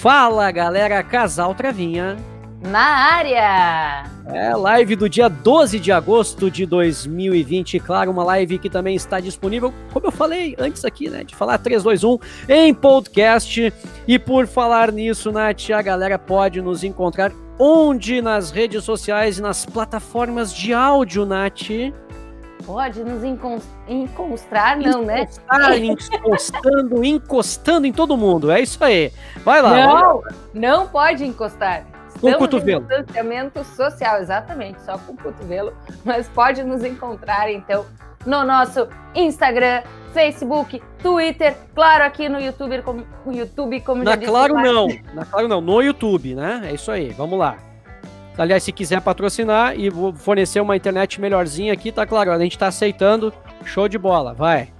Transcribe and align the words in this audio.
Fala 0.00 0.50
galera, 0.50 1.02
Casal 1.02 1.54
Travinha. 1.54 2.16
Na 2.62 2.80
área! 2.80 4.04
É, 4.32 4.56
live 4.56 4.96
do 4.96 5.10
dia 5.10 5.28
12 5.28 5.78
de 5.78 5.92
agosto 5.92 6.50
de 6.50 6.64
2020. 6.64 7.78
Claro, 7.80 8.10
uma 8.10 8.24
live 8.24 8.58
que 8.58 8.70
também 8.70 8.96
está 8.96 9.20
disponível, 9.20 9.74
como 9.92 10.06
eu 10.06 10.10
falei 10.10 10.56
antes 10.58 10.86
aqui, 10.86 11.10
né? 11.10 11.22
De 11.22 11.36
falar 11.36 11.58
321 11.58 12.18
em 12.48 12.72
podcast. 12.72 13.70
E 14.08 14.18
por 14.18 14.46
falar 14.46 14.90
nisso, 14.90 15.30
Nath, 15.30 15.68
a 15.68 15.82
galera 15.82 16.18
pode 16.18 16.62
nos 16.62 16.82
encontrar 16.82 17.30
onde? 17.58 18.22
Nas 18.22 18.50
redes 18.50 18.82
sociais 18.82 19.36
e 19.36 19.42
nas 19.42 19.66
plataformas 19.66 20.50
de 20.54 20.72
áudio, 20.72 21.26
Nath. 21.26 21.68
Pode 22.64 23.02
nos 23.02 23.22
encostar, 23.24 24.78
não, 24.78 25.02
né? 25.02 25.22
Encostar, 25.22 25.78
encostando, 25.78 27.04
encostando 27.04 27.86
em 27.86 27.92
todo 27.92 28.16
mundo. 28.16 28.50
É 28.50 28.60
isso 28.60 28.82
aí. 28.84 29.12
Vai 29.44 29.62
lá. 29.62 29.74
Não, 29.74 30.22
não 30.52 30.86
pode 30.88 31.24
encostar. 31.24 31.84
Com 32.20 32.30
o 32.30 32.36
cotovelo. 32.36 32.80
distanciamento 32.86 33.64
social, 33.64 34.20
exatamente, 34.20 34.80
só 34.82 34.98
com 34.98 35.12
o 35.12 35.16
cotovelo. 35.16 35.72
Mas 36.04 36.28
pode 36.28 36.62
nos 36.62 36.84
encontrar, 36.84 37.50
então, 37.50 37.86
no 38.26 38.44
nosso 38.44 38.86
Instagram, 39.14 39.82
Facebook, 40.12 40.82
Twitter, 41.02 41.56
claro, 41.74 42.04
aqui 42.04 42.28
no 42.28 42.38
YouTube, 42.40 42.82
como, 42.82 43.06
YouTube, 43.26 43.80
como 43.80 44.04
Na 44.04 44.12
já 44.12 44.16
disse. 44.16 44.30
Claro 44.30 44.54
não, 44.54 44.88
na 45.14 45.24
Claro 45.24 45.48
não, 45.48 45.60
no 45.60 45.80
YouTube, 45.80 46.34
né? 46.34 46.62
É 46.64 46.74
isso 46.74 46.90
aí, 46.90 47.10
vamos 47.10 47.38
lá. 47.38 47.69
Aliás, 48.40 48.62
se 48.62 48.72
quiser 48.72 49.02
patrocinar 49.02 49.78
e 49.78 49.90
fornecer 50.14 50.60
uma 50.60 50.74
internet 50.74 51.20
melhorzinha 51.20 51.74
aqui, 51.74 51.92
tá 51.92 52.06
claro, 52.06 52.32
a 52.32 52.38
gente 52.38 52.56
tá 52.56 52.68
aceitando. 52.68 53.34
Show 53.66 53.86
de 53.86 53.98
bola, 53.98 54.32
vai. 54.32 54.72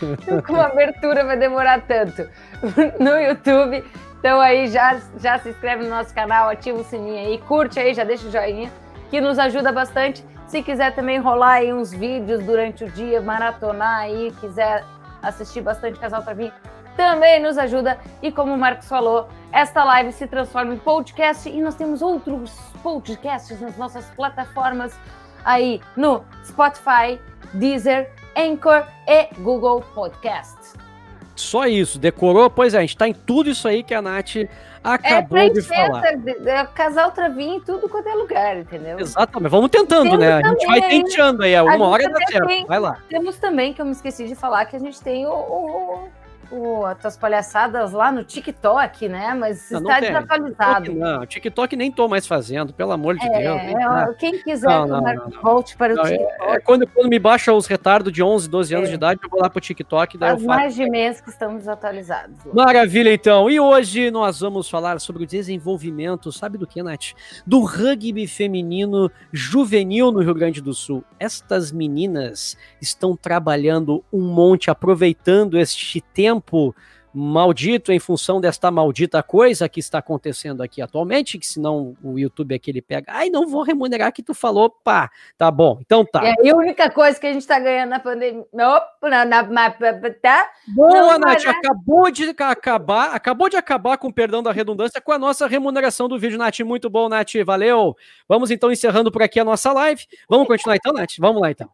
Com 0.44 0.56
abertura 0.56 1.24
vai 1.24 1.38
demorar 1.38 1.80
tanto. 1.82 2.28
No 2.98 3.16
YouTube, 3.20 3.84
então 4.18 4.40
aí 4.40 4.66
já, 4.66 5.00
já 5.16 5.38
se 5.38 5.50
inscreve 5.50 5.84
no 5.84 5.90
nosso 5.90 6.12
canal, 6.12 6.48
ativa 6.48 6.80
o 6.80 6.84
sininho 6.84 7.28
aí, 7.28 7.38
curte 7.38 7.78
aí, 7.78 7.94
já 7.94 8.02
deixa 8.02 8.26
o 8.26 8.30
joinha, 8.30 8.68
que 9.08 9.20
nos 9.20 9.38
ajuda 9.38 9.70
bastante. 9.70 10.24
Se 10.48 10.60
quiser 10.60 10.92
também 10.92 11.20
rolar 11.20 11.54
aí 11.54 11.72
uns 11.72 11.92
vídeos 11.92 12.42
durante 12.42 12.82
o 12.82 12.90
dia, 12.90 13.20
maratonar 13.20 14.00
aí, 14.00 14.32
quiser 14.40 14.84
assistir 15.22 15.60
bastante 15.60 16.00
Casal 16.00 16.22
Travinho, 16.22 16.52
também 16.96 17.40
nos 17.40 17.58
ajuda. 17.58 17.98
E 18.22 18.30
como 18.30 18.54
o 18.54 18.58
Marcos 18.58 18.88
falou, 18.88 19.28
esta 19.52 19.84
live 19.84 20.12
se 20.12 20.26
transforma 20.26 20.74
em 20.74 20.78
podcast 20.78 21.48
e 21.48 21.60
nós 21.60 21.74
temos 21.74 22.02
outros 22.02 22.52
podcasts 22.82 23.60
nas 23.60 23.76
nossas 23.76 24.06
plataformas 24.10 24.98
aí 25.44 25.80
no 25.96 26.24
Spotify, 26.44 27.20
Deezer, 27.54 28.10
Anchor 28.36 28.86
e 29.06 29.28
Google 29.40 29.82
Podcasts. 29.94 30.74
Só 31.34 31.66
isso, 31.66 31.98
decorou? 31.98 32.48
Pois 32.50 32.74
é, 32.74 32.78
a 32.78 32.80
gente 32.82 32.96
tá 32.96 33.08
em 33.08 33.14
tudo 33.14 33.50
isso 33.50 33.66
aí 33.66 33.82
que 33.82 33.94
a 33.94 34.02
Nath 34.02 34.36
acabou 34.84 35.38
é, 35.38 35.48
de 35.48 35.62
falar. 35.62 36.04
É, 36.04 36.66
casal 36.66 37.10
travinho 37.10 37.56
em 37.56 37.60
tudo 37.60 37.88
quanto 37.88 38.08
é 38.08 38.14
lugar, 38.14 38.58
entendeu? 38.58 38.98
Exatamente, 38.98 39.50
vamos 39.50 39.70
tentando, 39.70 40.10
Temos 40.10 40.18
né? 40.18 40.32
A 40.34 40.48
gente 40.48 40.66
vai 40.66 40.80
também, 40.80 41.04
tentando 41.04 41.42
aí, 41.42 41.60
uma 41.60 41.88
hora 41.88 42.08
dá 42.08 42.26
certo. 42.26 42.66
Vai 42.66 42.78
lá. 42.78 42.98
Temos 43.08 43.36
também, 43.38 43.72
que 43.72 43.80
eu 43.80 43.86
me 43.86 43.92
esqueci 43.92 44.26
de 44.26 44.34
falar, 44.34 44.66
que 44.66 44.76
a 44.76 44.78
gente 44.78 45.00
tem 45.00 45.26
o, 45.26 45.32
o, 45.32 46.08
o- 46.52 46.84
as 46.84 46.98
tuas 46.98 47.16
palhaçadas 47.16 47.92
lá 47.92 48.12
no 48.12 48.22
TikTok, 48.24 49.08
né? 49.08 49.34
Mas 49.34 49.70
Não, 49.70 49.80
não 49.80 49.90
está 49.90 50.00
tem. 50.00 50.12
desatualizado. 50.12 50.84
TikTok 50.84 50.98
Não, 51.00 51.26
TikTok 51.26 51.76
nem 51.76 51.90
tô 51.90 52.08
mais 52.08 52.26
fazendo, 52.26 52.72
pelo 52.74 52.92
amor 52.92 53.16
de 53.16 53.28
Deus. 53.28 53.60
É, 53.60 53.72
dá. 53.72 54.08
ó, 54.10 54.14
quem 54.14 54.42
quiser 54.42 54.68
Não, 54.68 54.86
não, 54.86 54.98
o 54.98 55.02
não, 55.02 55.14
não. 55.28 55.42
volte 55.42 55.76
para 55.76 55.92
o 55.92 55.96
Não, 55.96 56.04
TikTok, 56.04 56.32
É 56.50 56.60
quando, 56.60 56.86
quando 56.86 57.08
me 57.08 57.18
baixa 57.18 57.52
os 57.52 57.66
retardos 57.66 58.12
de 58.12 58.22
11, 58.22 58.48
12 58.48 58.74
anos 58.74 58.88
É. 58.88 58.90
de 58.90 58.96
idade, 58.96 59.20
eu 59.22 59.30
vou 59.30 59.40
lá 59.40 59.48
pro 59.48 59.60
TikTok, 59.60 60.18
daí 60.18 60.30
faz 60.30 60.42
mais 60.44 60.74
de 60.74 60.88
mês 60.88 61.20
que 61.20 61.30
estamos 61.30 61.58
desatualizados. 61.60 62.36
Maravilha, 62.52 63.12
então. 63.12 63.48
E 63.50 63.58
hoje 63.58 64.10
nós 64.10 64.40
vamos 64.40 64.68
falar 64.68 65.00
sobre 65.00 65.24
o 65.24 65.26
desenvolvimento, 65.26 66.30
sabe 66.32 66.58
do 66.58 66.66
que, 66.66 66.82
Nath? 66.82 67.12
Do 67.46 67.60
rugby 67.64 68.26
feminino 68.26 69.10
juvenil 69.32 70.10
no 70.12 70.20
Rio 70.20 70.34
Grande 70.34 70.60
do 70.60 70.74
Sul. 70.74 71.04
Estas 71.18 71.70
meninas 71.70 72.56
estão 72.80 73.16
trabalhando 73.16 74.04
um 74.12 74.20
monte, 74.22 74.70
aproveitando 74.70 75.58
este 75.58 76.00
tempo 76.00 76.41
maldito 77.14 77.92
em 77.92 77.98
função 77.98 78.40
desta 78.40 78.70
maldita 78.70 79.22
coisa 79.22 79.68
que 79.68 79.80
está 79.80 79.98
acontecendo 79.98 80.62
aqui 80.62 80.80
atualmente, 80.80 81.38
que 81.38 81.46
senão 81.46 81.94
o 82.02 82.18
YouTube 82.18 82.54
aqui 82.54 82.70
ele 82.70 82.80
pega, 82.80 83.12
ai, 83.12 83.28
não 83.28 83.46
vou 83.46 83.62
remunerar 83.62 84.12
que 84.12 84.22
tu 84.22 84.32
falou, 84.32 84.70
pá, 84.70 85.10
tá 85.36 85.50
bom, 85.50 85.78
então 85.80 86.04
tá. 86.04 86.24
E 86.24 86.34
aí 86.40 86.50
a 86.50 86.56
única 86.56 86.90
coisa 86.90 87.20
que 87.20 87.26
a 87.26 87.32
gente 87.32 87.42
está 87.42 87.58
ganhando 87.58 87.90
na 87.90 88.00
pandemia. 88.00 88.42
Opa, 88.54 89.10
na, 89.10 89.24
na, 89.24 89.42
na- 89.42 89.70
tá? 89.70 90.50
Boa, 90.68 90.90
Não, 90.90 91.18
Nath, 91.18 91.44
é- 91.44 91.50
acabou 91.50 92.10
de 92.10 92.32
ca- 92.32 92.50
acabar, 92.50 93.14
acabou 93.14 93.48
de 93.50 93.56
acabar 93.56 93.98
com 93.98 94.10
perdão 94.10 94.42
da 94.42 94.50
redundância 94.50 95.00
com 95.00 95.12
a 95.12 95.18
nossa 95.18 95.46
remuneração 95.46 96.08
do 96.08 96.18
vídeo, 96.18 96.38
Nath. 96.38 96.60
Muito 96.60 96.88
bom, 96.88 97.08
Nath, 97.10 97.32
valeu. 97.44 97.94
Vamos 98.26 98.50
então 98.50 98.72
encerrando 98.72 99.12
por 99.12 99.22
aqui 99.22 99.38
a 99.38 99.44
nossa 99.44 99.70
live. 99.72 100.06
Vamos 100.28 100.46
continuar 100.46 100.76
então, 100.76 100.92
Nath? 100.94 101.12
Vamos 101.18 101.42
lá 101.42 101.50
então. 101.50 101.68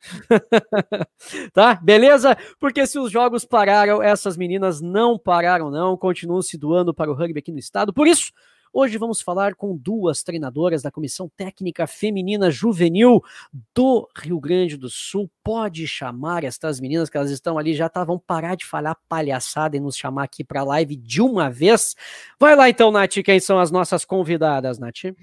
tá? 1.52 1.74
Beleza? 1.76 2.36
Porque 2.58 2.86
se 2.86 2.98
os 2.98 3.10
jogos 3.10 3.44
pararam, 3.44 4.02
essas 4.02 4.36
meninas 4.36 4.80
não 4.80 5.18
pararam 5.18 5.70
não, 5.70 5.96
continuam 5.96 6.42
se 6.42 6.56
doando 6.56 6.94
para 6.94 7.10
o 7.10 7.14
rugby 7.14 7.40
aqui 7.40 7.52
no 7.52 7.58
estado. 7.58 7.92
Por 7.92 8.06
isso, 8.06 8.32
Hoje 8.72 8.98
vamos 8.98 9.22
falar 9.22 9.54
com 9.54 9.74
duas 9.74 10.22
treinadoras 10.22 10.82
da 10.82 10.90
Comissão 10.90 11.28
Técnica 11.34 11.86
Feminina 11.86 12.50
Juvenil 12.50 13.22
do 13.74 14.06
Rio 14.16 14.38
Grande 14.38 14.76
do 14.76 14.90
Sul. 14.90 15.30
Pode 15.42 15.86
chamar 15.88 16.44
estas 16.44 16.78
meninas 16.78 17.08
que 17.08 17.16
elas 17.16 17.30
estão 17.30 17.56
ali, 17.56 17.74
já 17.74 17.88
tá, 17.88 18.04
vão 18.04 18.18
parar 18.18 18.56
de 18.56 18.66
falar 18.66 18.94
palhaçada 19.08 19.76
e 19.76 19.80
nos 19.80 19.96
chamar 19.96 20.24
aqui 20.24 20.44
para 20.44 20.60
a 20.60 20.64
live 20.64 20.96
de 20.96 21.22
uma 21.22 21.50
vez. 21.50 21.96
Vai 22.38 22.54
lá 22.54 22.68
então, 22.68 22.90
Nath, 22.90 23.14
quem 23.24 23.40
são 23.40 23.58
as 23.58 23.70
nossas 23.70 24.04
convidadas, 24.04 24.78
Nath? 24.78 25.14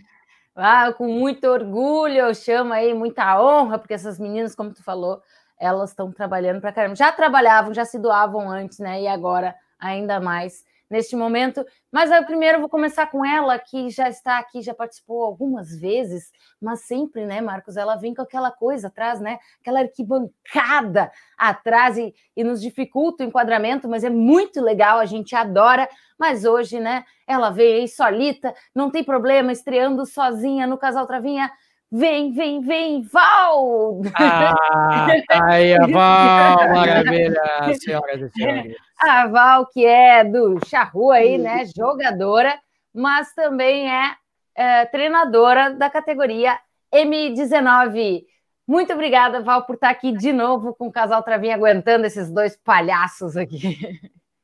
Ah, 0.57 0.93
com 0.93 1.07
muito 1.07 1.45
orgulho, 1.47 2.15
eu 2.15 2.33
chamo 2.33 2.71
aí, 2.73 2.93
muita 2.93 3.41
honra, 3.41 3.77
porque 3.77 3.93
essas 3.93 4.17
meninas, 4.17 4.55
como 4.55 4.73
tu 4.73 4.81
falou, 4.83 5.21
elas 5.59 5.89
estão 5.89 6.11
trabalhando 6.13 6.61
para 6.61 6.71
caramba. 6.71 6.95
Já 6.95 7.11
trabalhavam, 7.11 7.73
já 7.73 7.83
se 7.83 7.99
doavam 7.99 8.49
antes, 8.49 8.79
né? 8.79 9.01
E 9.01 9.07
agora 9.07 9.53
ainda 9.77 10.19
mais 10.21 10.63
neste 10.89 11.15
momento. 11.15 11.65
Mas 11.91 12.11
eu 12.11 12.25
primeiro 12.25 12.59
vou 12.59 12.69
começar 12.69 13.07
com 13.07 13.25
ela, 13.25 13.57
que 13.57 13.89
já 13.89 14.09
está 14.09 14.37
aqui, 14.37 14.61
já 14.61 14.73
participou 14.73 15.23
algumas 15.23 15.79
vezes, 15.79 16.31
mas 16.61 16.81
sempre, 16.81 17.25
né, 17.25 17.41
Marcos? 17.41 17.77
Ela 17.77 17.95
vem 17.95 18.13
com 18.13 18.21
aquela 18.21 18.51
coisa 18.51 18.87
atrás, 18.87 19.19
né? 19.19 19.39
Aquela 19.61 19.79
arquibancada 19.79 21.11
atrás 21.37 21.97
e, 21.97 22.13
e 22.35 22.43
nos 22.43 22.61
dificulta 22.61 23.23
o 23.23 23.27
enquadramento, 23.27 23.87
mas 23.87 24.03
é 24.03 24.09
muito 24.09 24.61
legal, 24.61 24.99
a 24.99 25.05
gente 25.05 25.35
adora. 25.35 25.87
Mas 26.17 26.45
hoje, 26.45 26.79
né, 26.79 27.03
ela 27.27 27.49
veio 27.49 27.81
aí 27.81 27.87
solita, 27.87 28.53
não 28.73 28.89
tem 28.89 29.03
problema, 29.03 29.51
estreando 29.51 30.05
sozinha 30.05 30.65
no 30.67 30.77
Casal 30.77 31.05
Travinha. 31.05 31.51
Vem, 31.97 32.33
vem, 32.33 32.59
vem, 32.59 33.03
Val! 33.03 34.01
Ah, 34.15 35.07
aí, 35.43 35.73
a 35.73 35.87
Val, 35.87 36.69
maravilha, 36.73 37.41
senhoras 37.79 38.21
e 38.21 38.29
senhores. 38.31 38.75
A 38.99 39.27
Val, 39.27 39.65
que 39.67 39.85
é 39.85 40.21
do 40.25 40.59
Charru 40.65 41.11
aí, 41.11 41.37
né? 41.37 41.63
Jogadora, 41.73 42.59
mas 42.93 43.33
também 43.33 43.89
é, 43.89 44.13
é, 44.53 44.85
treinadora 44.87 45.73
da 45.73 45.89
categoria 45.89 46.59
M19. 46.93 48.25
Muito 48.67 48.91
obrigada, 48.91 49.41
Val, 49.41 49.65
por 49.65 49.75
estar 49.75 49.89
aqui 49.89 50.11
de 50.11 50.33
novo 50.33 50.75
com 50.75 50.87
o 50.87 50.91
Casal 50.91 51.23
Travinha, 51.23 51.55
aguentando 51.55 52.05
esses 52.05 52.29
dois 52.29 52.57
palhaços 52.57 53.37
aqui. 53.37 53.79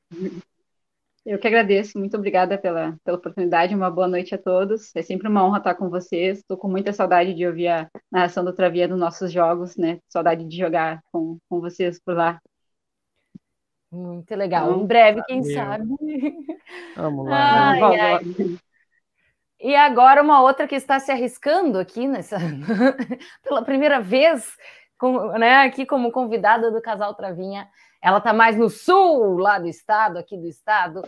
Eu 1.23 1.37
que 1.37 1.47
agradeço, 1.47 1.99
muito 1.99 2.17
obrigada 2.17 2.57
pela, 2.57 2.97
pela 3.03 3.17
oportunidade, 3.17 3.75
uma 3.75 3.91
boa 3.91 4.07
noite 4.07 4.33
a 4.33 4.37
todos. 4.39 4.95
É 4.95 5.03
sempre 5.03 5.27
uma 5.27 5.45
honra 5.45 5.59
estar 5.59 5.75
com 5.75 5.87
vocês. 5.89 6.39
Estou 6.39 6.57
com 6.57 6.67
muita 6.67 6.91
saudade 6.91 7.33
de 7.35 7.45
ouvir 7.45 7.67
a 7.67 7.89
narração 8.11 8.43
do 8.43 8.53
Travia 8.53 8.87
dos 8.87 8.97
nossos 8.99 9.31
jogos, 9.31 9.77
né? 9.77 9.99
Saudade 10.09 10.43
de 10.45 10.57
jogar 10.57 10.99
com, 11.11 11.37
com 11.47 11.61
vocês 11.61 11.99
por 11.99 12.15
lá. 12.15 12.41
Muito 13.91 14.33
legal. 14.35 14.71
Então, 14.71 14.83
Em 14.83 14.87
breve, 14.87 15.21
quem 15.25 15.41
valeu. 15.41 15.53
sabe. 15.53 15.85
Vamos 16.95 17.27
lá. 17.29 17.71
Ai, 17.71 17.79
Vamos, 17.79 17.99
ai. 17.99 18.23
vamos. 18.23 18.61
E 19.59 19.75
agora 19.75 20.23
uma 20.23 20.41
outra 20.41 20.67
que 20.67 20.75
está 20.75 20.99
se 20.99 21.11
arriscando 21.11 21.77
aqui 21.77 22.07
nessa 22.07 22.37
pela 23.43 23.63
primeira 23.63 24.01
vez, 24.01 24.55
com, 24.97 25.31
né, 25.37 25.57
aqui 25.63 25.85
como 25.85 26.11
convidada 26.11 26.71
do 26.71 26.81
Casal 26.81 27.13
Travinha. 27.13 27.67
Ela 28.01 28.17
está 28.17 28.33
mais 28.33 28.57
no 28.57 28.69
sul 28.69 29.37
lá 29.37 29.59
do 29.59 29.67
estado, 29.67 30.17
aqui 30.17 30.35
do 30.35 30.47
estado. 30.47 31.03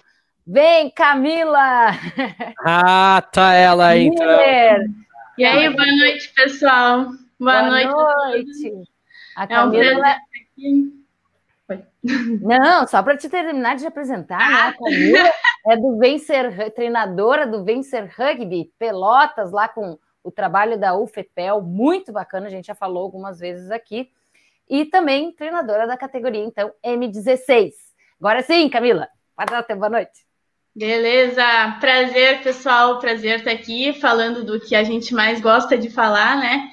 Vem, 0.46 0.92
Camila! 0.92 1.88
Ah, 2.66 3.22
tá 3.32 3.54
ela 3.54 3.88
aí, 3.88 4.06
então. 4.06 4.26
E 5.38 5.44
aí, 5.44 5.70
boa 5.70 5.86
noite, 5.98 6.32
pessoal. 6.34 7.08
Boa, 7.40 7.64
noite. 7.64 7.92
noite. 7.92 8.90
A 9.36 9.44
É 9.44 9.46
um 9.46 9.48
Camila. 9.48 9.72
prazer 9.72 9.96
estar 9.96 10.20
aqui. 10.42 11.04
Não, 12.42 12.86
só 12.88 13.02
para 13.02 13.18
te 13.18 13.28
terminar 13.30 13.76
de 13.76 13.88
apresentar, 13.88 14.38
né? 14.38 14.62
A 14.70 14.74
Camila 14.74 15.32
é 15.68 15.78
do 15.78 15.98
Vencer, 15.98 16.72
treinadora 16.72 17.48
do 17.48 17.64
Vencer 17.64 18.14
Rugby, 18.18 18.72
Pelotas, 18.78 19.52
lá 19.52 19.68
com 19.68 19.98
o 20.24 20.32
trabalho 20.32 20.78
da 20.78 20.96
UFEPEL, 20.96 21.62
muito 21.62 22.12
bacana, 22.12 22.48
a 22.48 22.50
gente 22.50 22.68
já 22.68 22.76
falou 22.76 23.04
algumas 23.04 23.40
vezes 23.40 23.72
aqui. 23.72 24.10
E 24.74 24.86
também 24.86 25.32
treinadora 25.32 25.86
da 25.86 25.96
categoria, 25.96 26.44
então, 26.44 26.74
M16. 26.84 27.74
Agora 28.20 28.42
sim, 28.42 28.68
Camila, 28.68 29.08
pode 29.38 29.52
dar 29.52 29.76
boa 29.76 29.88
noite. 29.88 30.26
Beleza, 30.76 31.44
prazer, 31.80 32.42
pessoal, 32.42 32.98
prazer 32.98 33.38
estar 33.38 33.52
aqui 33.52 33.94
falando 33.94 34.44
do 34.44 34.60
que 34.60 34.76
a 34.76 34.84
gente 34.84 35.14
mais 35.14 35.40
gosta 35.40 35.78
de 35.78 35.92
falar, 35.92 36.38
né? 36.38 36.72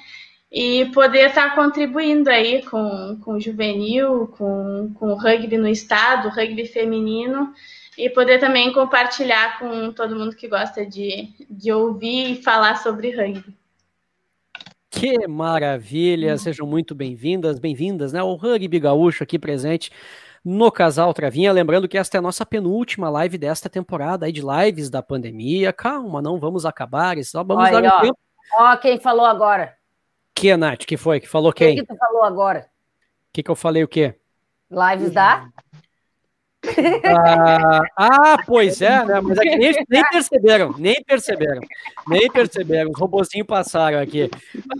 E 0.51 0.85
poder 0.95 1.27
estar 1.27 1.53
contribuindo 1.53 2.27
aí 2.27 2.63
com, 2.63 3.19
com 3.23 3.33
o 3.33 3.39
juvenil, 3.39 4.33
com, 4.35 4.91
com 4.95 5.13
o 5.13 5.15
rugby 5.15 5.55
no 5.55 5.67
estado, 5.67 6.27
o 6.27 6.31
rugby 6.31 6.65
feminino, 6.65 7.53
e 7.95 8.09
poder 8.09 8.39
também 8.39 8.73
compartilhar 8.73 9.59
com 9.59 9.91
todo 9.91 10.15
mundo 10.15 10.35
que 10.35 10.47
gosta 10.47 10.83
de, 10.83 11.29
de 11.47 11.71
ouvir 11.71 12.31
e 12.31 12.41
falar 12.41 12.77
sobre 12.77 13.11
rugby. 13.11 13.60
Que 14.91 15.25
maravilha! 15.25 16.37
Sejam 16.37 16.67
muito 16.67 16.93
bem-vindas, 16.93 17.57
bem-vindas, 17.59 18.11
né? 18.11 18.21
O 18.21 18.35
Rugby 18.35 18.77
Gaúcho 18.77 19.23
aqui 19.23 19.39
presente 19.39 19.89
no 20.43 20.69
Casal 20.69 21.13
Travinha. 21.13 21.53
Lembrando 21.53 21.87
que 21.87 21.97
esta 21.97 22.17
é 22.17 22.19
a 22.19 22.21
nossa 22.21 22.45
penúltima 22.45 23.09
live 23.09 23.37
desta 23.37 23.69
temporada 23.69 24.25
aí 24.25 24.33
de 24.33 24.41
lives 24.41 24.89
da 24.89 25.01
pandemia. 25.01 25.71
Calma, 25.71 26.21
não 26.21 26.37
vamos 26.37 26.65
acabar, 26.65 27.15
só 27.23 27.41
vamos 27.41 27.69
Olha, 27.69 27.81
dar 27.81 27.93
um 27.93 27.97
ó, 27.97 28.01
tempo. 28.01 28.19
Ó, 28.59 28.77
quem 28.77 28.99
falou 28.99 29.25
agora? 29.25 29.77
Que, 30.35 30.57
Nath? 30.57 30.85
Que 30.85 30.97
foi? 30.97 31.21
Que 31.21 31.27
falou 31.27 31.53
quem? 31.53 31.71
O 31.71 31.75
que, 31.75 31.87
que 31.87 31.93
tu 31.93 31.97
falou 31.97 32.23
agora? 32.23 32.69
O 33.29 33.33
que, 33.33 33.43
que 33.43 33.49
eu 33.49 33.55
falei 33.55 33.85
o 33.85 33.87
quê? 33.87 34.13
Lives 34.69 35.13
da? 35.13 35.47
Ah, 37.05 37.81
ah, 37.97 38.37
pois 38.45 38.81
é, 38.81 39.05
né? 39.05 39.21
Mas 39.21 39.37
aqui 39.37 39.55
nem, 39.55 39.73
nem, 39.89 40.03
perceberam, 40.09 40.75
nem 40.77 41.03
perceberam, 41.03 41.61
nem 42.07 42.31
perceberam. 42.31 42.91
Os 42.91 42.99
robozinhos 42.99 43.47
passaram 43.47 43.99
aqui. 43.99 44.29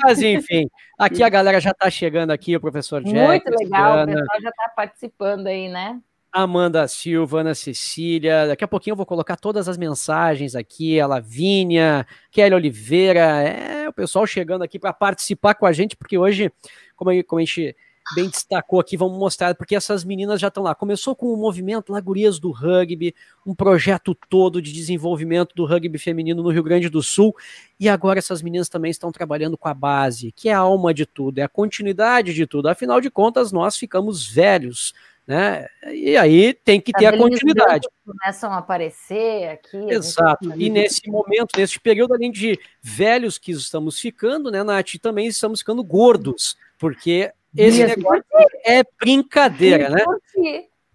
Mas 0.03 0.21
enfim, 0.21 0.69
aqui 0.97 1.23
a 1.23 1.29
galera 1.29 1.59
já 1.59 1.71
está 1.71 1.89
chegando 1.89 2.31
aqui, 2.31 2.55
o 2.55 2.61
professor 2.61 3.03
Jack. 3.03 3.15
Muito 3.15 3.49
legal, 3.49 3.99
Ana, 3.99 4.11
o 4.13 4.19
pessoal 4.19 4.41
já 4.41 4.49
está 4.49 4.69
participando 4.75 5.47
aí, 5.47 5.69
né? 5.69 5.99
Amanda 6.31 6.87
Silva, 6.87 7.41
Ana 7.41 7.53
Cecília. 7.53 8.47
Daqui 8.47 8.63
a 8.63 8.67
pouquinho 8.67 8.93
eu 8.93 8.97
vou 8.97 9.05
colocar 9.05 9.35
todas 9.35 9.67
as 9.67 9.77
mensagens 9.77 10.55
aqui. 10.55 10.99
A 10.99 11.05
Lavínia, 11.05 12.07
Kelly 12.31 12.55
Oliveira. 12.55 13.19
É, 13.19 13.89
o 13.89 13.93
pessoal 13.93 14.25
chegando 14.25 14.63
aqui 14.63 14.79
para 14.79 14.93
participar 14.93 15.55
com 15.55 15.65
a 15.65 15.73
gente, 15.73 15.97
porque 15.97 16.17
hoje, 16.17 16.51
como 16.95 17.09
a 17.09 17.13
gente 17.13 17.75
bem 18.15 18.29
destacou 18.29 18.79
aqui, 18.79 18.97
vamos 18.97 19.17
mostrar, 19.17 19.55
porque 19.55 19.75
essas 19.75 20.03
meninas 20.03 20.39
já 20.39 20.47
estão 20.49 20.63
lá. 20.63 20.75
Começou 20.75 21.15
com 21.15 21.27
o 21.27 21.37
movimento 21.37 21.93
Lagurias 21.93 22.39
do 22.39 22.51
Rugby, 22.51 23.15
um 23.45 23.55
projeto 23.55 24.15
todo 24.29 24.61
de 24.61 24.71
desenvolvimento 24.71 25.55
do 25.55 25.65
rugby 25.65 25.97
feminino 25.97 26.43
no 26.43 26.49
Rio 26.49 26.63
Grande 26.63 26.89
do 26.89 27.01
Sul, 27.01 27.35
e 27.79 27.87
agora 27.87 28.19
essas 28.19 28.41
meninas 28.41 28.69
também 28.69 28.91
estão 28.91 29.11
trabalhando 29.11 29.57
com 29.57 29.67
a 29.67 29.73
base, 29.73 30.31
que 30.31 30.49
é 30.49 30.53
a 30.53 30.59
alma 30.59 30.93
de 30.93 31.05
tudo, 31.05 31.39
é 31.39 31.43
a 31.43 31.49
continuidade 31.49 32.33
de 32.33 32.45
tudo. 32.45 32.67
Afinal 32.67 32.99
de 32.99 33.09
contas, 33.09 33.51
nós 33.51 33.77
ficamos 33.77 34.27
velhos. 34.27 34.93
Né? 35.25 35.67
E 35.93 36.17
aí 36.17 36.53
tem 36.53 36.81
que 36.81 36.91
ter 36.91 37.05
a 37.05 37.17
continuidade. 37.17 37.87
Começam 38.05 38.51
a 38.51 38.57
aparecer 38.57 39.49
aqui. 39.49 39.77
Exato. 39.77 40.51
E 40.57 40.69
nesse 40.69 41.09
momento, 41.09 41.57
nesse 41.57 41.79
período, 41.79 42.15
além 42.15 42.31
de 42.31 42.59
velhos 42.81 43.37
que 43.37 43.51
estamos 43.51 43.99
ficando, 43.99 44.51
né, 44.51 44.63
Nath, 44.63 44.95
também 44.99 45.27
estamos 45.27 45.59
ficando 45.59 45.83
gordos, 45.83 46.57
porque 46.77 47.31
esse 47.55 47.85
negócio 47.85 48.23
é 48.65 48.83
brincadeira, 48.99 49.89
né? 49.89 50.03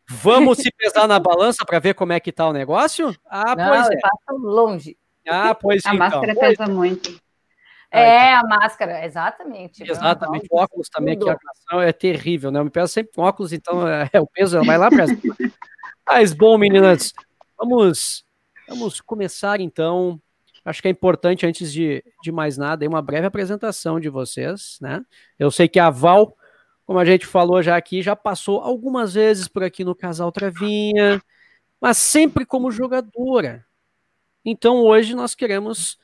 Vamos 0.09 0.59
se 0.59 0.71
pesar 0.71 1.09
na 1.09 1.19
balança 1.19 1.65
para 1.65 1.79
ver 1.79 1.95
como 1.95 2.13
é 2.13 2.21
que 2.21 2.33
tá 2.33 2.49
o 2.49 2.53
negócio? 2.53 3.15
Ah, 3.29 3.55
Não, 3.57 3.69
pois 3.69 3.89
é. 3.91 3.99
longe. 4.31 4.97
Ah, 5.29 5.55
pois 5.55 5.85
A 5.85 5.95
então. 5.95 5.99
máscara 5.99 6.35
pesa 6.35 6.67
muito. 6.69 7.21
É, 7.91 8.35
a 8.35 8.43
máscara, 8.43 9.05
exatamente. 9.05 9.83
Exatamente, 9.83 10.47
o 10.51 10.57
óculos 10.57 10.89
também, 10.89 11.19
que 11.19 11.29
a 11.29 11.33
atração 11.33 11.81
é 11.81 11.93
terrível, 11.93 12.51
né? 12.51 12.61
Eu 12.61 12.65
me 12.65 12.71
peço 12.71 12.93
sempre 12.93 13.13
com 13.15 13.23
óculos, 13.23 13.53
então 13.53 13.87
é, 13.89 14.09
é 14.13 14.21
o 14.21 14.27
peso, 14.27 14.63
vai 14.65 14.77
lá 14.77 14.91
para 14.91 15.07
Mas 16.07 16.33
bom, 16.33 16.57
meninas, 16.59 17.13
vamos, 17.59 18.25
vamos 18.69 19.01
começar 19.01 19.61
então 19.61 20.21
Acho 20.67 20.83
que 20.83 20.89
é 20.89 20.91
importante, 20.91 21.47
antes 21.47 21.73
de, 21.73 22.03
de 22.21 22.33
mais 22.33 22.59
nada, 22.59 22.87
uma 22.89 23.01
breve 23.01 23.25
apresentação 23.25 24.01
de 24.01 24.09
vocês, 24.09 24.79
né? 24.81 25.01
Eu 25.39 25.49
sei 25.49 25.69
que 25.69 25.79
a 25.79 25.91
Val 25.91 26.37
como 26.87 27.01
a 27.01 27.05
gente 27.05 27.27
falou 27.27 27.61
já 27.63 27.77
aqui, 27.77 28.01
já 28.01 28.15
passou 28.15 28.61
algumas 28.61 29.15
vezes 29.15 29.49
por 29.49 29.65
aqui 29.65 29.85
no 29.85 29.95
Casal 29.95 30.31
Travinha, 30.31 31.21
mas 31.81 31.99
sempre 31.99 32.47
como 32.47 32.71
jogadora. 32.71 33.67
Então 34.45 34.77
hoje 34.85 35.15
nós 35.15 35.35
queremos 35.35 35.99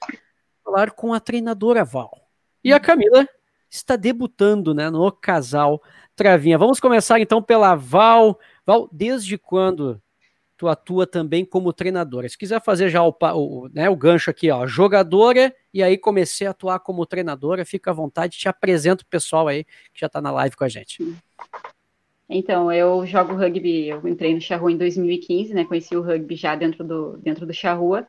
falar 0.64 0.90
com 0.90 1.14
a 1.14 1.20
treinadora 1.20 1.84
Val. 1.84 2.28
E 2.64 2.72
a 2.72 2.80
Camila 2.80 3.28
está 3.70 3.94
debutando 3.94 4.74
né, 4.74 4.90
no 4.90 5.10
Casal 5.12 5.80
Travinha. 6.16 6.58
Vamos 6.58 6.80
começar 6.80 7.20
então 7.20 7.40
pela 7.40 7.76
Val. 7.76 8.38
Val, 8.66 8.88
desde 8.90 9.38
quando 9.38 10.02
tu 10.62 10.68
atua 10.68 11.08
também 11.08 11.44
como 11.44 11.72
treinadora. 11.72 12.28
Se 12.28 12.38
quiser 12.38 12.62
fazer 12.62 12.88
já 12.88 13.02
o, 13.02 13.12
o, 13.34 13.68
né, 13.74 13.90
o 13.90 13.96
gancho 13.96 14.30
aqui, 14.30 14.48
ó, 14.48 14.64
jogadora, 14.64 15.52
e 15.74 15.82
aí 15.82 15.98
comecei 15.98 16.46
a 16.46 16.50
atuar 16.50 16.78
como 16.78 17.04
treinadora, 17.04 17.64
fica 17.64 17.90
à 17.90 17.94
vontade, 17.94 18.38
te 18.38 18.48
apresento 18.48 19.02
o 19.02 19.08
pessoal 19.08 19.48
aí 19.48 19.64
que 19.92 19.98
já 19.98 20.06
está 20.06 20.20
na 20.20 20.30
live 20.30 20.54
com 20.54 20.62
a 20.62 20.68
gente. 20.68 21.02
Então, 22.28 22.72
eu 22.72 23.04
jogo 23.04 23.34
rugby, 23.34 23.88
eu 23.88 24.06
entrei 24.06 24.32
no 24.32 24.40
Charrua 24.40 24.70
em 24.70 24.76
2015, 24.76 25.52
né, 25.52 25.64
conheci 25.64 25.96
o 25.96 26.00
rugby 26.00 26.36
já 26.36 26.54
dentro 26.54 26.84
do, 26.84 27.16
dentro 27.16 27.44
do 27.44 27.52
Charrua, 27.52 28.06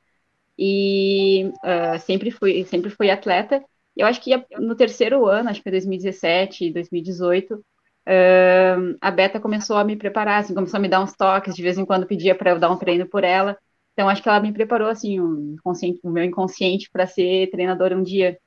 e 0.55 1.51
uh, 1.63 1.97
sempre, 2.01 2.29
fui, 2.29 2.63
sempre 2.65 2.91
fui 2.91 3.09
atleta, 3.09 3.65
eu 3.97 4.05
acho 4.05 4.21
que 4.21 4.31
no 4.59 4.75
terceiro 4.75 5.25
ano, 5.25 5.49
acho 5.49 5.59
que 5.59 5.63
foi 5.63 5.71
2017, 5.71 6.71
2018, 6.71 7.65
uh, 8.07 8.97
a 9.01 9.11
Beta 9.11 9.39
começou 9.39 9.77
a 9.77 9.83
me 9.83 9.95
preparar, 9.95 10.41
assim, 10.41 10.53
começou 10.53 10.77
a 10.77 10.81
me 10.81 10.89
dar 10.89 11.01
uns 11.01 11.13
toques, 11.13 11.55
de 11.55 11.61
vez 11.63 11.77
em 11.77 11.85
quando 11.85 12.07
pedia 12.07 12.35
para 12.35 12.51
eu 12.51 12.59
dar 12.59 12.71
um 12.71 12.77
treino 12.77 13.07
por 13.07 13.23
ela. 13.23 13.57
Então, 13.93 14.09
acho 14.09 14.23
que 14.23 14.29
ela 14.29 14.39
me 14.39 14.51
preparou, 14.53 14.89
assim, 14.89 15.19
o 15.19 16.09
meu 16.09 16.23
inconsciente 16.23 16.89
para 16.91 17.07
ser 17.07 17.49
treinadora 17.51 17.97
um 17.97 18.03
dia. 18.03 18.37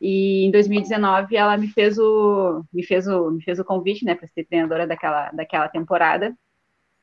E 0.00 0.44
em 0.46 0.50
2019 0.50 1.36
ela 1.36 1.56
me 1.56 1.68
fez 1.68 1.98
o 1.98 2.62
me 2.72 2.82
fez 2.84 3.06
o 3.08 3.30
me 3.30 3.42
fez 3.42 3.58
o 3.58 3.64
convite, 3.64 4.04
né, 4.04 4.14
para 4.14 4.28
ser 4.28 4.44
treinadora 4.44 4.86
daquela 4.86 5.30
daquela 5.32 5.68
temporada. 5.68 6.36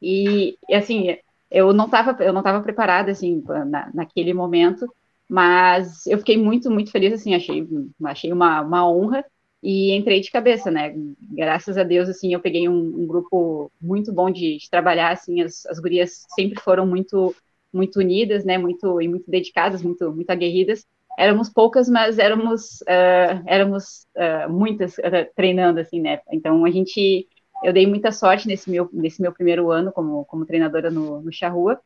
E, 0.01 0.57
e 0.69 0.75
assim, 0.75 1.17
eu 1.51 1.73
não 1.73 1.85
estava 1.85 2.23
eu 2.23 2.33
não 2.33 2.41
estava 2.41 2.61
preparada 2.63 3.11
assim 3.11 3.43
na, 3.67 3.91
naquele 3.93 4.33
momento, 4.33 4.85
mas 5.29 6.05
eu 6.07 6.17
fiquei 6.19 6.37
muito 6.37 6.69
muito 6.71 6.91
feliz 6.91 7.13
assim, 7.13 7.33
achei 7.35 7.67
achei 8.05 8.31
uma, 8.33 8.61
uma 8.61 8.89
honra 8.89 9.25
e 9.63 9.93
entrei 9.93 10.19
de 10.19 10.29
cabeça, 10.29 10.69
né? 10.69 10.93
Graças 11.31 11.77
a 11.77 11.83
Deus, 11.83 12.09
assim, 12.09 12.33
eu 12.33 12.41
peguei 12.41 12.67
um, 12.67 13.01
um 13.01 13.07
grupo 13.07 13.71
muito 13.81 14.11
bom 14.11 14.29
de, 14.29 14.57
de 14.57 14.69
trabalhar, 14.69 15.11
assim, 15.11 15.41
as, 15.41 15.65
as 15.67 15.79
gurias 15.79 16.25
sempre 16.35 16.59
foram 16.59 16.85
muito 16.85 17.33
muito 17.71 17.97
unidas, 17.99 18.43
né? 18.43 18.57
Muito 18.57 19.01
e 19.01 19.07
muito 19.07 19.31
dedicadas, 19.31 19.81
muito 19.81 20.11
muito 20.11 20.29
aguerridas. 20.29 20.85
Éramos 21.17 21.49
poucas, 21.49 21.87
mas 21.87 22.19
éramos 22.19 22.81
uh, 22.81 23.43
éramos 23.47 24.05
uh, 24.17 24.51
muitas 24.51 24.97
uh, 24.97 25.31
treinando, 25.33 25.79
assim, 25.79 26.01
né? 26.01 26.19
Então 26.31 26.65
a 26.65 26.69
gente 26.69 27.25
eu 27.63 27.71
dei 27.71 27.87
muita 27.87 28.11
sorte 28.11 28.47
nesse 28.47 28.69
meu 28.69 28.89
nesse 28.91 29.21
meu 29.21 29.31
primeiro 29.31 29.71
ano 29.71 29.93
como 29.93 30.25
como 30.25 30.45
treinadora 30.45 30.91
no, 30.91 31.21
no 31.21 31.31
Charrua. 31.31 31.79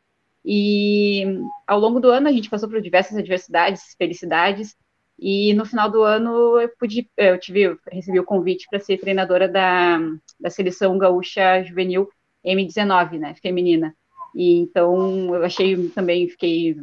E 0.44 1.26
ao 1.68 1.80
longo 1.80 2.00
do 2.00 2.10
ano 2.10 2.28
a 2.28 2.32
gente 2.32 2.50
passou 2.50 2.68
por 2.70 2.82
diversas 2.82 3.18
adversidades, 3.18 3.96
felicidades, 3.98 4.76
e 5.20 5.54
no 5.54 5.66
final 5.66 5.90
do 5.90 6.04
ano 6.04 6.60
eu 6.60 6.70
pude, 6.80 7.10
eu 7.18 7.40
tive, 7.40 7.62
eu 7.62 7.80
recebi 7.92 8.20
o 8.20 8.26
convite 8.26 8.68
para 8.70 8.80
ser 8.80 8.98
treinadora 9.00 9.48
da, 9.48 10.00
da 10.40 10.50
seleção 10.50 10.98
gaúcha 10.98 11.64
juvenil 11.64 12.10
M19, 12.46 13.20
né, 13.20 13.36
feminina. 13.42 13.96
E 14.36 14.60
então 14.60 15.36
eu 15.36 15.44
achei 15.44 15.90
também 15.90 16.30
fiquei 16.30 16.76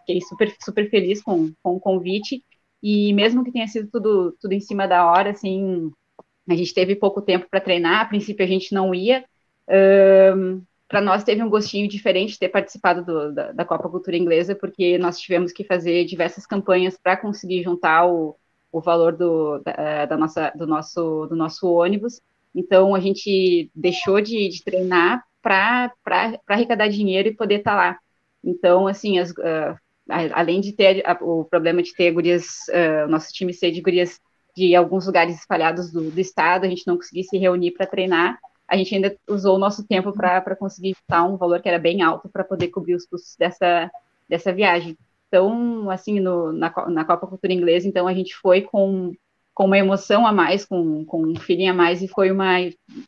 fiquei 0.00 0.20
super 0.22 0.54
super 0.60 0.88
feliz 0.90 1.22
com, 1.22 1.52
com 1.62 1.76
o 1.76 1.80
convite 1.80 2.42
e 2.82 3.12
mesmo 3.12 3.44
que 3.44 3.52
tenha 3.52 3.68
sido 3.68 3.90
tudo 3.90 4.36
tudo 4.40 4.52
em 4.52 4.60
cima 4.60 4.86
da 4.86 5.10
hora, 5.10 5.30
assim, 5.30 5.92
a 6.48 6.54
gente 6.54 6.74
teve 6.74 6.96
pouco 6.96 7.22
tempo 7.22 7.46
para 7.50 7.60
treinar. 7.60 8.02
A 8.02 8.04
princípio 8.06 8.44
a 8.44 8.48
gente 8.48 8.74
não 8.74 8.94
ia. 8.94 9.24
Um, 9.68 10.62
para 10.88 11.00
nós 11.00 11.24
teve 11.24 11.42
um 11.42 11.48
gostinho 11.48 11.88
diferente 11.88 12.38
ter 12.38 12.48
participado 12.48 13.04
do, 13.04 13.32
da, 13.32 13.52
da, 13.52 13.64
Copa 13.64 13.88
Cultura 13.88 14.16
Inglesa, 14.16 14.54
porque 14.54 14.98
nós 14.98 15.18
tivemos 15.18 15.52
que 15.52 15.64
fazer 15.64 16.04
diversas 16.04 16.46
campanhas 16.46 16.96
para 16.96 17.16
conseguir 17.16 17.62
juntar 17.62 18.06
o, 18.06 18.36
o 18.70 18.80
valor 18.80 19.16
do, 19.16 19.58
da, 19.60 20.06
da, 20.06 20.16
nossa, 20.16 20.52
do, 20.54 20.66
nosso, 20.66 21.26
do 21.26 21.36
nosso 21.36 21.66
ônibus. 21.68 22.20
Então, 22.54 22.94
a 22.94 23.00
gente 23.00 23.70
deixou 23.74 24.20
de, 24.20 24.48
de 24.48 24.62
treinar 24.62 25.24
para 25.42 25.92
arrecadar 26.46 26.88
dinheiro 26.88 27.28
e 27.28 27.34
poder 27.34 27.56
estar 27.56 27.72
tá 27.72 27.76
lá. 27.76 27.98
Então, 28.42 28.86
assim, 28.86 29.18
as, 29.18 29.30
uh, 29.30 29.76
além 30.08 30.60
de 30.60 30.72
ter 30.72 31.02
o 31.20 31.44
problema 31.44 31.82
de 31.82 31.94
ter 31.94 32.12
gurias, 32.12 32.44
uh, 32.68 33.08
nosso 33.08 33.32
time 33.32 33.52
ser 33.52 33.70
de 33.70 33.80
gurias 33.80 34.20
de 34.56 34.74
alguns 34.76 35.06
lugares 35.06 35.36
espalhados 35.36 35.90
do, 35.90 36.10
do 36.10 36.20
estado, 36.20 36.64
a 36.64 36.68
gente 36.68 36.86
não 36.86 36.96
conseguia 36.96 37.24
se 37.24 37.36
reunir 37.36 37.72
para 37.72 37.86
treinar, 37.86 38.38
a 38.68 38.76
gente 38.76 38.94
ainda 38.94 39.16
usou 39.28 39.56
o 39.56 39.58
nosso 39.58 39.86
tempo 39.86 40.12
para 40.12 40.56
conseguir 40.56 40.90
estar 40.90 41.24
um 41.24 41.36
valor 41.36 41.60
que 41.60 41.68
era 41.68 41.78
bem 41.78 42.02
alto 42.02 42.28
para 42.28 42.44
poder 42.44 42.68
cobrir 42.68 42.94
os 42.94 43.06
custos 43.06 43.36
dessa, 43.36 43.90
dessa 44.28 44.52
viagem. 44.52 44.96
Então, 45.28 45.90
assim, 45.90 46.20
no, 46.20 46.52
na, 46.52 46.72
na 46.88 47.04
Copa 47.04 47.26
Cultura 47.26 47.52
Inglesa, 47.52 47.88
então 47.88 48.06
a 48.06 48.14
gente 48.14 48.34
foi 48.36 48.62
com, 48.62 49.12
com 49.52 49.64
uma 49.64 49.78
emoção 49.78 50.26
a 50.26 50.32
mais, 50.32 50.64
com, 50.64 51.04
com 51.04 51.22
um 51.26 51.36
feeling 51.36 51.68
a 51.68 51.74
mais, 51.74 52.02
e 52.02 52.08
foi 52.08 52.30
uma, 52.30 52.56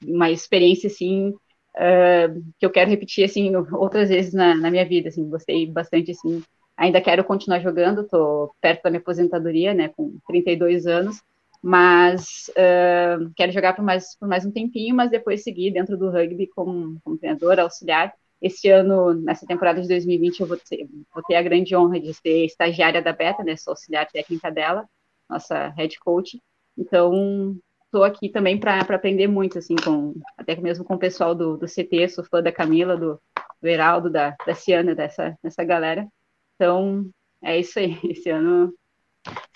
uma 0.04 0.30
experiência, 0.30 0.88
assim, 0.88 1.28
uh, 1.30 2.44
que 2.58 2.66
eu 2.66 2.70
quero 2.70 2.90
repetir, 2.90 3.24
assim, 3.24 3.54
outras 3.72 4.08
vezes 4.08 4.34
na, 4.34 4.54
na 4.54 4.70
minha 4.70 4.84
vida, 4.84 5.08
assim, 5.08 5.28
gostei 5.30 5.66
bastante, 5.66 6.10
assim, 6.10 6.42
ainda 6.76 7.00
quero 7.00 7.24
continuar 7.24 7.60
jogando, 7.60 8.02
estou 8.02 8.52
perto 8.60 8.82
da 8.82 8.90
minha 8.90 9.00
aposentadoria, 9.00 9.72
né, 9.72 9.88
com 9.96 10.18
32 10.26 10.86
anos, 10.86 11.22
mas 11.66 12.48
uh, 12.50 13.28
quero 13.34 13.50
jogar 13.50 13.74
por 13.74 13.84
mais, 13.84 14.16
por 14.16 14.28
mais 14.28 14.46
um 14.46 14.52
tempinho, 14.52 14.94
mas 14.94 15.10
depois 15.10 15.42
seguir 15.42 15.72
dentro 15.72 15.96
do 15.96 16.12
rugby 16.12 16.46
como, 16.46 17.00
como 17.02 17.18
treinador, 17.18 17.58
auxiliar. 17.58 18.14
Este 18.40 18.70
ano, 18.70 19.12
nessa 19.14 19.44
temporada 19.44 19.82
de 19.82 19.88
2020, 19.88 20.38
eu 20.38 20.46
vou 20.46 20.56
ter, 20.56 20.86
vou 21.12 21.24
ter 21.24 21.34
a 21.34 21.42
grande 21.42 21.74
honra 21.74 21.98
de 21.98 22.14
ser 22.14 22.44
estagiária 22.44 23.02
da 23.02 23.12
Beta, 23.12 23.42
né, 23.42 23.56
sou 23.56 23.72
auxiliar 23.72 24.06
técnica 24.06 24.48
dela, 24.48 24.88
nossa 25.28 25.70
head 25.70 25.98
coach, 25.98 26.40
então 26.78 27.56
estou 27.86 28.04
aqui 28.04 28.28
também 28.28 28.60
para 28.60 28.78
aprender 28.78 29.26
muito, 29.26 29.58
assim, 29.58 29.74
com, 29.74 30.14
até 30.38 30.54
mesmo 30.54 30.84
com 30.84 30.94
o 30.94 30.98
pessoal 31.00 31.34
do, 31.34 31.56
do 31.56 31.66
CT, 31.66 32.10
sou 32.10 32.22
fã 32.22 32.40
da 32.40 32.52
Camila, 32.52 32.96
do, 32.96 33.20
do 33.60 33.68
Heraldo, 33.68 34.08
da, 34.08 34.36
da 34.46 34.54
Ciana, 34.54 34.94
dessa, 34.94 35.36
dessa 35.42 35.64
galera, 35.64 36.06
então 36.54 37.10
é 37.42 37.58
isso 37.58 37.76
aí, 37.76 37.98
esse 38.08 38.30
ano 38.30 38.72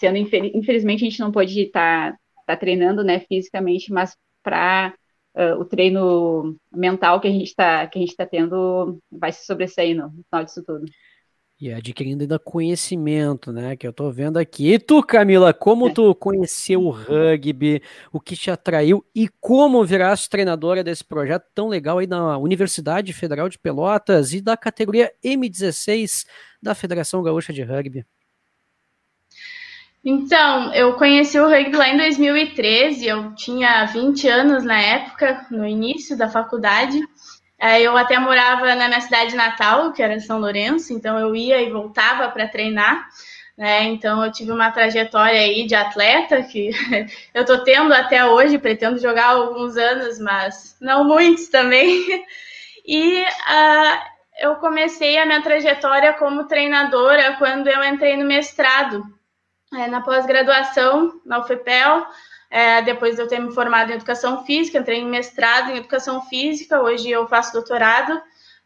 ano, 0.03 0.17
infelizmente, 0.17 1.05
a 1.05 1.11
gente 1.11 1.21
não 1.21 1.33
pode 1.33 1.61
estar 1.61 2.13
tá, 2.13 2.19
tá 2.47 2.57
treinando, 2.57 3.05
né, 3.05 3.21
fisicamente, 3.21 3.93
mas 3.93 4.17
para 4.43 4.95
uh, 5.35 5.41
ah, 5.41 5.59
o 5.59 5.65
treino 5.65 6.57
mental 6.73 7.21
que 7.21 7.29
a 7.29 7.31
gente 7.31 7.49
está 7.49 7.87
que 7.87 7.99
a 7.99 8.01
gente 8.01 8.17
tá 8.17 8.27
tendo 8.27 8.99
vai 9.11 9.33
se 9.33 9.45
sobressair 9.45 9.97
no 9.97 10.11
final 10.31 10.45
disso 10.45 10.63
tudo. 10.65 10.87
E 11.61 11.71
adquirindo 11.71 12.23
ainda 12.23 12.39
conhecimento, 12.39 13.53
né? 13.53 13.77
Que 13.77 13.87
eu 13.87 13.93
tô 13.93 14.11
vendo 14.11 14.39
aqui. 14.39 14.73
E 14.73 14.79
tu, 14.79 15.03
Camila, 15.03 15.53
como 15.53 15.89
é. 15.89 15.93
tu 15.93 16.15
conheceu 16.15 16.81
o 16.81 16.91
rugby, 16.91 17.83
o 18.11 18.19
que 18.19 18.35
te 18.35 18.51
atraiu 18.51 19.05
e 19.15 19.29
como 19.39 19.85
viraste 19.85 20.31
treinadora 20.31 20.83
desse 20.83 21.05
projeto 21.05 21.45
tão 21.55 21.69
legal 21.69 21.99
aí 21.99 22.07
na 22.07 22.39
Universidade 22.39 23.13
Federal 23.13 23.47
de 23.47 23.59
Pelotas 23.59 24.33
e 24.33 24.41
da 24.41 24.57
categoria 24.57 25.13
M16 25.23 26.25
da 26.63 26.75
Federação 26.75 27.23
Gaúcha 27.23 27.53
de 27.53 27.63
Rugby? 27.63 28.07
Então, 30.03 30.73
eu 30.73 30.95
conheci 30.95 31.39
o 31.39 31.47
rugby 31.47 31.77
lá 31.77 31.89
em 31.89 31.99
2013, 31.99 33.07
eu 33.07 33.35
tinha 33.35 33.85
20 33.85 34.27
anos 34.29 34.65
na 34.65 34.81
época, 34.81 35.47
no 35.51 35.67
início 35.67 36.17
da 36.17 36.29
faculdade. 36.29 36.99
É, 37.59 37.83
eu 37.83 37.95
até 37.97 38.19
morava 38.19 38.75
na 38.75 38.89
minha 38.89 39.01
cidade 39.03 39.37
natal, 39.37 39.93
que 39.93 40.03
era 40.03 40.19
São 40.19 40.41
Lourenço, 40.41 40.95
então 40.95 41.19
eu 41.19 41.37
ia 41.37 41.61
e 41.61 41.71
voltava 41.71 42.31
para 42.31 42.49
treinar. 42.49 43.07
Né? 43.59 43.85
Então 43.85 44.25
eu 44.25 44.33
tive 44.33 44.51
uma 44.51 44.71
trajetória 44.71 45.39
aí 45.39 45.67
de 45.67 45.75
atleta 45.75 46.43
que 46.45 46.71
eu 47.35 47.45
tô 47.45 47.63
tendo 47.63 47.93
até 47.93 48.25
hoje, 48.25 48.59
pretendo 48.59 48.99
jogar 48.99 49.33
alguns 49.33 49.77
anos, 49.77 50.19
mas 50.19 50.79
não 50.81 51.05
muitos 51.05 51.49
também. 51.49 52.25
E 52.93 53.23
uh, 53.23 54.01
eu 54.41 54.57
comecei 54.57 55.19
a 55.19 55.27
minha 55.27 55.43
trajetória 55.43 56.15
como 56.15 56.49
treinadora 56.49 57.37
quando 57.37 57.69
eu 57.69 57.85
entrei 57.85 58.17
no 58.17 58.25
mestrado 58.25 59.05
é, 59.73 59.87
na 59.87 60.01
pós-graduação, 60.01 61.21
na 61.25 61.39
UFPEL, 61.39 62.07
é, 62.51 62.83
depois 62.83 63.15
de 63.15 63.23
eu 63.23 63.29
ter 63.29 63.39
me 63.39 63.55
formado 63.55 63.91
em 63.91 63.95
Educação 63.95 64.45
Física, 64.45 64.79
entrei 64.79 64.99
em 64.99 65.09
mestrado 65.09 65.71
em 65.71 65.77
Educação 65.77 66.23
Física, 66.23 66.83
hoje 66.83 67.11
eu 67.11 67.27
faço 67.29 67.53
doutorado 67.53 68.21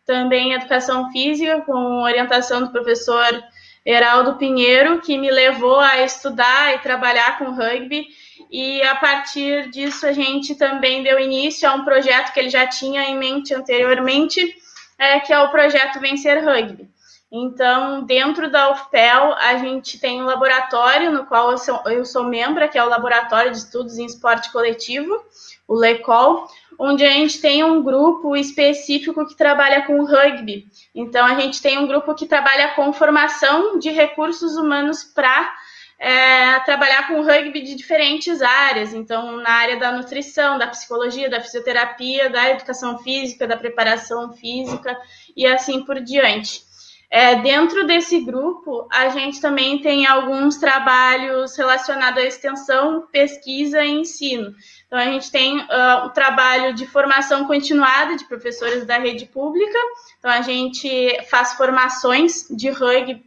também 0.06 0.50
em 0.50 0.54
Educação 0.54 1.10
Física, 1.10 1.60
com 1.62 2.02
orientação 2.02 2.62
do 2.62 2.70
professor 2.70 3.42
Heraldo 3.84 4.36
Pinheiro, 4.36 5.00
que 5.00 5.18
me 5.18 5.30
levou 5.30 5.78
a 5.78 6.00
estudar 6.02 6.74
e 6.74 6.78
trabalhar 6.78 7.38
com 7.38 7.52
rugby, 7.52 8.06
e 8.50 8.82
a 8.82 8.94
partir 8.94 9.68
disso 9.70 10.06
a 10.06 10.12
gente 10.12 10.54
também 10.54 11.02
deu 11.02 11.18
início 11.18 11.68
a 11.68 11.74
um 11.74 11.84
projeto 11.84 12.32
que 12.32 12.40
ele 12.40 12.48
já 12.48 12.66
tinha 12.66 13.02
em 13.04 13.18
mente 13.18 13.54
anteriormente, 13.54 14.56
é, 14.98 15.20
que 15.20 15.32
é 15.32 15.38
o 15.38 15.50
projeto 15.50 16.00
Vencer 16.00 16.42
Rugby. 16.42 16.88
Então, 17.36 18.04
dentro 18.04 18.48
da 18.48 18.70
UFPEL, 18.70 19.32
a 19.32 19.56
gente 19.56 19.98
tem 19.98 20.22
um 20.22 20.24
laboratório 20.24 21.10
no 21.10 21.26
qual 21.26 21.50
eu 21.50 21.58
sou, 21.58 21.82
eu 21.86 22.04
sou 22.04 22.22
membro, 22.22 22.68
que 22.68 22.78
é 22.78 22.84
o 22.84 22.88
Laboratório 22.88 23.50
de 23.50 23.56
Estudos 23.58 23.98
em 23.98 24.06
Esporte 24.06 24.52
Coletivo, 24.52 25.20
o 25.66 25.74
LECOL, 25.74 26.46
onde 26.78 27.04
a 27.04 27.10
gente 27.10 27.40
tem 27.40 27.64
um 27.64 27.82
grupo 27.82 28.36
específico 28.36 29.26
que 29.26 29.34
trabalha 29.36 29.82
com 29.82 30.04
rugby. 30.04 30.68
Então, 30.94 31.26
a 31.26 31.34
gente 31.34 31.60
tem 31.60 31.76
um 31.76 31.88
grupo 31.88 32.14
que 32.14 32.24
trabalha 32.24 32.68
com 32.76 32.92
formação 32.92 33.80
de 33.80 33.90
recursos 33.90 34.56
humanos 34.56 35.02
para 35.02 35.52
é, 35.98 36.60
trabalhar 36.60 37.08
com 37.08 37.20
rugby 37.20 37.62
de 37.62 37.74
diferentes 37.74 38.42
áreas. 38.42 38.94
Então, 38.94 39.38
na 39.38 39.50
área 39.50 39.76
da 39.76 39.90
nutrição, 39.90 40.56
da 40.56 40.68
psicologia, 40.68 41.28
da 41.28 41.40
fisioterapia, 41.40 42.30
da 42.30 42.48
educação 42.50 42.96
física, 42.98 43.44
da 43.44 43.56
preparação 43.56 44.32
física 44.34 44.96
e 45.36 45.44
assim 45.44 45.84
por 45.84 46.00
diante. 46.00 46.72
É, 47.10 47.36
dentro 47.36 47.86
desse 47.86 48.20
grupo, 48.20 48.88
a 48.90 49.08
gente 49.08 49.40
também 49.40 49.80
tem 49.80 50.06
alguns 50.06 50.56
trabalhos 50.56 51.56
relacionados 51.56 52.22
à 52.22 52.26
extensão, 52.26 53.06
pesquisa 53.12 53.84
e 53.84 54.00
ensino. 54.00 54.54
Então, 54.86 54.98
a 54.98 55.04
gente 55.04 55.30
tem 55.30 55.58
uh, 55.58 56.06
o 56.06 56.10
trabalho 56.10 56.74
de 56.74 56.86
formação 56.86 57.46
continuada 57.46 58.16
de 58.16 58.24
professores 58.24 58.84
da 58.84 58.98
rede 58.98 59.26
pública. 59.26 59.78
Então, 60.18 60.30
a 60.30 60.40
gente 60.40 61.16
faz 61.30 61.54
formações 61.54 62.48
de 62.50 62.70
rugby, 62.70 63.24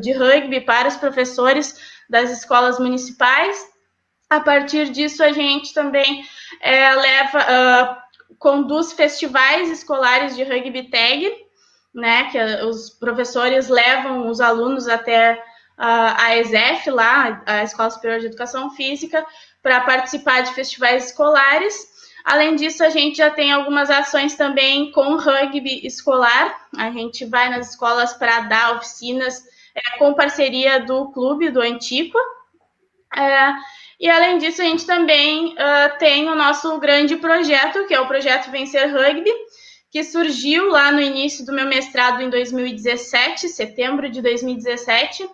de 0.00 0.12
rugby 0.12 0.60
para 0.60 0.88
os 0.88 0.96
professores 0.96 1.98
das 2.08 2.30
escolas 2.30 2.78
municipais. 2.78 3.68
A 4.28 4.40
partir 4.40 4.90
disso, 4.90 5.22
a 5.22 5.32
gente 5.32 5.72
também 5.72 6.24
é, 6.60 6.94
leva, 6.94 7.38
uh, 7.38 8.36
conduz 8.38 8.92
festivais 8.92 9.70
escolares 9.70 10.34
de 10.34 10.42
rugby 10.42 10.90
tag 10.90 11.47
né, 11.98 12.30
que 12.30 12.38
os 12.64 12.90
professores 12.90 13.68
levam 13.68 14.28
os 14.28 14.40
alunos 14.40 14.88
até 14.88 15.42
a 15.76 16.36
ESEF, 16.36 16.90
lá, 16.90 17.42
a 17.46 17.62
Escola 17.62 17.90
Superior 17.90 18.18
de 18.18 18.26
Educação 18.26 18.70
Física, 18.70 19.24
para 19.62 19.80
participar 19.82 20.40
de 20.40 20.52
festivais 20.52 21.06
escolares. 21.06 21.86
Além 22.24 22.56
disso, 22.56 22.82
a 22.82 22.90
gente 22.90 23.18
já 23.18 23.30
tem 23.30 23.52
algumas 23.52 23.88
ações 23.88 24.34
também 24.34 24.90
com 24.90 25.16
rugby 25.16 25.86
escolar. 25.86 26.68
A 26.76 26.90
gente 26.90 27.24
vai 27.24 27.48
nas 27.48 27.70
escolas 27.70 28.12
para 28.12 28.40
dar 28.40 28.76
oficinas 28.76 29.44
é, 29.74 29.98
com 29.98 30.14
parceria 30.14 30.80
do 30.80 31.12
clube, 31.12 31.50
do 31.50 31.60
Antiqua. 31.60 32.20
É, 33.16 33.52
e 34.00 34.08
além 34.08 34.38
disso, 34.38 34.62
a 34.62 34.64
gente 34.64 34.86
também 34.86 35.54
uh, 35.54 35.98
tem 35.98 36.28
o 36.28 36.34
nosso 36.34 36.78
grande 36.78 37.16
projeto, 37.16 37.86
que 37.86 37.94
é 37.94 38.00
o 38.00 38.06
projeto 38.06 38.50
Vencer 38.50 38.92
Rugby, 38.92 39.32
que 39.90 40.04
surgiu 40.04 40.68
lá 40.70 40.92
no 40.92 41.00
início 41.00 41.44
do 41.46 41.52
meu 41.52 41.66
mestrado 41.66 42.22
em 42.22 42.28
2017, 42.30 43.48
setembro 43.48 44.10
de 44.10 44.20
2017. 44.20 45.28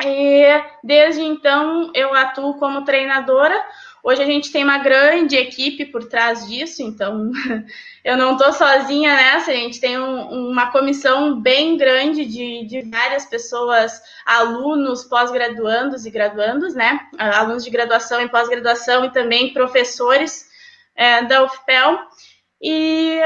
E 0.00 0.62
desde 0.82 1.22
então 1.22 1.90
eu 1.94 2.14
atuo 2.14 2.54
como 2.54 2.84
treinadora. 2.84 3.54
Hoje 4.02 4.22
a 4.22 4.26
gente 4.26 4.52
tem 4.52 4.62
uma 4.62 4.78
grande 4.78 5.36
equipe 5.36 5.84
por 5.86 6.08
trás 6.08 6.46
disso, 6.46 6.82
então 6.82 7.32
eu 8.04 8.16
não 8.16 8.32
estou 8.32 8.52
sozinha 8.52 9.14
nessa, 9.14 9.50
a 9.50 9.54
gente 9.54 9.80
tem 9.80 9.98
um, 9.98 10.50
uma 10.50 10.70
comissão 10.70 11.40
bem 11.40 11.76
grande 11.76 12.24
de, 12.24 12.64
de 12.64 12.82
várias 12.88 13.26
pessoas, 13.26 14.00
alunos, 14.24 15.04
pós-graduandos 15.04 16.06
e 16.06 16.10
graduandos, 16.10 16.74
né? 16.74 17.00
Alunos 17.18 17.64
de 17.64 17.70
graduação 17.70 18.20
e 18.22 18.28
pós-graduação 18.28 19.04
e 19.04 19.12
também 19.12 19.52
professores 19.52 20.46
é, 20.94 21.24
da 21.24 21.42
UFPEL. 21.42 21.98
E 22.62 23.20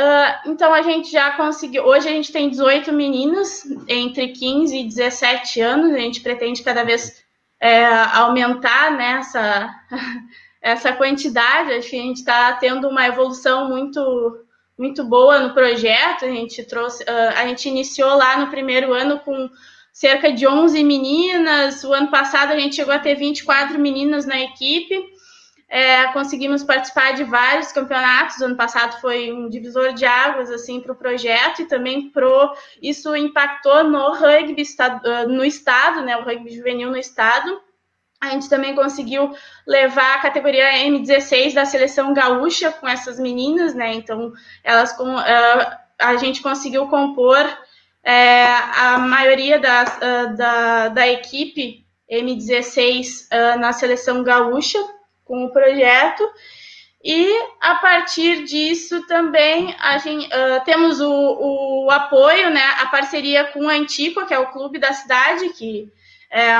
Uh, 0.00 0.50
então 0.50 0.72
a 0.72 0.80
gente 0.80 1.12
já 1.12 1.32
conseguiu. 1.32 1.84
Hoje 1.84 2.08
a 2.08 2.12
gente 2.12 2.32
tem 2.32 2.48
18 2.48 2.90
meninos 2.90 3.64
entre 3.86 4.28
15 4.28 4.78
e 4.78 4.84
17 4.88 5.60
anos. 5.60 5.92
A 5.92 5.98
gente 5.98 6.22
pretende 6.22 6.62
cada 6.62 6.82
vez 6.84 7.22
é, 7.60 7.84
aumentar 8.14 8.92
né, 8.92 9.18
essa, 9.18 9.68
essa 10.62 10.92
quantidade. 10.94 11.74
Acho 11.74 11.90
que 11.90 11.98
a 11.98 12.02
gente 12.02 12.16
está 12.16 12.52
tendo 12.54 12.88
uma 12.88 13.06
evolução 13.06 13.68
muito 13.68 14.00
muito 14.78 15.04
boa 15.04 15.40
no 15.40 15.52
projeto. 15.52 16.24
A 16.24 16.30
gente 16.30 16.64
trouxe, 16.64 17.02
uh, 17.02 17.36
a 17.36 17.46
gente 17.48 17.68
iniciou 17.68 18.16
lá 18.16 18.38
no 18.38 18.46
primeiro 18.46 18.94
ano 18.94 19.18
com 19.18 19.50
cerca 19.92 20.32
de 20.32 20.46
11 20.46 20.82
meninas. 20.82 21.84
O 21.84 21.92
ano 21.92 22.08
passado 22.10 22.52
a 22.52 22.58
gente 22.58 22.76
chegou 22.76 22.94
a 22.94 22.98
ter 22.98 23.16
24 23.16 23.78
meninas 23.78 24.24
na 24.24 24.40
equipe. 24.40 24.98
É, 25.72 26.08
conseguimos 26.08 26.64
participar 26.64 27.12
de 27.12 27.22
vários 27.22 27.70
campeonatos. 27.70 28.42
Ano 28.42 28.56
passado 28.56 29.00
foi 29.00 29.32
um 29.32 29.48
divisor 29.48 29.94
de 29.94 30.04
águas 30.04 30.50
assim 30.50 30.80
para 30.80 30.92
o 30.92 30.96
projeto 30.96 31.62
e 31.62 31.66
também 31.66 32.10
pro 32.10 32.52
isso 32.82 33.14
impactou 33.14 33.84
no 33.84 34.12
rugby 34.14 34.64
no 35.28 35.44
estado, 35.44 36.02
né? 36.02 36.16
O 36.16 36.24
rugby 36.24 36.50
juvenil 36.50 36.90
no 36.90 36.96
estado. 36.96 37.60
A 38.20 38.30
gente 38.30 38.50
também 38.50 38.74
conseguiu 38.74 39.32
levar 39.64 40.16
a 40.16 40.22
categoria 40.22 40.72
M16 40.72 41.54
da 41.54 41.64
seleção 41.64 42.12
gaúcha 42.12 42.72
com 42.72 42.88
essas 42.88 43.20
meninas, 43.20 43.72
né? 43.72 43.94
Então 43.94 44.32
elas 44.64 44.92
com 44.92 45.16
a 45.16 46.16
gente 46.16 46.42
conseguiu 46.42 46.88
compor 46.88 47.46
é, 48.02 48.44
a 48.44 48.98
maioria 48.98 49.60
da, 49.60 50.88
da 50.88 51.08
equipe 51.08 51.86
M16 52.10 53.28
uh, 53.30 53.60
na 53.60 53.72
seleção 53.72 54.24
gaúcha 54.24 54.78
com 55.30 55.44
o 55.44 55.52
projeto. 55.52 56.28
E 57.02 57.32
a 57.60 57.76
partir 57.76 58.44
disso 58.44 59.06
também 59.06 59.74
gente, 60.02 60.26
uh, 60.26 60.64
temos 60.64 61.00
o, 61.00 61.86
o, 61.86 61.90
apoio, 61.90 62.50
né, 62.50 62.62
a 62.80 62.86
parceria 62.86 63.44
com 63.44 63.68
a 63.68 63.74
Antico, 63.74 64.26
que 64.26 64.34
é 64.34 64.38
o 64.38 64.50
clube 64.50 64.78
da 64.78 64.92
cidade, 64.92 65.50
que 65.50 65.90
é, 66.30 66.52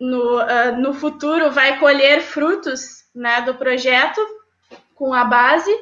no, 0.00 0.40
uh, 0.40 0.76
no 0.78 0.94
futuro 0.94 1.50
vai 1.50 1.78
colher 1.80 2.22
frutos 2.22 3.04
né, 3.12 3.42
do 3.42 3.56
projeto 3.56 4.20
com 4.94 5.12
a 5.12 5.24
base. 5.24 5.74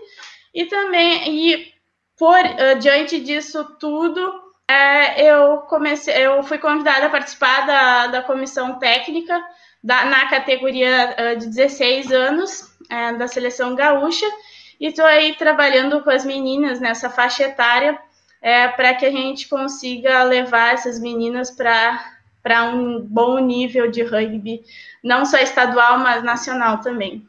E 0.55 0.65
também, 0.65 1.53
e 1.53 1.73
por 2.19 2.41
uh, 2.41 2.79
diante 2.81 3.21
disso 3.21 3.77
tudo, 3.79 4.21
é, 4.67 5.31
eu 5.31 5.59
comecei, 5.59 6.27
eu 6.27 6.43
fui 6.43 6.57
convidada 6.57 7.07
a 7.07 7.11
participar 7.11 7.67
da, 7.67 8.07
da 8.07 8.23
comissão 8.23 8.79
técnica 8.79 9.39
da, 9.83 10.05
na 10.05 10.29
categoria 10.29 11.17
uh, 11.35 11.39
de 11.39 11.47
16 11.47 12.13
anos 12.13 12.73
é, 12.89 13.13
da 13.15 13.27
seleção 13.27 13.75
gaúcha 13.75 14.27
e 14.79 14.87
estou 14.87 15.05
aí 15.05 15.35
trabalhando 15.35 16.03
com 16.03 16.11
as 16.11 16.25
meninas 16.25 16.81
nessa 16.81 17.09
faixa 17.09 17.45
etária 17.45 17.99
é, 18.41 18.69
para 18.69 18.95
que 18.95 19.07
a 19.07 19.11
gente 19.11 19.49
consiga 19.49 20.25
levar 20.25 20.75
essas 20.75 21.01
meninas 21.01 21.51
para 21.51 22.65
um 22.75 23.01
bom 23.01 23.39
nível 23.39 23.89
de 23.91 24.03
rugby, 24.03 24.63
não 25.03 25.25
só 25.25 25.39
estadual, 25.39 25.99
mas 25.99 26.25
nacional 26.25 26.81
também. 26.81 27.25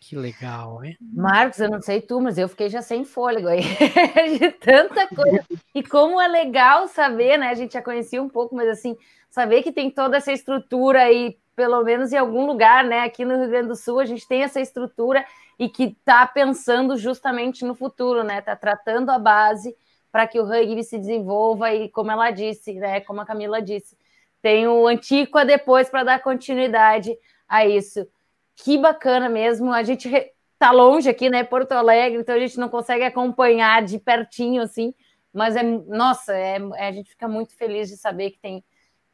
Que 0.00 0.16
legal, 0.16 0.84
hein? 0.84 0.96
Marcos, 1.00 1.58
eu 1.58 1.68
não 1.68 1.80
sei 1.80 2.00
tu, 2.00 2.20
mas 2.20 2.38
eu 2.38 2.48
fiquei 2.48 2.68
já 2.68 2.80
sem 2.80 3.04
fôlego 3.04 3.48
aí, 3.48 3.62
de 4.38 4.50
tanta 4.52 5.08
coisa. 5.08 5.44
E 5.74 5.82
como 5.82 6.20
é 6.20 6.28
legal 6.28 6.86
saber, 6.88 7.38
né? 7.38 7.48
A 7.48 7.54
gente 7.54 7.72
já 7.72 7.82
conhecia 7.82 8.22
um 8.22 8.28
pouco, 8.28 8.54
mas 8.54 8.68
assim, 8.68 8.96
saber 9.28 9.62
que 9.62 9.72
tem 9.72 9.90
toda 9.90 10.18
essa 10.18 10.32
estrutura 10.32 11.02
aí 11.02 11.36
pelo 11.58 11.82
menos 11.82 12.12
em 12.12 12.16
algum 12.16 12.46
lugar, 12.46 12.84
né? 12.84 13.00
Aqui 13.00 13.24
no 13.24 13.36
Rio 13.36 13.48
Grande 13.48 13.66
do 13.66 13.74
Sul, 13.74 13.98
a 13.98 14.04
gente 14.04 14.28
tem 14.28 14.44
essa 14.44 14.60
estrutura 14.60 15.26
e 15.58 15.68
que 15.68 15.86
está 15.86 16.24
pensando 16.24 16.96
justamente 16.96 17.64
no 17.64 17.74
futuro, 17.74 18.22
né? 18.22 18.38
Está 18.38 18.54
tratando 18.54 19.10
a 19.10 19.18
base 19.18 19.76
para 20.12 20.24
que 20.28 20.38
o 20.38 20.44
rugby 20.44 20.84
se 20.84 20.96
desenvolva 20.96 21.74
e, 21.74 21.88
como 21.88 22.12
ela 22.12 22.30
disse, 22.30 22.74
né? 22.74 23.00
Como 23.00 23.20
a 23.20 23.26
Camila 23.26 23.60
disse, 23.60 23.98
tem 24.40 24.68
o 24.68 24.86
Antiqua 24.86 25.44
depois 25.44 25.90
para 25.90 26.04
dar 26.04 26.22
continuidade 26.22 27.18
a 27.48 27.66
isso. 27.66 28.06
Que 28.54 28.78
bacana 28.78 29.28
mesmo. 29.28 29.72
A 29.72 29.82
gente 29.82 30.08
está 30.52 30.70
longe 30.70 31.10
aqui, 31.10 31.28
né? 31.28 31.42
Porto 31.42 31.72
Alegre, 31.72 32.20
então 32.20 32.36
a 32.36 32.38
gente 32.38 32.56
não 32.56 32.68
consegue 32.68 33.02
acompanhar 33.02 33.82
de 33.82 33.98
pertinho 33.98 34.62
assim, 34.62 34.94
mas 35.32 35.56
é 35.56 35.64
nossa, 35.64 36.32
é, 36.36 36.60
é 36.76 36.86
a 36.86 36.92
gente 36.92 37.10
fica 37.10 37.26
muito 37.26 37.52
feliz 37.56 37.88
de 37.88 37.96
saber 37.96 38.30
que 38.30 38.38
tem 38.38 38.62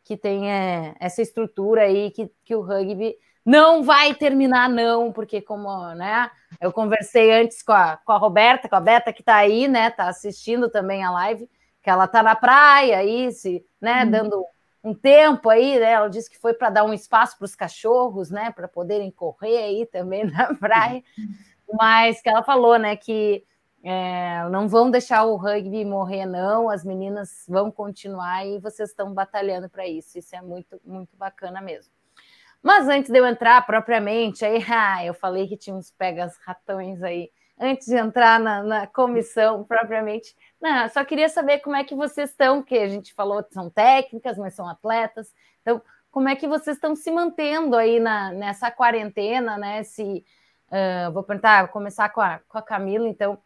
que 0.04 0.16
tem 0.16 0.52
é, 0.52 0.94
essa 1.00 1.23
estrutura 1.23 1.82
aí, 1.82 2.11
que, 2.11 2.30
que 2.44 2.54
o 2.54 2.61
rugby 2.61 3.16
não 3.44 3.82
vai 3.82 4.14
terminar, 4.14 4.68
não, 4.68 5.12
porque 5.12 5.40
como, 5.40 5.94
né, 5.94 6.30
eu 6.61 6.73
conversei 6.73 7.32
antes 7.32 7.62
com 7.62 7.73
a, 7.73 7.96
com 7.96 8.12
a 8.12 8.18
Roberta, 8.18 8.68
com 8.68 8.76
a 8.76 8.80
Beta, 8.80 9.12
que 9.12 9.20
está 9.23 9.37
aí, 9.37 9.66
né, 9.66 9.90
tá 9.90 10.08
assistindo 10.08 10.70
também 10.70 11.02
a 11.02 11.11
live, 11.11 11.49
que 11.82 11.90
ela 11.90 12.06
tá 12.06 12.23
na 12.23 12.34
praia 12.34 12.99
aí, 12.99 13.32
se, 13.32 13.64
né, 13.80 14.04
uhum. 14.04 14.11
dando 14.11 14.46
um 14.82 14.94
tempo 14.94 15.49
aí, 15.49 15.78
né, 15.78 15.92
ela 15.92 16.08
disse 16.08 16.30
que 16.30 16.38
foi 16.38 16.54
para 16.54 16.70
dar 16.70 16.84
um 16.84 16.92
espaço 16.92 17.37
para 17.37 17.44
os 17.46 17.54
cachorros, 17.54 18.30
né, 18.30 18.50
para 18.50 18.68
poderem 18.68 19.11
correr 19.11 19.58
aí 19.58 19.87
também 19.87 20.25
na 20.30 20.54
praia, 20.54 21.02
uhum. 21.18 21.34
mas 21.78 22.20
que 22.23 22.28
ela 22.28 22.42
falou, 22.42 22.78
né, 22.78 22.96
que 22.96 23.44
é, 23.86 24.48
não 24.48 24.66
vão 24.66 24.90
deixar 24.90 25.24
o 25.24 25.36
rugby 25.36 25.84
morrer, 25.84 26.24
não. 26.24 26.70
As 26.70 26.82
meninas 26.82 27.44
vão 27.46 27.70
continuar 27.70 28.47
e 28.47 28.58
vocês 28.58 28.88
estão 28.88 29.12
batalhando 29.12 29.68
para 29.68 29.86
isso. 29.86 30.18
Isso 30.18 30.34
é 30.34 30.40
muito, 30.40 30.80
muito 30.82 31.14
bacana 31.18 31.60
mesmo. 31.60 31.92
Mas 32.62 32.88
antes 32.88 33.10
de 33.10 33.18
eu 33.18 33.26
entrar 33.26 33.64
propriamente, 33.66 34.42
aí, 34.42 34.64
ah, 34.73 35.04
eu 35.04 35.12
falei 35.12 35.47
que 35.47 35.56
tinha 35.56 35.76
uns 35.76 35.90
pegas 35.90 36.34
ratões 36.38 37.02
aí. 37.02 37.30
Antes 37.60 37.86
de 37.86 37.97
entrar 37.97 38.40
na, 38.40 38.62
na 38.62 38.86
comissão 38.86 39.62
propriamente, 39.68 40.34
não, 40.58 40.88
só 40.88 41.04
queria 41.04 41.28
saber 41.28 41.58
como 41.58 41.76
é 41.76 41.84
que 41.84 41.94
vocês 41.94 42.30
estão, 42.30 42.62
que 42.62 42.78
a 42.78 42.88
gente 42.88 43.12
falou 43.12 43.44
que 43.44 43.52
são 43.52 43.68
técnicas, 43.68 44.38
mas 44.38 44.54
são 44.54 44.66
atletas. 44.66 45.30
Então, 45.60 45.82
como 46.10 46.26
é 46.26 46.34
que 46.34 46.49
vocês 46.49 46.78
estão 46.78 46.97
se 46.97 47.10
mantendo 47.10 47.76
aí 47.76 48.00
na, 48.00 48.32
nessa 48.32 48.70
quarentena, 48.70 49.58
né? 49.58 49.82
Se 49.82 50.25
uh, 50.70 51.12
vou 51.12 51.23
perguntar, 51.23 51.68
começar 51.68 52.08
com 52.08 52.23
a, 52.23 52.40
com 52.49 52.56
a 52.56 52.62
Camila, 52.62 53.06
então 53.06 53.38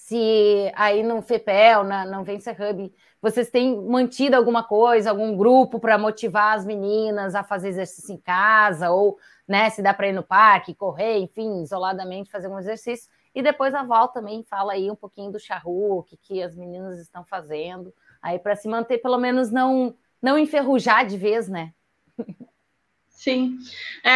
se 0.00 0.72
aí 0.74 1.02
no 1.02 1.20
FEPEL, 1.20 1.84
na, 1.84 2.06
no 2.06 2.24
Vencer 2.24 2.56
Hub, 2.60 2.92
vocês 3.20 3.50
têm 3.50 3.80
mantido 3.80 4.34
alguma 4.34 4.64
coisa, 4.64 5.10
algum 5.10 5.36
grupo 5.36 5.78
para 5.78 5.98
motivar 5.98 6.56
as 6.56 6.64
meninas 6.64 7.34
a 7.34 7.44
fazer 7.44 7.68
exercício 7.68 8.14
em 8.14 8.18
casa, 8.18 8.90
ou 8.90 9.18
né, 9.46 9.68
se 9.68 9.82
dá 9.82 9.92
para 9.92 10.08
ir 10.08 10.12
no 10.12 10.22
parque, 10.22 10.74
correr, 10.74 11.18
enfim, 11.18 11.62
isoladamente 11.62 12.30
fazer 12.30 12.48
um 12.48 12.58
exercício. 12.58 13.10
E 13.34 13.42
depois 13.42 13.74
a 13.74 13.82
Val 13.82 14.08
também 14.08 14.42
fala 14.42 14.72
aí 14.72 14.90
um 14.90 14.96
pouquinho 14.96 15.30
do 15.30 15.38
charru, 15.38 15.98
o 15.98 16.02
que, 16.02 16.16
que 16.16 16.42
as 16.42 16.56
meninas 16.56 16.98
estão 16.98 17.22
fazendo, 17.22 17.94
aí 18.22 18.38
para 18.38 18.56
se 18.56 18.66
manter, 18.68 18.98
pelo 18.98 19.18
menos 19.18 19.50
não, 19.50 19.94
não 20.20 20.38
enferrujar 20.38 21.06
de 21.06 21.18
vez, 21.18 21.46
né? 21.46 21.72
Sim. 23.10 23.58
É... 24.02 24.10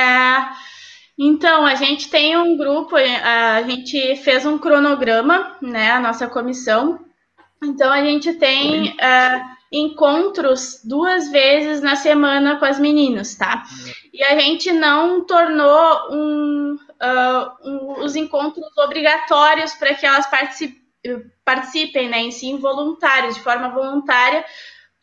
Então, 1.18 1.64
a 1.64 1.74
gente 1.76 2.10
tem 2.10 2.36
um 2.36 2.56
grupo, 2.56 2.96
é, 2.96 3.16
a 3.22 3.62
gente 3.62 4.16
fez 4.16 4.44
um 4.44 4.58
cronograma, 4.58 5.56
né, 5.62 5.92
a 5.92 6.00
nossa 6.00 6.26
comissão. 6.26 6.98
Então, 7.62 7.92
a 7.92 8.02
gente 8.02 8.32
tem 8.34 8.90
uh, 8.90 9.54
encontros 9.72 10.80
duas 10.84 11.30
vezes 11.30 11.80
na 11.80 11.96
semana 11.96 12.58
com 12.58 12.64
as 12.64 12.78
meninas, 12.78 13.34
tá? 13.36 13.64
E 14.12 14.22
a 14.24 14.38
gente 14.38 14.72
não 14.72 15.24
tornou 15.24 16.10
um, 16.10 16.74
uh, 16.74 17.68
um, 17.68 18.04
os 18.04 18.16
encontros 18.16 18.66
obrigatórios 18.78 19.72
para 19.74 19.94
que 19.94 20.04
elas 20.04 20.26
participem, 20.26 20.82
participem, 21.44 22.08
né, 22.08 22.20
em 22.20 22.30
si, 22.30 22.56
voluntários, 22.56 23.34
de 23.34 23.40
forma 23.40 23.68
voluntária, 23.68 24.44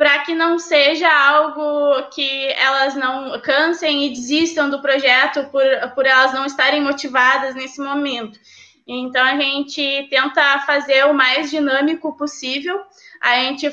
para 0.01 0.17
que 0.23 0.33
não 0.33 0.57
seja 0.57 1.07
algo 1.07 2.09
que 2.09 2.47
elas 2.53 2.95
não 2.95 3.39
cansem 3.39 4.07
e 4.07 4.09
desistam 4.09 4.67
do 4.67 4.81
projeto 4.81 5.47
por, 5.51 5.61
por 5.93 6.07
elas 6.07 6.33
não 6.33 6.43
estarem 6.43 6.81
motivadas 6.81 7.53
nesse 7.53 7.79
momento. 7.79 8.39
Então 8.87 9.23
a 9.23 9.35
gente 9.35 10.07
tenta 10.09 10.57
fazer 10.61 11.05
o 11.05 11.13
mais 11.13 11.51
dinâmico 11.51 12.17
possível. 12.17 12.81
A 13.21 13.35
gente 13.41 13.67
uh, 13.67 13.71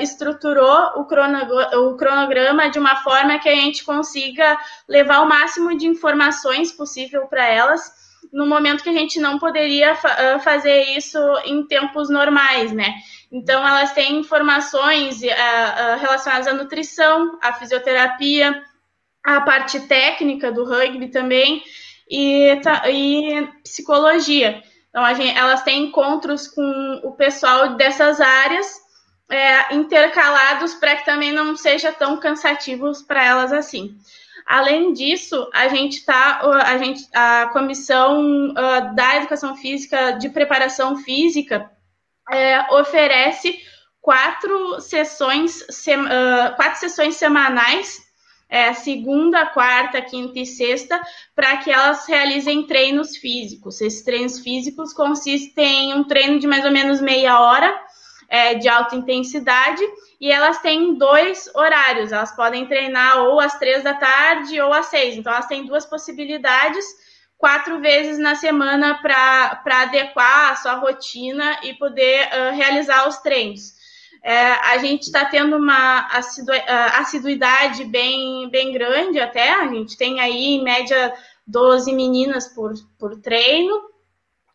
estruturou 0.00 0.74
o, 0.96 1.02
o 1.02 1.96
cronograma 1.98 2.70
de 2.70 2.78
uma 2.78 2.96
forma 3.02 3.38
que 3.38 3.50
a 3.50 3.54
gente 3.54 3.84
consiga 3.84 4.58
levar 4.88 5.20
o 5.20 5.28
máximo 5.28 5.76
de 5.76 5.86
informações 5.86 6.72
possível 6.72 7.26
para 7.26 7.46
elas 7.46 7.92
no 8.32 8.46
momento 8.46 8.82
que 8.82 8.88
a 8.90 8.94
gente 8.94 9.20
não 9.20 9.38
poderia 9.38 9.94
fa 9.94 10.16
uh, 10.36 10.40
fazer 10.40 10.96
isso 10.96 11.18
em 11.44 11.66
tempos 11.66 12.08
normais, 12.08 12.72
né? 12.72 12.94
Então, 13.30 13.66
elas 13.66 13.92
têm 13.92 14.18
informações 14.18 15.20
uh, 15.20 15.98
relacionadas 16.00 16.46
à 16.46 16.54
nutrição, 16.54 17.38
à 17.42 17.52
fisioterapia, 17.52 18.62
à 19.22 19.40
parte 19.42 19.80
técnica 19.80 20.50
do 20.50 20.64
rugby 20.64 21.08
também 21.08 21.62
e, 22.08 22.58
e 22.90 23.48
psicologia. 23.62 24.62
Então, 24.88 25.14
gente, 25.14 25.36
elas 25.36 25.62
têm 25.62 25.84
encontros 25.84 26.48
com 26.48 27.00
o 27.04 27.12
pessoal 27.12 27.76
dessas 27.76 28.20
áreas 28.20 28.80
é, 29.30 29.74
intercalados 29.74 30.74
para 30.74 30.96
que 30.96 31.04
também 31.04 31.32
não 31.32 31.54
seja 31.54 31.92
tão 31.92 32.16
cansativos 32.16 33.02
para 33.02 33.24
elas 33.24 33.52
assim. 33.52 33.94
Além 34.46 34.94
disso, 34.94 35.46
a 35.52 35.68
gente 35.68 36.06
tá, 36.06 36.40
a 36.64 36.78
gente, 36.78 37.06
a 37.14 37.50
comissão 37.52 38.48
uh, 38.48 38.94
da 38.94 39.16
educação 39.16 39.54
física 39.54 40.12
de 40.12 40.30
preparação 40.30 40.96
física 40.96 41.70
é, 42.30 42.66
oferece 42.74 43.58
quatro 44.00 44.80
sessões, 44.80 45.60
uh, 45.60 46.56
quatro 46.56 46.78
sessões 46.78 47.16
semanais, 47.16 48.00
é, 48.48 48.72
segunda, 48.72 49.44
quarta, 49.46 50.00
quinta 50.00 50.38
e 50.38 50.46
sexta, 50.46 50.98
para 51.34 51.58
que 51.58 51.70
elas 51.70 52.06
realizem 52.06 52.66
treinos 52.66 53.16
físicos. 53.16 53.80
Esses 53.80 54.02
treinos 54.02 54.38
físicos 54.40 54.94
consistem 54.94 55.90
em 55.90 55.94
um 55.94 56.04
treino 56.04 56.38
de 56.38 56.46
mais 56.46 56.64
ou 56.64 56.70
menos 56.70 57.00
meia 57.00 57.38
hora, 57.40 57.78
é, 58.28 58.54
de 58.54 58.68
alta 58.68 58.96
intensidade, 58.96 59.82
e 60.18 60.32
elas 60.32 60.58
têm 60.58 60.94
dois 60.94 61.50
horários. 61.54 62.10
Elas 62.10 62.34
podem 62.34 62.66
treinar 62.66 63.18
ou 63.18 63.38
às 63.38 63.58
três 63.58 63.84
da 63.84 63.94
tarde 63.94 64.58
ou 64.60 64.72
às 64.72 64.86
seis. 64.86 65.16
Então, 65.16 65.32
elas 65.32 65.46
têm 65.46 65.66
duas 65.66 65.84
possibilidades 65.84 66.84
quatro 67.38 67.80
vezes 67.80 68.18
na 68.18 68.34
semana 68.34 68.98
para 69.00 69.62
adequar 69.82 70.50
a 70.50 70.56
sua 70.56 70.74
rotina 70.74 71.60
e 71.62 71.72
poder 71.74 72.26
uh, 72.26 72.54
realizar 72.54 73.08
os 73.08 73.18
treinos. 73.18 73.78
É, 74.22 74.36
a 74.36 74.78
gente 74.78 75.02
está 75.02 75.24
tendo 75.24 75.56
uma 75.56 76.08
assidu 76.08 76.50
assiduidade 76.94 77.84
bem, 77.84 78.50
bem 78.50 78.72
grande 78.72 79.20
até, 79.20 79.54
a 79.54 79.68
gente 79.68 79.96
tem 79.96 80.18
aí 80.18 80.56
em 80.56 80.64
média 80.64 81.14
12 81.46 81.92
meninas 81.92 82.48
por, 82.48 82.74
por 82.98 83.16
treino, 83.20 83.80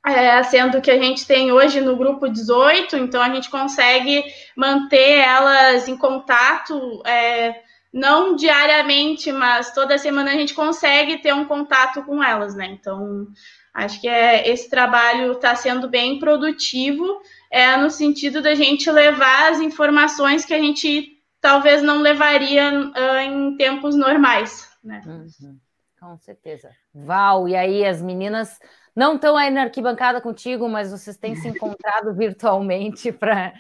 é, 0.06 0.44
sendo 0.44 0.82
que 0.82 0.92
a 0.92 1.02
gente 1.02 1.26
tem 1.26 1.54
hoje 1.54 1.80
no 1.80 1.96
grupo 1.96 2.28
18, 2.28 2.98
então 2.98 3.22
a 3.22 3.30
gente 3.30 3.50
consegue 3.50 4.26
manter 4.56 5.20
elas 5.20 5.88
em 5.88 5.96
contato. 5.96 7.02
É, 7.06 7.62
não 7.94 8.36
diariamente, 8.36 9.32
mas 9.32 9.72
toda 9.74 9.98
semana 9.98 10.32
a 10.32 10.36
gente 10.36 10.54
consegue 10.54 11.20
ter 11.20 11.34
um 11.34 11.46
contato 11.46 12.04
com 12.04 12.24
elas, 12.24 12.56
né? 12.56 12.66
Então, 12.66 13.28
Acho 13.74 14.00
que 14.00 14.08
é, 14.08 14.48
esse 14.48 14.70
trabalho 14.70 15.32
está 15.32 15.56
sendo 15.56 15.90
bem 15.90 16.20
produtivo, 16.20 17.22
é, 17.50 17.76
no 17.76 17.90
sentido 17.90 18.40
da 18.40 18.54
gente 18.54 18.90
levar 18.92 19.52
as 19.52 19.60
informações 19.60 20.46
que 20.46 20.54
a 20.54 20.60
gente 20.60 21.20
talvez 21.42 21.82
não 21.82 22.00
levaria 22.00 22.72
uh, 22.72 23.18
em 23.18 23.58
tempos 23.58 23.96
normais. 23.96 24.70
Né? 24.84 25.02
Uhum, 25.06 25.58
com 26.00 26.18
certeza. 26.20 26.70
Val, 26.94 27.48
e 27.48 27.56
aí 27.56 27.84
as 27.84 28.00
meninas 28.00 28.60
não 28.96 29.16
estão 29.16 29.36
aí 29.36 29.50
na 29.50 29.64
arquibancada 29.64 30.22
contigo, 30.22 30.70
mas 30.70 30.92
vocês 30.92 31.18
têm 31.18 31.36
se 31.36 31.48
encontrado 31.48 32.14
virtualmente 32.16 33.12
para 33.12 33.54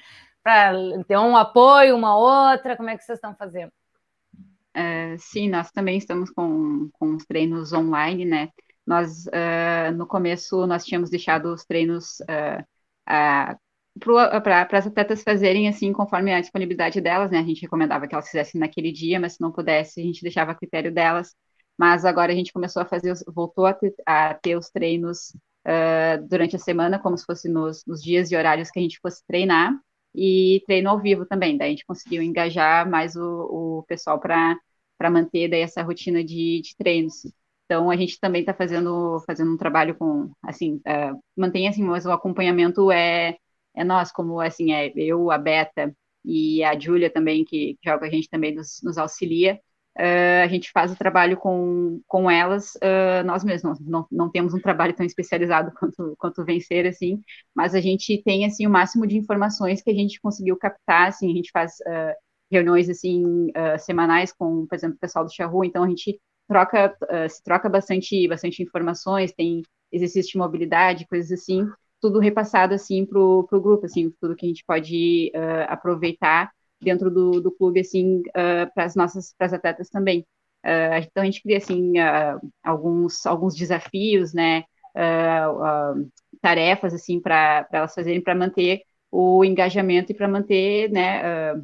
ter 1.07 1.17
um 1.17 1.35
apoio, 1.35 1.95
uma 1.95 2.15
outra? 2.15 2.77
Como 2.77 2.89
é 2.89 2.95
que 2.95 3.03
vocês 3.03 3.17
estão 3.17 3.33
fazendo? 3.35 3.71
Uh, 4.75 5.15
sim, 5.19 5.49
nós 5.49 5.71
também 5.71 5.97
estamos 5.97 6.31
com, 6.31 6.89
com 6.93 7.15
os 7.15 7.25
treinos 7.25 7.71
online, 7.73 8.25
né? 8.25 8.49
Nós, 8.85 9.25
uh, 9.27 9.91
no 9.95 10.07
começo, 10.07 10.65
nós 10.65 10.83
tínhamos 10.83 11.09
deixado 11.09 11.53
os 11.53 11.63
treinos 11.63 12.19
uh, 12.21 12.65
para 13.05 14.67
as 14.71 14.87
atletas 14.87 15.21
fazerem 15.23 15.67
assim, 15.67 15.93
conforme 15.93 16.33
a 16.33 16.41
disponibilidade 16.41 16.99
delas, 16.99 17.31
né? 17.31 17.39
A 17.39 17.43
gente 17.43 17.61
recomendava 17.61 18.07
que 18.07 18.15
elas 18.15 18.27
fizessem 18.27 18.59
naquele 18.59 18.91
dia, 18.91 19.19
mas 19.19 19.33
se 19.33 19.41
não 19.41 19.51
pudesse, 19.51 20.01
a 20.01 20.03
gente 20.03 20.23
deixava 20.23 20.51
a 20.51 20.55
critério 20.55 20.91
delas. 20.91 21.35
Mas 21.77 22.03
agora 22.05 22.31
a 22.31 22.35
gente 22.35 22.51
começou 22.51 22.81
a 22.81 22.85
fazer, 22.85 23.13
voltou 23.27 23.65
a 23.65 23.73
ter, 23.73 23.93
a 24.05 24.33
ter 24.33 24.55
os 24.55 24.69
treinos 24.69 25.35
durante 26.27 26.55
a 26.55 26.59
semana, 26.59 26.99
como 26.99 27.17
se 27.17 27.25
fosse 27.25 27.49
nos, 27.49 27.83
nos 27.87 28.03
dias 28.03 28.31
e 28.31 28.35
horários 28.35 28.69
que 28.69 28.79
a 28.79 28.81
gente 28.81 28.99
fosse 29.01 29.23
treinar 29.25 29.73
e 30.15 30.63
treino 30.65 30.89
ao 30.89 30.99
vivo 30.99 31.25
também. 31.25 31.57
Daí 31.57 31.67
a 31.69 31.71
gente 31.71 31.85
conseguiu 31.85 32.21
engajar 32.21 32.89
mais 32.89 33.15
o, 33.15 33.79
o 33.79 33.83
pessoal 33.87 34.19
para 34.19 34.59
manter 35.09 35.49
daí 35.49 35.61
essa 35.61 35.81
rotina 35.83 36.23
de, 36.23 36.61
de 36.61 36.75
treinos. 36.77 37.23
Então 37.65 37.89
a 37.89 37.95
gente 37.95 38.19
também 38.19 38.41
está 38.41 38.53
fazendo 38.53 39.21
fazendo 39.25 39.53
um 39.53 39.57
trabalho 39.57 39.95
com 39.95 40.31
assim 40.43 40.75
uh, 40.87 41.19
mantém 41.35 41.67
assim, 41.67 41.83
mas 41.83 42.05
o 42.05 42.11
acompanhamento 42.11 42.91
é 42.91 43.37
é 43.75 43.83
nós 43.83 44.11
como 44.11 44.39
assim 44.39 44.73
é 44.73 44.91
eu 44.95 45.31
a 45.31 45.37
Beta 45.37 45.95
e 46.23 46.63
a 46.63 46.77
Júlia 46.79 47.09
também 47.11 47.43
que 47.45 47.77
joga 47.83 48.05
a 48.07 48.09
gente 48.09 48.29
também 48.29 48.53
nos, 48.55 48.79
nos 48.83 48.97
auxilia 48.97 49.59
uh, 49.97 50.43
a 50.43 50.47
gente 50.47 50.71
faz 50.71 50.91
o 50.91 50.95
trabalho 50.95 51.37
com, 51.37 52.01
com 52.07 52.29
elas 52.29 52.75
uh, 52.75 53.23
nós 53.25 53.43
mesmos. 53.43 53.79
Não, 53.79 54.05
não, 54.11 54.29
temos 54.29 54.53
um 54.53 54.59
trabalho 54.59 54.93
tão 54.93 55.05
especializado 55.05 55.71
quanto, 55.77 56.15
quanto 56.17 56.45
vencer, 56.45 56.85
assim, 56.87 57.21
mas 57.55 57.75
a 57.75 57.81
gente 57.81 58.21
tem, 58.23 58.45
assim, 58.45 58.65
o 58.65 58.69
máximo 58.69 59.07
de 59.07 59.17
informações 59.17 59.81
que 59.81 59.91
a 59.91 59.93
gente 59.93 60.19
conseguiu 60.19 60.57
captar, 60.57 61.09
assim, 61.09 61.31
a 61.31 61.35
gente 61.35 61.51
faz 61.51 61.73
uh, 61.81 62.13
reuniões, 62.51 62.87
assim, 62.89 63.47
semanais 63.79 64.31
com, 64.31 64.67
por 64.67 64.75
exemplo, 64.75 64.95
o 64.95 64.99
pessoal 64.99 65.25
do 65.25 65.33
Charru, 65.33 65.65
então 65.65 65.83
a 65.83 65.89
gente 65.89 66.19
troca, 66.47 66.95
se 67.27 67.41
troca 67.41 67.67
bastante, 67.67 68.27
bastante 68.27 68.61
informações, 68.61 69.33
tem 69.33 69.63
exercício 69.91 70.33
de 70.33 70.37
mobilidade, 70.37 71.07
coisas 71.07 71.31
assim, 71.31 71.67
tudo 71.99 72.19
repassado, 72.19 72.75
assim, 72.75 73.07
para 73.07 73.17
o 73.17 73.47
grupo, 73.53 73.87
assim, 73.87 74.13
tudo 74.21 74.35
que 74.35 74.45
a 74.45 74.49
gente 74.49 74.63
pode 74.67 75.31
aproveitar 75.67 76.51
dentro 76.83 77.09
do, 77.09 77.41
do 77.41 77.51
clube, 77.51 77.79
assim, 77.79 78.19
uh, 78.19 78.71
para 78.73 78.85
as 78.85 78.95
nossas, 78.95 79.33
para 79.37 79.47
as 79.47 79.53
atletas 79.53 79.89
também. 79.89 80.25
Uh, 80.65 80.97
então, 81.01 81.23
a 81.23 81.25
gente 81.25 81.41
cria, 81.41 81.57
assim, 81.57 81.99
uh, 81.99 82.39
alguns, 82.63 83.25
alguns 83.25 83.55
desafios, 83.55 84.33
né, 84.33 84.63
tarefas, 86.39 86.93
assim, 86.93 87.19
para 87.19 87.67
elas 87.71 87.95
fazerem, 87.95 88.21
para 88.21 88.35
manter 88.35 88.81
o 89.09 89.43
engajamento 89.43 90.11
e 90.11 90.15
para 90.15 90.27
manter, 90.27 90.91
né, 90.91 91.55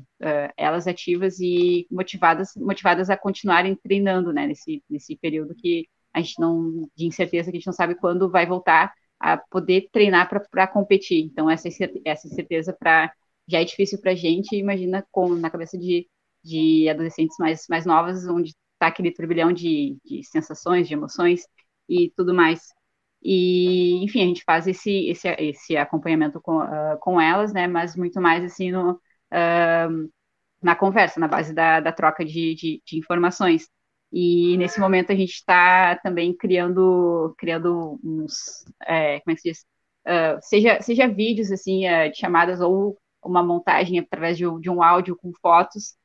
elas 0.58 0.88
ativas 0.88 1.40
e 1.40 1.86
motivadas, 1.92 2.54
motivadas 2.56 3.08
a 3.10 3.18
continuarem 3.18 3.76
treinando, 3.76 4.34
né, 4.34 4.48
nesse, 4.48 4.84
nesse 4.90 5.16
período 5.16 5.54
que 5.54 5.88
a 6.12 6.22
gente 6.22 6.40
não, 6.40 6.90
de 6.96 7.06
incerteza, 7.06 7.52
que 7.52 7.58
a 7.58 7.60
gente 7.60 7.68
não 7.68 7.74
sabe 7.74 7.94
quando 7.94 8.32
vai 8.32 8.48
voltar 8.48 8.92
a 9.20 9.38
poder 9.38 9.90
treinar 9.92 10.30
para 10.50 10.68
competir. 10.68 11.26
Então, 11.26 11.50
essa, 11.50 11.68
essa 12.06 12.28
incerteza 12.28 12.76
para 12.78 13.12
já 13.50 13.62
é 13.62 13.66
difícil 13.66 14.00
para 14.00 14.12
a 14.12 14.16
gente, 14.16 14.56
imagina 14.56 15.06
com, 15.12 15.30
na 15.36 15.50
cabeça 15.50 15.78
de, 15.78 16.08
de 16.44 16.88
adolescentes 16.90 17.36
mais, 17.40 17.66
mais 17.70 17.86
novas, 17.86 18.28
onde 18.28 18.52
está 18.74 18.88
aquele 18.88 19.12
turbilhão 19.12 19.52
de, 19.52 19.98
de 20.06 20.24
sensações, 20.24 20.88
de 20.88 20.94
emoções 20.94 21.44
e 21.88 22.12
tudo 22.16 22.34
mais. 22.34 22.62
E, 23.22 24.04
enfim, 24.04 24.22
a 24.24 24.26
gente 24.28 24.44
faz 24.46 24.68
esse, 24.68 25.10
esse, 25.10 25.28
esse 25.40 25.76
acompanhamento 25.76 26.40
com, 26.42 26.60
uh, 26.60 26.98
com 27.02 27.20
elas, 27.20 27.52
né, 27.54 27.68
mas 27.68 27.96
muito 27.96 28.22
mais, 28.22 28.44
assim, 28.44 28.72
no, 28.72 28.92
uh, 28.94 30.10
na 30.62 30.76
conversa, 30.76 31.20
na 31.20 31.28
base 31.28 31.54
da, 31.54 31.80
da 31.80 31.92
troca 31.92 32.24
de, 32.24 32.56
de, 32.56 32.82
de 32.86 32.98
informações. 32.98 33.68
E 34.12 34.58
nesse 34.58 34.80
momento 34.80 35.12
a 35.12 35.16
gente 35.16 35.34
está 35.34 35.96
também 35.98 36.36
criando, 36.36 37.34
criando 37.38 38.00
uns, 38.04 38.66
é, 38.86 39.20
como 39.22 39.34
é 39.34 39.36
que 39.36 39.42
se 39.42 39.50
diz? 39.50 39.66
Uh, 40.08 40.40
seja, 40.42 40.82
seja 40.82 41.08
vídeos, 41.08 41.52
assim, 41.52 41.86
uh, 41.88 42.10
de 42.12 42.18
chamadas 42.18 42.62
ou 42.62 42.98
uma 43.24 43.44
montagem 43.44 44.00
através 44.00 44.38
de, 44.38 44.46
de 44.60 44.70
um 44.70 44.82
áudio 44.84 45.16
com 45.16 45.32
fotos. 45.42 45.96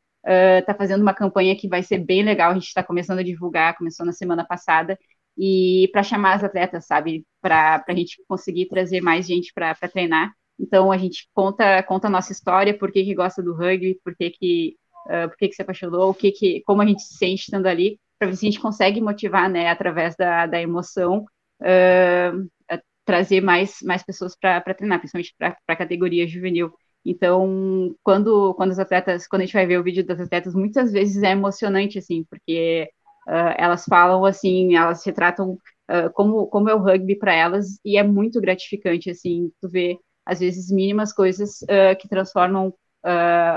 Está 0.58 0.72
uh, 0.72 0.76
fazendo 0.76 1.02
uma 1.02 1.14
campanha 1.14 1.56
que 1.56 1.68
vai 1.68 1.82
ser 1.82 1.98
bem 1.98 2.22
legal. 2.22 2.50
A 2.50 2.54
gente 2.54 2.66
está 2.66 2.82
começando 2.82 3.18
a 3.18 3.22
divulgar, 3.22 3.76
começou 3.76 4.06
na 4.06 4.12
semana 4.12 4.44
passada, 4.44 4.98
e 5.36 5.88
para 5.92 6.02
chamar 6.02 6.34
as 6.34 6.44
atletas, 6.44 6.86
sabe? 6.86 7.26
Para 7.40 7.84
a 7.86 7.94
gente 7.94 8.22
conseguir 8.28 8.66
trazer 8.66 9.00
mais 9.00 9.26
gente 9.26 9.52
para 9.52 9.74
treinar. 9.74 10.32
Então 10.58 10.92
a 10.92 10.96
gente 10.96 11.28
conta 11.34 11.82
conta 11.82 12.06
a 12.06 12.10
nossa 12.10 12.32
história, 12.32 12.76
por 12.76 12.92
que, 12.92 13.04
que 13.04 13.14
gosta 13.14 13.42
do 13.42 13.54
rugby, 13.54 14.00
por 14.04 14.14
que, 14.16 14.30
que, 14.30 14.76
uh, 15.06 15.28
por 15.28 15.36
que, 15.36 15.48
que 15.48 15.54
se 15.54 15.62
apaixonou, 15.62 16.10
o 16.10 16.14
que, 16.14 16.30
que, 16.30 16.62
como 16.64 16.82
a 16.82 16.86
gente 16.86 17.02
se 17.02 17.14
sente 17.16 17.42
estando 17.42 17.66
ali, 17.66 17.98
para 18.18 18.28
ver 18.28 18.36
se 18.36 18.46
a 18.46 18.50
gente 18.50 18.60
consegue 18.60 19.00
motivar, 19.00 19.50
né, 19.50 19.68
através 19.68 20.14
da, 20.16 20.46
da 20.46 20.60
emoção, 20.60 21.24
uh, 21.60 22.78
trazer 23.04 23.40
mais, 23.40 23.78
mais 23.82 24.02
pessoas 24.02 24.36
para 24.36 24.62
treinar, 24.74 24.98
principalmente 24.98 25.34
para 25.36 25.56
a 25.68 25.76
categoria 25.76 26.26
juvenil. 26.26 26.72
Então, 27.04 27.94
quando, 28.02 28.54
quando 28.54 28.72
as 28.72 28.78
atletas, 28.78 29.26
quando 29.26 29.42
a 29.42 29.44
gente 29.44 29.54
vai 29.54 29.66
ver 29.66 29.78
o 29.78 29.82
vídeo 29.82 30.04
das 30.04 30.20
atletas, 30.20 30.54
muitas 30.54 30.92
vezes 30.92 31.22
é 31.22 31.32
emocionante, 31.32 31.98
assim, 31.98 32.24
porque 32.24 32.88
uh, 33.28 33.54
elas 33.58 33.84
falam, 33.84 34.24
assim, 34.24 34.74
elas 34.74 35.04
retratam 35.04 35.52
uh, 35.90 36.10
como, 36.14 36.46
como 36.46 36.70
é 36.70 36.74
o 36.74 36.78
rugby 36.82 37.16
para 37.16 37.34
elas, 37.34 37.78
e 37.84 37.98
é 37.98 38.02
muito 38.02 38.40
gratificante, 38.40 39.10
assim, 39.10 39.50
tu 39.60 39.68
ver, 39.68 39.98
às 40.24 40.40
vezes, 40.40 40.70
mínimas 40.70 41.12
coisas 41.12 41.60
uh, 41.62 41.96
que 41.98 42.08
transformam 42.08 42.72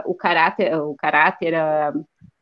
o 0.05 0.13
caráter, 0.13 0.75
o 0.75 0.93
caráter, 0.95 1.55
a, 1.55 1.93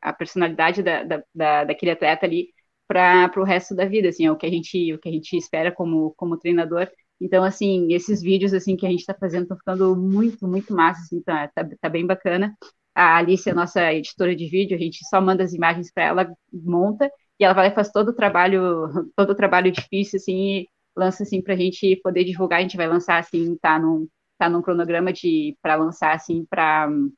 a 0.02 0.12
personalidade 0.12 0.82
da, 0.82 1.04
da, 1.04 1.24
da, 1.36 1.64
daquele 1.66 1.92
atleta 1.92 2.26
ali 2.26 2.48
para 2.88 3.32
o 3.38 3.44
resto 3.44 3.76
da 3.76 3.86
vida, 3.86 4.10
assim, 4.10 4.26
é 4.26 4.32
o 4.32 4.36
que 4.36 4.46
a 4.46 4.50
gente, 4.50 4.94
o 4.94 5.00
que 5.00 5.10
a 5.10 5.12
gente 5.12 5.36
espera 5.38 5.72
como, 5.72 6.14
como 6.18 6.38
treinador, 6.38 6.90
então, 7.20 7.44
assim, 7.44 7.94
esses 7.94 8.22
vídeos 8.22 8.54
assim 8.54 8.76
que 8.76 8.86
a 8.86 8.90
gente 8.90 9.00
está 9.00 9.14
fazendo 9.14 9.44
estão 9.44 9.58
ficando 9.58 9.96
muito, 9.96 10.48
muito 10.48 10.74
massa, 10.74 11.02
assim, 11.02 11.22
tá, 11.22 11.48
tá, 11.50 11.68
tá, 11.80 11.90
bem 11.90 12.06
bacana. 12.06 12.56
A 12.94 13.18
Alice, 13.18 13.50
a 13.50 13.54
nossa 13.54 13.94
editora 13.94 14.36
de 14.36 14.48
vídeo, 14.48 14.76
a 14.76 14.80
gente 14.80 15.06
só 15.08 15.22
manda 15.22 15.44
as 15.44 15.54
imagens 15.54 15.92
para 15.92 16.04
ela, 16.06 16.34
monta, 16.52 17.10
e 17.40 17.44
ela 17.46 17.54
vai 17.54 17.68
e 17.68 17.76
faz 17.76 17.92
todo 17.92 18.10
o 18.10 18.14
trabalho, 18.16 18.88
todo 19.16 19.32
o 19.32 19.36
trabalho 19.36 19.72
difícil, 19.72 20.18
assim, 20.18 20.62
e 20.62 20.70
lança, 20.96 21.24
assim, 21.24 21.42
para 21.42 21.54
a 21.54 21.58
gente 21.58 21.96
poder 22.04 22.24
divulgar, 22.24 22.60
a 22.60 22.62
gente 22.62 22.78
vai 22.78 22.88
lançar, 22.88 23.18
assim, 23.20 23.58
tá 23.58 23.80
num, 23.80 24.08
tá 24.38 24.50
num 24.50 24.62
cronograma 24.62 25.12
de, 25.14 25.58
para 25.62 25.76
lançar, 25.76 26.16
assim, 26.16 26.46
para, 26.50 26.90
uh, 26.90 27.12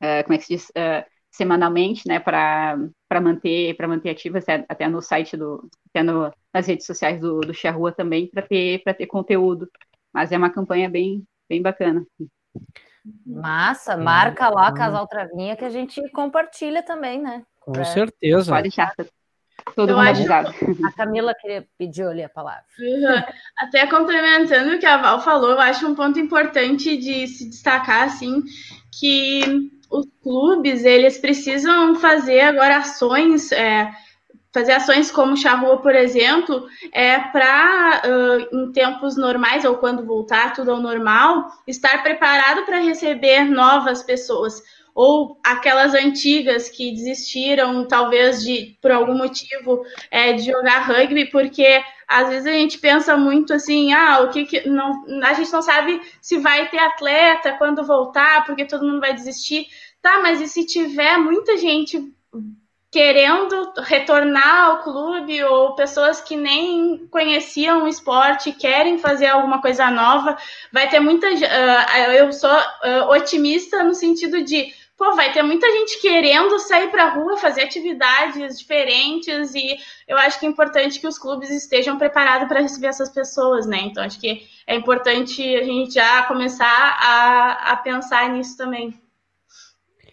eh, 0.00 0.22
como 0.24 0.34
é 0.34 0.38
que 0.38 0.44
se 0.44 0.54
diz, 0.54 0.68
uh, 0.70 1.04
semanalmente, 1.32 2.06
né, 2.06 2.20
para 2.20 2.76
manter 3.20 3.74
para 3.74 3.88
manter 3.88 4.10
ativa 4.10 4.38
até, 4.38 4.64
até, 4.68 4.86
no 4.86 5.00
site 5.00 5.36
do 5.36 5.68
até 5.88 6.02
no, 6.02 6.30
nas 6.52 6.66
redes 6.66 6.86
sociais 6.86 7.18
do, 7.18 7.40
do 7.40 7.52
Rua 7.72 7.90
também 7.90 8.28
para 8.28 8.42
ter 8.42 8.82
para 8.84 8.94
ter 8.94 9.06
conteúdo. 9.06 9.68
Mas 10.12 10.30
é 10.30 10.36
uma 10.36 10.50
campanha 10.50 10.90
bem 10.90 11.24
bem 11.48 11.62
bacana. 11.62 12.04
Massa, 13.26 13.96
marca 13.96 14.48
lá 14.50 14.72
Casal 14.72 15.06
Travinha 15.08 15.56
que 15.56 15.64
a 15.64 15.70
gente 15.70 16.00
compartilha 16.10 16.82
também, 16.82 17.20
né? 17.20 17.42
Com 17.60 17.72
pra... 17.72 17.84
certeza. 17.84 18.52
Pode 18.52 18.62
deixar. 18.64 18.94
Todo 19.74 19.90
Eu 19.90 19.96
mundo 19.96 20.08
acho... 20.08 20.20
avisado. 20.20 20.54
A 20.84 20.92
Camila 20.92 21.34
queria 21.34 21.66
pedir 21.78 22.04
ali 22.04 22.22
a 22.22 22.28
palavra. 22.28 22.64
Uhum. 22.78 23.22
Até 23.58 23.86
complementando 23.86 24.74
o 24.74 24.78
que 24.78 24.86
a 24.86 24.96
Val 24.96 25.20
falou, 25.20 25.50
eu 25.52 25.60
acho 25.60 25.86
um 25.86 25.94
ponto 25.94 26.18
importante 26.18 26.96
de 26.96 27.26
se 27.28 27.48
destacar, 27.48 28.04
assim, 28.04 28.42
que 28.98 29.70
os 29.92 30.06
clubes 30.22 30.84
eles 30.84 31.18
precisam 31.18 31.94
fazer 31.96 32.40
agora 32.40 32.78
ações, 32.78 33.52
é, 33.52 33.92
fazer 34.52 34.72
ações 34.72 35.10
como 35.10 35.36
Charrua, 35.36 35.78
por 35.78 35.94
exemplo, 35.94 36.66
é, 36.92 37.18
para 37.18 38.02
uh, 38.04 38.56
em 38.56 38.72
tempos 38.72 39.16
normais 39.16 39.64
ou 39.64 39.76
quando 39.76 40.04
voltar 40.04 40.54
tudo 40.54 40.70
ao 40.70 40.80
normal, 40.80 41.46
estar 41.66 42.02
preparado 42.02 42.64
para 42.64 42.78
receber 42.78 43.44
novas 43.44 44.02
pessoas 44.02 44.62
ou 44.94 45.38
aquelas 45.42 45.94
antigas 45.94 46.68
que 46.68 46.92
desistiram, 46.92 47.86
talvez 47.86 48.42
de 48.42 48.76
por 48.80 48.90
algum 48.90 49.16
motivo 49.16 49.84
é, 50.10 50.32
de 50.32 50.50
jogar 50.50 50.86
rugby, 50.86 51.30
porque 51.30 51.82
às 52.06 52.28
vezes 52.28 52.46
a 52.46 52.52
gente 52.52 52.78
pensa 52.78 53.16
muito 53.16 53.54
assim, 53.54 53.92
ah, 53.92 54.20
o 54.20 54.30
que, 54.30 54.44
que 54.44 54.68
não, 54.68 55.04
a 55.24 55.32
gente 55.32 55.50
não 55.52 55.62
sabe 55.62 56.00
se 56.20 56.38
vai 56.38 56.68
ter 56.68 56.78
atleta 56.78 57.54
quando 57.54 57.86
voltar, 57.86 58.44
porque 58.44 58.66
todo 58.66 58.86
mundo 58.86 59.00
vai 59.00 59.14
desistir. 59.14 59.66
Tá, 60.02 60.20
mas 60.20 60.40
e 60.40 60.48
se 60.48 60.66
tiver 60.66 61.16
muita 61.16 61.56
gente 61.56 62.12
querendo 62.92 63.72
retornar 63.78 64.64
ao 64.66 64.82
clube 64.82 65.42
ou 65.42 65.74
pessoas 65.74 66.20
que 66.20 66.36
nem 66.36 67.06
conheciam 67.10 67.84
o 67.84 67.88
esporte 67.88 68.52
querem 68.52 68.98
fazer 68.98 69.28
alguma 69.28 69.62
coisa 69.62 69.90
nova. 69.90 70.36
Vai 70.70 70.90
ter 70.90 71.00
muita. 71.00 71.26
Uh, 71.26 72.12
eu 72.12 72.30
sou 72.34 72.54
uh, 72.54 73.08
otimista 73.10 73.82
no 73.82 73.94
sentido 73.94 74.44
de. 74.44 74.74
Pô, 74.96 75.16
vai 75.16 75.32
ter 75.32 75.42
muita 75.42 75.70
gente 75.70 76.00
querendo 76.00 76.58
sair 76.58 76.90
para 76.90 77.04
a 77.04 77.14
rua, 77.14 77.36
fazer 77.36 77.62
atividades 77.62 78.58
diferentes, 78.58 79.54
e 79.54 79.76
eu 80.06 80.16
acho 80.18 80.38
que 80.38 80.46
é 80.46 80.48
importante 80.48 81.00
que 81.00 81.06
os 81.06 81.18
clubes 81.18 81.50
estejam 81.50 81.98
preparados 81.98 82.46
para 82.46 82.60
receber 82.60 82.88
essas 82.88 83.08
pessoas, 83.08 83.66
né? 83.66 83.80
Então, 83.80 84.04
acho 84.04 84.20
que 84.20 84.46
é 84.66 84.76
importante 84.76 85.42
a 85.56 85.64
gente 85.64 85.94
já 85.94 86.22
começar 86.24 86.66
a, 86.66 87.72
a 87.72 87.76
pensar 87.76 88.30
nisso 88.30 88.56
também. 88.56 88.94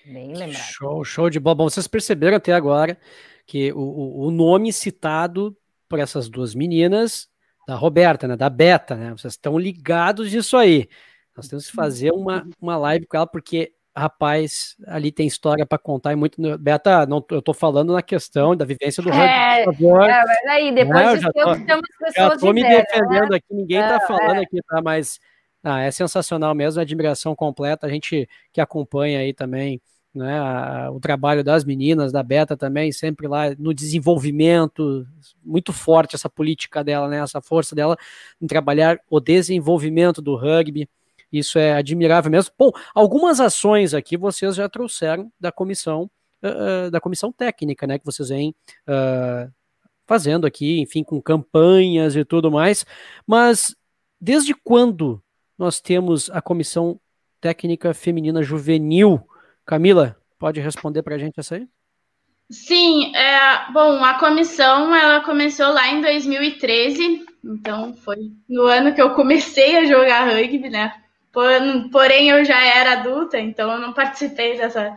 Bem 0.05 0.33
lembrado. 0.33 0.63
Show, 0.63 1.03
show 1.03 1.29
de 1.29 1.39
bola. 1.39 1.55
Bom, 1.55 1.69
vocês 1.69 1.87
perceberam 1.87 2.37
até 2.37 2.53
agora 2.53 2.97
que 3.45 3.71
o, 3.73 4.27
o 4.27 4.31
nome 4.31 4.73
citado 4.73 5.55
por 5.87 5.99
essas 5.99 6.29
duas 6.29 6.55
meninas, 6.55 7.27
da 7.67 7.75
Roberta, 7.75 8.27
né, 8.27 8.35
da 8.35 8.49
Beta, 8.49 8.95
né? 8.95 9.11
Vocês 9.11 9.33
estão 9.33 9.57
ligados 9.57 10.33
nisso 10.33 10.57
aí. 10.57 10.89
Nós 11.35 11.47
temos 11.47 11.67
que 11.67 11.75
fazer 11.75 12.11
uma, 12.11 12.47
uma 12.59 12.75
live 12.77 13.05
com 13.05 13.15
ela, 13.15 13.27
porque, 13.27 13.73
rapaz, 13.95 14.75
ali 14.87 15.11
tem 15.11 15.27
história 15.27 15.65
para 15.65 15.77
contar 15.77 16.13
e 16.13 16.15
muito. 16.15 16.57
Beta, 16.57 17.05
não, 17.05 17.23
eu 17.31 17.41
tô 17.41 17.53
falando 17.53 17.93
na 17.93 18.01
questão 18.01 18.55
da 18.55 18.65
vivência 18.65 19.03
do 19.03 19.09
é, 19.09 19.63
rugby, 19.63 19.65
por 19.65 19.73
favor. 19.73 20.09
É, 20.09 20.23
mas 20.25 20.45
aí, 20.47 20.71
depois 20.71 21.01
é, 21.01 21.19
já 21.19 21.31
tô, 21.31 21.55
já 22.15 22.37
tô 22.37 22.53
me 22.53 22.63
defendendo 22.63 23.29
né? 23.29 23.37
aqui, 23.37 23.53
ninguém 23.53 23.79
tá 23.79 23.95
é, 23.95 24.07
falando 24.07 24.39
é. 24.39 24.43
aqui, 24.43 24.59
tá? 24.67 24.81
Mas 24.81 25.19
ah, 25.63 25.81
é 25.81 25.91
sensacional 25.91 26.55
mesmo, 26.55 26.81
admiração 26.81 27.35
completa. 27.35 27.87
A 27.87 27.89
gente 27.89 28.27
que 28.51 28.61
acompanha 28.61 29.19
aí 29.19 29.33
também 29.33 29.81
né, 30.13 30.39
a, 30.39 30.89
o 30.91 30.99
trabalho 30.99 31.43
das 31.43 31.63
meninas, 31.63 32.11
da 32.11 32.23
Beta 32.23 32.57
também, 32.57 32.91
sempre 32.91 33.27
lá 33.27 33.53
no 33.57 33.73
desenvolvimento, 33.73 35.05
muito 35.43 35.71
forte 35.71 36.15
essa 36.15 36.29
política 36.29 36.83
dela, 36.83 37.07
né, 37.07 37.19
essa 37.19 37.41
força 37.41 37.75
dela 37.75 37.97
em 38.41 38.47
trabalhar 38.47 38.99
o 39.09 39.19
desenvolvimento 39.19 40.21
do 40.21 40.35
rugby, 40.35 40.89
isso 41.31 41.59
é 41.59 41.73
admirável 41.73 42.31
mesmo. 42.31 42.53
Bom, 42.57 42.71
algumas 42.93 43.39
ações 43.39 43.93
aqui 43.93 44.17
vocês 44.17 44.55
já 44.55 44.67
trouxeram 44.67 45.31
da 45.39 45.51
comissão, 45.51 46.09
uh, 46.43 46.89
da 46.91 46.99
comissão 46.99 47.31
técnica, 47.31 47.85
né, 47.85 47.99
que 47.99 48.05
vocês 48.05 48.29
vêm 48.29 48.55
uh, 48.87 49.51
fazendo 50.05 50.47
aqui, 50.47 50.79
enfim, 50.79 51.03
com 51.03 51.21
campanhas 51.21 52.15
e 52.15 52.25
tudo 52.25 52.51
mais, 52.51 52.85
mas 53.27 53.75
desde 54.19 54.53
quando 54.53 55.21
nós 55.57 55.79
temos 55.79 56.29
a 56.31 56.41
comissão 56.41 56.99
técnica 57.39 57.93
feminina 57.93 58.41
juvenil 58.41 59.23
Camila, 59.69 60.17
pode 60.39 60.59
responder 60.59 61.03
para 61.03 61.13
a 61.13 61.17
gente 61.19 61.39
essa 61.39 61.53
aí? 61.53 61.67
Sim, 62.49 63.15
é, 63.15 63.71
bom, 63.71 64.03
a 64.03 64.17
comissão 64.17 64.95
ela 64.95 65.21
começou 65.21 65.67
lá 65.67 65.87
em 65.89 66.01
2013, 66.01 67.23
então 67.45 67.93
foi 67.93 68.31
no 68.49 68.63
ano 68.63 68.95
que 68.95 69.01
eu 69.01 69.13
comecei 69.13 69.77
a 69.77 69.85
jogar 69.85 70.25
rugby, 70.25 70.67
né? 70.67 70.91
Porém, 71.31 72.29
eu 72.29 72.43
já 72.43 72.63
era 72.63 72.93
adulta, 72.93 73.39
então 73.39 73.71
eu 73.71 73.79
não 73.79 73.93
participei 73.93 74.57
dessa, 74.57 74.95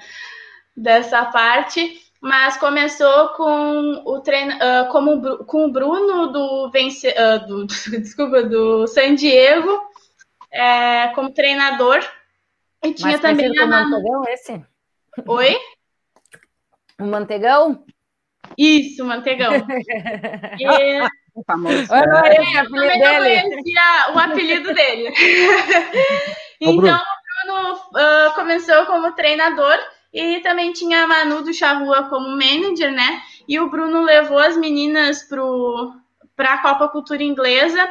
dessa 0.77 1.25
parte, 1.27 2.01
mas 2.21 2.57
começou 2.57 3.29
com 3.31 4.03
o 4.07 4.21
treino, 4.21 4.53
uh, 4.55 4.89
como, 4.91 5.45
com 5.45 5.67
o 5.67 5.73
Bruno 5.73 6.29
do, 6.29 6.71
Vence, 6.71 7.09
uh, 7.09 7.47
do, 7.47 7.67
desculpa, 8.01 8.43
do 8.43 8.87
San 8.87 9.15
Diego 9.15 9.91
é, 10.51 11.09
como 11.09 11.33
treinador 11.33 12.01
e 12.85 12.93
tinha 12.93 13.19
também 13.19 13.57
a 13.59 13.67
Mantegão, 13.67 14.25
esse? 14.29 14.65
Oi? 15.27 15.57
O 17.01 17.05
Mantegão? 17.05 17.85
Isso, 18.59 19.05
Mantegão. 19.05 19.53
e... 20.59 21.22
O 21.35 21.43
famoso. 21.45 21.93
É, 21.95 22.01
é, 22.01 22.63
também 22.65 23.01
não 23.01 23.17
conhecia 23.17 24.13
o 24.15 24.19
apelido 24.19 24.75
dele. 24.75 25.13
então, 26.61 26.99
o 26.99 27.47
Bruno 27.47 27.75
uh, 27.75 28.35
começou 28.35 28.87
como 28.87 29.13
treinador 29.13 29.79
e 30.13 30.41
também 30.41 30.73
tinha 30.73 31.05
a 31.05 31.07
Manu 31.07 31.43
do 31.43 31.55
Charrua 31.55 32.05
como 32.11 32.29
manager, 32.29 32.93
né? 32.93 33.23
E 33.49 33.59
o 33.59 33.71
Bruno 33.71 34.03
levou 34.03 34.39
as 34.39 34.57
meninas 34.57 35.27
para 36.37 36.55
a 36.55 36.59
Copa 36.59 36.89
Cultura 36.89 37.23
Inglesa 37.23 37.89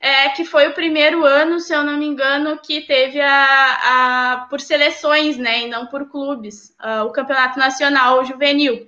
é, 0.00 0.28
que 0.30 0.44
foi 0.44 0.68
o 0.68 0.74
primeiro 0.74 1.24
ano, 1.24 1.58
se 1.58 1.74
eu 1.74 1.82
não 1.82 1.96
me 1.96 2.06
engano, 2.06 2.58
que 2.58 2.82
teve 2.82 3.20
a, 3.20 4.34
a 4.34 4.46
por 4.48 4.60
seleções, 4.60 5.36
né, 5.36 5.62
e 5.62 5.68
não 5.68 5.86
por 5.86 6.08
clubes, 6.08 6.74
uh, 6.80 7.04
o 7.04 7.10
campeonato 7.10 7.58
nacional 7.58 8.24
juvenil. 8.24 8.87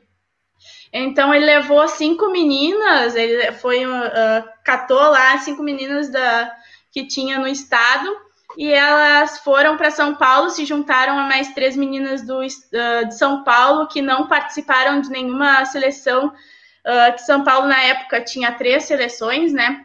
Então 0.92 1.32
ele 1.32 1.44
levou 1.44 1.86
cinco 1.86 2.30
meninas, 2.30 3.14
ele 3.14 3.52
foi 3.52 3.86
uh, 3.86 4.44
catou 4.64 4.98
lá 4.98 5.38
cinco 5.38 5.62
meninas 5.62 6.10
da 6.10 6.52
que 6.90 7.06
tinha 7.06 7.38
no 7.38 7.46
estado 7.46 8.08
e 8.56 8.72
elas 8.72 9.38
foram 9.38 9.76
para 9.76 9.92
São 9.92 10.16
Paulo, 10.16 10.50
se 10.50 10.64
juntaram 10.64 11.16
a 11.16 11.22
mais 11.22 11.54
três 11.54 11.76
meninas 11.76 12.26
do, 12.26 12.40
uh, 12.40 13.06
de 13.06 13.16
São 13.16 13.44
Paulo 13.44 13.86
que 13.86 14.02
não 14.02 14.26
participaram 14.26 15.00
de 15.00 15.10
nenhuma 15.10 15.64
seleção. 15.64 16.32
Uh, 16.80 17.12
que 17.12 17.20
São 17.20 17.44
Paulo 17.44 17.68
na 17.68 17.78
época 17.82 18.22
tinha 18.22 18.52
três 18.52 18.84
seleções, 18.84 19.52
né? 19.52 19.84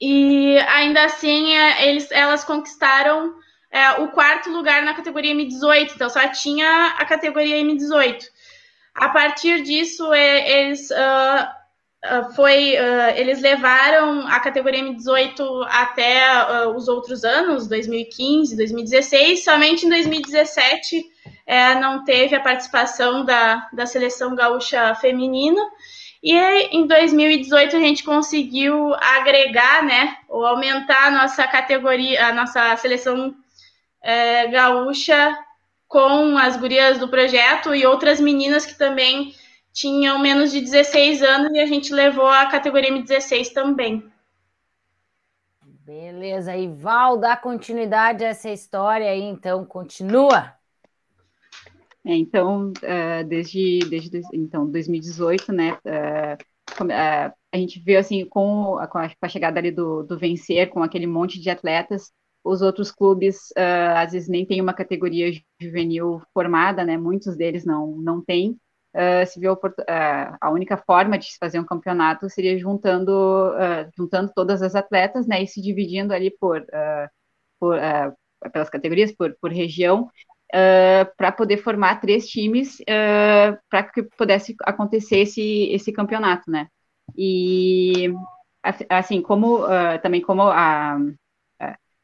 E 0.00 0.58
ainda 0.68 1.04
assim, 1.04 1.54
é, 1.54 1.88
eles, 1.88 2.10
elas 2.10 2.44
conquistaram 2.44 3.34
é, 3.70 3.92
o 3.92 4.08
quarto 4.08 4.50
lugar 4.50 4.82
na 4.82 4.94
categoria 4.94 5.34
M18, 5.34 5.92
então 5.94 6.08
só 6.08 6.26
tinha 6.28 6.94
a 6.98 7.04
categoria 7.04 7.56
M18. 7.56 8.24
A 9.00 9.08
partir 9.08 9.62
disso, 9.62 10.12
eles, 10.12 10.90
uh, 10.90 12.34
foi, 12.36 12.74
uh, 12.74 13.16
eles 13.16 13.40
levaram 13.40 14.28
a 14.28 14.38
categoria 14.40 14.82
M18 14.82 15.66
até 15.70 16.68
os 16.68 16.86
outros 16.86 17.24
anos, 17.24 17.66
2015, 17.66 18.54
2016. 18.54 19.42
Somente 19.42 19.86
em 19.86 19.88
2017 19.88 21.02
é, 21.46 21.74
não 21.76 22.04
teve 22.04 22.36
a 22.36 22.40
participação 22.40 23.24
da, 23.24 23.70
da 23.72 23.86
seleção 23.86 24.34
gaúcha 24.34 24.94
feminina. 24.96 25.62
E 26.22 26.36
em 26.76 26.86
2018 26.86 27.76
a 27.76 27.80
gente 27.80 28.04
conseguiu 28.04 28.94
agregar, 28.96 29.82
né, 29.82 30.18
ou 30.28 30.44
aumentar 30.44 31.06
a 31.06 31.10
nossa 31.10 31.48
categoria, 31.48 32.26
a 32.26 32.34
nossa 32.34 32.76
seleção 32.76 33.34
é, 34.02 34.46
gaúcha 34.48 35.34
com 35.90 36.38
as 36.38 36.56
gurias 36.56 36.98
do 36.98 37.08
projeto 37.08 37.74
e 37.74 37.84
outras 37.84 38.20
meninas 38.20 38.64
que 38.64 38.78
também 38.78 39.34
tinham 39.72 40.20
menos 40.20 40.52
de 40.52 40.60
16 40.60 41.20
anos 41.20 41.52
e 41.52 41.58
a 41.58 41.66
gente 41.66 41.92
levou 41.92 42.28
a 42.28 42.46
categoria 42.46 42.92
M16 42.92 43.52
também. 43.52 44.08
Beleza, 45.60 46.56
e 46.56 46.68
Val, 46.68 47.18
dá 47.18 47.36
continuidade 47.36 48.24
a 48.24 48.28
essa 48.28 48.48
história 48.48 49.10
aí, 49.10 49.20
então, 49.20 49.64
continua. 49.64 50.54
É, 52.04 52.14
então, 52.14 52.68
uh, 52.70 53.24
desde, 53.26 53.80
desde 53.90 54.20
então, 54.32 54.70
2018, 54.70 55.52
né, 55.52 55.72
uh, 55.72 56.84
uh, 56.84 57.34
a 57.52 57.56
gente 57.56 57.80
viu, 57.80 57.98
assim, 57.98 58.24
com 58.26 58.78
a, 58.78 58.86
com 58.86 58.98
a 58.98 59.28
chegada 59.28 59.58
ali 59.58 59.72
do, 59.72 60.04
do 60.04 60.16
Vencer, 60.16 60.70
com 60.70 60.84
aquele 60.84 61.08
monte 61.08 61.40
de 61.40 61.50
atletas, 61.50 62.12
os 62.42 62.62
outros 62.62 62.90
clubes, 62.90 63.52
às 63.96 64.12
vezes, 64.12 64.28
nem 64.28 64.46
tem 64.46 64.60
uma 64.60 64.72
categoria 64.72 65.30
juvenil 65.60 66.22
formada, 66.32 66.84
né, 66.84 66.96
muitos 66.96 67.36
deles 67.36 67.64
não, 67.64 67.96
não 67.98 68.24
têm, 68.24 68.58
se 69.26 69.38
viu 69.38 69.56
a 70.40 70.50
única 70.50 70.76
forma 70.76 71.18
de 71.18 71.26
se 71.26 71.38
fazer 71.38 71.60
um 71.60 71.64
campeonato 71.64 72.28
seria 72.28 72.58
juntando, 72.58 73.52
juntando 73.96 74.32
todas 74.34 74.62
as 74.62 74.74
atletas, 74.74 75.26
né, 75.26 75.42
e 75.42 75.46
se 75.46 75.60
dividindo 75.60 76.14
ali 76.14 76.30
por, 76.30 76.64
por 77.58 77.78
pelas 78.52 78.70
categorias, 78.70 79.12
por, 79.12 79.36
por 79.40 79.52
região, 79.52 80.08
uh, 80.54 81.16
para 81.16 81.32
poder 81.32 81.58
formar 81.58 82.00
três 82.00 82.28
times 82.28 82.80
uh, 82.80 83.58
para 83.68 83.82
que 83.82 84.02
pudesse 84.02 84.54
acontecer 84.62 85.20
esse, 85.20 85.68
esse 85.72 85.92
campeonato, 85.92 86.50
né? 86.50 86.68
E 87.16 88.12
assim, 88.88 89.22
como 89.22 89.64
uh, 89.64 90.00
também 90.02 90.20
como 90.20 90.42
a, 90.42 90.98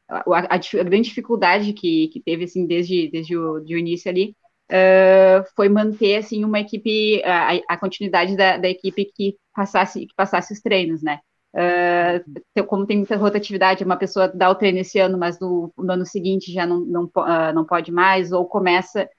a, 0.09 0.19
a, 0.19 0.55
a, 0.55 0.83
grande 0.83 1.09
dificuldade 1.09 1.73
que, 1.73 2.07
que 2.07 2.21
teve 2.21 2.45
assim 2.45 2.65
desde, 2.65 3.09
desde 3.09 3.37
o, 3.37 3.59
de 3.59 3.77
início 3.77 4.09
ali 4.09 4.35
uh, 4.71 5.43
foi 5.55 5.69
manter 5.69 6.17
assim 6.17 6.43
uma 6.43 6.59
equipe 6.59 7.21
a, 7.23 7.55
a 7.67 7.77
continuidade 7.77 8.35
da, 8.35 8.57
da, 8.57 8.69
equipe 8.69 9.05
que 9.13 9.35
passasse 9.53 10.05
que 10.05 10.15
passasse 10.15 10.53
os 10.53 10.61
treinos, 10.61 11.01
né? 11.01 11.19
Uh, 11.53 12.63
como 12.65 12.85
tem 12.85 12.97
muita 12.97 13.15
rotatividade, 13.15 13.83
uma 13.83 13.97
pessoa 13.97 14.27
dá 14.27 14.49
o 14.49 14.55
treino 14.55 14.79
esse 14.79 14.99
ano, 14.99 15.17
mas 15.17 15.39
no, 15.39 15.73
no 15.77 15.91
ano 15.91 16.05
seguinte 16.05 16.51
já 16.51 16.65
não, 16.67 16.81
não, 16.81 17.03
uh, 17.05 17.53
não 17.53 17.65
pode 17.65 17.91
mais, 17.91 18.31
ou 18.31 18.45
começa, 18.45 19.09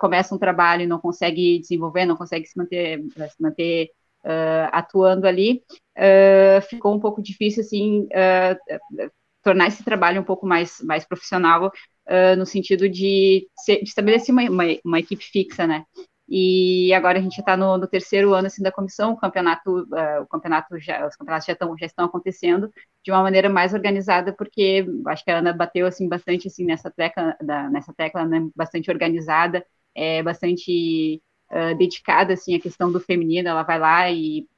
começa 0.00 0.34
um 0.34 0.38
trabalho 0.38 0.82
e 0.82 0.86
não 0.86 0.98
consegue 0.98 1.58
desenvolver, 1.58 2.06
não 2.06 2.16
consegue 2.16 2.46
se 2.46 2.56
manter, 2.56 3.02
se 3.10 3.42
manter 3.42 3.90
atuando 4.72 5.26
ali, 5.26 5.62
ficou 6.68 6.94
um 6.94 7.00
pouco 7.00 7.20
difícil, 7.20 7.62
assim, 7.62 8.06
tornar 9.46 9.68
esse 9.68 9.84
trabalho 9.84 10.20
um 10.20 10.24
pouco 10.24 10.44
mais, 10.44 10.80
mais 10.82 11.04
profissional, 11.04 11.70
no 12.36 12.46
sentido 12.46 12.88
de, 12.88 13.48
ser, 13.64 13.78
de 13.78 13.88
estabelecer 13.88 14.32
uma, 14.32 14.42
uma, 14.42 14.64
uma, 14.84 14.98
equipe 15.00 15.24
fixa, 15.24 15.66
né? 15.66 15.84
E 16.28 16.92
agora 16.92 17.18
a 17.18 17.22
gente 17.22 17.38
está 17.38 17.56
no, 17.56 17.78
no, 17.78 17.86
terceiro 17.86 18.34
ano 18.34 18.48
assim 18.48 18.62
da 18.62 18.72
comissão, 18.72 19.12
o 19.12 19.16
campeonato, 19.16 19.82
uh, 19.82 20.22
o 20.22 20.26
campeonato 20.26 20.76
já, 20.78 21.06
os 21.06 21.14
campeonatos 21.14 21.46
já 21.46 21.52
estão 21.52 21.78
já 21.78 21.86
estão 21.86 22.04
acontecendo 22.04 22.68
de 23.04 23.12
uma 23.12 23.22
maneira 23.22 23.48
mais 23.48 23.72
organizada, 23.72 24.32
porque 24.32 24.84
acho 25.06 25.24
que 25.24 25.30
a 25.30 25.38
Ana 25.38 25.52
bateu 25.52 25.86
assim 25.86 26.08
bastante 26.08 26.48
assim 26.48 26.64
nessa 26.64 26.90
tecla, 26.90 27.36
da, 27.40 27.70
nessa 27.70 27.94
tecla 27.94 28.24
né, 28.24 28.48
bastante 28.56 28.90
organizada, 28.90 29.64
é 29.94 30.20
bastante 30.20 31.22
uh, 31.52 31.76
dedicada 31.78 32.32
assim 32.32 32.56
à 32.56 32.60
questão 32.60 32.90
do 32.90 32.98
feminino. 32.98 33.48
Ela 33.48 33.62
vai 33.62 33.78
lá 33.78 34.10
e 34.10 34.48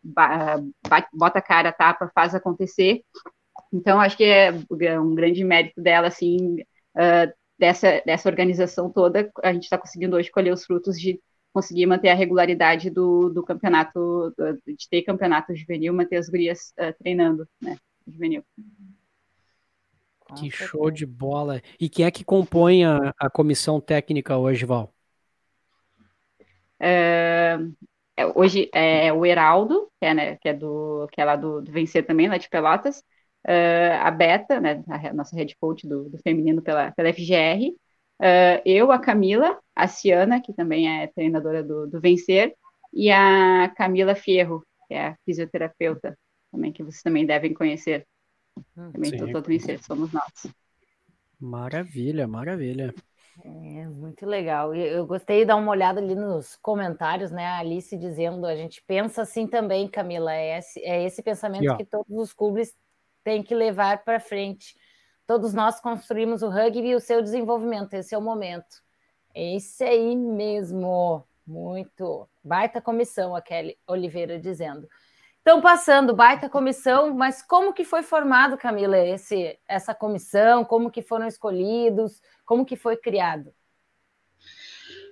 bota 1.12 1.38
a 1.38 1.42
cara, 1.42 1.70
tapa, 1.70 2.10
faz 2.14 2.34
acontecer. 2.34 3.02
Então 3.72 4.00
acho 4.00 4.16
que 4.16 4.24
é 4.24 4.52
um 5.00 5.14
grande 5.14 5.44
mérito 5.44 5.80
dela 5.80 6.08
assim 6.08 6.60
uh, 6.96 7.32
dessa, 7.58 8.00
dessa 8.06 8.28
organização 8.28 8.90
toda, 8.90 9.30
a 9.42 9.52
gente 9.52 9.64
está 9.64 9.76
conseguindo 9.76 10.16
hoje 10.16 10.30
colher 10.30 10.52
os 10.52 10.64
frutos 10.64 10.98
de 10.98 11.20
conseguir 11.52 11.86
manter 11.86 12.10
a 12.10 12.14
regularidade 12.14 12.88
do, 12.88 13.30
do 13.30 13.42
campeonato, 13.42 14.32
de 14.66 14.88
ter 14.88 15.02
campeonato 15.02 15.56
juvenil, 15.56 15.92
manter 15.92 16.16
as 16.16 16.28
gurias 16.28 16.72
uh, 16.78 16.94
treinando, 16.98 17.48
né, 17.60 17.76
juvenil. 18.06 18.44
Que 20.36 20.50
show 20.50 20.90
de 20.90 21.06
bola. 21.06 21.60
E 21.80 21.88
quem 21.88 22.04
é 22.04 22.10
que 22.10 22.22
compõe 22.22 22.84
a, 22.84 23.14
a 23.18 23.30
comissão 23.30 23.80
técnica 23.80 24.36
hoje, 24.36 24.66
Val? 24.66 24.92
É, 26.78 27.58
é 28.14 28.26
hoje 28.26 28.68
é 28.74 29.10
o 29.10 29.24
Heraldo, 29.24 29.90
que 29.98 30.06
é, 30.06 30.14
né, 30.14 30.36
que 30.36 30.48
é, 30.50 30.54
do, 30.54 31.08
que 31.10 31.20
é 31.20 31.24
lá 31.24 31.34
do, 31.34 31.62
do 31.62 31.72
Vencer 31.72 32.06
também, 32.06 32.28
lá 32.28 32.36
de 32.36 32.48
Pelotas, 32.48 33.02
uh, 33.46 34.02
a 34.02 34.10
Beta, 34.10 34.60
né, 34.60 34.82
a 34.88 35.12
nossa 35.12 35.36
head 35.36 35.56
coach 35.60 35.86
do, 35.86 36.08
do 36.08 36.18
feminino 36.18 36.62
pela, 36.62 36.92
pela 36.92 37.12
FGR, 37.12 37.74
Uh, 38.20 38.58
eu, 38.64 38.90
a 38.90 38.98
Camila, 38.98 39.60
a 39.76 39.86
Ciana, 39.86 40.40
que 40.40 40.52
também 40.52 40.88
é 40.88 41.06
treinadora 41.06 41.62
do, 41.62 41.86
do 41.86 42.00
Vencer, 42.00 42.52
e 42.92 43.10
a 43.12 43.72
Camila 43.76 44.14
Fierro, 44.14 44.66
que 44.88 44.94
é 44.94 45.08
a 45.08 45.16
fisioterapeuta, 45.24 46.18
também, 46.50 46.72
que 46.72 46.82
vocês 46.82 47.02
também 47.02 47.24
devem 47.24 47.54
conhecer. 47.54 48.06
Hum, 48.76 48.90
também 48.90 49.10
Sim. 49.10 49.32
todo 49.32 49.46
Vencer, 49.46 49.80
somos 49.84 50.12
nós. 50.12 50.52
Maravilha, 51.38 52.26
maravilha. 52.26 52.92
É, 53.44 53.86
muito 53.86 54.26
legal. 54.26 54.74
Eu, 54.74 54.86
eu 54.86 55.06
gostei 55.06 55.40
de 55.40 55.44
dar 55.44 55.54
uma 55.54 55.70
olhada 55.70 56.00
ali 56.00 56.16
nos 56.16 56.56
comentários, 56.60 57.30
né? 57.30 57.46
A 57.46 57.58
Alice 57.58 57.96
dizendo, 57.96 58.44
a 58.46 58.56
gente 58.56 58.82
pensa 58.84 59.22
assim 59.22 59.46
também, 59.46 59.86
Camila, 59.86 60.34
é 60.34 60.58
esse, 60.58 60.80
é 60.80 61.04
esse 61.04 61.22
pensamento 61.22 61.76
que 61.76 61.84
todos 61.84 62.10
os 62.10 62.32
clubes 62.32 62.74
têm 63.28 63.42
que 63.42 63.54
levar 63.54 64.04
para 64.04 64.18
frente 64.18 64.74
Todos 65.28 65.52
nós 65.52 65.78
construímos 65.78 66.40
o 66.40 66.48
rugby 66.48 66.88
e 66.88 66.94
o 66.94 67.00
seu 67.00 67.20
desenvolvimento. 67.20 67.92
Esse 67.92 68.14
é 68.14 68.18
o 68.18 68.22
momento. 68.22 68.82
Esse 69.34 69.84
aí 69.84 70.16
mesmo. 70.16 71.22
Muito. 71.46 72.26
Baita 72.42 72.80
comissão, 72.80 73.36
a 73.36 73.42
Kelly 73.42 73.76
Oliveira 73.86 74.38
dizendo. 74.38 74.88
Então, 75.42 75.60
passando, 75.60 76.16
baita 76.16 76.48
comissão, 76.48 77.14
mas 77.14 77.42
como 77.42 77.74
que 77.74 77.84
foi 77.84 78.02
formado, 78.02 78.56
Camila, 78.56 78.96
esse, 78.96 79.58
essa 79.68 79.94
comissão? 79.94 80.64
Como 80.64 80.90
que 80.90 81.02
foram 81.02 81.26
escolhidos? 81.26 82.22
Como 82.46 82.64
que 82.64 82.74
foi 82.74 82.96
criado? 82.96 83.52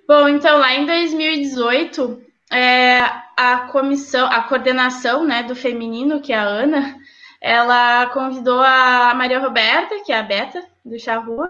Bom, 0.07 0.27
então, 0.27 0.57
lá 0.57 0.73
em 0.73 0.87
2018, 0.87 2.23
é, 2.51 3.01
a 3.37 3.67
comissão, 3.71 4.27
a 4.31 4.41
coordenação 4.41 5.23
né, 5.23 5.43
do 5.43 5.55
feminino, 5.55 6.21
que 6.21 6.33
é 6.33 6.37
a 6.37 6.43
Ana, 6.43 6.97
ela 7.41 8.07
convidou 8.07 8.59
a 8.59 9.13
Maria 9.15 9.39
Roberta, 9.39 10.03
que 10.03 10.11
é 10.11 10.17
a 10.17 10.23
Beta 10.23 10.63
do 10.83 10.99
Charrua, 10.99 11.49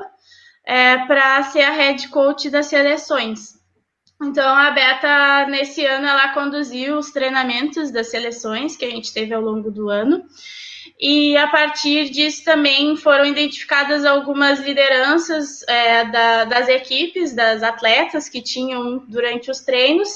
é, 0.65 0.97
para 1.05 1.43
ser 1.43 1.61
a 1.61 1.71
head 1.71 2.07
coach 2.09 2.49
das 2.49 2.65
seleções. 2.65 3.57
Então, 4.21 4.47
a 4.47 4.71
Beta, 4.71 5.45
nesse 5.47 5.85
ano, 5.85 6.07
ela 6.07 6.33
conduziu 6.33 6.97
os 6.97 7.11
treinamentos 7.11 7.91
das 7.91 8.09
seleções 8.09 8.75
que 8.75 8.83
a 8.83 8.89
gente 8.89 9.13
teve 9.13 9.33
ao 9.33 9.41
longo 9.41 9.71
do 9.71 9.89
ano. 9.89 10.23
E 10.99 11.37
a 11.37 11.47
partir 11.47 12.09
disso 12.09 12.43
também 12.43 12.95
foram 12.95 13.25
identificadas 13.25 14.03
algumas 14.03 14.59
lideranças 14.59 15.61
é, 15.67 16.05
da, 16.05 16.45
das 16.45 16.67
equipes, 16.67 17.35
das 17.35 17.61
atletas 17.61 18.27
que 18.27 18.41
tinham 18.41 19.05
durante 19.07 19.51
os 19.51 19.59
treinos, 19.59 20.09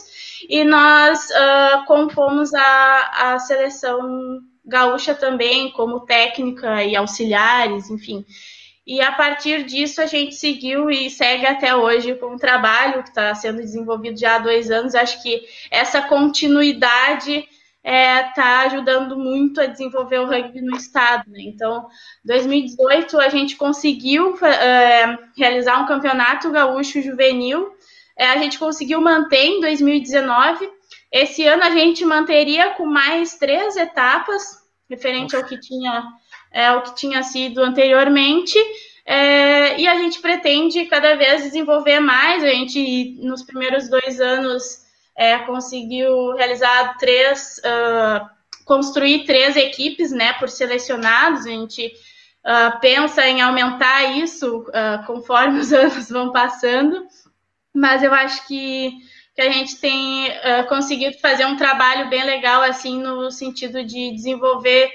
e 0.49 0.63
nós 0.63 1.29
uh, 1.29 1.85
compomos 1.85 2.51
a, 2.55 3.33
a 3.33 3.39
seleção 3.39 4.41
gaúcha 4.65 5.13
também, 5.13 5.71
como 5.71 6.01
técnica 6.01 6.83
e 6.83 6.95
auxiliares, 6.95 7.89
enfim. 7.89 8.25
E 8.85 8.99
a 8.99 9.11
partir 9.11 9.63
disso 9.63 10.01
a 10.01 10.05
gente 10.05 10.35
seguiu 10.35 10.89
e 10.89 11.09
segue 11.09 11.45
até 11.45 11.75
hoje 11.75 12.15
com 12.15 12.35
o 12.35 12.39
trabalho 12.39 13.03
que 13.03 13.09
está 13.09 13.33
sendo 13.35 13.57
desenvolvido 13.57 14.19
já 14.19 14.35
há 14.35 14.39
dois 14.39 14.71
anos. 14.71 14.95
Acho 14.95 15.21
que 15.21 15.43
essa 15.69 16.01
continuidade 16.01 17.47
está 17.83 17.89
é, 17.89 18.23
tá 18.33 18.59
ajudando 18.61 19.17
muito 19.17 19.59
a 19.61 19.65
desenvolver 19.65 20.19
o 20.19 20.25
rugby 20.25 20.61
no 20.61 20.75
estado. 20.75 21.29
Né? 21.29 21.41
Então, 21.41 21.87
2018 22.25 23.19
a 23.19 23.29
gente 23.29 23.55
conseguiu 23.55 24.35
é, 24.45 25.17
realizar 25.37 25.79
um 25.79 25.87
campeonato 25.87 26.51
gaúcho 26.51 27.01
juvenil. 27.01 27.71
É, 28.17 28.29
a 28.29 28.37
gente 28.37 28.59
conseguiu 28.59 28.99
manter 28.99 29.45
em 29.45 29.61
2019 29.61 30.80
esse 31.11 31.45
ano 31.45 31.63
a 31.63 31.71
gente 31.71 32.05
manteria 32.05 32.71
com 32.71 32.85
mais 32.85 33.37
três 33.37 33.75
etapas, 33.75 34.61
referente 34.89 35.35
ao 35.35 35.43
que 35.43 35.59
tinha, 35.59 36.03
é, 36.51 36.67
ao 36.67 36.81
que 36.83 36.95
tinha 36.95 37.21
sido 37.21 37.61
anteriormente. 37.61 38.57
É, 39.05 39.79
e 39.79 39.87
a 39.87 39.95
gente 39.95 40.19
pretende 40.19 40.85
cada 40.85 41.15
vez 41.15 41.43
desenvolver 41.43 41.99
mais. 41.99 42.43
A 42.43 42.47
gente, 42.47 43.17
nos 43.21 43.43
primeiros 43.43 43.89
dois 43.89 44.21
anos, 44.21 44.81
é, 45.15 45.37
conseguiu 45.39 46.33
realizar 46.33 46.97
três, 46.97 47.59
uh, 47.59 48.25
construir 48.63 49.25
três 49.25 49.55
equipes, 49.57 50.11
né, 50.11 50.33
por 50.33 50.49
selecionados. 50.49 51.45
A 51.45 51.49
gente 51.49 51.87
uh, 51.87 52.79
pensa 52.79 53.27
em 53.27 53.41
aumentar 53.41 54.17
isso 54.17 54.61
uh, 54.69 55.05
conforme 55.05 55.59
os 55.59 55.73
anos 55.73 56.09
vão 56.09 56.31
passando, 56.31 57.05
mas 57.73 58.01
eu 58.01 58.13
acho 58.13 58.47
que 58.47 58.93
que 59.41 59.47
a 59.47 59.51
gente 59.51 59.77
tem 59.77 60.27
uh, 60.27 60.67
conseguido 60.69 61.17
fazer 61.17 61.45
um 61.45 61.57
trabalho 61.57 62.09
bem 62.09 62.23
legal, 62.23 62.61
assim, 62.61 63.01
no 63.01 63.31
sentido 63.31 63.83
de 63.83 64.11
desenvolver 64.11 64.91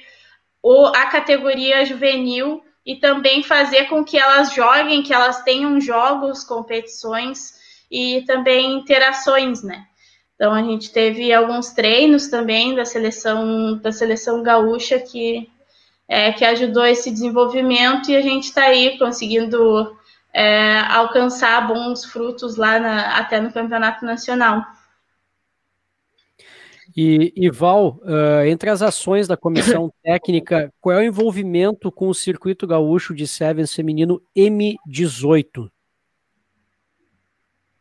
o, 0.63 0.87
a 0.87 1.07
categoria 1.07 1.85
juvenil 1.85 2.63
e 2.85 2.97
também 2.97 3.43
fazer 3.43 3.87
com 3.87 4.05
que 4.05 4.17
elas 4.17 4.55
joguem, 4.55 5.03
que 5.03 5.13
elas 5.13 5.43
tenham 5.43 5.81
jogos, 5.81 6.45
competições 6.45 7.55
e 7.91 8.23
também 8.27 8.79
interações, 8.79 9.65
né? 9.65 9.85
Então 10.37 10.53
a 10.53 10.63
gente 10.63 10.93
teve 10.93 11.33
alguns 11.33 11.71
treinos 11.71 12.29
também 12.29 12.75
da 12.75 12.85
seleção 12.85 13.79
da 13.79 13.91
seleção 13.91 14.43
gaúcha 14.43 14.99
que 15.01 15.51
é, 16.09 16.31
que 16.31 16.45
ajudou 16.45 16.85
esse 16.85 17.11
desenvolvimento 17.11 18.11
e 18.11 18.17
a 18.17 18.21
gente 18.21 18.45
está 18.45 18.65
aí 18.65 18.97
conseguindo 18.97 19.97
é, 20.37 20.81
alcançar 20.81 21.67
bons 21.67 22.05
frutos 22.05 22.57
lá 22.57 22.79
na, 22.79 23.19
até 23.19 23.41
no 23.41 23.51
campeonato 23.51 24.05
nacional. 24.05 24.63
E, 26.95 27.33
e 27.35 27.51
Val, 27.51 27.99
uh, 28.03 28.45
entre 28.47 28.69
as 28.69 28.83
ações 28.83 29.27
da 29.27 29.37
comissão 29.37 29.91
técnica, 30.05 30.71
qual 30.79 30.95
é 30.95 31.01
o 31.01 31.05
envolvimento 31.05 31.91
com 31.91 32.09
o 32.09 32.15
circuito 32.15 32.67
gaúcho 32.67 33.15
de 33.15 33.27
Sevens 33.27 33.75
feminino 33.75 34.23
M18? 34.37 35.71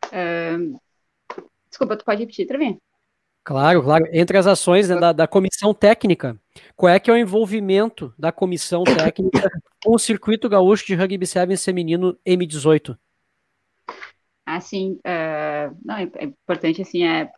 Uh, 0.06 0.80
desculpa, 1.68 1.94
tu 1.94 2.06
pode 2.06 2.20
repetir, 2.20 2.46
Trevinho? 2.46 2.78
Claro, 3.46 3.80
claro. 3.80 4.04
Entre 4.12 4.36
as 4.36 4.44
ações 4.44 4.88
né, 4.88 4.96
da, 4.96 5.12
da, 5.12 5.28
comissão 5.28 5.72
técnica, 5.72 6.36
qual 6.74 6.92
é 6.92 6.98
que 6.98 7.08
é 7.08 7.14
o 7.14 7.16
envolvimento 7.16 8.12
da 8.18 8.32
comissão 8.32 8.82
técnica 8.82 9.48
com 9.84 9.94
o 9.94 9.98
circuito 10.00 10.48
gaúcho 10.48 10.84
de 10.84 10.96
rugby 10.96 11.24
sevens 11.24 11.64
feminino 11.64 12.18
M18? 12.26 12.98
Assim, 14.44 14.94
uh, 14.94 15.78
não, 15.84 15.96
é, 15.96 16.10
é 16.16 16.24
importante, 16.24 16.82
assim, 16.82 17.04
é, 17.04 17.30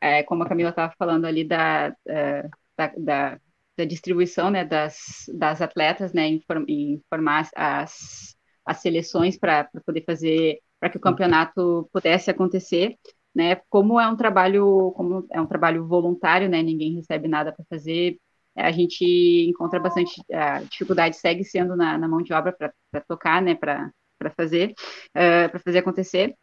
é 0.00 0.24
como 0.24 0.42
a 0.42 0.48
Camila 0.48 0.70
estava 0.70 0.92
falando 0.98 1.26
ali 1.26 1.44
da, 1.44 1.94
uh, 2.08 2.50
da, 2.76 2.92
da, 2.98 3.40
da, 3.78 3.84
distribuição, 3.84 4.50
né, 4.50 4.64
das, 4.64 5.30
das 5.32 5.62
atletas, 5.62 6.12
né, 6.12 6.26
inform, 6.26 6.64
informar 6.66 7.48
as, 7.54 8.34
as 8.66 8.78
seleções 8.78 9.38
para 9.38 9.70
poder 9.86 10.02
fazer, 10.04 10.58
para 10.80 10.90
que 10.90 10.96
o 10.96 11.00
campeonato 11.00 11.88
pudesse 11.92 12.32
acontecer 12.32 12.96
né? 13.34 13.56
Como 13.68 13.98
é 14.00 14.08
um 14.08 14.16
trabalho, 14.16 14.92
como 14.96 15.26
é 15.30 15.40
um 15.40 15.46
trabalho 15.46 15.86
voluntário, 15.86 16.48
né? 16.48 16.62
Ninguém 16.62 16.94
recebe 16.94 17.28
nada 17.28 17.52
para 17.52 17.64
fazer. 17.68 18.18
A 18.56 18.70
gente 18.70 19.04
encontra 19.48 19.80
bastante 19.80 20.20
a 20.32 20.62
dificuldade 20.62 21.16
segue 21.16 21.44
sendo 21.44 21.74
na, 21.76 21.96
na 21.96 22.08
mão 22.08 22.22
de 22.22 22.32
obra 22.32 22.52
para 22.52 23.00
tocar, 23.02 23.40
né? 23.42 23.54
Para 23.54 23.92
fazer, 24.36 24.72
uh, 25.10 25.50
para 25.50 25.58
fazer 25.60 25.78
acontecer. 25.78 26.34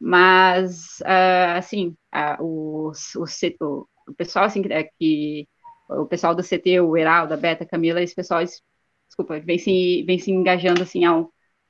Mas 0.00 1.00
uh, 1.00 1.56
assim, 1.58 1.96
uh, 2.14 2.42
o, 2.42 2.92
o, 3.16 3.86
o, 4.08 4.14
pessoal 4.14 4.44
assim 4.44 4.62
que, 4.62 4.68
que 4.98 5.48
o 5.88 6.06
pessoal 6.06 6.34
do 6.34 6.42
CT, 6.42 6.80
o 6.80 6.96
Heraldo, 6.96 7.34
a 7.34 7.36
Beta, 7.36 7.64
a 7.64 7.68
Camila, 7.68 8.02
esse 8.02 8.14
pessoal, 8.14 8.42
desculpa, 8.44 9.40
vem 9.40 9.58
se, 9.58 10.04
vem 10.06 10.18
se 10.18 10.30
engajando 10.30 10.82
assim 10.82 11.04
há, 11.04 11.24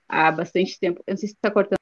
há 0.09 0.33
bastante 0.33 0.79
tempo. 0.79 1.03
Eu 1.07 1.13
não 1.13 1.19
sei 1.19 1.29
se 1.29 1.35
está 1.35 1.51
cortando 1.51 1.79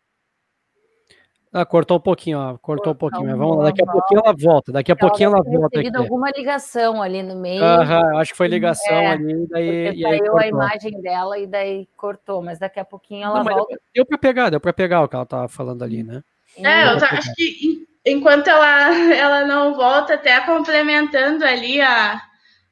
Ah, 1.57 1.65
cortou 1.65 1.99
um 1.99 2.01
pouquinho, 2.01 2.37
ó. 2.37 2.59
Cortou 2.59 2.93
um 2.93 2.97
pouquinho. 2.97 3.29
Mas 3.29 3.39
vamos 3.39 3.59
lá, 3.59 3.65
daqui 3.67 3.81
a 3.81 3.87
pouquinho 3.87 4.21
ela 4.25 4.35
volta. 4.37 4.73
Daqui 4.73 4.91
a 4.91 4.97
pouquinho 4.97 5.29
ela 5.29 5.41
volta. 5.41 5.79
Aqui. 5.79 5.97
alguma 5.97 6.29
ligação 6.33 7.01
ali 7.01 7.23
no 7.23 7.37
meio. 7.37 7.63
Aham, 7.63 8.19
acho 8.19 8.33
que 8.33 8.37
foi 8.37 8.49
ligação 8.49 8.93
é, 8.93 9.13
ali. 9.13 9.47
Daí, 9.47 9.97
e 9.97 10.05
aí 10.05 10.19
saiu 10.19 10.37
a 10.37 10.49
imagem 10.49 11.01
dela 11.01 11.39
e 11.39 11.47
daí 11.47 11.89
cortou, 11.97 12.43
mas 12.43 12.59
daqui 12.59 12.81
a 12.81 12.85
pouquinho 12.85 13.27
ela 13.27 13.45
Não, 13.45 13.45
volta. 13.45 13.79
Deu 13.95 14.05
para 14.05 14.19
pegar, 14.19 14.51
deu 14.51 14.59
para 14.59 14.73
pegar 14.73 15.03
o 15.03 15.09
que 15.09 15.15
ela 15.15 15.25
tava 15.25 15.47
falando 15.47 15.85
ali, 15.85 16.03
né? 16.03 16.25
É, 16.59 16.93
eu 16.93 16.97
acho 16.97 17.33
que 17.37 17.87
enquanto 18.05 18.49
ela, 18.49 18.91
ela 19.15 19.45
não 19.45 19.77
volta, 19.77 20.15
até 20.15 20.41
complementando 20.41 21.45
ali 21.45 21.81
a. 21.81 22.21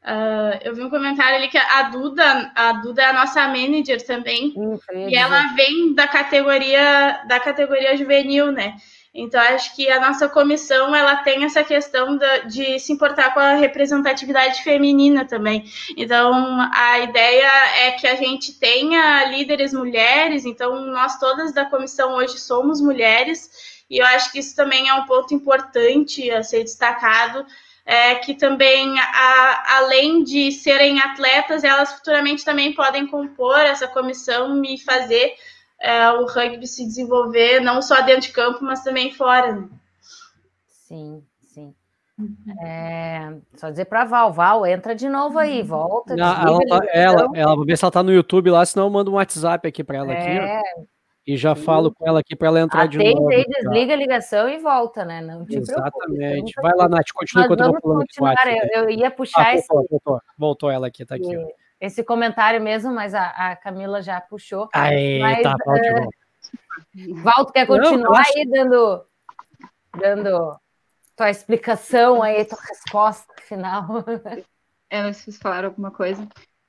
Uh, 0.04 0.58
eu 0.64 0.74
vi 0.74 0.82
um 0.82 0.90
comentário 0.90 1.36
ali 1.36 1.48
que 1.48 1.56
a 1.56 1.82
Duda, 1.84 2.50
a 2.56 2.72
Duda 2.72 3.02
é 3.02 3.06
a 3.06 3.12
nossa 3.12 3.46
manager 3.46 4.04
também, 4.04 4.52
hum, 4.56 4.76
e 5.08 5.14
ela 5.16 5.54
vem 5.54 5.94
da 5.94 6.08
categoria 6.08 7.22
da 7.28 7.38
categoria 7.38 7.96
juvenil, 7.96 8.50
né? 8.50 8.74
Então 9.14 9.38
acho 9.40 9.76
que 9.76 9.90
a 9.90 10.00
nossa 10.00 10.26
comissão 10.26 10.94
ela 10.96 11.16
tem 11.16 11.44
essa 11.44 11.62
questão 11.62 12.16
de, 12.16 12.46
de 12.46 12.78
se 12.80 12.92
importar 12.92 13.34
com 13.34 13.40
a 13.40 13.52
representatividade 13.52 14.62
feminina 14.62 15.26
também. 15.26 15.64
Então 15.96 16.32
a 16.72 16.98
ideia 17.00 17.50
é 17.86 17.90
que 17.92 18.06
a 18.06 18.16
gente 18.16 18.58
tenha 18.58 19.26
líderes 19.26 19.74
mulheres. 19.74 20.46
Então 20.46 20.86
nós 20.86 21.18
todas 21.18 21.52
da 21.52 21.66
comissão 21.66 22.14
hoje 22.14 22.38
somos 22.38 22.80
mulheres 22.80 23.50
e 23.90 23.98
eu 23.98 24.06
acho 24.06 24.32
que 24.32 24.38
isso 24.38 24.56
também 24.56 24.88
é 24.88 24.94
um 24.94 25.04
ponto 25.04 25.34
importante 25.34 26.30
a 26.30 26.42
ser 26.42 26.62
destacado, 26.62 27.44
é 27.92 28.14
que 28.14 28.32
também, 28.32 28.98
a, 28.98 29.76
além 29.76 30.24
de 30.24 30.50
serem 30.50 30.98
atletas, 30.98 31.62
elas 31.62 31.92
futuramente 31.92 32.42
também 32.42 32.72
podem 32.72 33.06
compor 33.06 33.58
essa 33.58 33.86
comissão 33.86 34.64
e 34.64 34.78
fazer 34.78 35.34
é, 35.78 36.10
o 36.12 36.24
rugby 36.24 36.66
se 36.66 36.86
desenvolver, 36.86 37.60
não 37.60 37.82
só 37.82 38.00
dentro 38.00 38.22
de 38.22 38.30
campo, 38.30 38.60
mas 38.62 38.82
também 38.82 39.12
fora. 39.12 39.52
Né? 39.52 39.68
Sim, 40.66 41.22
sim. 41.42 41.74
É, 42.62 43.34
só 43.56 43.68
dizer 43.68 43.84
para 43.84 44.06
Val, 44.06 44.32
Val, 44.32 44.64
entra 44.64 44.94
de 44.94 45.10
novo 45.10 45.38
aí, 45.38 45.62
volta. 45.62 46.16
Não, 46.16 46.32
ela, 46.32 46.60
ela, 46.62 46.86
ela, 46.94 47.30
ela, 47.34 47.56
vou 47.56 47.66
ver 47.66 47.76
se 47.76 47.84
ela 47.84 47.92
tá 47.92 48.02
no 48.02 48.12
YouTube 48.12 48.50
lá, 48.50 48.64
senão 48.64 48.86
eu 48.86 48.90
mando 48.90 49.10
um 49.10 49.14
WhatsApp 49.16 49.68
aqui 49.68 49.84
para 49.84 49.98
ela. 49.98 50.14
É, 50.14 50.58
aqui, 50.58 50.88
e 51.26 51.36
já 51.36 51.54
falo 51.54 51.94
com 51.94 52.06
ela 52.06 52.20
aqui 52.20 52.34
para 52.34 52.48
ela 52.48 52.60
entrar 52.60 52.84
Atende 52.84 52.98
de 52.98 53.14
novo. 53.14 53.30
Aí, 53.30 53.44
desliga 53.44 53.92
a 53.92 53.96
ligação 53.96 54.48
e 54.48 54.58
volta, 54.58 55.04
né? 55.04 55.20
Não 55.20 55.46
te 55.46 55.56
Exatamente. 55.56 56.52
Vai 56.60 56.72
lá, 56.74 56.88
Nath, 56.88 57.12
continua 57.14 57.44
enquanto 57.44 57.60
eu 57.60 57.80
falando 57.80 57.98
continuar. 58.00 58.34
Eu, 58.46 58.82
eu, 58.82 58.90
ia 58.90 59.10
puxar 59.10 59.42
ah, 59.42 59.54
voltou, 59.54 59.58
esse. 59.58 59.88
Voltou, 59.90 60.20
voltou 60.36 60.70
ela 60.70 60.88
aqui, 60.88 61.04
tá 61.04 61.14
aqui. 61.14 61.36
Esse 61.80 62.02
comentário 62.02 62.60
mesmo, 62.60 62.92
mas 62.92 63.14
a, 63.14 63.28
a 63.28 63.56
Camila 63.56 64.02
já 64.02 64.20
puxou. 64.20 64.68
Aí, 64.74 65.20
mas, 65.20 65.42
tá, 65.42 65.56
volte, 65.64 65.90
uh, 65.90 67.22
Valto, 67.22 67.52
quer 67.52 67.66
continuar 67.66 67.98
Não, 67.98 68.16
aí 68.16 68.48
dando, 68.48 69.04
dando 69.98 70.60
tua 71.16 71.30
explicação 71.30 72.22
aí, 72.22 72.44
tua 72.44 72.58
resposta 72.60 73.32
final? 73.42 73.86
É, 74.94 75.10
vocês 75.10 75.38
falaram 75.38 75.70
alguma 75.70 75.90
coisa. 75.90 76.22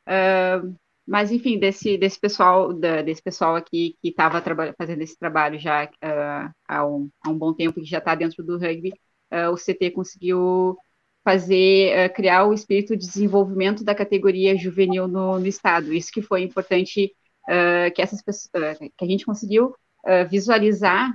Uh, 0.08 0.74
mas, 1.06 1.32
enfim, 1.32 1.60
desse, 1.60 1.98
desse 1.98 2.20
pessoal 2.20 2.74
da, 2.74 3.02
desse 3.02 3.22
pessoal 3.22 3.56
aqui 3.56 3.98
que 4.02 4.10
estava 4.10 4.42
fazendo 4.78 5.02
esse 5.02 5.18
trabalho 5.18 5.60
já 5.60 5.86
uh, 5.86 6.54
há, 6.68 6.86
um, 6.86 7.10
há 7.22 7.30
um 7.30 7.38
bom 7.38 7.54
tempo, 7.54 7.80
que 7.80 7.86
já 7.86 7.98
está 7.98 8.16
dentro 8.16 8.44
do 8.44 8.58
rugby, 8.58 8.94
uh, 9.32 9.52
o 9.52 9.58
CT 9.58 9.92
conseguiu 9.92 10.78
fazer, 11.24 12.10
uh, 12.10 12.14
criar 12.14 12.46
o 12.46 12.54
espírito 12.54 12.96
de 12.96 13.06
desenvolvimento 13.06 13.84
da 13.84 13.94
categoria 13.94 14.58
juvenil 14.58 15.08
no, 15.08 15.40
no 15.40 15.48
estado. 15.48 15.94
Isso 15.94 16.12
que 16.12 16.22
foi 16.22 16.44
importante 16.44 17.14
que, 17.94 18.02
essas 18.02 18.22
pessoas, 18.22 18.78
que 18.78 19.04
a 19.04 19.06
gente 19.06 19.26
conseguiu 19.26 19.76
visualizar 20.30 21.14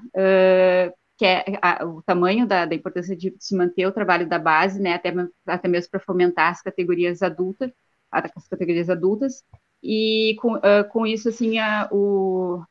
que 1.18 1.24
é 1.24 1.44
a, 1.60 1.84
o 1.84 2.00
tamanho 2.02 2.46
da, 2.46 2.64
da 2.64 2.74
importância 2.74 3.16
de 3.16 3.34
se 3.40 3.56
manter 3.56 3.86
o 3.86 3.92
trabalho 3.92 4.28
da 4.28 4.38
base, 4.38 4.80
né, 4.80 4.94
até, 4.94 5.12
até 5.46 5.66
mesmo 5.66 5.90
para 5.90 6.00
fomentar 6.00 6.52
as 6.52 6.62
categorias 6.62 7.22
adultas, 7.22 7.72
as 8.10 8.48
categorias 8.48 8.88
adultas, 8.88 9.42
e 9.82 10.36
com, 10.40 10.54
uh, 10.56 10.88
com 10.90 11.06
isso, 11.06 11.28
assim, 11.28 11.58
a, 11.58 11.88
o. 11.90 12.62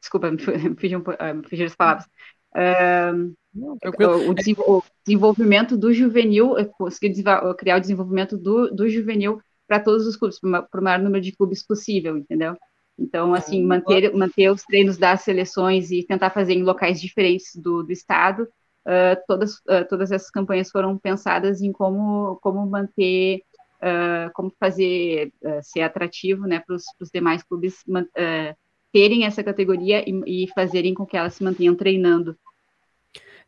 Desculpa, 0.00 0.30
me 0.30 0.38
fugiram 0.78 1.00
um, 1.00 1.42
fugi 1.48 1.64
as 1.64 1.74
palavras. 1.74 2.06
Uh, 2.54 3.34
o, 3.54 4.30
o, 4.30 4.82
desenvolvimento 5.04 5.76
do 5.76 5.92
juvenil, 5.92 6.54
conseguir 6.78 7.22
criar 7.58 7.76
o 7.76 7.80
desenvolvimento 7.80 8.36
do, 8.36 8.70
do 8.70 8.88
juvenil 8.88 9.40
para 9.66 9.80
todos 9.80 10.06
os 10.06 10.16
clubes, 10.16 10.38
para 10.40 10.80
o 10.80 10.82
maior 10.82 10.98
número 10.98 11.22
de 11.22 11.32
clubes 11.32 11.64
possível, 11.64 12.16
entendeu? 12.16 12.56
Então, 12.98 13.32
assim, 13.34 13.64
manter, 13.64 14.12
manter 14.14 14.50
os 14.50 14.62
treinos 14.62 14.98
das 14.98 15.22
seleções 15.22 15.90
e 15.90 16.04
tentar 16.04 16.30
fazer 16.30 16.52
em 16.52 16.62
locais 16.62 17.00
diferentes 17.00 17.56
do, 17.56 17.82
do 17.82 17.90
estado, 17.90 18.42
uh, 18.86 19.16
todas, 19.26 19.54
uh, 19.60 19.88
todas 19.88 20.12
essas 20.12 20.30
campanhas 20.30 20.70
foram 20.70 20.98
pensadas 20.98 21.62
em 21.62 21.72
como, 21.72 22.36
como 22.42 22.66
manter 22.66 23.42
uh, 23.82 24.30
como 24.34 24.52
fazer 24.58 25.32
uh, 25.42 25.60
ser 25.62 25.82
atrativo 25.82 26.46
né, 26.46 26.60
para 26.60 26.74
os 26.74 27.10
demais 27.12 27.42
clubes 27.42 27.82
uh, 27.88 28.56
terem 28.92 29.24
essa 29.24 29.42
categoria 29.42 30.02
e, 30.08 30.44
e, 30.44 30.48
fazerem 30.54 30.94
com 30.94 31.06
que 31.06 31.16
elas 31.16 31.34
se 31.34 31.44
mantenham 31.44 31.74
treinando. 31.74 32.36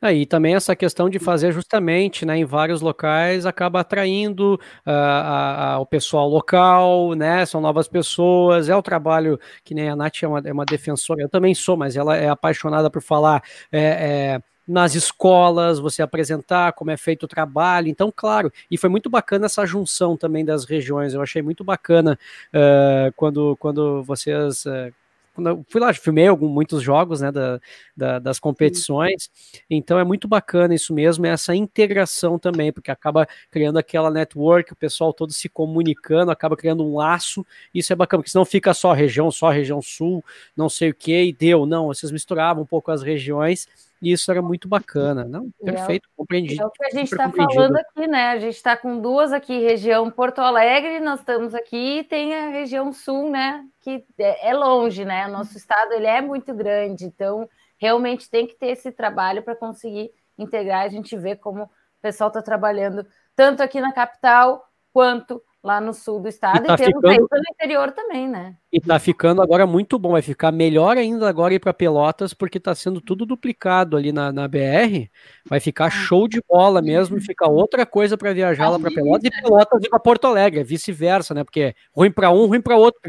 Aí 0.00 0.26
também 0.26 0.56
essa 0.56 0.74
questão 0.74 1.08
de 1.08 1.20
fazer 1.20 1.52
justamente 1.52 2.26
né, 2.26 2.36
em 2.36 2.44
vários 2.44 2.80
locais 2.80 3.46
acaba 3.46 3.80
atraindo 3.80 4.58
uh, 4.84 5.78
o 5.80 5.86
pessoal 5.86 6.28
local, 6.28 7.14
né? 7.14 7.46
São 7.46 7.60
novas 7.60 7.86
pessoas, 7.86 8.68
é 8.68 8.74
o 8.74 8.82
trabalho 8.82 9.38
que 9.62 9.74
nem 9.74 9.88
a 9.88 9.94
Nath 9.94 10.24
é 10.24 10.26
uma, 10.26 10.40
é 10.44 10.52
uma 10.52 10.64
defensora, 10.64 11.22
eu 11.22 11.28
também 11.28 11.54
sou, 11.54 11.76
mas 11.76 11.96
ela 11.96 12.16
é 12.16 12.28
apaixonada 12.28 12.90
por 12.90 13.00
falar. 13.00 13.44
É, 13.70 13.80
é, 13.80 14.42
nas 14.66 14.94
escolas, 14.94 15.78
você 15.78 16.02
apresentar 16.02 16.72
como 16.72 16.90
é 16.90 16.96
feito 16.96 17.24
o 17.24 17.28
trabalho. 17.28 17.88
Então, 17.88 18.12
claro, 18.14 18.52
e 18.70 18.78
foi 18.78 18.88
muito 18.88 19.10
bacana 19.10 19.46
essa 19.46 19.66
junção 19.66 20.16
também 20.16 20.44
das 20.44 20.64
regiões. 20.64 21.14
Eu 21.14 21.22
achei 21.22 21.42
muito 21.42 21.64
bacana 21.64 22.18
uh, 22.54 23.12
quando, 23.16 23.56
quando 23.58 24.02
vocês. 24.02 24.64
Uh, 24.64 24.92
quando 25.34 25.48
eu 25.48 25.64
fui 25.68 25.80
lá, 25.80 25.92
filmei 25.94 26.26
algum, 26.26 26.48
muitos 26.48 26.82
jogos 26.82 27.20
né, 27.22 27.32
da, 27.32 27.58
da, 27.96 28.18
das 28.18 28.38
competições, 28.38 29.30
então 29.68 29.98
é 29.98 30.04
muito 30.04 30.28
bacana 30.28 30.74
isso 30.74 30.92
mesmo, 30.92 31.24
essa 31.24 31.54
integração 31.54 32.38
também, 32.38 32.70
porque 32.70 32.90
acaba 32.90 33.26
criando 33.50 33.78
aquela 33.78 34.10
network, 34.10 34.72
o 34.72 34.76
pessoal 34.76 35.12
todo 35.12 35.32
se 35.32 35.48
comunicando, 35.48 36.30
acaba 36.30 36.54
criando 36.54 36.84
um 36.84 36.96
laço, 36.96 37.46
isso 37.72 37.92
é 37.92 37.96
bacana, 37.96 38.20
porque 38.22 38.30
senão 38.30 38.44
fica 38.44 38.74
só 38.74 38.92
região, 38.92 39.30
só 39.30 39.48
região 39.48 39.80
sul, 39.80 40.22
não 40.54 40.68
sei 40.68 40.90
o 40.90 40.94
que, 40.94 41.24
e 41.24 41.32
deu, 41.32 41.64
não, 41.64 41.86
vocês 41.86 42.12
misturavam 42.12 42.62
um 42.62 42.66
pouco 42.66 42.90
as 42.90 43.02
regiões, 43.02 43.66
e 44.02 44.10
isso 44.12 44.30
era 44.32 44.42
muito 44.42 44.68
bacana. 44.68 45.24
Não, 45.24 45.48
perfeito, 45.64 46.08
é, 46.08 46.16
compreendi. 46.16 46.60
É 46.60 46.66
o 46.66 46.70
que 46.70 46.84
a 46.84 46.90
gente 46.90 47.12
está 47.12 47.30
falando 47.30 47.76
aqui, 47.76 48.08
né? 48.08 48.30
A 48.30 48.38
gente 48.38 48.56
está 48.56 48.76
com 48.76 49.00
duas 49.00 49.32
aqui, 49.32 49.60
região 49.60 50.10
Porto 50.10 50.40
Alegre, 50.40 50.98
nós 50.98 51.20
estamos 51.20 51.54
aqui, 51.54 52.00
e 52.00 52.04
tem 52.04 52.34
a 52.34 52.48
região 52.48 52.92
sul, 52.92 53.30
né? 53.30 53.64
Que 53.80 54.04
é, 54.18 54.50
é 54.50 54.54
longe, 54.54 55.04
né? 55.04 55.28
O 55.28 55.30
nosso 55.30 55.56
estado 55.56 55.92
ele 55.92 56.08
é 56.08 56.20
muito 56.20 56.52
grande, 56.52 57.04
então 57.04 57.48
realmente 57.78 58.28
tem 58.28 58.44
que 58.46 58.56
ter 58.56 58.70
esse 58.70 58.90
trabalho 58.90 59.42
para 59.42 59.54
conseguir 59.54 60.10
integrar. 60.36 60.82
A 60.82 60.88
gente 60.88 61.16
vê 61.16 61.36
como 61.36 61.62
o 61.62 61.70
pessoal 62.02 62.26
está 62.26 62.42
trabalhando 62.42 63.06
tanto 63.36 63.62
aqui 63.62 63.80
na 63.80 63.92
capital 63.92 64.68
quanto 64.92 65.40
lá 65.62 65.80
no 65.80 65.94
sul 65.94 66.18
do 66.18 66.28
estado 66.28 66.64
e, 66.64 66.66
tá 66.66 66.74
e 66.74 66.76
temos 66.76 67.00
ficando... 67.00 67.28
pelo 67.28 67.42
interior 67.52 67.92
também, 67.92 68.28
né? 68.28 68.56
E 68.72 68.80
tá 68.80 68.98
ficando 68.98 69.40
agora 69.40 69.66
muito 69.66 69.98
bom, 69.98 70.12
vai 70.12 70.22
ficar 70.22 70.50
melhor 70.50 70.96
ainda 70.96 71.28
agora 71.28 71.54
ir 71.54 71.60
para 71.60 71.72
Pelotas, 71.72 72.34
porque 72.34 72.58
tá 72.58 72.74
sendo 72.74 73.00
tudo 73.00 73.24
duplicado 73.24 73.96
ali 73.96 74.12
na, 74.12 74.32
na 74.32 74.48
BR, 74.48 75.08
vai 75.46 75.60
ficar 75.60 75.86
ah. 75.86 75.90
show 75.90 76.26
de 76.26 76.42
bola 76.48 76.82
mesmo, 76.82 77.16
e 77.16 77.20
fica 77.20 77.48
outra 77.48 77.86
coisa 77.86 78.18
para 78.18 78.32
viajar 78.32 78.68
lá 78.70 78.78
para 78.78 78.90
Pelotas 78.90 79.24
e 79.24 79.42
Pelotas 79.42 79.84
ir 79.84 79.88
para 79.88 80.00
Porto 80.00 80.26
Alegre, 80.26 80.60
é 80.60 80.64
vice-versa, 80.64 81.32
né? 81.32 81.44
Porque 81.44 81.60
é 81.60 81.74
ruim 81.94 82.10
para 82.10 82.30
um, 82.30 82.46
ruim 82.46 82.60
para 82.60 82.76
outro, 82.76 83.00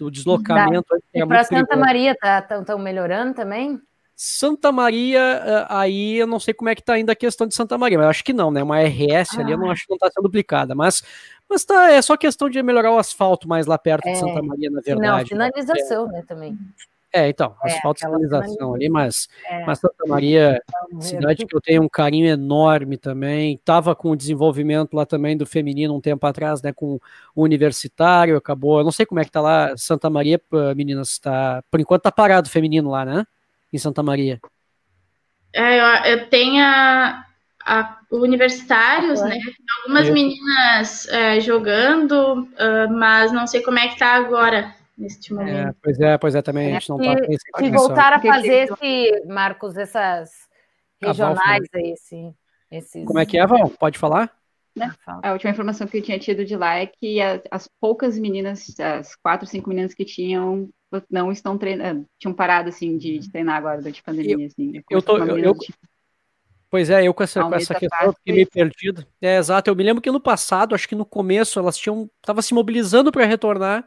o 0.00 0.10
deslocamento. 0.10 0.86
E 1.14 1.24
para 1.24 1.44
Santa 1.44 1.66
perigoso. 1.66 1.80
Maria 1.80 2.14
tá 2.14 2.42
tão 2.42 2.78
melhorando 2.78 3.32
também? 3.34 3.80
Santa 4.18 4.72
Maria, 4.72 5.20
eh, 5.20 5.66
aí 5.68 6.16
eu 6.16 6.26
não 6.26 6.40
sei 6.40 6.54
como 6.54 6.70
é 6.70 6.74
que 6.74 6.82
tá 6.82 6.94
ainda 6.94 7.12
a 7.12 7.16
questão 7.16 7.46
de 7.46 7.54
Santa 7.54 7.76
Maria, 7.76 7.98
mas 7.98 8.06
eu 8.06 8.10
acho 8.10 8.24
que 8.24 8.32
não, 8.32 8.50
né? 8.50 8.62
Uma 8.62 8.80
RS 8.80 9.36
ah. 9.36 9.42
ali 9.42 9.52
eu 9.52 9.58
não 9.58 9.68
ah. 9.68 9.72
acho 9.72 9.82
que 9.82 9.90
não 9.90 9.96
está 9.96 10.10
sendo 10.10 10.22
duplicada, 10.22 10.74
mas 10.74 11.02
mas 11.48 11.64
tá, 11.64 11.90
é 11.90 12.02
só 12.02 12.16
questão 12.16 12.48
de 12.48 12.62
melhorar 12.62 12.92
o 12.92 12.98
asfalto 12.98 13.48
mais 13.48 13.66
lá 13.66 13.78
perto 13.78 14.06
é, 14.06 14.12
de 14.12 14.18
Santa 14.18 14.42
Maria, 14.42 14.70
na 14.70 14.80
verdade. 14.80 15.20
Não, 15.20 15.26
sinalização, 15.26 16.06
né, 16.08 16.22
também. 16.26 16.58
É, 17.12 17.28
então, 17.28 17.54
é, 17.64 17.72
asfalto 17.72 18.00
e 18.00 18.04
sinalização 18.04 18.74
ali, 18.74 18.90
mas, 18.90 19.28
é, 19.46 19.64
mas 19.64 19.78
Santa 19.78 20.04
Maria, 20.06 20.60
cidade 21.00 21.46
que 21.46 21.56
eu 21.56 21.60
tenho 21.60 21.82
um 21.82 21.88
carinho 21.88 22.26
enorme 22.26 22.98
também, 22.98 23.58
tava 23.64 23.94
com 23.94 24.10
o 24.10 24.16
desenvolvimento 24.16 24.94
lá 24.94 25.06
também 25.06 25.34
do 25.34 25.46
feminino 25.46 25.96
um 25.96 26.00
tempo 26.00 26.26
atrás, 26.26 26.60
né, 26.60 26.72
com 26.74 27.00
o 27.34 27.42
universitário, 27.42 28.36
acabou, 28.36 28.78
eu 28.78 28.84
não 28.84 28.92
sei 28.92 29.06
como 29.06 29.20
é 29.20 29.24
que 29.24 29.30
tá 29.30 29.40
lá 29.40 29.74
Santa 29.78 30.10
Maria, 30.10 30.38
meninas, 30.76 31.18
tá, 31.18 31.62
por 31.70 31.80
enquanto 31.80 32.02
tá 32.02 32.12
parado 32.12 32.48
o 32.48 32.52
feminino 32.52 32.90
lá, 32.90 33.04
né, 33.04 33.24
em 33.72 33.78
Santa 33.78 34.02
Maria. 34.02 34.38
É, 35.54 35.80
eu, 35.80 36.18
eu 36.18 36.28
tenho 36.28 36.62
a, 36.62 37.24
a, 37.66 37.98
universitários, 38.12 39.20
né? 39.20 39.38
Algumas 39.82 40.08
meninas 40.08 41.08
é, 41.08 41.40
jogando, 41.40 42.42
uh, 42.42 42.92
mas 42.92 43.32
não 43.32 43.46
sei 43.46 43.60
como 43.60 43.78
é 43.78 43.88
que 43.88 43.98
tá 43.98 44.14
agora. 44.14 44.72
neste 44.96 45.32
é, 45.32 45.36
momento. 45.36 45.68
É, 45.68 45.74
pois 45.82 46.00
é, 46.00 46.18
pois 46.18 46.34
é, 46.36 46.42
também 46.42 46.68
a 46.68 46.78
gente 46.78 46.88
não 46.88 47.00
está 47.00 47.58
Se 47.58 47.70
voltar 47.70 48.12
a 48.12 48.20
fazer 48.20 48.68
esse, 48.70 49.24
Marcos, 49.26 49.76
essas 49.76 50.30
regionais 51.02 51.68
aí, 51.74 51.94
sim. 51.96 52.32
Esses... 52.70 53.04
Como 53.04 53.18
é 53.18 53.26
que 53.26 53.38
é, 53.38 53.46
Val? 53.46 53.68
Pode 53.70 53.98
falar? 53.98 54.30
Né? 54.74 54.92
A 55.22 55.32
última 55.32 55.50
informação 55.50 55.86
que 55.86 55.96
eu 55.96 56.02
tinha 56.02 56.18
tido 56.18 56.44
de 56.44 56.54
lá 56.54 56.76
é 56.76 56.86
que 56.86 57.20
as, 57.20 57.40
as 57.50 57.70
poucas 57.80 58.18
meninas, 58.18 58.78
as 58.78 59.16
quatro, 59.16 59.46
cinco 59.46 59.70
meninas 59.70 59.94
que 59.94 60.04
tinham, 60.04 60.68
não 61.10 61.32
estão 61.32 61.56
treinando, 61.56 62.06
tinham 62.18 62.34
parado 62.34 62.68
assim 62.68 62.96
de, 62.98 63.18
de 63.18 63.30
treinar 63.30 63.56
agora 63.56 63.78
durante 63.78 64.00
a 64.00 64.04
pandemia. 64.04 64.34
Eu, 64.34 64.46
assim, 64.46 64.82
eu 64.90 65.02
tô, 65.02 65.16
eu, 65.18 65.38
eu, 65.38 65.54
Pois 66.68 66.90
é, 66.90 67.06
eu 67.06 67.14
com 67.14 67.22
essa, 67.22 67.42
com 67.44 67.54
essa 67.54 67.74
questão 67.74 68.12
fiquei 68.12 68.34
meio 68.34 68.50
perdido. 68.50 69.06
É, 69.22 69.36
exato, 69.36 69.70
eu 69.70 69.76
me 69.76 69.84
lembro 69.84 70.02
que 70.02 70.10
no 70.10 70.20
passado, 70.20 70.74
acho 70.74 70.88
que 70.88 70.96
no 70.96 71.06
começo, 71.06 71.58
elas 71.60 71.78
tinham. 71.78 72.10
Tava 72.20 72.42
se 72.42 72.52
mobilizando 72.52 73.12
para 73.12 73.24
retornar. 73.24 73.86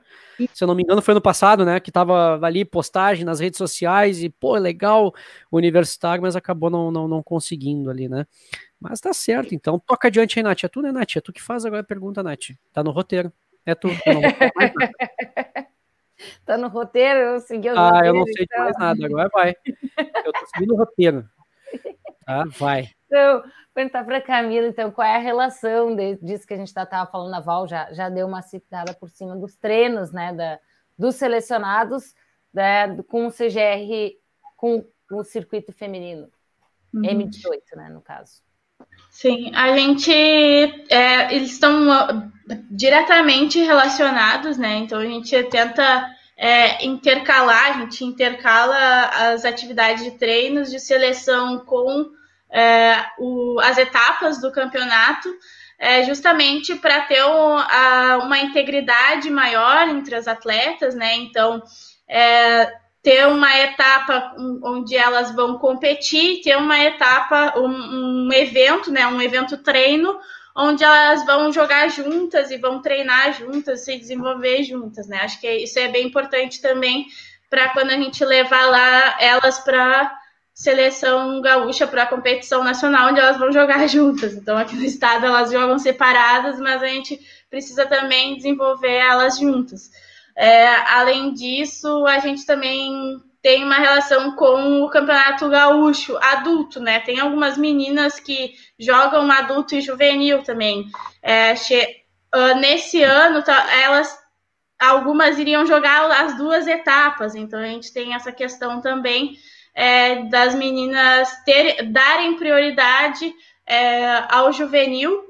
Se 0.53 0.63
eu 0.63 0.67
não 0.67 0.75
me 0.75 0.83
engano, 0.83 1.01
foi 1.01 1.13
no 1.13 1.19
passado, 1.19 1.65
né? 1.65 1.81
Que 1.81 1.91
tava 1.91 2.39
ali 2.41 2.63
postagem 2.63 3.25
nas 3.25 3.41
redes 3.41 3.57
sociais 3.57 4.23
e, 4.23 4.29
pô, 4.29 4.55
legal, 4.55 5.13
universitário, 5.51 6.21
mas 6.21 6.37
acabou 6.37 6.69
não, 6.69 6.89
não, 6.89 7.07
não 7.07 7.21
conseguindo 7.21 7.89
ali, 7.89 8.07
né? 8.07 8.25
Mas 8.79 9.01
tá 9.01 9.11
certo, 9.11 9.53
então. 9.53 9.77
Toca 9.77 10.07
adiante 10.07 10.39
aí, 10.39 10.43
Nath. 10.43 10.63
É 10.63 10.69
tu, 10.69 10.81
né, 10.81 10.91
Nath? 10.93 11.17
É 11.17 11.21
tu 11.21 11.33
que 11.33 11.41
faz 11.41 11.65
agora 11.65 11.81
a 11.81 11.85
pergunta, 11.85 12.23
Nath. 12.23 12.51
Tá 12.71 12.81
no 12.81 12.91
roteiro. 12.91 13.33
É 13.65 13.75
tu. 13.75 13.89
tá 16.45 16.57
no 16.57 16.69
roteiro, 16.69 17.19
eu 17.19 17.39
segui 17.41 17.69
o 17.69 17.77
Ah, 17.77 18.01
eu 18.05 18.13
não 18.13 18.23
sei 18.23 18.45
então. 18.45 18.57
de 18.57 18.63
mais 18.63 18.77
nada, 18.79 19.05
agora 19.05 19.29
vai. 19.33 19.53
Eu 20.25 20.31
tô 20.31 20.45
seguindo 20.53 20.73
o 20.73 20.77
roteiro. 20.77 21.27
Tá, 22.29 22.45
vai. 22.59 22.91
Então, 23.07 23.43
perguntar 23.73 24.03
para 24.03 24.21
Camila, 24.21 24.67
então, 24.67 24.91
qual 24.91 25.07
é 25.07 25.15
a 25.15 25.19
relação 25.19 25.95
de, 25.95 26.15
disso 26.17 26.45
que 26.45 26.53
a 26.53 26.57
gente 26.57 26.67
estava 26.67 27.09
falando, 27.09 27.33
a 27.33 27.39
Val 27.39 27.67
já, 27.67 27.91
já 27.91 28.07
deu 28.07 28.27
uma 28.27 28.43
citada 28.43 28.93
por 28.93 29.09
cima 29.09 29.35
dos 29.35 29.55
treinos, 29.55 30.11
né, 30.11 30.31
da, 30.31 30.59
dos 30.95 31.15
selecionados 31.15 32.13
né, 32.53 32.95
com 33.09 33.25
o 33.25 33.31
CGR, 33.31 34.15
com 34.55 34.85
o 35.11 35.23
circuito 35.23 35.73
feminino, 35.73 36.29
uhum. 36.93 37.01
M18, 37.01 37.61
né, 37.75 37.89
no 37.89 38.01
caso. 38.01 38.43
Sim, 39.09 39.51
a 39.55 39.75
gente, 39.75 40.11
é, 40.11 41.33
eles 41.33 41.53
estão 41.53 41.89
uh, 41.89 42.31
diretamente 42.69 43.59
relacionados, 43.59 44.55
né, 44.55 44.75
então 44.75 44.99
a 44.99 45.05
gente 45.05 45.41
tenta 45.45 46.15
é, 46.37 46.85
intercalar, 46.85 47.71
a 47.71 47.81
gente 47.81 48.05
intercala 48.05 49.05
as 49.33 49.45
atividades 49.45 50.03
de 50.03 50.11
treinos 50.11 50.69
de 50.69 50.79
seleção 50.79 51.65
com 51.65 52.18
é, 52.51 53.05
o, 53.17 53.59
as 53.61 53.77
etapas 53.77 54.41
do 54.41 54.51
campeonato, 54.51 55.29
é, 55.77 56.03
justamente 56.03 56.75
para 56.75 57.01
ter 57.01 57.21
a, 57.21 58.19
uma 58.21 58.39
integridade 58.39 59.29
maior 59.29 59.87
entre 59.87 60.15
as 60.15 60.27
atletas, 60.27 60.93
né? 60.95 61.15
Então, 61.15 61.61
é, 62.07 62.73
ter 63.01 63.27
uma 63.27 63.57
etapa 63.59 64.35
onde 64.63 64.95
elas 64.95 65.33
vão 65.33 65.57
competir, 65.57 66.41
ter 66.41 66.57
uma 66.57 66.77
etapa, 66.79 67.53
um, 67.57 68.27
um 68.27 68.33
evento, 68.33 68.91
né? 68.91 69.07
Um 69.07 69.21
evento 69.21 69.57
treino 69.57 70.19
onde 70.55 70.83
elas 70.83 71.25
vão 71.25 71.51
jogar 71.53 71.87
juntas 71.89 72.51
e 72.51 72.57
vão 72.57 72.81
treinar 72.81 73.33
juntas, 73.33 73.85
se 73.85 73.97
desenvolver 73.97 74.63
juntas, 74.63 75.07
né? 75.07 75.19
Acho 75.21 75.39
que 75.39 75.49
isso 75.49 75.79
é 75.79 75.87
bem 75.87 76.07
importante 76.07 76.61
também 76.61 77.05
para 77.49 77.69
quando 77.69 77.91
a 77.91 77.95
gente 77.95 78.23
levar 78.25 78.65
lá 78.65 79.17
elas 79.21 79.59
para 79.59 80.18
seleção 80.59 81.39
gaúcha 81.39 81.87
para 81.87 82.03
a 82.03 82.05
competição 82.05 82.61
nacional, 82.65 83.11
onde 83.11 83.19
elas 83.21 83.37
vão 83.37 83.49
jogar 83.49 83.87
juntas. 83.87 84.33
Então, 84.33 84.57
aqui 84.57 84.75
no 84.75 84.83
estado 84.83 85.25
elas 85.25 85.49
jogam 85.49 85.79
separadas, 85.79 86.59
mas 86.59 86.83
a 86.83 86.87
gente 86.87 87.17
precisa 87.49 87.85
também 87.85 88.35
desenvolver 88.35 88.91
elas 88.91 89.39
juntas. 89.39 89.89
É, 90.35 90.67
além 90.91 91.33
disso, 91.33 92.05
a 92.05 92.19
gente 92.19 92.45
também 92.45 92.91
tem 93.41 93.63
uma 93.63 93.77
relação 93.77 94.35
com 94.35 94.83
o 94.83 94.89
campeonato 94.89 95.47
gaúcho 95.47 96.17
adulto, 96.17 96.81
né? 96.81 96.99
Tem 96.99 97.21
algumas 97.21 97.57
meninas 97.57 98.19
que 98.19 98.53
jogam 98.77 99.31
adulto 99.31 99.75
e 99.75 99.81
juvenil 99.81 100.43
também. 100.43 100.87
É, 101.23 101.53
uh, 101.53 102.59
nesse 102.59 103.01
ano, 103.01 103.41
tá, 103.41 103.65
elas 103.81 104.13
algumas 104.77 105.39
iriam 105.39 105.65
jogar 105.65 106.09
as 106.21 106.37
duas 106.37 106.67
etapas, 106.67 107.33
então 107.33 107.59
a 107.59 107.65
gente 107.65 107.93
tem 107.93 108.13
essa 108.13 108.31
questão 108.31 108.81
também 108.81 109.37
é, 109.73 110.23
das 110.25 110.55
meninas 110.55 111.29
ter, 111.43 111.83
darem 111.91 112.37
prioridade 112.37 113.33
é, 113.65 114.33
ao 114.33 114.51
juvenil, 114.51 115.23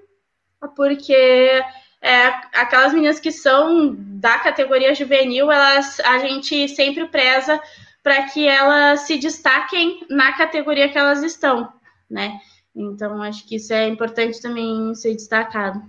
porque 0.75 1.63
é, 2.01 2.27
aquelas 2.53 2.93
meninas 2.93 3.19
que 3.19 3.31
são 3.31 3.95
da 3.97 4.39
categoria 4.39 4.95
juvenil, 4.95 5.51
elas 5.51 5.99
a 6.01 6.19
gente 6.19 6.67
sempre 6.69 7.07
preza 7.07 7.61
para 8.01 8.23
que 8.23 8.47
elas 8.47 9.01
se 9.01 9.17
destaquem 9.17 10.05
na 10.09 10.33
categoria 10.33 10.89
que 10.89 10.97
elas 10.97 11.21
estão, 11.21 11.71
né? 12.09 12.39
Então 12.75 13.21
acho 13.21 13.45
que 13.45 13.55
isso 13.55 13.73
é 13.73 13.87
importante 13.87 14.41
também 14.41 14.95
ser 14.95 15.13
destacado. 15.13 15.81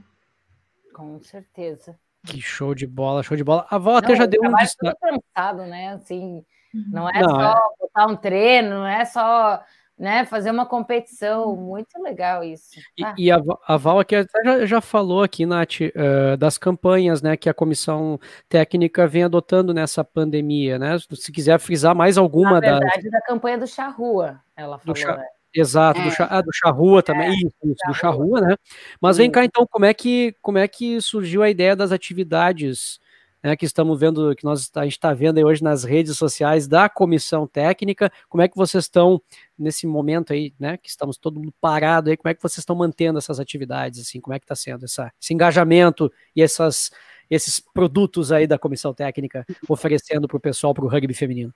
Com 0.92 1.22
certeza. 1.22 1.98
Que 2.26 2.40
show 2.40 2.74
de 2.74 2.86
bola, 2.86 3.22
show 3.22 3.36
de 3.36 3.44
bola. 3.44 3.66
A 3.70 3.76
avó 3.76 3.96
até 3.96 4.14
já 4.14 4.26
deu 4.26 4.42
um 4.42 4.54
destaque. 4.54 4.98
pensado, 5.00 5.62
né? 5.62 5.94
Assim, 5.94 6.44
não 6.72 7.08
é 7.08 7.20
não, 7.20 7.30
só 7.30 7.52
é... 7.52 7.60
botar 7.80 8.06
um 8.06 8.16
treino, 8.16 8.70
não 8.70 8.86
é 8.86 9.04
só 9.04 9.62
né, 10.00 10.24
fazer 10.24 10.50
uma 10.50 10.64
competição. 10.64 11.54
Muito 11.54 12.02
legal 12.02 12.42
isso. 12.42 12.80
Ah. 13.02 13.14
E, 13.18 13.26
e, 13.26 13.30
a, 13.30 13.38
a 13.66 13.76
Val 13.76 14.00
aqui 14.00 14.16
já, 14.44 14.66
já 14.66 14.80
falou 14.80 15.22
aqui, 15.22 15.44
Nath, 15.44 15.80
uh, 15.80 16.36
das 16.38 16.56
campanhas 16.56 17.20
né, 17.20 17.36
que 17.36 17.50
a 17.50 17.54
comissão 17.54 18.18
técnica 18.48 19.06
vem 19.06 19.24
adotando 19.24 19.74
nessa 19.74 20.02
pandemia, 20.02 20.78
né? 20.78 20.96
Se 21.14 21.30
quiser 21.30 21.60
frisar 21.60 21.94
mais 21.94 22.16
alguma 22.16 22.52
Na 22.52 22.60
verdade, 22.60 23.02
das... 23.02 23.12
da 23.12 23.20
campanha 23.20 23.58
do 23.58 23.66
Charrua, 23.66 24.40
ela 24.56 24.78
falou. 24.78 24.96
Chá... 24.96 25.16
Né? 25.18 25.24
Exato, 25.52 26.00
é. 26.00 26.04
do, 26.04 26.10
chá, 26.12 26.28
ah, 26.30 26.40
do 26.40 26.52
Charrua 26.52 27.02
também, 27.02 27.28
é, 27.28 27.34
isso, 27.34 27.56
isso 27.64 27.86
do 27.88 27.94
Charrua, 27.94 28.40
né? 28.40 28.56
Mas 29.00 29.16
vem 29.16 29.28
cá 29.28 29.44
então, 29.44 29.66
como 29.68 29.84
é 29.84 29.92
que 29.92 30.32
como 30.40 30.58
é 30.58 30.68
que 30.68 31.00
surgiu 31.00 31.42
a 31.42 31.50
ideia 31.50 31.74
das 31.74 31.90
atividades 31.90 33.00
né, 33.42 33.56
que 33.56 33.64
estamos 33.64 33.98
vendo, 33.98 34.34
que 34.34 34.44
nós 34.44 34.70
a 34.76 34.84
gente 34.84 34.92
está 34.92 35.12
vendo 35.12 35.38
hoje 35.38 35.62
nas 35.62 35.84
redes 35.84 36.16
sociais 36.16 36.68
da 36.68 36.88
comissão 36.88 37.46
técnica. 37.46 38.12
Como 38.28 38.42
é 38.42 38.48
que 38.48 38.56
vocês 38.56 38.84
estão 38.84 39.20
nesse 39.58 39.86
momento 39.86 40.32
aí, 40.32 40.54
né, 40.58 40.76
que 40.76 40.88
estamos 40.88 41.16
todo 41.16 41.38
mundo 41.38 41.54
parado 41.60 42.10
aí? 42.10 42.16
Como 42.16 42.30
é 42.30 42.34
que 42.34 42.42
vocês 42.42 42.58
estão 42.58 42.76
mantendo 42.76 43.18
essas 43.18 43.40
atividades, 43.40 44.00
assim? 44.00 44.20
Como 44.20 44.34
é 44.34 44.38
que 44.38 44.44
está 44.44 44.54
sendo 44.54 44.84
essa, 44.84 45.12
esse 45.20 45.32
engajamento 45.32 46.12
e 46.34 46.42
essas, 46.42 46.90
esses 47.30 47.60
produtos 47.60 48.30
aí 48.32 48.46
da 48.46 48.58
comissão 48.58 48.92
técnica 48.92 49.46
oferecendo 49.68 50.28
para 50.28 50.36
o 50.36 50.40
pessoal 50.40 50.74
para 50.74 50.84
o 50.84 50.88
rugby 50.88 51.14
feminino? 51.14 51.52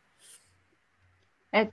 É, 1.52 1.70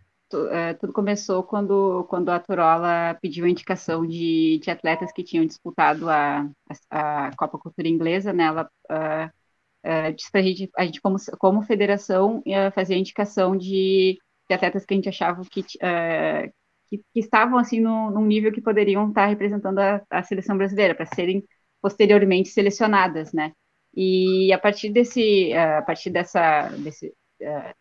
é, 0.52 0.74
tudo 0.76 0.94
começou 0.94 1.44
quando, 1.44 2.06
quando 2.10 2.30
a 2.30 2.40
Turola 2.40 3.18
pediu 3.22 3.46
a 3.46 3.50
indicação 3.50 4.06
de, 4.06 4.60
de 4.62 4.70
atletas 4.70 5.12
que 5.12 5.24
tinham 5.24 5.46
disputado 5.46 6.10
a, 6.10 6.48
a, 6.90 7.28
a 7.28 7.36
Copa 7.36 7.58
Cultura 7.58 7.88
Inglesa, 7.88 8.32
né? 8.32 8.44
Ela 8.44 8.70
uh, 8.90 9.41
uh, 9.86 10.14
disse 10.14 10.30
a 10.34 10.42
gente, 10.42 10.70
a 10.78 10.86
gente 10.86 11.02
como, 11.02 11.18
como 11.40 11.62
federação, 11.62 12.44
fazer 12.74 12.96
a 12.96 12.98
indicação 12.98 13.56
de, 13.56 14.18
de, 14.50 14.56
atletas 14.56 14.86
que 14.86 14.94
a 14.94 14.98
gente 14.98 15.10
achava 15.10 15.42
que, 15.50 15.62
uh, 15.62 16.52
que, 16.90 16.98
que, 16.98 17.20
estavam 17.20 17.58
assim 17.58 17.80
no, 17.80 18.12
num 18.12 18.26
nível 18.26 18.52
que 18.52 18.62
poderiam 18.62 19.10
estar 19.10 19.26
representando 19.26 19.80
a, 19.80 20.02
a 20.10 20.24
seleção 20.24 20.58
brasileira, 20.58 20.96
para 20.96 21.06
serem 21.06 21.44
posteriormente 21.82 22.50
selecionadas, 22.50 23.34
né? 23.34 23.54
E 23.96 24.54
a 24.54 24.58
partir 24.58 24.90
desse, 24.90 25.52
a 25.54 25.82
partir 25.82 26.12
dessa, 26.12 26.70
desse, 26.78 27.14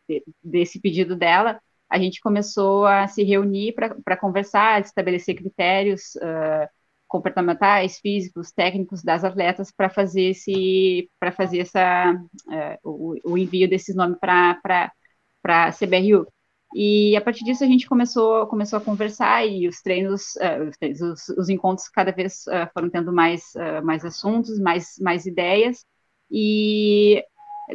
de, 0.08 0.24
desse 0.42 0.80
pedido 0.80 1.14
dela, 1.14 1.60
a 1.88 1.98
gente 1.98 2.20
começou 2.20 2.86
a 2.86 3.08
se 3.08 3.22
reunir 3.24 3.74
para 3.74 4.16
conversar, 4.16 4.80
estabelecer 4.80 5.34
critérios, 5.34 6.14
uh, 6.16 6.68
comportamentais, 7.10 7.98
físicos, 7.98 8.52
técnicos 8.52 9.02
das 9.02 9.24
atletas 9.24 9.72
para 9.72 9.90
fazer 9.90 10.30
esse 10.30 11.10
para 11.18 11.32
fazer 11.32 11.58
essa 11.58 12.14
uh, 12.14 12.78
o, 12.84 13.32
o, 13.32 13.36
envio 13.36 13.68
desses 13.68 13.94
nomes 13.96 14.16
para 14.18 14.92
para 15.42 15.72
CBRU. 15.72 16.26
E 16.72 17.16
a 17.16 17.20
partir 17.20 17.44
disso 17.44 17.64
a 17.64 17.66
gente 17.66 17.88
começou 17.88 18.46
começou 18.46 18.78
a 18.78 18.82
conversar 18.82 19.44
e 19.44 19.66
os 19.66 19.82
treinos, 19.82 20.36
uh, 20.36 21.12
os, 21.12 21.28
os, 21.36 21.48
encontros 21.48 21.88
cada 21.88 22.12
vez 22.12 22.44
uh, 22.46 22.70
foram 22.72 22.88
tendo 22.88 23.12
mais 23.12 23.42
mais 23.84 24.04
assuntos, 24.04 24.58
mais 24.60 24.94
mais 25.00 25.26
ideias 25.26 25.84
e 26.30 27.24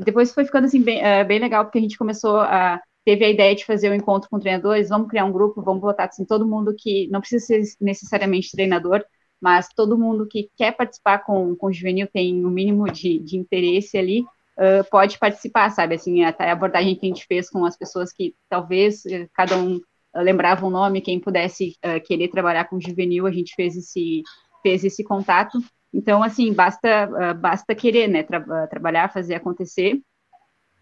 depois 0.06 0.34
foi 0.34 0.46
ficando 0.46 0.66
assim 0.66 0.82
bem, 0.82 1.02
bem 1.28 1.40
legal 1.40 1.66
porque 1.66 1.78
a 1.78 1.82
gente 1.82 1.98
começou 1.98 2.38
a 2.38 2.82
teve 3.06 3.24
a 3.24 3.30
ideia 3.30 3.56
de 3.56 3.66
fazer 3.66 3.92
um 3.92 3.94
encontro 3.94 4.30
com 4.30 4.40
treinadores, 4.40 4.90
vamos 4.90 5.08
criar 5.10 5.26
um 5.26 5.32
grupo, 5.32 5.62
vamos 5.62 5.82
botar 5.82 6.06
assim, 6.06 6.26
todo 6.26 6.48
mundo 6.48 6.74
que 6.76 7.08
não 7.10 7.20
precisa 7.20 7.46
ser 7.46 7.62
necessariamente 7.80 8.52
treinador, 8.52 9.06
mas 9.46 9.70
todo 9.76 9.96
mundo 9.96 10.26
que 10.26 10.50
quer 10.58 10.72
participar 10.72 11.20
com, 11.20 11.56
com 11.56 11.68
o 11.68 11.72
juvenil 11.72 12.08
tem 12.12 12.44
o 12.44 12.48
um 12.48 12.50
mínimo 12.50 12.92
de, 12.92 13.20
de 13.20 13.38
interesse 13.38 13.96
ali, 13.96 14.22
uh, 14.22 14.84
pode 14.90 15.20
participar, 15.20 15.70
sabe? 15.70 15.94
Assim, 15.94 16.24
até 16.24 16.50
a 16.50 16.54
abordagem 16.54 16.96
que 16.96 17.06
a 17.06 17.10
gente 17.10 17.28
fez 17.28 17.48
com 17.48 17.64
as 17.64 17.78
pessoas 17.78 18.12
que 18.12 18.34
talvez 18.50 19.06
eh, 19.06 19.30
cada 19.36 19.56
um 19.56 19.80
lembrava 20.16 20.66
um 20.66 20.72
nome, 20.72 21.00
quem 21.00 21.20
pudesse 21.20 21.76
uh, 21.86 22.02
querer 22.04 22.30
trabalhar 22.30 22.66
com 22.66 22.82
juvenil, 22.82 23.28
a 23.28 23.32
gente 23.32 23.54
fez 23.54 23.78
esse, 23.78 24.24
fez 24.64 24.84
esse 24.84 25.04
contato. 25.04 25.60
Então, 25.94 26.24
assim, 26.24 26.52
basta, 26.52 27.08
uh, 27.08 27.40
basta 27.40 27.76
querer, 27.76 28.08
né? 28.08 28.24
Tra 28.24 28.66
trabalhar, 28.66 29.14
fazer 29.14 29.36
acontecer. 29.36 30.02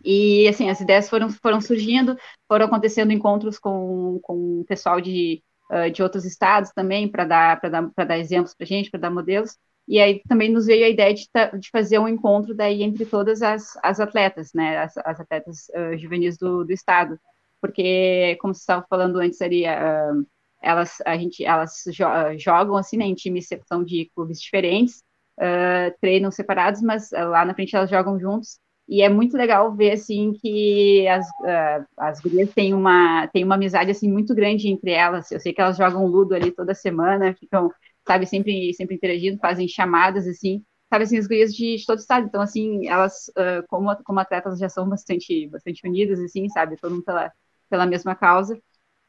E, 0.06 0.48
assim, 0.48 0.70
as 0.70 0.80
ideias 0.80 1.10
foram, 1.10 1.30
foram 1.30 1.60
surgindo, 1.60 2.16
foram 2.48 2.68
acontecendo 2.68 3.12
encontros 3.12 3.60
com, 3.60 4.22
com 4.24 4.62
o 4.62 4.66
pessoal 4.66 5.02
de, 5.02 5.44
uh, 5.74 5.92
de 5.92 6.04
outros 6.04 6.26
estados 6.26 6.72
também, 6.72 7.10
para 7.10 7.26
dar, 7.26 7.60
dar, 7.62 7.92
dar 8.06 8.18
exemplos 8.18 8.54
para 8.54 8.66
a 8.66 8.68
gente, 8.68 8.92
para 8.92 9.00
dar 9.00 9.10
modelos. 9.10 9.58
E 9.88 10.00
aí 10.00 10.22
também 10.28 10.50
nos 10.50 10.66
veio 10.66 10.86
a 10.86 10.90
ideia 10.90 11.14
de, 11.14 11.28
de 11.60 11.70
fazer 11.70 12.00
um 12.00 12.08
encontro 12.08 12.56
daí 12.56 12.84
entre 12.84 13.06
todas 13.06 13.42
as, 13.42 13.78
as 13.84 14.00
atletas, 14.00 14.54
né, 14.54 14.78
as, 14.78 14.98
as 14.98 15.20
atletas 15.20 15.68
uh, 15.70 15.98
juvenis 15.98 16.38
do, 16.38 16.64
do 16.64 16.72
estado, 16.72 17.20
porque, 17.60 18.38
como 18.42 18.54
você 18.54 18.62
estava 18.62 18.86
falando 18.90 19.18
antes 19.20 19.42
ali, 19.42 19.66
uh, 19.66 20.26
elas, 20.62 20.98
a 21.06 21.18
gente, 21.18 21.44
elas 21.44 21.84
jo 21.92 22.06
jogam 22.38 22.78
assim, 22.78 22.98
né, 22.98 23.06
em 23.06 23.14
times 23.14 23.50
são 23.68 23.84
de 23.84 24.10
clubes 24.16 24.42
diferentes, 24.42 25.04
uh, 25.38 25.94
treinam 26.00 26.32
separados, 26.32 26.82
mas 26.82 27.12
lá 27.12 27.44
na 27.44 27.54
frente 27.54 27.76
elas 27.76 27.90
jogam 27.90 28.18
juntos, 28.20 28.60
e 28.88 29.02
é 29.02 29.10
muito 29.10 29.38
legal 29.38 29.74
ver, 29.76 29.92
assim, 29.92 30.34
que 30.34 31.08
as, 31.08 31.26
uh, 31.28 31.86
as 31.98 32.20
gurias 32.20 32.54
têm 32.54 32.74
uma, 32.74 33.28
têm 33.28 33.44
uma 33.44 33.56
amizade, 33.56 33.92
assim, 33.92 34.12
muito 34.12 34.36
grande 34.36 34.68
entre 34.70 34.92
elas. 34.92 35.32
Eu 35.32 35.40
sei 35.40 35.54
que 35.54 35.62
elas 35.62 35.78
jogam 35.78 36.06
ludo 36.06 36.36
ali 36.36 36.52
toda 36.52 36.74
semana, 36.76 37.34
ficam, 37.36 37.72
sabe, 38.08 38.26
sempre, 38.26 38.74
sempre 38.74 38.96
interagindo, 38.96 39.40
fazem 39.40 39.68
chamadas, 39.68 40.28
assim. 40.28 40.64
Sabe, 40.92 41.06
assim, 41.06 41.18
as 41.18 41.28
gurias 41.28 41.54
de, 41.56 41.78
de 41.78 41.86
todo 41.86 42.00
estado. 42.00 42.26
Então, 42.28 42.42
assim, 42.42 42.88
elas, 42.88 43.30
uh, 43.30 43.66
como, 43.68 43.96
como 44.04 44.20
atletas, 44.20 44.60
já 44.60 44.70
são 44.70 44.88
bastante, 44.88 45.48
bastante 45.48 45.88
unidas, 45.88 46.20
assim, 46.20 46.50
sabe? 46.50 46.78
Todo 46.78 46.92
mundo 46.94 47.04
pela, 47.06 47.32
pela 47.70 47.86
mesma 47.86 48.16
causa. 48.16 48.60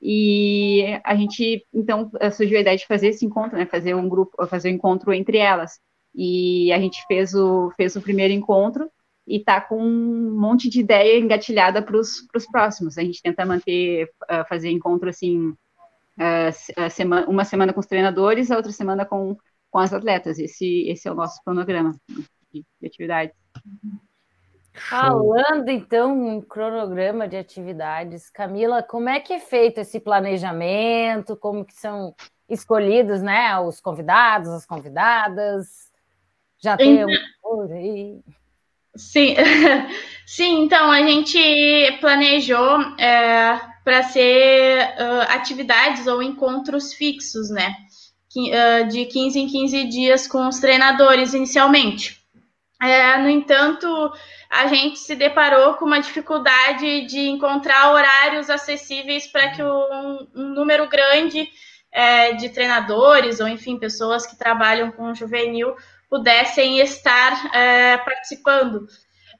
E 0.00 1.00
a 1.04 1.14
gente, 1.16 1.66
então, 1.72 2.10
surgiu 2.32 2.58
a 2.58 2.60
ideia 2.60 2.76
de 2.76 2.86
fazer 2.86 3.08
esse 3.08 3.24
encontro, 3.24 3.56
né? 3.56 3.66
Fazer 3.66 3.94
um 3.94 4.08
grupo, 4.08 4.46
fazer 4.46 4.70
um 4.70 4.74
encontro 4.74 5.12
entre 5.12 5.38
elas. 5.38 5.78
E 6.14 6.72
a 6.72 6.78
gente 6.78 7.02
fez 7.06 7.34
o, 7.34 7.70
fez 7.76 7.96
o 7.96 8.02
primeiro 8.02 8.32
encontro, 8.32 8.88
e 9.26 9.40
tá 9.42 9.60
com 9.60 9.82
um 9.82 10.38
monte 10.38 10.68
de 10.68 10.80
ideia 10.80 11.18
engatilhada 11.18 11.82
para 11.82 11.96
os 11.96 12.26
próximos. 12.50 12.98
A 12.98 13.02
gente 13.02 13.22
tenta 13.22 13.44
manter, 13.44 14.10
uh, 14.24 14.46
fazer 14.48 14.70
encontro 14.70 15.08
assim, 15.08 15.48
uh, 15.48 16.90
semana, 16.90 17.26
uma 17.28 17.44
semana 17.44 17.72
com 17.72 17.80
os 17.80 17.86
treinadores, 17.86 18.50
a 18.50 18.56
outra 18.56 18.72
semana 18.72 19.04
com, 19.04 19.36
com 19.70 19.78
as 19.78 19.92
atletas. 19.92 20.38
Esse, 20.38 20.88
esse 20.88 21.08
é 21.08 21.12
o 21.12 21.14
nosso 21.14 21.42
cronograma 21.42 21.94
de, 22.52 22.64
de 22.80 22.86
atividades. 22.86 23.34
Falando 24.74 25.68
então 25.68 26.32
em 26.32 26.40
cronograma 26.40 27.28
de 27.28 27.36
atividades, 27.36 28.28
Camila, 28.28 28.82
como 28.82 29.08
é 29.08 29.20
que 29.20 29.32
é 29.32 29.38
feito 29.38 29.78
esse 29.78 30.00
planejamento? 30.00 31.36
Como 31.36 31.64
que 31.64 31.74
são 31.74 32.14
escolhidos, 32.48 33.22
né, 33.22 33.58
os 33.60 33.80
convidados, 33.80 34.48
as 34.48 34.66
convidadas? 34.66 35.90
Já 36.58 36.76
tem 36.76 37.00
então, 37.00 37.60
aí? 37.70 38.20
Sim, 38.96 39.34
sim, 40.26 40.62
então 40.62 40.90
a 40.90 41.02
gente 41.02 41.98
planejou 42.00 42.80
é, 42.98 43.60
para 43.84 44.02
ser 44.02 44.94
uh, 44.98 45.32
atividades 45.34 46.06
ou 46.06 46.22
encontros 46.22 46.94
fixos, 46.94 47.50
né? 47.50 47.74
Uh, 48.36 48.88
de 48.88 49.04
15 49.04 49.38
em 49.38 49.46
15 49.46 49.84
dias 49.84 50.26
com 50.26 50.48
os 50.48 50.58
treinadores 50.58 51.34
inicialmente. 51.34 52.24
É, 52.82 53.16
no 53.18 53.28
entanto, 53.28 53.86
a 54.50 54.66
gente 54.66 54.98
se 54.98 55.14
deparou 55.14 55.74
com 55.74 55.84
uma 55.84 56.00
dificuldade 56.00 57.06
de 57.06 57.20
encontrar 57.20 57.92
horários 57.92 58.50
acessíveis 58.50 59.26
para 59.26 59.50
que 59.50 59.62
um, 59.62 60.28
um, 60.34 60.48
número 60.54 60.88
grande 60.88 61.48
é, 61.92 62.32
de 62.32 62.48
treinadores, 62.48 63.38
ou 63.40 63.48
enfim, 63.48 63.78
pessoas 63.78 64.26
que 64.26 64.36
trabalham 64.36 64.90
com 64.90 65.14
juvenil, 65.14 65.74
pudessem 66.14 66.78
estar 66.78 67.52
é, 67.52 67.96
participando. 67.96 68.86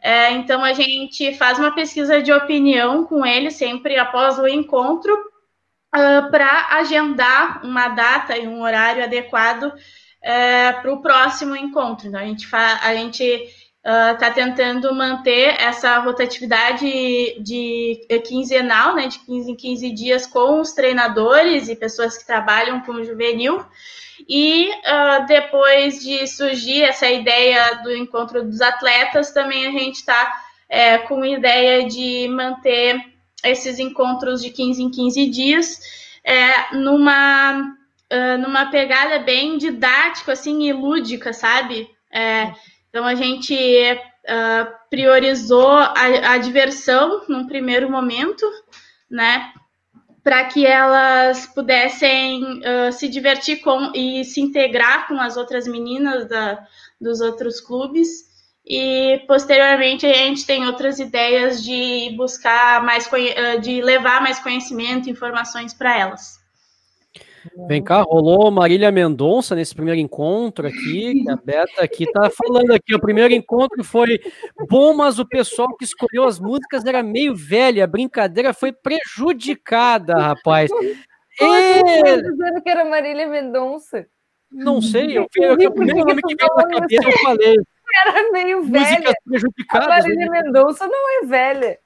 É, 0.03 0.33
então, 0.33 0.65
a 0.65 0.73
gente 0.73 1.33
faz 1.35 1.57
uma 1.57 1.73
pesquisa 1.73 2.21
de 2.21 2.33
opinião 2.33 3.05
com 3.05 3.25
eles 3.25 3.55
sempre 3.55 3.97
após 3.97 4.41
o 4.41 4.49
encontro, 4.49 5.15
uh, 5.15 6.29
para 6.33 6.71
agendar 6.73 7.65
uma 7.65 7.87
data 7.91 8.37
e 8.37 8.49
um 8.49 8.61
horário 8.61 9.05
adequado 9.05 9.73
para 10.83 10.93
o 10.93 11.01
próximo 11.01 11.55
encontro. 11.55 12.09
Então, 12.09 12.21
a 12.21 12.25
gente, 12.25 13.25
está 13.85 14.31
uh, 14.31 14.35
tentando 14.35 14.93
manter 14.95 15.55
essa 15.61 15.99
rotatividade 15.99 16.87
de 17.41 18.07
quinzenal, 18.27 18.97
né, 18.97 19.07
de 19.07 19.21
15 19.21 19.51
em 19.53 19.55
15 19.55 19.91
dias, 19.91 20.27
com 20.27 20.61
os 20.61 20.73
treinadores 20.73 21.69
e 21.69 21.77
pessoas 21.77 22.19
que 22.19 22.27
trabalham 22.27 22.81
com 22.81 22.93
o 22.93 23.05
juvenil. 23.05 23.65
E 24.29 24.71
uh, 24.71 25.27
depois 25.27 26.03
de 26.03 26.27
surgir 26.27 26.83
essa 26.83 27.09
ideia 27.11 27.83
do 27.83 27.95
encontro 27.95 28.45
dos 28.45 28.61
atletas, 28.61 29.33
também 29.33 29.67
a 29.67 29.71
gente 29.71 29.97
está 29.97 30.33
é, 30.69 30.99
com 30.99 31.23
a 31.23 31.29
ideia 31.29 31.87
de 31.87 32.29
manter 32.29 32.99
esses 33.45 33.79
encontros 33.79 34.43
de 34.43 34.51
15 34.51 34.83
em 34.83 34.91
15 34.91 35.27
dias 35.29 35.81
é, 36.25 36.75
numa, 36.75 37.77
uh, 38.11 38.39
numa 38.41 38.71
pegada 38.71 39.19
bem 39.19 39.59
didática 39.59 40.33
assim, 40.33 40.67
e 40.67 40.73
lúdica, 40.73 41.33
sabe? 41.35 41.89
É, 42.11 42.53
então 42.89 43.05
a 43.05 43.15
gente 43.15 43.55
uh, 43.55 44.73
priorizou 44.89 45.69
a, 45.69 46.33
a 46.33 46.39
diversão 46.39 47.25
num 47.29 47.47
primeiro 47.47 47.91
momento, 47.91 48.47
né? 49.11 49.53
Para 50.25 50.47
que 50.47 50.67
elas 50.67 51.47
pudessem 51.47 52.43
uh, 52.43 52.91
se 52.91 53.07
divertir 53.09 53.61
com 53.61 53.93
e 53.95 54.25
se 54.25 54.41
integrar 54.41 55.07
com 55.07 55.21
as 55.21 55.37
outras 55.37 55.69
meninas 55.69 56.27
da, 56.27 56.67
dos 56.99 57.21
outros 57.21 57.61
clubes. 57.61 58.33
E 58.67 59.23
posteriormente 59.29 60.07
a 60.07 60.15
gente 60.15 60.47
tem 60.47 60.67
outras 60.67 60.99
ideias 60.99 61.63
de 61.63 62.15
buscar 62.17 62.83
mais 62.83 63.07
de 63.61 63.83
levar 63.83 64.23
mais 64.23 64.39
conhecimento, 64.39 65.11
informações 65.11 65.75
para 65.75 65.99
elas. 65.99 66.44
Vem 67.69 67.83
cá, 67.83 68.03
rolou 68.03 68.51
Marília 68.51 68.91
Mendonça 68.91 69.55
nesse 69.55 69.75
primeiro 69.75 70.01
encontro 70.01 70.67
aqui, 70.67 71.25
a 71.29 71.37
Beta 71.37 71.83
aqui 71.83 72.11
tá 72.11 72.31
falando 72.31 72.73
aqui, 72.73 72.95
o 72.95 73.01
primeiro 73.01 73.35
encontro 73.35 73.83
foi 73.85 74.21
bom, 74.69 74.95
mas 74.95 75.19
o 75.19 75.27
pessoal 75.27 75.77
que 75.77 75.85
escolheu 75.85 76.25
as 76.25 76.39
músicas 76.39 76.85
era 76.85 77.03
meio 77.03 77.35
velha, 77.35 77.85
a 77.85 77.89
brincadeira 77.89 78.55
foi 78.55 78.73
prejudicada, 78.73 80.15
rapaz. 80.15 80.71
E... 81.41 82.23
dizendo 82.23 82.63
que 82.63 82.71
era 82.71 82.85
Marília 82.85 83.27
Mendonça. 83.27 84.07
Não 84.51 84.81
sei, 84.81 85.19
eu, 85.19 85.27
eu, 85.37 85.59
eu, 85.59 85.71
o 85.71 85.75
primeiro 85.75 86.07
que 86.07 86.37
veio 86.37 86.55
na 86.57 86.81
cabeça 86.81 87.09
eu 87.09 87.19
falei. 87.19 87.57
Era 88.07 88.31
meio 88.33 88.63
velha. 88.63 89.13
A 89.71 89.89
Marília? 89.89 90.31
Mendonça 90.31 90.87
não 90.87 91.23
é 91.23 91.27
velha. 91.27 91.79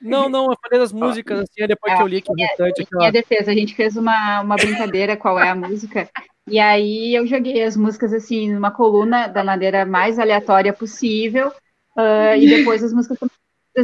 Não, 0.00 0.28
não, 0.28 0.50
eu 0.50 0.58
falei 0.62 0.78
das 0.78 0.92
músicas, 0.92 1.40
assim, 1.40 1.62
é 1.62 1.66
depois 1.66 1.92
é, 1.92 1.96
que 1.96 2.02
eu 2.02 2.06
li 2.06 2.20
que 2.20 2.30
o 2.30 2.34
restante. 2.34 2.82
Aquela... 2.82 2.98
Minha 3.00 3.12
defesa, 3.12 3.50
a 3.50 3.54
gente 3.54 3.74
fez 3.74 3.96
uma, 3.96 4.42
uma 4.42 4.56
brincadeira 4.56 5.16
qual 5.16 5.38
é 5.38 5.48
a 5.48 5.54
música, 5.54 6.08
e 6.46 6.58
aí 6.58 7.14
eu 7.14 7.26
joguei 7.26 7.62
as 7.62 7.76
músicas, 7.76 8.12
assim, 8.12 8.52
numa 8.52 8.70
coluna 8.70 9.26
da 9.28 9.42
maneira 9.42 9.86
mais 9.86 10.18
aleatória 10.18 10.72
possível, 10.72 11.48
uh, 11.48 12.36
e 12.36 12.46
depois 12.46 12.84
as 12.84 12.92
músicas 12.92 13.18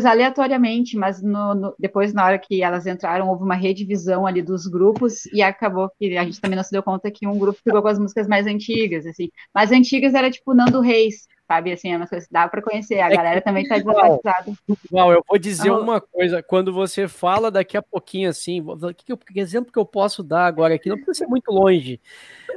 aleatoriamente, 0.05 0.97
mas 0.97 1.23
no, 1.23 1.55
no, 1.55 1.75
depois, 1.79 2.13
na 2.13 2.25
hora 2.25 2.39
que 2.39 2.63
elas 2.63 2.87
entraram, 2.87 3.29
houve 3.29 3.43
uma 3.43 3.55
redivisão 3.55 4.27
ali 4.27 4.43
dos 4.43 4.67
grupos, 4.67 5.25
e 5.33 5.43
acabou 5.43 5.91
que 5.99 6.17
a 6.17 6.25
gente 6.25 6.41
também 6.41 6.57
não 6.57 6.63
se 6.63 6.71
deu 6.71 6.83
conta 6.83 7.11
que 7.11 7.27
um 7.27 7.39
grupo 7.39 7.59
ficou 7.65 7.81
com 7.81 7.89
as 7.89 7.99
músicas 7.99 8.29
mais 8.29 8.47
antigas, 8.47 9.07
assim. 9.07 9.31
Mais 9.55 9.73
antigas 9.73 10.15
era 10.15 10.31
tipo 10.31 10.55
Nando 10.55 10.81
Reis, 10.81 11.27
sabe? 11.51 11.73
Assim, 11.73 11.93
é 11.93 11.97
uma 11.97 12.07
coisa 12.07 12.25
que 12.25 12.33
dá 12.33 12.49
para 12.49 12.63
conhecer. 12.63 13.01
A 13.01 13.11
é 13.11 13.17
galera 13.17 13.41
que... 13.41 13.45
também 13.45 13.65
está 13.65 13.77
desatualizada. 13.77 14.53
Uau, 14.93 15.13
eu 15.13 15.25
vou 15.29 15.37
dizer 15.37 15.71
uma 15.71 16.01
coisa. 16.01 16.43
Quando 16.45 16.73
você 16.73 17.09
fala 17.09 17.51
daqui 17.51 17.77
a 17.77 17.83
pouquinho, 17.83 18.31
assim, 18.31 18.65
que, 18.97 19.17
que 19.17 19.41
exemplo 19.41 19.73
que 19.73 19.79
eu 19.79 19.85
posso 19.85 20.23
dar 20.23 20.47
agora 20.47 20.75
aqui? 20.75 20.89
Não 20.89 20.97
precisa 20.97 21.25
ser 21.25 21.27
muito 21.27 21.51
longe, 21.51 22.01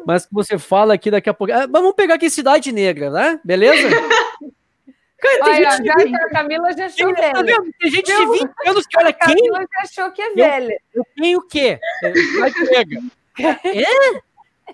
mas 0.05 0.27
que 0.27 0.33
você 0.33 0.59
fala 0.59 0.93
aqui 0.93 1.09
daqui 1.09 1.29
a 1.29 1.33
pouco. 1.33 1.51
Ah, 1.51 1.65
vamos 1.65 1.93
pegar 1.93 2.15
aqui 2.15 2.29
Cidade 2.29 2.71
Negra, 2.71 3.09
né? 3.09 3.39
Beleza? 3.43 3.89
Cara, 5.17 5.43
tem 5.45 5.55
gente 5.55 5.85
já, 5.85 5.95
de... 5.95 6.15
a 6.15 6.29
Camila 6.29 6.73
já 6.73 6.85
achou 6.85 7.13
tem, 7.13 7.23
velha. 7.31 7.33
Tá 7.33 7.63
tem 7.79 7.91
gente 7.91 8.05
de 8.05 8.25
20 8.25 8.49
anos 8.67 8.85
que 8.85 8.99
olha 8.99 9.09
a 9.09 9.13
quem. 9.13 9.35
Camila 9.35 9.59
já 9.59 9.81
achou 9.81 10.11
que 10.11 10.21
é 10.21 10.33
velha. 10.33 10.77
Eu, 10.93 11.01
eu 11.01 11.05
tenho 11.15 11.39
o 11.39 11.47
quê? 11.47 11.79
Cidade 12.13 12.63
Negra. 12.69 13.01
É? 13.65 14.21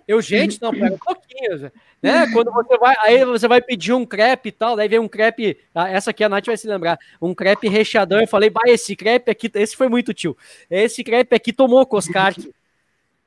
Eu, 0.06 0.20
gente, 0.22 0.62
não, 0.62 0.72
pega 0.72 0.96
um 0.96 0.98
pouquinho 0.98 1.72
né? 2.02 2.28
Quando 2.32 2.52
você 2.52 2.78
vai, 2.78 2.96
aí 3.02 3.26
você 3.26 3.48
vai 3.48 3.62
pedir 3.62 3.94
um 3.94 4.06
crepe 4.06 4.50
e 4.50 4.52
tal, 4.52 4.76
daí 4.76 4.88
vem 4.88 5.00
um 5.00 5.08
crepe, 5.08 5.58
ah, 5.74 5.90
essa 5.90 6.12
aqui 6.12 6.24
a 6.24 6.30
Nath 6.30 6.46
vai 6.46 6.58
se 6.58 6.68
lembrar, 6.68 6.98
um 7.22 7.34
crepe 7.34 7.68
recheadão, 7.68 8.20
eu 8.20 8.28
falei, 8.28 8.50
bah, 8.50 8.62
esse 8.68 8.96
crepe 8.96 9.30
aqui, 9.32 9.52
esse 9.56 9.76
foi 9.76 9.90
muito 9.90 10.14
tio, 10.14 10.38
esse 10.70 11.04
crepe 11.04 11.36
aqui 11.36 11.52
tomou 11.54 11.86
Coscarque. 11.86 12.52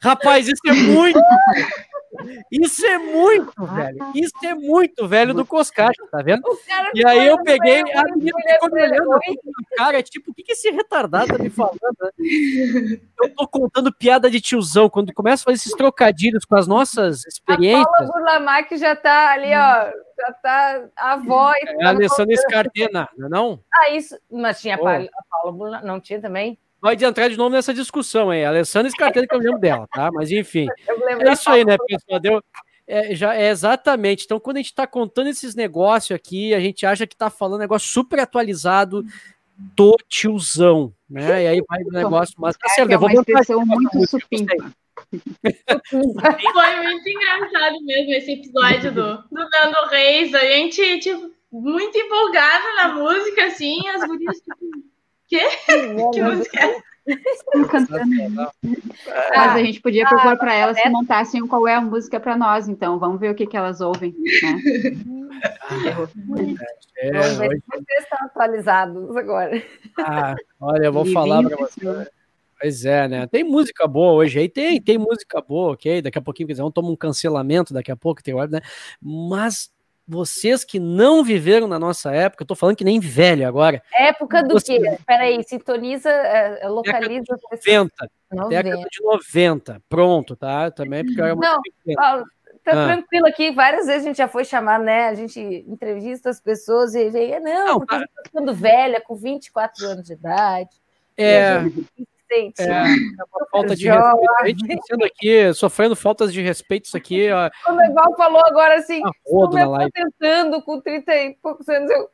Rapaz, 0.00 0.48
isso 0.48 0.60
é 0.66 0.72
muito, 0.72 1.20
Isso 2.50 2.84
é 2.84 2.98
muito, 2.98 3.52
ah, 3.56 3.64
velho. 3.64 3.98
Isso 4.14 4.34
é 4.44 4.54
muito 4.54 5.08
velho 5.08 5.32
do 5.32 5.46
Coscacho, 5.46 6.06
tá 6.10 6.22
vendo? 6.22 6.42
E 6.94 7.06
aí 7.06 7.26
eu 7.26 7.42
peguei, 7.42 7.80
a 7.80 8.04
menina 8.14 8.38
ficou 8.46 8.70
me 8.70 8.82
olhando 8.82 9.20
cara, 9.76 10.02
tipo, 10.02 10.30
o 10.30 10.34
que, 10.34 10.42
que 10.42 10.52
esse 10.52 10.70
retardado 10.70 11.36
tá 11.36 11.42
me 11.42 11.50
falando? 11.50 11.78
Né? 12.00 13.00
Eu 13.20 13.34
tô 13.34 13.46
contando 13.48 13.92
piada 13.92 14.30
de 14.30 14.40
tiozão, 14.40 14.88
quando 14.88 15.12
começa 15.12 15.42
a 15.42 15.44
fazer 15.44 15.56
esses 15.56 15.72
trocadilhos 15.72 16.44
com 16.44 16.56
as 16.56 16.66
nossas 16.66 17.24
experiências. 17.24 17.86
A 17.86 17.90
Paula 17.90 18.12
Burlamac 18.12 18.76
já 18.76 18.94
tá 18.94 19.32
ali, 19.32 19.54
ó, 19.54 19.90
já 20.18 20.32
tá 20.42 20.84
a 20.96 21.16
voz. 21.16 21.62
É 21.64 21.84
a 21.84 21.88
Alessandra 21.88 22.34
Escartena, 22.34 23.08
não 23.16 23.26
é 23.26 23.30
não? 23.30 23.60
Ah, 23.72 23.90
isso, 23.90 24.18
mas 24.30 24.60
tinha 24.60 24.78
oh. 24.78 24.86
a 24.86 25.08
Paula 25.30 25.52
Burlamac, 25.52 25.86
não 25.86 26.00
tinha 26.00 26.20
também? 26.20 26.58
Pode 26.82 27.04
entrar 27.04 27.28
de 27.28 27.36
novo 27.36 27.50
nessa 27.50 27.72
discussão 27.72 28.28
aí. 28.28 28.44
Alessandra 28.44 28.88
Escarteira, 28.88 29.28
que 29.28 29.34
eu 29.34 29.38
lembro 29.38 29.60
dela, 29.60 29.86
tá? 29.86 30.10
Mas 30.12 30.30
enfim. 30.32 30.66
É 31.24 31.32
isso 31.32 31.48
aí, 31.48 31.64
né, 31.64 31.76
pessoal? 31.86 32.18
Deu, 32.18 32.42
é, 32.86 33.14
já, 33.14 33.34
é 33.34 33.48
exatamente. 33.48 34.24
Então, 34.24 34.40
quando 34.40 34.56
a 34.56 34.60
gente 34.60 34.70
está 34.70 34.86
contando 34.86 35.28
esses 35.28 35.54
negócios 35.54 36.14
aqui, 36.14 36.52
a 36.52 36.58
gente 36.60 36.84
acha 36.84 37.06
que 37.06 37.14
está 37.14 37.30
falando 37.30 37.60
negócio 37.60 37.88
super 37.88 38.18
atualizado 38.18 39.04
do 39.56 39.96
tiozão, 40.08 40.92
né? 41.08 41.44
E 41.44 41.46
aí 41.46 41.62
vai 41.68 41.82
o 41.82 41.92
negócio 41.92 42.34
mais. 42.38 42.56
Tá 42.56 42.68
certo, 42.70 42.90
é, 42.90 42.94
é 42.94 42.98
uma 42.98 43.12
expressão 43.12 43.64
muito 43.64 44.06
supimpa. 44.08 44.72
Foi 45.88 46.76
muito 46.82 47.08
engraçado 47.08 47.84
mesmo 47.84 48.12
esse 48.14 48.32
episódio 48.32 48.92
do, 48.92 49.18
do 49.18 49.50
Nando 49.50 49.88
Reis. 49.90 50.34
A 50.34 50.40
gente, 50.40 50.98
tipo, 50.98 51.30
muito 51.52 51.96
empolgada 51.96 52.74
na 52.76 52.94
música, 52.94 53.46
assim, 53.46 53.86
as 53.88 54.04
gurias, 54.06 54.38
tipo, 54.38 54.91
Quê? 55.32 55.48
que 56.12 56.20
música 56.28 56.60
é? 56.60 56.82
Mas 59.34 59.56
a 59.56 59.58
gente 59.64 59.80
podia 59.80 60.06
propor 60.06 60.36
para 60.36 60.54
elas 60.54 60.78
que 60.78 60.88
montassem 60.90 61.46
qual 61.46 61.66
é 61.66 61.74
a 61.74 61.80
música 61.80 62.20
para 62.20 62.36
nós, 62.36 62.68
então 62.68 62.98
vamos 62.98 63.18
ver 63.18 63.30
o 63.30 63.34
que, 63.34 63.46
que 63.46 63.56
elas 63.56 63.80
ouvem. 63.80 64.14
Né? 64.14 64.92
É, 66.98 67.12
vamos 67.12 67.38
ver 67.38 67.56
se 67.56 67.62
vocês 67.66 68.02
estão 68.02 68.18
atualizados 68.26 69.16
agora. 69.16 69.62
Ah, 69.98 70.34
olha, 70.60 70.84
eu 70.84 70.92
vou 70.92 71.06
e 71.08 71.12
falar 71.14 71.42
para 71.42 71.56
você. 71.56 71.80
Pois 72.60 72.84
é, 72.84 73.08
né? 73.08 73.26
Tem 73.26 73.42
música 73.42 73.88
boa 73.88 74.12
hoje 74.12 74.38
aí, 74.38 74.48
tem, 74.50 74.80
tem 74.80 74.98
música 74.98 75.40
boa, 75.40 75.72
ok? 75.72 76.02
Daqui 76.02 76.18
a 76.18 76.22
pouquinho, 76.22 76.46
quer 76.46 76.52
dizer, 76.52 76.62
vamos 76.62 76.74
tomar 76.74 76.90
um 76.90 76.96
cancelamento 76.96 77.72
daqui 77.72 77.90
a 77.90 77.96
pouco, 77.96 78.22
tem 78.22 78.34
hora, 78.34 78.50
né? 78.50 78.60
Mas 79.00 79.72
vocês 80.12 80.64
que 80.64 80.78
não 80.78 81.24
viveram 81.24 81.66
na 81.66 81.78
nossa 81.78 82.12
época, 82.12 82.42
eu 82.42 82.46
tô 82.46 82.54
falando 82.54 82.76
que 82.76 82.84
nem 82.84 83.00
velho 83.00 83.46
agora. 83.46 83.82
Época 83.98 84.42
do 84.42 84.54
você... 84.54 84.78
quê? 84.78 84.98
Peraí, 85.06 85.42
sintoniza, 85.42 86.10
é, 86.10 86.68
localiza. 86.68 87.34
Década 87.50 87.56
de 87.60 87.72
90, 87.72 88.10
90. 88.32 88.48
Década 88.48 88.88
de 88.90 89.02
90. 89.02 89.82
Pronto, 89.88 90.36
tá? 90.36 90.70
Também 90.70 91.04
porque 91.04 91.20
eu 91.20 91.24
era 91.24 91.34
Não, 91.34 91.60
Paulo, 91.94 92.24
tá 92.62 92.72
ah. 92.72 92.86
tranquilo 92.86 93.26
aqui. 93.26 93.50
Várias 93.50 93.86
vezes 93.86 94.02
a 94.02 94.06
gente 94.06 94.18
já 94.18 94.28
foi 94.28 94.44
chamar, 94.44 94.78
né? 94.78 95.08
A 95.08 95.14
gente 95.14 95.40
entrevista 95.40 96.30
as 96.30 96.40
pessoas 96.40 96.94
e 96.94 97.08
vem, 97.10 97.40
não, 97.40 97.66
não 97.66 97.78
porque 97.78 97.96
tá... 97.96 98.02
eu 98.02 98.08
tô 98.08 98.22
ficando 98.28 98.54
velha, 98.54 99.00
com 99.00 99.16
24 99.16 99.86
anos 99.86 100.06
de 100.06 100.12
idade. 100.12 100.70
É 101.16 101.62
adolescente. 102.32 102.60
É, 102.60 102.66
é 102.66 103.48
falta 103.50 103.76
de 103.76 103.88
respeito. 103.88 104.32
A 104.40 104.48
gente 104.48 104.76
tá 104.76 104.82
sendo 104.86 105.04
aqui, 105.04 105.54
sofrendo 105.54 105.96
faltas 105.96 106.32
de 106.32 106.40
respeito, 106.40 106.86
isso 106.86 106.96
aqui. 106.96 107.30
Ó. 107.30 107.50
Como 107.64 107.80
o 107.90 107.94
Val 107.94 108.16
falou 108.16 108.42
agora 108.46 108.76
assim, 108.76 109.00
eu 109.00 109.50
tô 109.50 109.90
tentando 109.92 110.62
com 110.62 110.80
30 110.80 111.14
e 111.14 111.34
poucos 111.42 111.68
anos, 111.68 111.90
eu. 111.90 112.10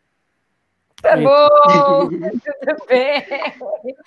Tá 1.01 1.17
bom, 1.17 2.09
tudo 2.11 2.87
bem. 2.89 3.25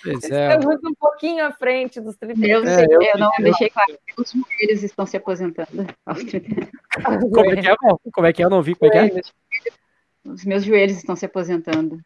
Pois 0.03 0.29
é. 0.29 0.57
Estamos 0.57 0.83
um 0.83 0.93
pouquinho 0.93 1.45
à 1.45 1.51
frente 1.53 2.01
dos 2.01 2.17
30 2.17 2.57
anos. 2.57 2.69
É, 2.69 2.83
eu, 2.83 3.01
eu, 3.01 3.17
não 3.17 3.31
deixei 3.39 3.69
claro 3.69 3.97
que 4.05 4.21
os 4.21 4.33
mulheres 4.33 4.83
estão 4.83 5.05
se 5.05 5.15
aposentando. 5.15 5.87
Como 6.03 6.19
é 6.19 7.55
que 7.55 7.69
é? 7.69 7.75
Como 8.11 8.27
é 8.27 8.33
que 8.33 8.41
é? 8.41 8.45
Eu 8.45 8.49
não 8.49 8.61
vi 8.61 8.75
como 8.75 8.91
é 8.93 9.09
que 9.09 9.17
é. 9.17 9.21
Os 10.23 10.45
meus 10.45 10.63
joelhos 10.63 10.97
estão 10.97 11.15
se 11.15 11.25
aposentando. 11.25 11.99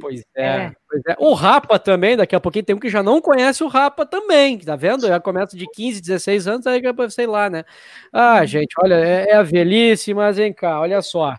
Pois 0.00 0.22
é, 0.36 0.46
é. 0.46 0.72
Pois 0.88 1.02
é. 1.08 1.16
O 1.18 1.34
Rapa 1.34 1.78
também, 1.78 2.16
daqui 2.16 2.36
a 2.36 2.40
pouquinho 2.40 2.64
tem 2.64 2.76
um 2.76 2.78
que 2.78 2.88
já 2.88 3.02
não 3.02 3.20
conhece 3.20 3.64
o 3.64 3.68
Rapa 3.68 4.06
também, 4.06 4.58
tá 4.58 4.76
vendo? 4.76 5.06
Já 5.08 5.18
começa 5.18 5.56
de 5.56 5.66
15, 5.66 6.00
16 6.00 6.46
anos, 6.46 6.66
aí 6.66 6.80
sei 7.10 7.26
lá, 7.26 7.50
né? 7.50 7.64
Ah, 8.12 8.44
gente, 8.46 8.74
olha, 8.82 8.94
é, 8.94 9.30
é 9.30 9.34
a 9.34 9.42
velhice, 9.42 10.14
mas 10.14 10.36
vem 10.36 10.52
cá, 10.52 10.80
olha 10.80 11.02
só. 11.02 11.36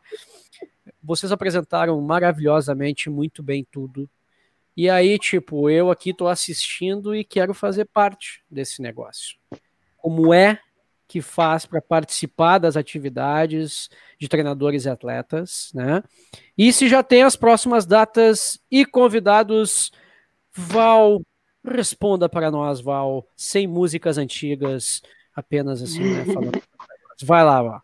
Vocês 1.01 1.31
apresentaram 1.31 1.99
maravilhosamente, 2.01 3.09
muito 3.09 3.41
bem 3.41 3.65
tudo. 3.71 4.09
E 4.75 4.89
aí, 4.89 5.17
tipo, 5.17 5.69
eu 5.69 5.89
aqui 5.89 6.13
tô 6.13 6.27
assistindo 6.27 7.15
e 7.15 7.23
quero 7.23 7.53
fazer 7.53 7.85
parte 7.85 8.43
desse 8.49 8.81
negócio. 8.81 9.37
Como 9.97 10.33
é 10.33 10.59
que 11.09 11.23
faz 11.23 11.65
para 11.65 11.81
participar 11.81 12.59
das 12.59 12.77
atividades 12.77 13.89
de 14.19 14.29
treinadores 14.29 14.85
e 14.85 14.89
atletas, 14.89 15.71
né? 15.73 16.03
E 16.55 16.71
se 16.71 16.87
já 16.87 17.01
tem 17.01 17.23
as 17.23 17.35
próximas 17.35 17.83
datas 17.83 18.61
e 18.69 18.85
convidados, 18.85 19.91
Val, 20.55 21.19
responda 21.65 22.29
para 22.29 22.51
nós, 22.51 22.79
Val, 22.79 23.27
sem 23.35 23.65
músicas 23.65 24.19
antigas, 24.19 25.01
apenas 25.35 25.81
assim, 25.81 26.13
né? 26.13 26.25
Falando. 26.31 26.61
Vai 27.23 27.43
lá, 27.43 27.63
Val. 27.63 27.81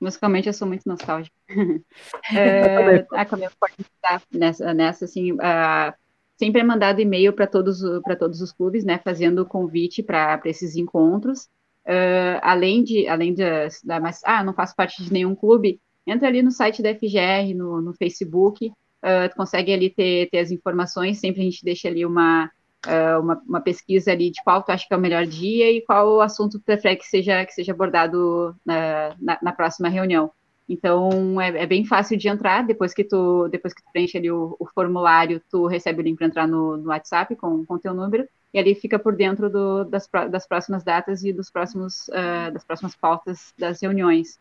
Musicalmente 0.00 0.48
eu 0.48 0.52
sou 0.52 0.66
muito 0.66 0.82
nostálgica. 0.88 1.36
é, 2.34 3.06
a 3.12 3.24
Camila 3.24 3.52
pode 3.60 3.74
estar 3.78 4.20
nessa, 4.32 4.74
nessa 4.74 5.04
assim, 5.04 5.34
uh, 5.34 5.94
sempre 6.36 6.62
é 6.62 6.64
mandado 6.64 7.00
e-mail 7.00 7.32
para 7.32 7.46
todos, 7.46 7.80
todos 8.18 8.40
os 8.40 8.50
clubes, 8.50 8.84
né, 8.84 8.98
fazendo 9.04 9.46
convite 9.46 10.02
para 10.02 10.40
esses 10.46 10.74
encontros. 10.74 11.48
Uh, 11.86 12.38
além 12.42 12.84
de, 12.84 13.08
além 13.08 13.34
de, 13.34 13.42
da, 13.84 13.98
mas, 13.98 14.20
ah, 14.24 14.44
não 14.44 14.52
faço 14.52 14.74
parte 14.76 15.02
de 15.02 15.12
nenhum 15.12 15.34
clube, 15.34 15.80
entra 16.06 16.28
ali 16.28 16.42
no 16.42 16.50
site 16.50 16.82
da 16.82 16.94
FGR, 16.94 17.54
no, 17.56 17.80
no 17.80 17.92
Facebook, 17.92 18.68
uh, 18.68 19.28
tu 19.28 19.36
consegue 19.36 19.72
ali 19.72 19.90
ter, 19.90 20.28
ter 20.30 20.38
as 20.38 20.50
informações, 20.50 21.18
sempre 21.18 21.40
a 21.40 21.44
gente 21.44 21.64
deixa 21.64 21.88
ali 21.88 22.06
uma, 22.06 22.50
uh, 22.86 23.20
uma, 23.20 23.42
uma, 23.46 23.60
pesquisa 23.60 24.12
ali 24.12 24.30
de 24.30 24.42
qual 24.44 24.62
tu 24.62 24.70
acha 24.70 24.86
que 24.86 24.94
é 24.94 24.96
o 24.96 25.00
melhor 25.00 25.26
dia 25.26 25.70
e 25.72 25.80
qual 25.82 26.20
assunto 26.20 26.58
tu 26.58 26.64
prefere 26.64 26.96
que 26.96 27.06
seja, 27.06 27.44
que 27.44 27.52
seja 27.52 27.72
abordado 27.72 28.54
na, 28.64 29.16
na, 29.20 29.38
na 29.42 29.52
próxima 29.52 29.88
reunião. 29.88 30.30
Então, 30.68 31.40
é, 31.40 31.48
é, 31.62 31.66
bem 31.66 31.84
fácil 31.84 32.16
de 32.16 32.28
entrar, 32.28 32.64
depois 32.64 32.94
que 32.94 33.04
tu, 33.04 33.48
depois 33.48 33.74
que 33.74 33.82
tu 33.82 33.90
preenche 33.92 34.16
ali 34.16 34.30
o, 34.30 34.56
o 34.58 34.66
formulário, 34.66 35.42
tu 35.50 35.66
recebe 35.66 36.00
o 36.00 36.04
link 36.04 36.16
para 36.16 36.28
entrar 36.28 36.46
no, 36.46 36.76
no 36.76 36.88
WhatsApp 36.88 37.34
com 37.36 37.64
o 37.68 37.78
teu 37.78 37.92
número, 37.92 38.26
e 38.52 38.58
ali 38.58 38.74
fica 38.74 38.98
por 38.98 39.16
dentro 39.16 39.48
do, 39.48 39.84
das, 39.84 40.08
das 40.30 40.46
próximas 40.46 40.84
datas 40.84 41.24
e 41.24 41.32
dos 41.32 41.50
próximos, 41.50 42.08
uh, 42.08 42.52
das 42.52 42.64
próximas 42.64 42.94
pautas 42.94 43.54
das 43.58 43.80
reuniões. 43.80 44.38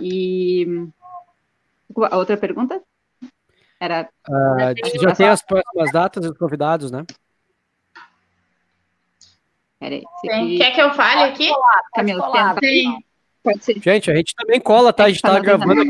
E 0.00 0.88
a 2.10 2.16
outra 2.16 2.36
pergunta? 2.36 2.82
Era. 3.78 4.08
Uh, 4.28 5.00
já 5.00 5.14
tem 5.14 5.28
as 5.28 5.42
próximas 5.42 5.92
datas 5.92 6.24
e 6.24 6.28
os 6.28 6.38
convidados, 6.38 6.90
né? 6.90 7.04
Peraí, 9.78 10.02
aqui... 10.24 10.58
Quer 10.58 10.70
que 10.74 10.80
eu 10.80 10.94
fale 10.94 11.24
aqui? 11.24 11.50
Camila, 11.94 12.54
tem. 12.58 13.04
Gente, 13.82 14.10
a 14.10 14.14
gente 14.14 14.34
também 14.34 14.58
cola, 14.58 14.92
tá? 14.92 15.04
A 15.04 15.08
gente 15.08 15.20
tá 15.20 15.38
gravando 15.38 15.82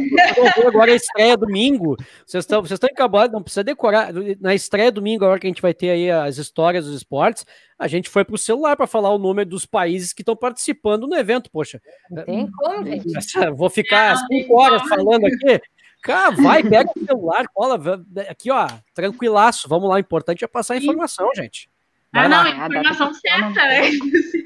agora 0.67 0.91
a 0.91 0.97
estreia 0.97 1.37
domingo. 1.37 1.97
Vocês 2.27 2.43
estão, 2.43 2.61
vocês 2.61 2.77
estão 2.77 2.91
acabados, 2.93 3.33
não 3.33 3.43
precisa 3.43 3.63
decorar. 3.63 4.13
Na 4.41 4.55
estreia 4.55 4.91
domingo, 4.91 5.25
agora 5.25 5.39
que 5.39 5.47
a 5.47 5.51
gente 5.51 5.63
vai 5.63 5.73
ter 5.73 5.91
aí 5.91 6.11
as 6.11 6.37
histórias 6.37 6.85
dos 6.85 6.97
esportes, 6.97 7.47
a 7.79 7.87
gente 7.87 8.09
foi 8.09 8.25
pro 8.25 8.37
celular 8.37 8.77
para 8.77 8.89
falar 8.89 9.11
o 9.11 9.19
número 9.19 9.49
dos 9.49 9.67
países 9.67 10.13
que 10.13 10.23
estão 10.23 10.35
participando 10.35 11.07
no 11.07 11.15
evento, 11.15 11.51
poxa. 11.51 11.81
tem 12.27 12.51
como, 12.51 12.85
gente. 12.85 13.07
Vou 13.55 13.71
ficar 13.71 14.17
cinco 14.27 14.61
horas 14.61 14.83
falando 14.89 15.27
aqui. 15.27 15.61
Cara, 16.03 16.31
vai, 16.33 16.63
pega 16.63 16.91
o 16.95 17.05
celular, 17.07 17.47
cola. 17.55 17.81
Aqui, 18.29 18.51
ó, 18.51 18.69
tranquilaço. 18.93 19.69
Vamos 19.69 19.89
lá, 19.89 19.95
o 19.95 19.99
importante 19.99 20.45
é 20.45 20.49
passar 20.49 20.75
a 20.75 20.77
informação, 20.77 21.31
gente. 21.35 21.69
Ah, 22.15 22.29
não, 22.29 22.49
informação 22.49 23.13
certa, 23.13 23.67
né? 23.67 23.91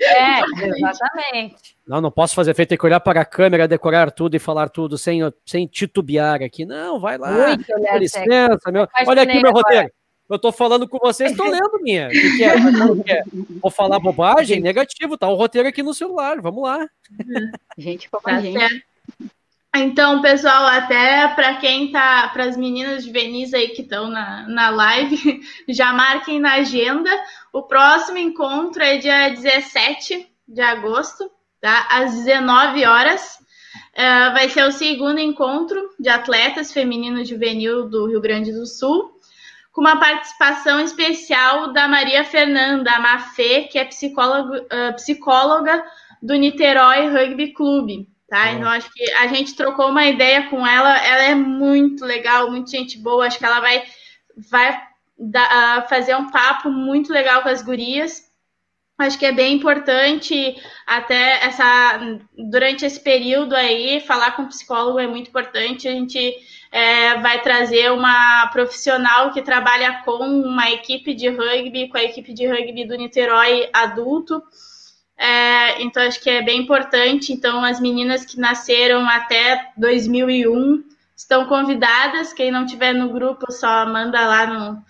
É, 0.00 0.40
exatamente. 0.90 1.76
Não, 1.86 2.00
não 2.00 2.10
posso 2.10 2.34
fazer 2.34 2.54
feito, 2.54 2.70
tem 2.70 2.78
que 2.78 2.86
olhar 2.86 3.00
para 3.00 3.20
a 3.20 3.24
câmera, 3.24 3.68
decorar 3.68 4.10
tudo 4.10 4.34
e 4.34 4.38
falar 4.38 4.68
tudo 4.70 4.96
sem, 4.96 5.20
sem 5.44 5.66
titubear 5.66 6.42
aqui. 6.42 6.64
Não, 6.64 6.98
vai 6.98 7.18
lá. 7.18 7.48
Muito 7.48 7.72
licença, 7.98 8.72
meu. 8.72 8.88
Olha 9.06 9.22
aqui 9.22 9.42
meu 9.42 9.52
roteiro. 9.52 9.90
Eu 10.30 10.38
tô 10.38 10.52
falando 10.52 10.86
com 10.86 10.98
vocês, 10.98 11.34
tô 11.34 11.44
lendo 11.44 11.80
minha. 11.82 12.08
O 12.08 12.10
que, 12.10 12.36
que, 12.36 12.44
é? 12.44 12.54
que, 12.54 13.02
que 13.02 13.12
é? 13.12 13.22
Vou 13.62 13.70
falar 13.70 13.98
bobagem? 13.98 14.60
Negativo, 14.60 15.16
tá 15.16 15.26
o 15.28 15.34
roteiro 15.34 15.68
aqui 15.68 15.82
no 15.82 15.94
celular. 15.94 16.40
Vamos 16.42 16.62
lá. 16.62 16.86
Gente, 17.78 18.10
como 18.10 18.22
tá 18.22 18.40
gente. 18.40 18.58
Certo. 18.58 18.88
Então, 19.76 20.22
pessoal, 20.22 20.66
até 20.66 21.28
para 21.28 21.56
quem 21.56 21.92
tá, 21.92 22.28
para 22.32 22.44
as 22.44 22.56
meninas 22.56 23.04
de 23.04 23.12
Veneza 23.12 23.58
aí 23.58 23.68
que 23.68 23.82
estão 23.82 24.08
na, 24.08 24.46
na 24.48 24.70
live, 24.70 25.40
já 25.68 25.92
marquem 25.92 26.40
na 26.40 26.54
agenda. 26.54 27.10
O 27.52 27.62
próximo 27.62 28.16
encontro 28.16 28.82
é 28.82 28.96
dia 28.96 29.28
17 29.28 30.26
de 30.48 30.60
agosto, 30.60 31.30
tá? 31.60 31.86
Às 31.90 32.14
19 32.14 32.84
horas. 32.86 33.38
Uh, 33.92 34.32
vai 34.32 34.48
ser 34.48 34.64
o 34.64 34.72
segundo 34.72 35.18
encontro 35.18 35.90
de 35.98 36.08
atletas 36.08 36.72
feminino 36.72 37.24
juvenil 37.24 37.88
do 37.88 38.06
Rio 38.06 38.20
Grande 38.20 38.52
do 38.52 38.64
Sul, 38.64 39.12
com 39.72 39.80
uma 39.80 39.98
participação 39.98 40.80
especial 40.80 41.72
da 41.72 41.86
Maria 41.88 42.24
Fernanda 42.24 42.98
Mafê, 43.00 43.64
que 43.64 43.78
é 43.78 43.84
psicóloga, 43.84 44.62
uh, 44.62 44.94
psicóloga 44.94 45.84
do 46.22 46.34
Niterói 46.34 47.08
Rugby 47.08 47.52
Clube. 47.52 48.08
Tá? 48.28 48.48
É. 48.48 48.52
Então, 48.52 48.68
acho 48.68 48.92
que 48.92 49.10
a 49.12 49.26
gente 49.28 49.54
trocou 49.54 49.88
uma 49.88 50.04
ideia 50.04 50.48
com 50.48 50.66
ela. 50.66 50.96
Ela 50.98 51.22
é 51.24 51.34
muito 51.34 52.04
legal, 52.04 52.50
muito 52.50 52.70
gente 52.70 52.98
boa. 52.98 53.26
Acho 53.26 53.38
que 53.38 53.44
ela 53.44 53.60
vai, 53.60 53.84
vai 54.36 54.80
dar, 55.18 55.84
uh, 55.84 55.88
fazer 55.88 56.14
um 56.14 56.30
papo 56.30 56.70
muito 56.70 57.12
legal 57.12 57.42
com 57.42 57.48
as 57.48 57.62
gurias. 57.62 58.28
Acho 58.98 59.16
que 59.16 59.26
é 59.26 59.32
bem 59.32 59.54
importante 59.54 60.56
até 60.84 61.44
essa 61.44 62.00
durante 62.36 62.84
esse 62.84 62.98
período 62.98 63.54
aí 63.54 64.00
falar 64.00 64.32
com 64.32 64.42
o 64.42 64.48
psicólogo 64.48 64.98
é 64.98 65.06
muito 65.06 65.28
importante. 65.28 65.86
A 65.86 65.92
gente 65.92 66.34
é, 66.72 67.16
vai 67.18 67.40
trazer 67.40 67.92
uma 67.92 68.48
profissional 68.48 69.30
que 69.32 69.40
trabalha 69.40 70.02
com 70.04 70.18
uma 70.18 70.68
equipe 70.72 71.14
de 71.14 71.28
rugby, 71.28 71.88
com 71.88 71.96
a 71.96 72.02
equipe 72.02 72.32
de 72.34 72.48
rugby 72.48 72.84
do 72.84 72.96
Niterói 72.96 73.70
adulto. 73.72 74.42
É, 75.18 75.82
então 75.82 76.02
acho 76.04 76.20
que 76.20 76.30
é 76.30 76.42
bem 76.42 76.60
importante. 76.60 77.32
Então 77.32 77.64
as 77.64 77.80
meninas 77.80 78.24
que 78.24 78.38
nasceram 78.38 79.08
até 79.08 79.70
2001 79.76 80.84
estão 81.16 81.46
convidadas. 81.46 82.32
Quem 82.32 82.50
não 82.50 82.64
tiver 82.64 82.92
no 82.92 83.08
grupo 83.08 83.50
só 83.50 83.84
manda 83.84 84.24
lá 84.26 84.46
no, 84.46 84.82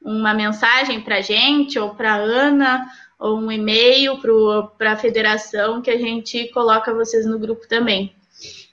uma 0.00 0.32
mensagem 0.32 1.00
para 1.00 1.20
gente 1.20 1.78
ou 1.78 1.94
para 1.94 2.14
Ana 2.14 2.86
ou 3.18 3.38
um 3.38 3.52
e-mail 3.52 4.18
para 4.76 4.92
a 4.92 4.96
federação 4.96 5.80
que 5.80 5.90
a 5.90 5.98
gente 5.98 6.48
coloca 6.48 6.92
vocês 6.92 7.26
no 7.26 7.38
grupo 7.38 7.68
também. 7.68 8.14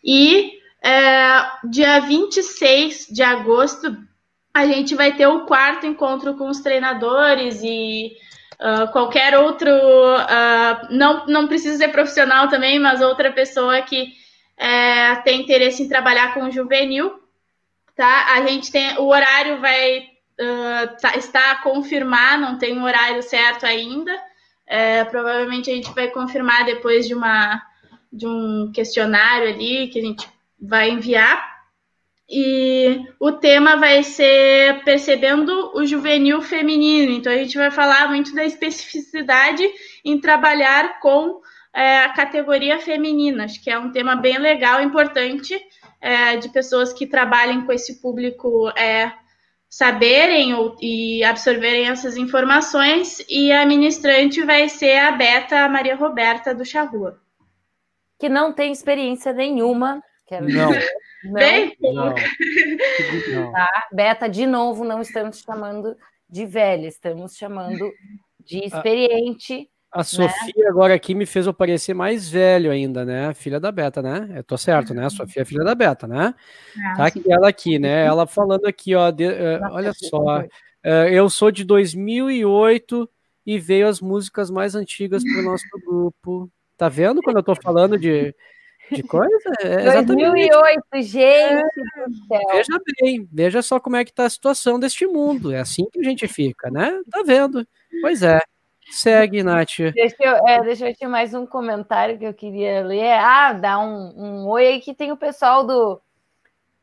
E 0.03 0.53
é, 0.81 1.43
dia 1.69 1.99
26 1.99 3.07
de 3.11 3.21
agosto, 3.21 3.95
a 4.53 4.65
gente 4.65 4.95
vai 4.95 5.15
ter 5.15 5.27
o 5.27 5.45
quarto 5.45 5.85
encontro 5.85 6.33
com 6.35 6.49
os 6.49 6.59
treinadores 6.59 7.61
e 7.63 8.13
uh, 8.61 8.91
qualquer 8.91 9.37
outro, 9.37 9.69
uh, 9.69 10.87
não, 10.89 11.25
não 11.25 11.47
precisa 11.47 11.77
ser 11.77 11.89
profissional 11.89 12.47
também, 12.47 12.79
mas 12.79 13.01
outra 13.01 13.31
pessoa 13.31 13.81
que 13.81 14.13
é, 14.57 15.15
tem 15.17 15.41
interesse 15.41 15.81
em 15.81 15.89
trabalhar 15.89 16.33
com 16.33 16.51
juvenil, 16.51 17.19
tá? 17.95 18.35
A 18.35 18.45
gente 18.45 18.71
tem, 18.71 18.95
o 18.99 19.07
horário 19.07 19.59
vai 19.59 19.99
uh, 19.99 21.01
tá, 21.01 21.17
está 21.17 21.51
a 21.51 21.61
confirmar, 21.63 22.39
não 22.39 22.57
tem 22.57 22.77
um 22.77 22.83
horário 22.83 23.23
certo 23.23 23.65
ainda, 23.65 24.11
é, 24.67 25.03
provavelmente 25.05 25.69
a 25.71 25.73
gente 25.73 25.91
vai 25.93 26.09
confirmar 26.09 26.63
depois 26.65 27.07
de 27.07 27.15
uma 27.15 27.61
de 28.13 28.27
um 28.27 28.71
questionário 28.73 29.47
ali 29.49 29.87
que 29.87 29.99
a 29.99 30.01
gente 30.01 30.27
vai 30.59 30.89
enviar. 30.89 31.50
E 32.33 33.03
o 33.19 33.33
tema 33.33 33.75
vai 33.75 34.03
ser 34.03 34.81
percebendo 34.85 35.71
o 35.75 35.85
juvenil 35.85 36.41
feminino. 36.41 37.11
Então 37.11 37.31
a 37.31 37.35
gente 37.35 37.57
vai 37.57 37.69
falar 37.69 38.07
muito 38.07 38.33
da 38.33 38.45
especificidade 38.45 39.69
em 40.05 40.17
trabalhar 40.17 41.01
com 41.01 41.41
é, 41.73 41.99
a 42.05 42.13
categoria 42.13 42.79
feminina. 42.79 43.43
Acho 43.43 43.61
que 43.61 43.69
é 43.69 43.77
um 43.77 43.91
tema 43.91 44.15
bem 44.15 44.37
legal, 44.37 44.81
importante 44.81 45.59
é, 45.99 46.37
de 46.37 46.47
pessoas 46.47 46.93
que 46.93 47.05
trabalhem 47.05 47.65
com 47.65 47.73
esse 47.73 48.01
público 48.01 48.69
é, 48.77 49.11
saberem 49.69 50.53
ou, 50.53 50.75
e 50.81 51.23
absorverem 51.23 51.87
essas 51.87 52.17
informações, 52.17 53.23
e 53.29 53.51
a 53.51 53.65
ministrante 53.65 54.41
vai 54.41 54.67
ser 54.67 54.97
a 54.99 55.11
Beta 55.11 55.67
Maria 55.69 55.95
Roberta 55.95 56.53
do 56.53 56.65
Charrua. 56.65 57.21
Que 58.19 58.27
não 58.27 58.53
tem 58.53 58.71
experiência 58.71 59.31
nenhuma. 59.31 60.01
Quero 60.27 60.47
não. 60.47 60.71
Não, 61.23 61.33
Bem 61.33 61.75
não. 61.81 63.51
Tá? 63.51 63.87
Beta, 63.91 64.27
de 64.27 64.45
novo, 64.45 64.83
não 64.83 65.01
estamos 65.01 65.39
chamando 65.39 65.95
de 66.29 66.45
velha, 66.45 66.87
estamos 66.87 67.35
chamando 67.35 67.91
de 68.39 68.65
experiente. 68.65 69.69
A 69.91 69.99
né? 69.99 70.03
Sofia 70.05 70.69
agora 70.69 70.93
aqui 70.93 71.13
me 71.13 71.25
fez 71.25 71.45
eu 71.45 71.53
parecer 71.53 71.93
mais 71.93 72.29
velho 72.29 72.71
ainda, 72.71 73.03
né? 73.03 73.33
Filha 73.33 73.59
da 73.59 73.71
Beta, 73.71 74.01
né? 74.01 74.29
Eu 74.35 74.43
tô 74.43 74.57
certo, 74.57 74.93
né? 74.93 75.05
A 75.05 75.09
Sofia 75.09 75.41
é 75.41 75.45
filha 75.45 75.65
da 75.65 75.75
Beta, 75.75 76.07
né? 76.07 76.33
Ah, 76.85 76.95
tá 76.95 77.05
aqui, 77.07 77.23
ela 77.29 77.49
aqui, 77.49 77.77
né? 77.77 78.05
Ela 78.05 78.25
falando 78.25 78.65
aqui, 78.65 78.95
ó, 78.95 79.11
de, 79.11 79.27
uh, 79.27 79.59
olha 79.71 79.91
só, 79.93 80.39
uh, 80.39 80.47
eu 81.11 81.29
sou 81.29 81.51
de 81.51 81.65
2008 81.65 83.09
e 83.45 83.59
veio 83.59 83.85
as 83.87 83.99
músicas 83.99 84.49
mais 84.49 84.75
antigas 84.75 85.23
pro 85.23 85.41
nosso 85.41 85.65
grupo. 85.85 86.49
Tá 86.77 86.87
vendo 86.87 87.21
quando 87.21 87.37
eu 87.37 87.43
tô 87.43 87.53
falando 87.53 87.99
de, 87.99 88.33
de 88.91 89.03
coisa? 89.03 89.51
É 89.61 90.01
2008, 90.01 90.81
gente 91.01 91.23
é, 91.23 91.61
Veja 92.53 92.79
bem, 93.01 93.27
veja 93.31 93.61
só 93.61 93.79
como 93.79 93.95
é 93.95 94.05
que 94.05 94.13
tá 94.13 94.25
a 94.25 94.29
situação 94.29 94.79
deste 94.79 95.05
mundo. 95.05 95.51
É 95.51 95.59
assim 95.59 95.85
que 95.91 95.99
a 95.99 96.03
gente 96.03 96.27
fica, 96.27 96.69
né? 96.69 97.01
Tá 97.09 97.23
vendo? 97.23 97.65
Pois 98.01 98.21
é. 98.21 98.39
Segue, 98.91 99.41
Nath. 99.41 99.77
Deixa 99.93 100.17
eu, 100.19 100.47
é, 100.47 100.61
deixa 100.61 100.89
eu 100.89 100.95
ter 100.95 101.07
mais 101.07 101.33
um 101.33 101.45
comentário 101.45 102.19
que 102.19 102.25
eu 102.25 102.33
queria 102.33 102.83
ler. 102.85 103.13
Ah, 103.13 103.53
dá 103.53 103.79
um, 103.79 104.13
um 104.17 104.47
oi 104.49 104.67
aí 104.67 104.81
que 104.81 104.93
tem 104.93 105.11
o 105.13 105.17
pessoal 105.17 105.65
do, 105.65 106.01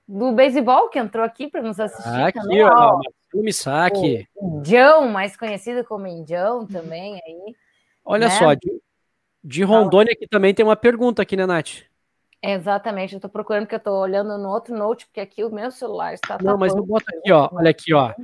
do 0.08 0.32
beisebol 0.32 0.88
que 0.88 0.98
entrou 0.98 1.22
aqui 1.22 1.48
para 1.48 1.60
nos 1.60 1.78
assistir. 1.78 2.08
Ah, 2.08 2.28
aqui, 2.28 2.62
ó. 2.62 2.98
O 3.34 3.52
saque. 3.52 4.26
O 4.34 4.62
mais 5.08 5.36
conhecido 5.36 5.84
como 5.84 6.06
Indião 6.06 6.66
também 6.66 7.14
aí. 7.14 7.54
Olha 8.02 8.28
né? 8.28 8.34
só, 8.38 8.54
de, 8.54 8.80
de 9.44 9.62
Rondônia 9.62 10.14
aqui 10.14 10.26
também 10.26 10.54
tem 10.54 10.64
uma 10.64 10.76
pergunta 10.76 11.20
aqui, 11.20 11.36
né, 11.36 11.44
Nath? 11.44 11.82
Exatamente, 12.42 13.14
eu 13.14 13.18
estou 13.18 13.30
procurando 13.30 13.62
porque 13.62 13.74
eu 13.74 13.78
estou 13.78 14.00
olhando 14.00 14.38
no 14.38 14.48
outro 14.48 14.76
note, 14.76 15.06
porque 15.06 15.20
aqui 15.20 15.42
o 15.42 15.50
meu 15.50 15.70
celular 15.70 16.14
está. 16.14 16.38
Não, 16.40 16.56
mas 16.56 16.74
não 16.74 16.84
bota 16.84 17.06
aqui, 17.16 17.32
ó. 17.32 17.48
Olha 17.52 17.70
aqui, 17.70 17.92
ó. 17.92 18.14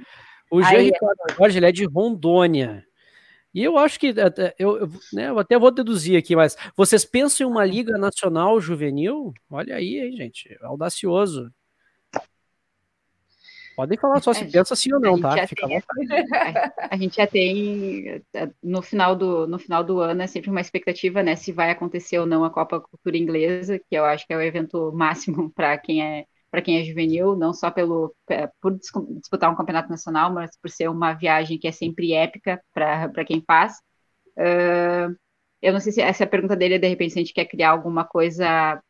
O 0.50 0.62
G. 0.62 0.76
Ricardo 0.78 1.16
Jorge, 1.36 1.58
ele 1.58 1.66
é 1.66 1.72
de 1.72 1.84
Rondônia. 1.84 2.84
E 3.52 3.62
eu 3.62 3.78
acho 3.78 3.98
que 3.98 4.14
eu, 4.58 4.80
eu, 4.80 4.88
né, 5.12 5.28
eu 5.28 5.38
até 5.38 5.58
vou 5.58 5.70
deduzir 5.70 6.18
aqui, 6.18 6.34
mas 6.34 6.56
vocês 6.76 7.04
pensam 7.04 7.46
em 7.46 7.50
uma 7.50 7.64
liga 7.64 7.96
nacional 7.96 8.60
juvenil? 8.60 9.32
Olha 9.48 9.76
aí, 9.76 9.98
hein, 9.98 10.12
gente, 10.16 10.56
audacioso. 10.62 11.52
Podem 13.77 13.99
falar 13.99 14.20
só 14.22 14.33
se 14.33 14.45
pensa 14.45 14.77
sim 14.77 14.93
ou 14.93 15.01
não, 15.01 15.20
tá? 15.20 15.35
Tem, 15.47 15.77
a, 15.77 15.83
a, 16.93 16.97
gente 16.97 17.16
já 17.16 17.27
tem 17.27 18.22
no 18.62 18.81
final 18.83 19.16
do 19.16 19.47
no 19.47 19.59
final 19.59 19.83
do 19.83 20.01
ano 20.01 20.22
é 20.22 20.27
sempre 20.27 20.51
uma 20.51 20.61
expectativa, 20.61 21.22
né, 21.22 21.35
se 21.35 21.53
vai 21.53 21.70
acontecer 21.70 22.18
ou 22.18 22.27
não 22.27 22.45
a 22.45 22.51
Copa 22.51 22.81
Cultura 22.81 23.16
Inglesa, 23.16 23.79
que 23.79 23.97
eu 23.97 24.05
acho 24.05 24.27
que 24.27 24.33
é 24.33 24.37
o 24.37 24.43
evento 24.43 24.93
máximo 24.93 25.51
para 25.55 25.77
quem 25.79 26.03
é 26.03 26.25
para 26.51 26.62
quem 26.62 26.79
é 26.79 26.85
juvenil, 26.85 27.35
não 27.35 27.53
só 27.53 27.68
pelo 27.68 28.14
é, 28.31 28.49
por 28.61 28.79
disputar 29.18 29.51
um 29.51 29.57
campeonato 29.57 29.91
nacional, 29.91 30.33
mas 30.33 30.57
por 30.57 30.70
ser 30.70 30.89
uma 30.89 31.12
viagem 31.12 31.59
que 31.59 31.66
é 31.66 31.72
sempre 31.72 32.12
épica 32.12 32.62
para 32.72 33.25
quem 33.25 33.43
faz. 33.45 33.72
Uh, 34.39 35.16
eu 35.61 35.72
não 35.72 35.81
sei 35.81 35.91
se 35.93 36.01
essa 36.01 36.27
pergunta 36.27 36.55
dele 36.55 36.75
é, 36.75 36.79
de 36.79 36.87
repente, 36.87 37.12
se 37.12 37.18
a 37.18 37.22
gente 37.22 37.35
quer 37.35 37.47
criar 37.47 37.70
alguma 37.70 38.05
coisa 38.05 38.81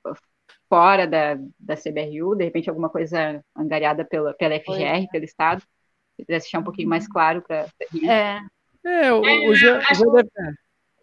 fora 0.75 1.07
da, 1.07 1.37
da 1.61 1.77
CBRU, 1.77 2.35
de 2.35 2.43
repente 2.43 2.69
alguma 2.69 2.89
coisa 2.89 3.41
angariada 3.57 4.05
pela, 4.05 4.35
pela 4.35 4.59
FGR, 4.59 5.05
é. 5.05 5.07
pelo 5.07 5.25
Estado. 5.25 5.61
Se 6.17 6.25
pudesse 6.25 6.47
deixar 6.47 6.59
um 6.59 6.65
pouquinho 6.65 6.89
mais 6.89 7.07
claro 7.07 7.43
para 7.43 7.67
É. 8.05 8.41
É, 8.87 9.13
o, 9.13 9.25
é, 9.25 9.49
o, 9.49 9.55
Jean, 9.55 9.81
acho, 9.89 10.05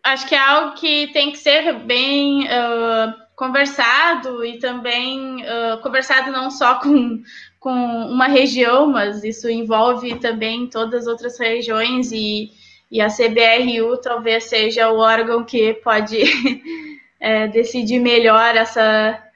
acho, 0.04 0.28
que 0.28 0.36
é 0.36 0.40
algo 0.40 0.76
que 0.76 1.08
tem 1.14 1.32
que 1.32 1.38
ser 1.38 1.74
bem 1.80 2.44
uh, 2.44 3.14
conversado 3.36 4.46
e 4.46 4.60
também 4.60 5.42
uh, 5.42 5.82
conversado 5.82 6.32
não 6.32 6.52
só 6.52 6.76
com, 6.80 7.24
com 7.60 7.72
uma 7.72 8.28
região, 8.28 8.88
mas 8.88 9.24
isso 9.24 9.50
envolve 9.50 10.20
também 10.20 10.68
todas 10.68 11.04
as 11.04 11.08
outras 11.08 11.40
regiões 11.40 12.12
e, 12.12 12.52
e 12.92 13.02
a 13.02 13.08
CBRU 13.08 13.98
talvez 14.00 14.44
seja 14.44 14.92
o 14.92 15.00
órgão 15.00 15.44
que 15.44 15.74
pode 15.76 16.18
é, 17.20 17.48
decidir 17.50 18.00
melhor 18.00 18.56
essa, 18.56 19.31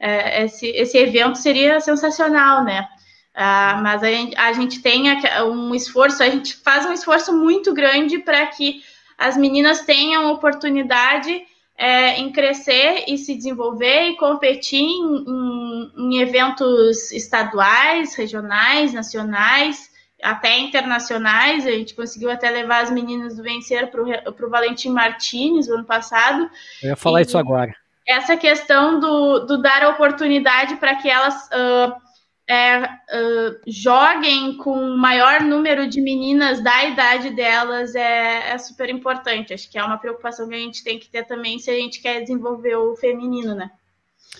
é, 0.00 0.44
esse, 0.44 0.66
esse 0.68 0.96
evento 0.96 1.36
seria 1.36 1.78
sensacional, 1.78 2.64
né? 2.64 2.88
Ah, 3.34 3.78
mas 3.82 4.02
a 4.02 4.10
gente, 4.10 4.36
a 4.36 4.52
gente 4.52 4.82
tem 4.82 5.04
um 5.44 5.74
esforço, 5.74 6.22
a 6.22 6.28
gente 6.28 6.56
faz 6.56 6.84
um 6.86 6.92
esforço 6.92 7.32
muito 7.36 7.72
grande 7.72 8.18
para 8.18 8.46
que 8.46 8.82
as 9.16 9.36
meninas 9.36 9.82
tenham 9.82 10.32
oportunidade 10.32 11.42
é, 11.76 12.18
em 12.18 12.32
crescer 12.32 13.04
e 13.06 13.16
se 13.16 13.34
desenvolver 13.34 14.08
e 14.08 14.16
competir 14.16 14.80
em, 14.80 15.24
em, 15.26 15.92
em 15.96 16.18
eventos 16.18 17.12
estaduais, 17.12 18.14
regionais, 18.14 18.92
nacionais, 18.92 19.90
até 20.22 20.58
internacionais. 20.58 21.66
A 21.66 21.70
gente 21.70 21.94
conseguiu 21.94 22.30
até 22.30 22.50
levar 22.50 22.82
as 22.82 22.90
meninas 22.90 23.36
do 23.36 23.42
Vencer 23.42 23.90
para 23.90 24.02
o 24.46 24.50
Valentim 24.50 24.90
Martins 24.90 25.68
no 25.68 25.76
ano 25.76 25.84
passado. 25.84 26.50
Eu 26.82 26.90
ia 26.90 26.96
falar 26.96 27.20
e 27.20 27.24
isso 27.24 27.38
agora. 27.38 27.74
Essa 28.06 28.36
questão 28.36 28.98
do, 28.98 29.40
do 29.40 29.62
dar 29.62 29.88
oportunidade 29.88 30.76
para 30.76 30.96
que 30.96 31.08
elas. 31.08 31.48
Uh, 31.48 32.10
é, 32.50 32.80
uh, 32.82 33.60
joguem 33.64 34.56
com 34.56 34.72
o 34.72 34.98
maior 34.98 35.40
número 35.40 35.88
de 35.88 36.00
meninas 36.00 36.60
da 36.60 36.84
idade 36.84 37.30
delas 37.30 37.94
é, 37.94 38.50
é, 38.50 38.58
super 38.58 38.90
importante. 38.90 39.54
Acho 39.54 39.70
que 39.70 39.78
é 39.78 39.84
uma 39.84 39.98
preocupação 39.98 40.48
que 40.48 40.54
a 40.56 40.58
gente 40.58 40.82
tem 40.82 40.98
que 40.98 41.08
ter 41.08 41.24
também 41.24 41.60
se 41.60 41.70
a 41.70 41.74
gente 41.74 42.02
quer 42.02 42.20
desenvolver 42.20 42.74
o 42.74 42.96
feminino, 42.96 43.54
né? 43.54 43.70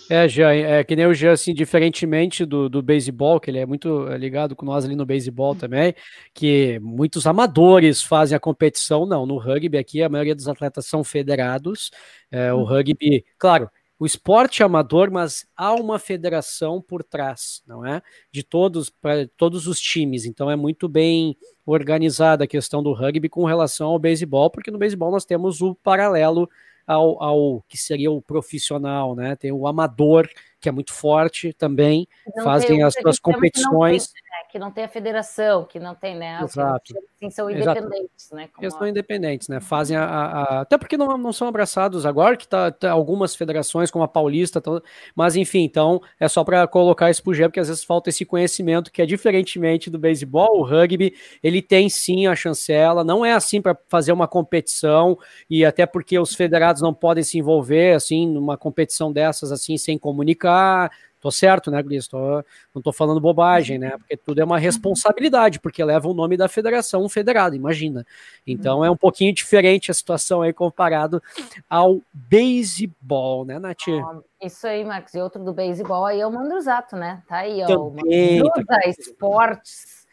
É, 0.09 0.27
Jean, 0.27 0.51
é 0.51 0.83
que 0.83 0.95
nem 0.95 1.05
o 1.05 1.13
Jean, 1.13 1.33
assim, 1.33 1.53
diferentemente 1.53 2.45
do, 2.45 2.69
do 2.69 2.81
beisebol, 2.81 3.39
que 3.39 3.49
ele 3.49 3.59
é 3.59 3.65
muito 3.65 4.05
ligado 4.15 4.55
com 4.55 4.65
nós 4.65 4.85
ali 4.85 4.95
no 4.95 5.05
beisebol 5.05 5.55
também, 5.55 5.93
que 6.33 6.79
muitos 6.79 7.25
amadores 7.27 8.01
fazem 8.01 8.35
a 8.35 8.39
competição, 8.39 9.05
não, 9.05 9.25
no 9.25 9.37
rugby 9.37 9.77
aqui 9.77 10.01
a 10.01 10.09
maioria 10.09 10.35
dos 10.35 10.47
atletas 10.47 10.85
são 10.85 11.03
federados, 11.03 11.91
é, 12.29 12.53
o 12.53 12.57
uhum. 12.57 12.63
rugby, 12.65 13.25
claro, 13.37 13.69
o 14.01 14.05
esporte 14.05 14.63
é 14.63 14.65
amador, 14.65 15.11
mas 15.11 15.45
há 15.55 15.75
uma 15.75 15.99
federação 15.99 16.81
por 16.81 17.03
trás, 17.03 17.61
não 17.67 17.85
é? 17.85 18.01
De 18.31 18.41
todos, 18.41 18.89
para 18.89 19.29
todos 19.37 19.67
os 19.67 19.79
times. 19.79 20.25
Então 20.25 20.49
é 20.49 20.55
muito 20.55 20.89
bem 20.89 21.37
organizada 21.63 22.45
a 22.45 22.47
questão 22.47 22.81
do 22.81 22.93
rugby 22.93 23.29
com 23.29 23.45
relação 23.45 23.89
ao 23.89 23.99
beisebol, 23.99 24.49
porque 24.49 24.71
no 24.71 24.79
beisebol 24.79 25.11
nós 25.11 25.23
temos 25.23 25.61
o 25.61 25.75
paralelo 25.75 26.49
ao, 26.85 27.21
ao 27.21 27.61
que 27.67 27.77
seria 27.77 28.11
o 28.11 28.21
profissional, 28.21 29.15
né? 29.15 29.35
Tem 29.35 29.51
o 29.51 29.67
amador, 29.67 30.29
que 30.61 30.69
é 30.69 30.71
muito 30.71 30.93
forte 30.93 31.51
também, 31.53 32.07
não 32.35 32.43
fazem 32.43 32.83
as 32.83 32.93
suas 32.93 33.19
competições 33.19 34.11
que 34.51 34.59
não 34.59 34.69
tem 34.69 34.83
a 34.83 34.89
federação, 34.89 35.63
que 35.63 35.79
não 35.79 35.95
tem, 35.95 36.13
né? 36.13 36.41
Exato. 36.43 36.93
Assim, 37.15 37.29
são 37.29 37.49
independentes, 37.49 38.31
né? 38.33 38.49
Como 38.53 38.69
são 38.69 38.81
a... 38.81 38.89
independentes, 38.89 39.47
né? 39.47 39.61
Fazem 39.61 39.95
a, 39.95 40.03
a, 40.03 40.61
Até 40.61 40.77
porque 40.77 40.97
não, 40.97 41.17
não 41.17 41.31
são 41.31 41.47
abraçados 41.47 42.05
agora, 42.05 42.35
que 42.35 42.45
tá, 42.45 42.69
tá 42.69 42.91
algumas 42.91 43.33
federações, 43.33 43.89
como 43.89 44.03
a 44.03 44.09
Paulista, 44.09 44.59
tão... 44.59 44.81
mas 45.15 45.37
enfim, 45.37 45.61
então 45.63 46.01
é 46.19 46.27
só 46.27 46.43
para 46.43 46.67
colocar 46.67 47.09
isso 47.09 47.23
pro 47.23 47.33
Gê, 47.33 47.43
porque 47.43 47.61
às 47.61 47.69
vezes 47.69 47.83
falta 47.83 48.09
esse 48.09 48.25
conhecimento 48.25 48.91
que 48.91 49.01
é 49.01 49.05
diferentemente 49.05 49.89
do 49.89 49.97
beisebol, 49.97 50.59
o 50.59 50.63
rugby, 50.63 51.13
ele 51.41 51.61
tem 51.61 51.87
sim 51.87 52.27
a 52.27 52.35
chancela, 52.35 53.05
não 53.05 53.25
é 53.25 53.31
assim 53.31 53.61
para 53.61 53.77
fazer 53.87 54.11
uma 54.11 54.27
competição, 54.27 55.17
e 55.49 55.63
até 55.63 55.85
porque 55.85 56.19
os 56.19 56.35
federados 56.35 56.81
não 56.81 56.93
podem 56.93 57.23
se 57.23 57.37
envolver 57.37 57.95
assim 57.95 58.27
numa 58.27 58.57
competição 58.57 59.13
dessas 59.13 59.49
assim 59.49 59.77
sem 59.77 59.97
comunicar 59.97 60.50
Tô 61.21 61.29
certo, 61.29 61.69
né, 61.69 61.81
Gris? 61.83 62.07
Tô, 62.07 62.43
não 62.73 62.81
tô 62.81 62.91
falando 62.91 63.21
bobagem, 63.21 63.77
né? 63.77 63.91
Porque 63.91 64.17
tudo 64.17 64.41
é 64.41 64.43
uma 64.43 64.57
responsabilidade, 64.57 65.59
porque 65.59 65.83
leva 65.83 66.07
o 66.09 66.15
nome 66.15 66.35
da 66.35 66.49
federação 66.49 67.07
federada, 67.07 67.55
imagina. 67.55 68.03
Então 68.45 68.83
é 68.83 68.89
um 68.89 68.97
pouquinho 68.97 69.31
diferente 69.31 69.91
a 69.91 69.93
situação 69.93 70.41
aí 70.41 70.51
comparado 70.51 71.21
ao 71.69 72.01
beisebol, 72.11 73.45
né, 73.45 73.59
Nath? 73.59 73.87
isso 74.41 74.65
aí, 74.65 74.83
Max. 74.83 75.13
E 75.13 75.21
outro 75.21 75.43
do 75.43 75.53
beisebol 75.53 76.07
aí 76.07 76.19
é 76.19 76.25
o 76.25 76.31
Mandruzato, 76.31 76.95
né? 76.95 77.21
Tá 77.27 77.37
aí, 77.37 77.61
ó. 77.61 77.67
Também, 77.67 78.41
o 78.41 78.45
Mandruza 78.45 78.65
tá 78.65 78.79
Esportes, 78.89 80.07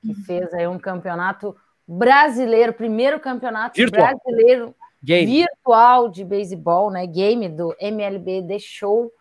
que 0.00 0.14
fez 0.14 0.54
aí 0.54 0.68
um 0.68 0.78
campeonato 0.78 1.56
brasileiro, 1.88 2.72
primeiro 2.72 3.18
campeonato 3.18 3.76
virtual. 3.76 4.12
brasileiro 4.14 4.76
Game. 5.02 5.26
virtual 5.26 6.08
de 6.08 6.24
beisebol, 6.24 6.88
né? 6.88 7.04
Game 7.04 7.48
do 7.48 7.74
MLB 7.80 8.44
The 8.46 8.60
Show 8.60 9.12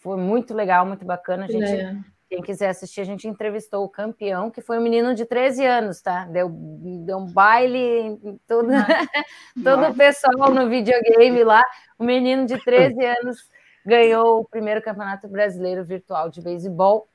foi 0.00 0.16
muito 0.16 0.52
legal, 0.52 0.84
muito 0.84 1.04
bacana. 1.04 1.44
A 1.44 1.48
gente, 1.48 1.64
é. 1.64 1.96
Quem 2.28 2.42
quiser 2.42 2.68
assistir, 2.68 3.00
a 3.00 3.04
gente 3.04 3.26
entrevistou 3.26 3.84
o 3.84 3.88
campeão, 3.88 4.50
que 4.50 4.60
foi 4.60 4.78
um 4.78 4.82
menino 4.82 5.14
de 5.14 5.24
13 5.24 5.66
anos, 5.66 6.00
tá? 6.00 6.26
Deu, 6.26 6.48
deu 6.48 7.18
um 7.18 7.26
baile, 7.26 8.18
todo, 8.46 8.68
todo 9.64 9.88
o 9.88 9.94
pessoal 9.94 10.54
no 10.54 10.68
videogame 10.68 11.42
lá. 11.42 11.62
O 11.98 12.04
menino 12.04 12.46
de 12.46 12.56
13 12.62 13.04
anos 13.04 13.50
ganhou 13.84 14.40
o 14.40 14.44
primeiro 14.44 14.80
campeonato 14.80 15.26
brasileiro 15.26 15.84
virtual 15.84 16.30
de 16.30 16.40
beisebol. 16.40 17.08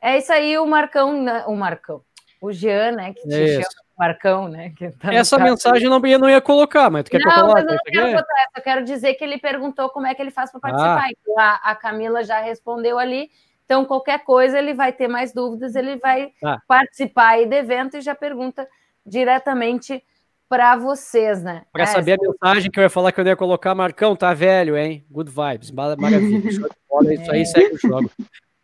É 0.00 0.18
isso 0.18 0.32
aí, 0.32 0.58
o 0.58 0.66
Marcão, 0.66 1.22
né? 1.22 1.44
o 1.46 1.54
Marcão, 1.54 2.02
o 2.40 2.52
Jean, 2.52 2.92
né? 2.92 3.14
Que 3.14 3.22
te 3.22 3.34
é 3.34 3.62
chama 3.62 3.85
Marcão, 3.96 4.46
né? 4.46 4.72
Tá 5.00 5.12
Essa 5.12 5.38
mensagem 5.38 5.88
não 5.88 6.04
ia, 6.06 6.18
não 6.18 6.28
ia 6.28 6.40
colocar, 6.40 6.90
mas 6.90 7.04
tu 7.04 7.10
quer 7.10 7.18
não, 7.18 7.32
que 7.32 7.38
eu 7.38 7.42
coloque? 7.42 7.62
Mas 7.62 7.70
eu 7.70 7.76
não 7.76 7.80
quero 7.84 8.12
botar, 8.12 8.46
eu 8.56 8.62
quero 8.62 8.84
dizer 8.84 9.14
que 9.14 9.24
ele 9.24 9.38
perguntou 9.38 9.88
como 9.88 10.06
é 10.06 10.14
que 10.14 10.20
ele 10.20 10.30
faz 10.30 10.50
para 10.50 10.60
participar. 10.60 11.08
Ah. 11.38 11.60
A, 11.62 11.70
a, 11.70 11.74
Camila 11.74 12.22
já 12.22 12.40
respondeu 12.40 12.98
ali. 12.98 13.30
Então, 13.64 13.84
qualquer 13.84 14.22
coisa, 14.22 14.58
ele 14.58 14.74
vai 14.74 14.92
ter 14.92 15.08
mais 15.08 15.32
dúvidas, 15.32 15.74
ele 15.74 15.96
vai 15.96 16.30
ah. 16.44 16.58
participar 16.68 17.30
aí 17.30 17.46
do 17.46 17.54
evento 17.54 17.96
e 17.96 18.02
já 18.02 18.14
pergunta 18.14 18.68
diretamente 19.04 20.02
para 20.48 20.76
vocês, 20.76 21.42
né? 21.42 21.62
Para 21.72 21.84
é, 21.84 21.86
saber 21.86 22.18
a 22.20 22.22
mensagem 22.22 22.70
que 22.70 22.78
eu 22.78 22.82
ia 22.82 22.90
falar 22.90 23.12
que 23.12 23.20
eu 23.20 23.26
ia 23.26 23.34
colocar, 23.34 23.74
Marcão, 23.74 24.14
tá 24.14 24.32
velho, 24.34 24.76
hein? 24.76 25.04
Good 25.10 25.30
vibes, 25.30 25.70
maravilha. 25.70 26.48
isso 26.48 27.32
aí, 27.32 27.46
segue 27.46 27.74
o 27.74 27.78
jogo. 27.78 28.10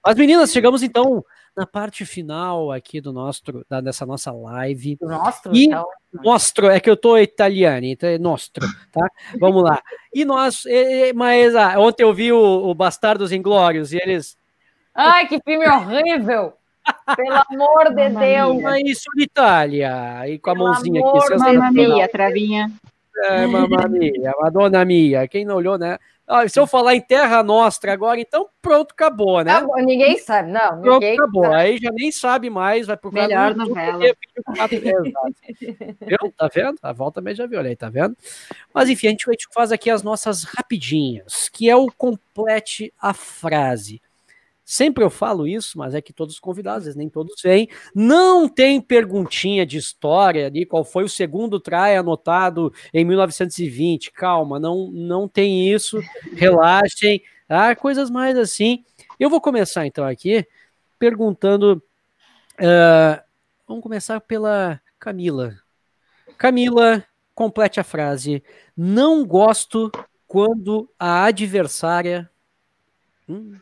Mas, 0.04 0.16
meninas, 0.16 0.52
chegamos 0.52 0.82
então 0.82 1.24
na 1.56 1.66
parte 1.66 2.04
final 2.04 2.72
aqui 2.72 3.00
do 3.00 3.12
nosso, 3.12 3.42
da, 3.68 3.80
dessa 3.80 4.06
nossa 4.06 4.32
live. 4.32 4.96
Nostro, 5.00 5.54
e 5.54 5.66
então. 5.66 5.86
Nostro, 6.12 6.68
é 6.68 6.80
que 6.80 6.90
eu 6.90 6.96
tô 6.96 7.16
italiano, 7.18 7.86
então 7.86 8.08
é 8.08 8.18
nostro, 8.18 8.66
tá? 8.92 9.06
Vamos 9.38 9.62
lá. 9.62 9.82
E 10.14 10.24
nós, 10.24 10.64
mas 11.14 11.54
ah, 11.54 11.78
ontem 11.78 12.02
eu 12.02 12.12
vi 12.12 12.32
o, 12.32 12.38
o 12.38 12.74
Bastardos 12.74 13.32
Inglórios 13.32 13.92
e 13.92 13.96
eles. 13.96 14.36
Ai, 14.94 15.26
que 15.26 15.40
filme 15.42 15.66
horrível! 15.68 16.54
Pelo 17.16 17.42
amor 17.50 17.94
de 17.94 18.08
Deus! 18.08 18.62
Mas 18.62 18.82
isso 18.84 19.08
de 19.16 19.24
Itália, 19.24 20.28
e 20.28 20.38
com 20.38 20.50
a 20.50 20.54
Pelo 20.54 20.66
mãozinha 20.66 21.00
aqui. 21.00 21.38
Mamma 21.38 21.70
mia, 21.70 22.08
travinha. 22.08 22.72
É, 23.24 23.46
mamma 23.46 23.88
mia, 23.88 24.32
Madonna 24.40 24.84
mia. 24.84 25.28
Quem 25.28 25.44
não 25.44 25.56
olhou, 25.56 25.78
né? 25.78 25.98
Ah, 26.26 26.48
se 26.48 26.58
eu 26.58 26.66
falar 26.66 26.94
em 26.94 27.00
Terra 27.00 27.42
Nostra 27.42 27.92
agora, 27.92 28.20
então 28.20 28.48
pronto, 28.60 28.92
acabou, 28.92 29.42
né? 29.42 29.52
Acabou, 29.52 29.82
ninguém 29.82 30.18
sabe, 30.18 30.52
não. 30.52 30.80
Pronto, 30.80 31.00
ninguém 31.00 31.14
acabou. 31.14 31.42
Sabe. 31.42 31.54
Aí 31.56 31.78
já 31.78 31.90
nem 31.90 32.12
sabe 32.12 32.48
mais, 32.48 32.86
vai 32.86 32.96
procurar. 32.96 33.28
Melhor 33.28 33.56
novela. 33.56 33.98
viu? 33.98 34.14
Tá 36.36 36.48
vendo? 36.52 36.78
A 36.80 36.92
volta 36.92 37.20
também 37.20 37.34
já 37.34 37.46
viu, 37.46 37.58
olha 37.58 37.70
aí, 37.70 37.76
tá 37.76 37.90
vendo? 37.90 38.16
Mas 38.72 38.88
enfim, 38.88 39.08
a 39.08 39.10
gente, 39.10 39.28
a 39.28 39.32
gente 39.32 39.48
faz 39.52 39.72
aqui 39.72 39.90
as 39.90 40.02
nossas 40.02 40.44
rapidinhas, 40.44 41.48
que 41.48 41.68
é 41.68 41.76
o 41.76 41.90
complete 41.90 42.92
a 43.00 43.12
frase. 43.12 44.00
Sempre 44.64 45.02
eu 45.02 45.10
falo 45.10 45.46
isso, 45.46 45.76
mas 45.76 45.94
é 45.94 46.00
que 46.00 46.12
todos 46.12 46.34
os 46.34 46.40
convidados, 46.40 46.94
nem 46.94 47.08
todos 47.08 47.34
vêm. 47.42 47.68
Não 47.94 48.48
tem 48.48 48.80
perguntinha 48.80 49.66
de 49.66 49.76
história 49.76 50.46
ali, 50.46 50.64
qual 50.64 50.84
foi 50.84 51.04
o 51.04 51.08
segundo 51.08 51.58
try 51.58 51.96
anotado 51.96 52.72
em 52.94 53.04
1920. 53.04 54.12
Calma, 54.12 54.60
não, 54.60 54.90
não 54.92 55.26
tem 55.26 55.68
isso. 55.70 56.00
Relaxem, 56.36 57.22
tá? 57.48 57.74
coisas 57.74 58.08
mais 58.08 58.36
assim. 58.38 58.84
Eu 59.18 59.28
vou 59.28 59.40
começar 59.40 59.86
então 59.86 60.06
aqui 60.06 60.46
perguntando. 60.98 61.82
Uh, 62.54 63.20
vamos 63.66 63.82
começar 63.82 64.20
pela 64.20 64.80
Camila. 64.98 65.58
Camila, 66.38 67.04
complete 67.34 67.80
a 67.80 67.84
frase. 67.84 68.42
Não 68.76 69.26
gosto 69.26 69.90
quando 70.28 70.88
a 70.98 71.24
adversária. 71.24 72.30
Hum, 73.28 73.58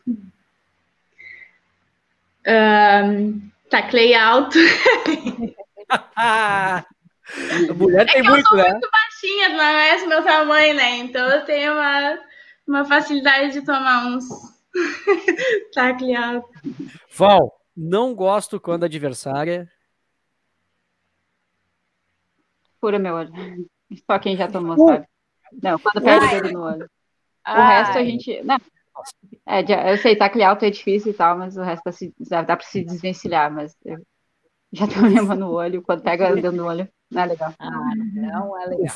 um, 2.47 3.51
taclei 3.69 4.13
alto. 4.13 4.57
a 6.15 6.83
mulher 7.75 8.07
é 8.07 8.13
tem 8.13 8.23
muito, 8.23 8.39
eu 8.39 8.43
sou 8.45 8.57
né? 8.57 8.71
muito 8.71 8.89
baixinha, 8.91 9.49
não 9.49 9.63
é 9.63 9.95
esse 9.95 10.07
meu 10.07 10.23
tamanho, 10.23 10.75
né? 10.75 10.97
Então 10.97 11.27
eu 11.27 11.45
tenho 11.45 11.73
uma, 11.73 12.19
uma 12.67 12.85
facilidade 12.85 13.53
de 13.53 13.65
tomar 13.65 14.05
uns 14.07 14.25
tacle 15.73 16.15
alto. 16.15 16.49
Val, 17.15 17.61
não 17.75 18.13
gosto 18.13 18.59
quando 18.59 18.83
a 18.83 18.87
adversária. 18.87 19.69
Fura 22.79 22.97
meu 22.97 23.13
olho. 23.15 23.31
Só 24.09 24.17
quem 24.17 24.35
já 24.35 24.47
tomou, 24.47 24.75
uh. 24.75 24.87
sabe? 24.87 25.07
Não, 25.61 25.77
quando 25.77 26.01
perde 26.01 26.25
o 26.25 26.29
dedo 26.29 26.51
no 26.53 26.63
olho. 26.63 26.89
O 27.47 27.53
resto 27.53 27.97
a 27.97 28.03
gente. 28.03 28.41
Não, 28.43 28.57
é, 29.47 29.93
eu 29.93 29.97
sei, 29.97 30.15
tacle 30.15 30.43
alto 30.43 30.65
é 30.65 30.69
difícil 30.69 31.11
e 31.11 31.13
tal, 31.13 31.37
mas 31.37 31.57
o 31.57 31.61
resto 31.61 31.89
dá, 32.29 32.41
dá 32.41 32.55
pra 32.55 32.65
se 32.65 32.83
desvencilhar, 32.83 33.51
mas 33.51 33.75
eu 33.85 33.97
já 34.73 34.87
tô 34.87 34.93
levando 35.05 35.39
no 35.39 35.51
olho, 35.51 35.81
quando 35.81 36.01
pega 36.01 36.33
dentro 36.33 36.53
do 36.53 36.65
olho, 36.65 36.87
não 37.11 37.21
é 37.21 37.25
legal. 37.25 37.53
Ah, 37.59 37.69
não 38.13 38.57
é 38.57 38.67
legal. 38.67 38.87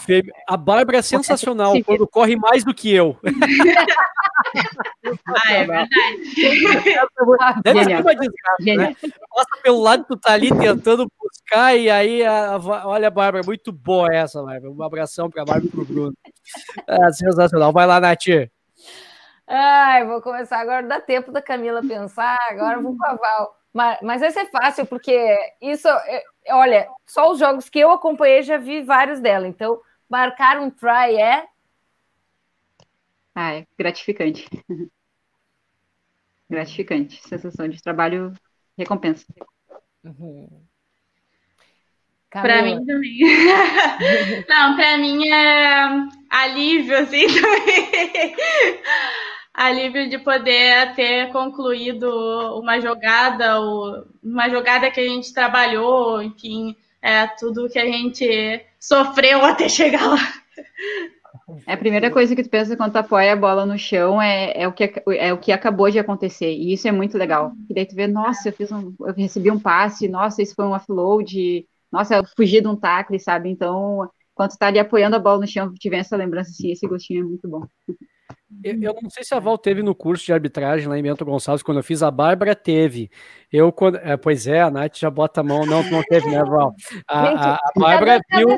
A 0.47 0.56
Bárbara 0.56 0.99
é 0.99 1.01
sensacional, 1.01 1.74
quando 1.84 2.08
corre 2.08 2.38
mais 2.38 2.64
do 2.64 2.74
que 2.74 2.93
eu. 2.93 3.18
ah, 5.28 5.51
é 5.51 5.66
verdade. 5.66 5.89
Deve 7.64 7.84
ser 7.84 8.01
uma 8.01 8.16
desgraça, 8.16 8.76
né? 8.78 8.95
Passa 9.36 9.62
pelo 9.62 9.82
lado, 9.82 10.06
tu 10.08 10.16
tá 10.16 10.32
ali 10.32 10.49
tentando 10.58 11.12
buscar, 11.22 11.76
e 11.76 11.89
aí, 11.89 12.24
a, 12.24 12.53
a, 12.53 12.88
olha, 12.88 13.12
Bárbara, 13.12 13.43
muito 13.45 13.74
boa 13.74 14.08
essa, 14.14 14.41
Bárbara. 14.41 14.72
Um 14.72 14.82
abração 14.82 15.30
pra 15.30 15.43
Bárbara 15.43 15.68
e 15.68 15.70
pro 15.70 15.84
Bruno. 15.84 16.14
É, 16.88 17.12
sensacional. 17.12 17.74
Vai 17.74 17.86
lá, 17.86 17.99
Nath. 17.99 18.47
Ai, 19.47 20.05
vou 20.05 20.21
começar 20.21 20.59
agora, 20.59 20.87
dá 20.87 20.99
tempo 20.99 21.31
da 21.31 21.41
Camila 21.41 21.81
pensar, 21.81 22.37
agora 22.49 22.79
vou 22.79 22.97
com 22.97 23.05
a 23.05 23.15
Val. 23.15 23.59
Mas, 23.71 23.99
mas 24.01 24.21
vai 24.21 24.31
ser 24.31 24.49
fácil, 24.49 24.85
porque 24.85 25.37
isso, 25.61 25.87
é, 25.87 26.23
olha, 26.49 26.89
só 27.05 27.31
os 27.31 27.39
jogos 27.39 27.69
que 27.69 27.79
eu 27.79 27.91
acompanhei 27.91 28.41
já 28.41 28.57
vi 28.57 28.81
vários 28.81 29.19
dela. 29.19 29.47
Então, 29.47 29.79
marcar 30.09 30.59
um 30.59 30.69
try 30.69 31.17
é. 31.19 31.45
Ah, 33.35 33.53
é 33.55 33.67
gratificante. 33.77 34.47
gratificante. 36.49 37.21
Sensação 37.27 37.67
de 37.67 37.81
trabalho 37.83 38.33
recompensa. 38.77 39.25
Uhum. 40.03 40.47
Para 42.31 42.61
mim 42.61 42.85
também. 42.85 43.19
Não, 44.47 44.75
para 44.75 44.97
mim 44.97 45.27
é 45.27 46.07
alívio, 46.29 46.97
assim, 46.97 47.27
também. 47.27 48.35
Alívio 49.56 50.10
de 50.10 50.20
poder 50.20 50.93
ter 50.95 51.32
concluído 51.32 52.10
uma 52.60 52.80
jogada, 52.80 53.60
uma 54.24 54.49
jogada 54.49 54.91
que 54.91 54.99
a 54.99 55.08
gente 55.08 55.34
trabalhou, 55.34 56.22
enfim, 56.22 56.76
é, 57.01 57.26
tudo 57.28 57.70
que 57.70 57.80
a 57.80 57.86
gente 57.86 58.66
sofreu 58.80 59.43
até 59.45 59.70
chegar 59.70 60.06
lá. 60.08 60.18
É 61.68 61.74
a 61.74 61.78
primeira 61.78 62.12
coisa 62.12 62.36
que 62.36 62.43
tu 62.43 62.49
pensa 62.49 62.76
quando 62.76 62.91
tu 62.91 62.97
apoia 62.97 63.34
a 63.34 63.36
bola 63.36 63.66
no 63.66 63.78
chão 63.78 64.22
é, 64.22 64.51
é, 64.56 64.68
o, 64.68 64.74
que, 64.74 64.91
é 65.18 65.32
o 65.32 65.38
que 65.38 65.51
acabou 65.51 65.89
de 65.89 65.99
acontecer. 65.99 66.51
E 66.51 66.74
isso 66.74 66.88
é 66.88 66.91
muito 66.91 67.18
legal. 67.18 67.53
E 67.70 67.74
daí 67.74 67.86
tu 67.86 67.95
vê, 67.95 68.08
nossa, 68.08 68.49
eu 68.49 68.53
fiz 68.53 68.72
um, 68.72 68.93
eu 68.99 69.14
recebi 69.14 69.51
um 69.51 69.60
passe, 69.60 70.08
nossa, 70.08 70.41
isso 70.41 70.56
foi 70.56 70.66
um 70.66 70.74
offload, 70.74 71.66
nossa, 71.91 72.16
eu 72.16 72.24
fugi 72.36 72.62
de 72.62 72.68
um 72.68 72.76
tackle, 72.76 73.20
sabe? 73.20 73.49
Então, 73.49 74.10
quando 74.34 74.51
tu 74.51 74.58
tá 74.58 74.68
ali 74.68 74.80
apoiando 74.80 75.16
a 75.16 75.20
bola 75.20 75.41
no 75.41 75.47
chão, 75.47 75.72
tiver 75.80 75.97
essa 75.97 76.18
lembrança 76.18 76.49
assim, 76.51 76.72
esse 76.72 76.88
gostinho 76.88 77.22
é 77.22 77.28
muito 77.28 77.47
bom. 77.47 77.66
Eu, 78.63 78.79
eu, 78.81 78.95
não 79.01 79.09
sei 79.09 79.23
se 79.23 79.33
a 79.33 79.39
Val 79.39 79.57
teve 79.57 79.81
no 79.81 79.95
curso 79.95 80.25
de 80.25 80.33
arbitragem 80.33 80.87
lá 80.87 80.97
em 80.97 81.01
Bento 81.01 81.25
Gonçalves, 81.25 81.63
quando 81.63 81.77
eu 81.77 81.83
fiz, 81.83 82.03
a 82.03 82.11
Bárbara 82.11 82.55
teve. 82.55 83.09
Eu, 83.51 83.71
quando, 83.71 83.97
é, 83.97 84.15
pois 84.15 84.45
é, 84.45 84.61
a 84.61 84.69
Nath 84.69 84.97
já 84.97 85.09
bota 85.09 85.41
a 85.41 85.43
mão, 85.43 85.65
não, 85.65 85.83
não 85.89 86.03
teve, 86.03 86.29
né, 86.29 86.43
Val? 86.43 86.73
A, 87.07 87.25
Gente, 87.25 87.39
a, 87.39 87.53
a 87.55 87.71
Bárbara 87.75 88.19
viu. 88.31 88.49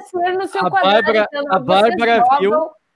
A 0.59 0.69
Bárbara, 0.69 1.27
a 1.49 1.59
Bárbara 1.59 2.23
viu. 2.39 2.51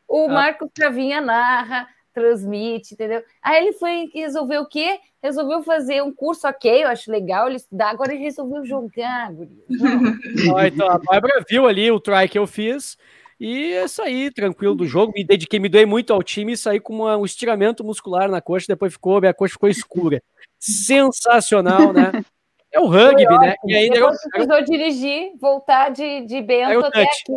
O 0.08 0.28
Marcos 0.28 0.70
Travinha 0.74 1.22
narra, 1.22 1.88
transmite, 2.14 2.94
entendeu? 2.94 3.24
Aí 3.42 3.66
ele 3.66 3.74
foi 3.74 4.10
resolveu 4.14 4.64
o 4.64 4.68
quê? 4.68 5.00
Resolveu 5.24 5.64
fazer 5.64 6.04
um 6.04 6.14
curso, 6.14 6.48
ok, 6.48 6.84
eu 6.84 6.90
acho 6.90 7.10
legal 7.10 7.48
ele 7.48 7.56
estudar, 7.56 7.92
agora 7.92 8.14
ele 8.14 8.24
resolveu 8.24 8.66
jogar, 8.66 9.32
então, 10.68 10.90
a 10.90 10.98
Bárbara 10.98 11.46
viu 11.48 11.68
ali 11.68 11.90
o 11.92 12.00
try 12.00 12.28
que 12.28 12.38
eu 12.38 12.48
fiz 12.48 12.98
e 13.44 13.88
saí 13.88 14.30
tranquilo 14.30 14.76
do 14.76 14.86
jogo, 14.86 15.14
me 15.16 15.24
dediquei, 15.24 15.60
me 15.60 15.68
doei 15.68 15.84
muito 15.84 16.14
ao 16.14 16.22
time 16.22 16.52
e 16.52 16.58
saí 16.58 16.80
com 16.80 16.94
uma, 16.94 17.18
um 17.18 17.26
estiramento 17.26 17.84
muscular 17.84 18.30
na 18.30 18.40
coxa, 18.40 18.68
depois 18.70 18.94
ficou, 18.94 19.20
minha 19.20 19.34
coxa 19.34 19.54
ficou 19.54 19.68
escura. 19.68 20.22
Sensacional, 20.60 21.92
né? 21.92 22.12
É 22.72 22.80
o 22.80 22.86
rugby, 22.86 23.26
né? 23.40 23.56
E 23.66 23.74
ainda 23.74 23.98
eu, 23.98 24.12
precisou 24.30 24.64
dirigir, 24.64 25.32
voltar 25.42 25.90
de, 25.90 26.22
de 26.22 26.40
Bento 26.40 26.86
até 26.86 27.02
aqui. 27.02 27.34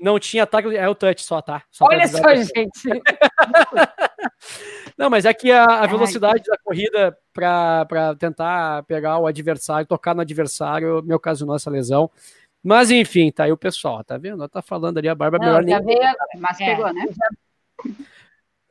Não 0.00 0.18
tinha 0.18 0.42
ataque, 0.42 0.76
é 0.76 0.88
o 0.88 0.96
touch 0.96 1.22
só, 1.22 1.40
tá? 1.40 1.62
Só 1.70 1.86
Olha 1.86 2.08
só, 2.08 2.34
gente. 2.34 2.82
Não, 4.98 5.08
mas 5.08 5.24
é 5.24 5.32
que 5.32 5.52
a, 5.52 5.64
a 5.64 5.86
velocidade 5.86 6.42
Ai. 6.50 6.50
da 6.50 6.58
corrida 6.58 7.16
para 7.32 8.16
tentar 8.18 8.82
pegar 8.82 9.18
o 9.18 9.26
adversário, 9.26 9.86
tocar 9.86 10.14
no 10.14 10.22
adversário, 10.22 11.02
me 11.04 11.14
ocasionou 11.14 11.54
essa 11.54 11.70
lesão. 11.70 12.10
Mas 12.62 12.90
enfim, 12.90 13.30
tá 13.30 13.44
aí 13.44 13.52
o 13.52 13.56
pessoal, 13.56 14.02
tá 14.02 14.18
vendo? 14.18 14.38
Ela 14.40 14.48
tá 14.48 14.60
falando 14.60 14.98
ali, 14.98 15.08
a 15.08 15.14
barba 15.14 15.38
melhor 15.38 15.62
nem. 15.62 15.80
Veio, 15.84 16.00
mas 16.38 16.60
é, 16.60 16.74
pegou, 16.74 16.92
né? 16.92 17.06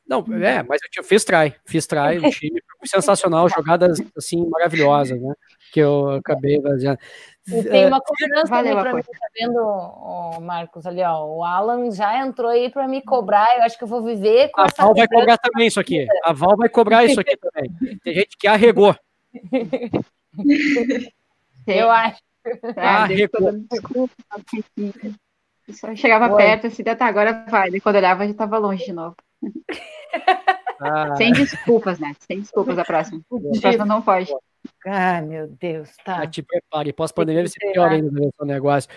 Não, 0.08 0.24
é, 0.44 0.62
mas 0.62 0.80
eu 0.96 1.04
fiz 1.04 1.26
try, 1.26 1.56
fiz 1.66 1.88
try 1.88 2.20
time, 2.30 2.62
sensacional, 2.84 3.50
jogadas 3.50 4.00
assim 4.16 4.48
maravilhosas, 4.48 5.20
né? 5.20 5.34
Que 5.74 5.80
eu 5.80 6.12
acabei 6.12 6.62
fazendo. 6.62 7.00
E 7.48 7.64
tem 7.64 7.88
uma 7.88 8.00
confiança 8.00 8.48
Valeu, 8.48 8.78
para 8.80 8.94
mim, 8.94 9.02
tá 9.02 9.28
vendo, 9.36 9.60
oh, 9.60 10.40
Marcos, 10.42 10.86
ali, 10.86 11.02
ó, 11.02 11.26
o 11.26 11.44
Alan 11.44 11.92
já 11.92 12.24
entrou 12.26 12.52
aí 12.52 12.70
para 12.70 12.88
me 12.88 13.02
cobrar, 13.02 13.58
eu 13.58 13.64
acho 13.64 13.78
que 13.78 13.84
eu 13.84 13.88
vou 13.88 14.04
viver 14.04 14.50
com 14.52 14.62
A 14.62 14.68
Val 14.78 14.94
vai 14.94 15.08
cobrar 15.08 15.38
também 15.38 15.68
isso 15.68 15.80
aqui, 15.80 16.08
a 16.24 16.34
Val 16.34 16.56
vai 16.56 16.70
cobrar 16.70 17.06
isso 17.06 17.20
aqui 17.20 17.36
também. 17.38 17.72
Tem 18.04 18.14
gente 18.14 18.38
que 18.38 18.48
arregou. 18.48 18.96
eu 21.68 21.90
acho. 21.90 22.20
Ah, 22.78 23.08
desculpa, 23.08 23.54
só 25.74 25.96
chegava 25.96 26.32
Oi. 26.32 26.38
perto, 26.38 26.68
assim, 26.68 26.84
tá, 26.84 27.06
agora 27.06 27.46
vai. 27.50 27.70
E 27.70 27.82
quando 27.82 27.96
olhava, 27.96 28.26
já 28.26 28.32
estava 28.32 28.58
longe 28.58 28.86
de 28.86 28.94
novo. 28.94 29.16
Ah. 30.80 31.16
Sem 31.16 31.32
desculpas, 31.32 32.00
né? 32.00 32.14
Sem 32.20 32.42
desculpas 32.42 32.78
a 32.78 32.86
próxima. 32.86 33.22
A 33.32 33.60
próxima 33.62 33.86
não 33.86 34.02
pode. 34.02 34.32
Ah, 34.86 35.22
meu 35.22 35.48
Deus, 35.48 35.90
tá. 36.04 36.22
Ah, 36.22 36.28
te 36.28 36.44
prepare, 36.44 36.94
pós-pandemia 36.94 37.42
vai 37.42 37.50
ser 37.50 37.72
pior 37.72 37.90
ainda 37.92 38.12
no 38.12 38.46
negócio. 38.46 38.90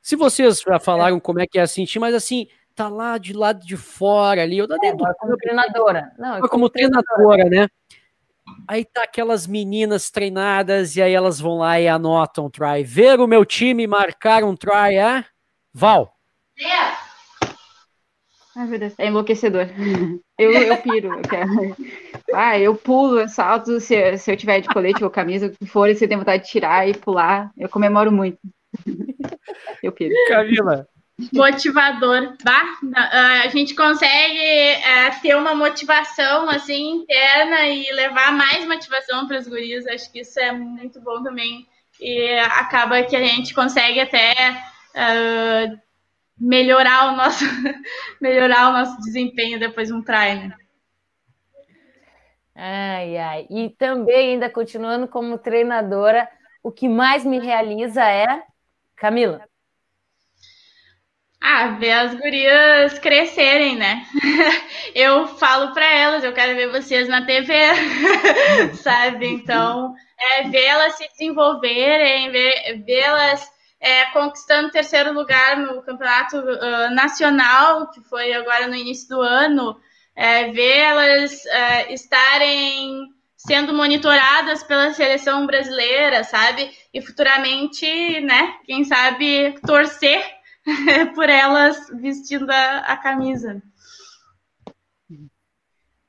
Se 0.00 0.16
vocês 0.16 0.60
já 0.60 0.80
falaram 0.80 1.20
como 1.20 1.40
é 1.40 1.46
que 1.46 1.58
é 1.58 1.66
sentir, 1.66 1.98
mas 1.98 2.14
assim, 2.14 2.48
tá 2.74 2.88
lá 2.88 3.18
de 3.18 3.32
lado 3.32 3.64
de 3.64 3.76
fora 3.76 4.42
ali, 4.42 4.58
eu 4.58 4.66
da 4.66 4.76
é, 4.82 4.92
como 4.92 5.36
treinadora. 5.36 6.12
Não, 6.18 6.36
como, 6.36 6.48
como 6.48 6.70
treinadora, 6.70 7.04
treinadora, 7.14 7.50
né? 7.50 7.68
Aí 8.68 8.84
tá 8.84 9.02
aquelas 9.02 9.46
meninas 9.46 10.10
treinadas 10.10 10.94
e 10.94 11.00
aí 11.00 11.14
elas 11.14 11.40
vão 11.40 11.56
lá 11.56 11.80
e 11.80 11.88
anotam 11.88 12.44
um 12.44 12.50
try. 12.50 12.84
Ver 12.84 13.18
o 13.18 13.26
meu 13.26 13.42
time 13.42 13.86
marcar 13.86 14.44
um 14.44 14.54
try, 14.54 14.94
é? 14.94 15.24
Val. 15.72 16.14
Ai, 18.54 18.66
meu 18.66 18.78
Deus, 18.78 18.92
é 18.98 19.06
enlouquecedor. 19.06 19.68
Eu, 20.38 20.52
eu 20.52 20.76
piro. 20.82 21.14
Eu 21.14 21.22
quero. 21.22 21.76
Ah, 22.34 22.58
eu 22.58 22.76
pulo, 22.76 23.20
eu 23.20 23.28
salto. 23.28 23.80
Se, 23.80 24.18
se 24.18 24.30
eu 24.30 24.36
tiver 24.36 24.60
de 24.60 24.68
colete 24.68 25.02
ou 25.02 25.10
camisa, 25.10 25.46
o 25.46 25.50
que 25.50 25.64
for, 25.64 25.88
e 25.88 25.94
se 25.94 26.04
eu 26.04 26.08
tenho 26.08 26.20
vontade 26.20 26.44
de 26.44 26.50
tirar 26.50 26.86
e 26.86 26.92
pular, 26.92 27.50
eu 27.56 27.68
comemoro 27.68 28.12
muito. 28.12 28.38
Eu 29.82 29.92
piro. 29.92 30.14
Camila 30.28 30.86
motivador. 31.32 32.36
Bah, 32.44 33.42
a 33.44 33.48
gente 33.48 33.74
consegue 33.74 34.38
é, 34.38 35.10
ter 35.20 35.36
uma 35.36 35.54
motivação 35.54 36.48
assim 36.48 37.02
interna 37.02 37.66
e 37.66 37.90
levar 37.92 38.32
mais 38.32 38.66
motivação 38.66 39.26
para 39.26 39.38
os 39.38 39.48
guris. 39.48 39.86
Acho 39.86 40.10
que 40.12 40.20
isso 40.20 40.38
é 40.38 40.52
muito 40.52 41.00
bom 41.00 41.22
também. 41.22 41.66
E 42.00 42.38
acaba 42.38 43.02
que 43.02 43.16
a 43.16 43.24
gente 43.24 43.52
consegue 43.52 44.00
até 44.00 44.32
uh, 44.94 45.78
melhorar 46.38 47.12
o 47.12 47.16
nosso 47.16 47.44
melhorar 48.20 48.70
o 48.70 48.72
nosso 48.72 48.96
desempenho 49.00 49.58
depois 49.58 49.88
de 49.88 49.94
um 49.94 50.02
treino. 50.02 50.54
Ai, 52.54 53.16
ai. 53.16 53.46
E 53.50 53.70
também, 53.70 54.32
ainda 54.32 54.50
continuando 54.50 55.06
como 55.08 55.38
treinadora, 55.38 56.28
o 56.62 56.72
que 56.72 56.88
mais 56.88 57.24
me 57.24 57.38
realiza 57.38 58.04
é 58.04 58.42
Camila. 58.96 59.48
Ah, 61.50 61.68
ver 61.68 61.92
as 61.92 62.14
gurias 62.14 62.98
crescerem, 62.98 63.74
né? 63.74 64.06
Eu 64.94 65.26
falo 65.26 65.72
para 65.72 65.86
elas, 65.86 66.22
eu 66.22 66.34
quero 66.34 66.54
ver 66.54 66.70
vocês 66.70 67.08
na 67.08 67.24
TV, 67.24 67.54
sabe? 68.82 69.26
Então, 69.26 69.94
é 70.18 70.42
ver 70.42 70.64
elas 70.64 70.94
se 70.94 71.08
desenvolverem, 71.08 72.30
ver, 72.30 72.84
elas 72.86 73.50
é, 73.80 74.04
conquistando 74.06 74.70
terceiro 74.70 75.14
lugar 75.14 75.56
no 75.56 75.80
campeonato 75.82 76.36
uh, 76.36 76.94
nacional, 76.94 77.90
que 77.92 78.02
foi 78.02 78.30
agora 78.34 78.66
no 78.66 78.74
início 78.74 79.08
do 79.08 79.22
ano, 79.22 79.80
é, 80.14 80.50
elas 80.80 81.32
uh, 81.32 81.92
estarem 81.92 83.08
sendo 83.38 83.72
monitoradas 83.72 84.62
pela 84.64 84.92
seleção 84.92 85.46
brasileira, 85.46 86.24
sabe? 86.24 86.70
E 86.92 87.00
futuramente, 87.00 88.20
né, 88.20 88.54
quem 88.66 88.84
sabe 88.84 89.54
torcer 89.66 90.37
por 91.14 91.28
elas 91.28 91.88
vestindo 92.00 92.50
a, 92.50 92.78
a 92.80 92.96
camisa. 92.96 93.62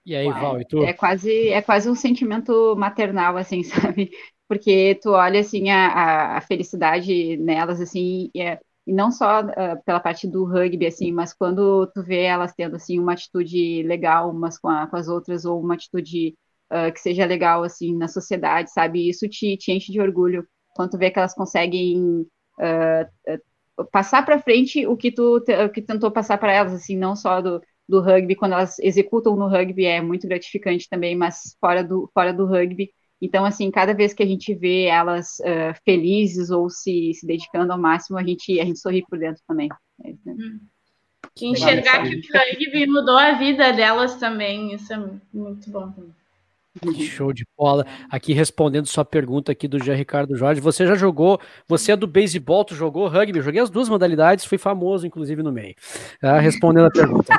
E 0.06 0.16
aí, 0.16 0.28
Val, 0.28 0.60
e 0.60 0.66
tu? 0.66 0.84
É 0.84 0.94
quase, 0.94 1.50
é 1.50 1.62
quase 1.62 1.90
um 1.90 1.96
sentimento 1.96 2.76
maternal, 2.76 3.38
assim, 3.38 3.62
sabe? 3.64 4.12
Porque 4.48 5.00
tu 5.02 5.12
olha, 5.12 5.40
assim, 5.40 5.70
a, 5.70 6.38
a 6.38 6.42
felicidade 6.42 7.38
nelas, 7.38 7.80
assim, 7.80 8.32
e, 8.34 8.42
é, 8.42 8.60
e 8.88 8.94
não 8.94 9.12
só 9.12 9.42
uh, 9.42 9.84
pela 9.86 10.00
parte 10.00 10.28
do 10.28 10.46
rugby, 10.46 10.88
assim, 10.88 11.12
mas 11.12 11.32
quando 11.34 11.86
tu 11.94 12.02
vê 12.02 12.24
elas 12.24 12.54
tendo, 12.56 12.76
assim, 12.76 12.98
uma 12.98 13.14
atitude 13.14 13.84
legal 13.84 14.32
umas 14.32 14.58
com, 14.58 14.70
a, 14.70 14.88
com 14.88 14.96
as 14.96 15.08
outras, 15.08 15.46
ou 15.46 15.62
uma 15.62 15.76
atitude 15.76 16.36
uh, 16.72 16.92
que 16.92 17.00
seja 17.00 17.26
legal, 17.26 17.64
assim, 17.64 17.96
na 17.96 18.08
sociedade, 18.08 18.72
sabe? 18.72 19.08
Isso 19.08 19.30
te, 19.30 19.56
te 19.58 19.72
enche 19.72 19.92
de 19.92 20.02
orgulho 20.02 20.48
quando 20.76 20.92
tu 20.92 20.98
vê 20.98 21.12
que 21.12 21.20
elas 21.20 21.36
conseguem 21.36 22.26
uh, 22.58 23.40
passar 23.86 24.26
para 24.26 24.42
frente 24.42 24.86
o 24.86 24.96
que 24.96 25.12
tu 25.12 25.38
o 25.38 25.70
que 25.70 25.82
tentou 25.82 26.12
passar 26.12 26.38
para 26.38 26.54
elas, 26.54 26.74
assim, 26.74 26.98
não 26.98 27.16
só 27.16 27.42
do, 27.42 27.62
do 27.88 28.02
rugby, 28.02 28.36
quando 28.36 28.54
elas 28.54 28.78
executam 28.80 29.36
no 29.36 29.48
rugby 29.48 29.86
é 29.86 30.02
muito 30.02 30.28
gratificante 30.28 30.88
também, 30.88 31.16
mas 31.16 31.58
fora 31.60 31.84
do, 31.84 32.10
fora 32.14 32.32
do 32.32 32.46
rugby. 32.46 32.92
Então, 33.22 33.44
assim, 33.44 33.70
cada 33.70 33.94
vez 33.94 34.14
que 34.14 34.24
a 34.24 34.26
gente 34.26 34.54
vê 34.54 34.86
elas 34.86 35.40
uh, 35.40 35.76
felizes 35.84 36.50
ou 36.52 36.70
se, 36.70 37.14
se 37.14 37.26
dedicando 37.26 37.74
ao 37.74 37.80
máximo, 37.80 38.18
a 38.18 38.24
gente, 38.24 38.60
a 38.60 38.64
gente 38.64 38.80
sorri 38.80 39.04
por 39.10 39.20
dentro 39.20 39.42
também. 39.48 39.70
É, 40.06 40.10
né? 40.10 40.18
Hum. 40.28 40.60
Que 41.36 41.48
enxergar 41.48 42.04
que 42.04 42.16
o 42.16 42.22
rugby 42.22 42.88
mudou 42.88 43.18
a 43.18 43.34
vida 43.34 43.74
delas 43.74 44.16
também, 44.16 44.74
isso 44.74 44.94
é 44.94 44.98
muito 45.34 45.70
bom 45.70 45.92
também. 45.92 46.19
Show 47.10 47.34
de 47.34 47.46
bola. 47.58 47.86
Aqui 48.12 48.34
respondendo 48.34 48.86
sua 48.88 49.06
pergunta 49.06 49.52
aqui 49.52 49.68
do 49.68 49.84
Jean 49.84 49.96
Ricardo 49.96 50.36
Jorge. 50.36 50.62
Você 50.62 50.86
já 50.86 50.96
jogou, 50.96 51.40
você 51.68 51.92
é 51.92 51.96
do 51.96 52.08
beisebol, 52.08 52.64
tu 52.66 52.76
jogou 52.76 53.08
rugby? 53.08 53.40
Eu 53.40 53.44
joguei 53.44 53.62
as 53.62 53.70
duas 53.70 53.90
modalidades, 53.90 54.46
fui 54.46 54.58
famoso, 54.58 55.06
inclusive, 55.06 55.44
no 55.44 55.52
meio. 55.52 55.76
Ah, 56.22 56.40
respondendo 56.40 56.88
a 56.88 56.92
pergunta. 56.92 57.34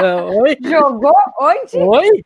uh, 0.00 0.38
oi? 0.42 0.56
Jogou 0.62 1.14
onde? 1.40 1.76
Oi? 1.76 2.24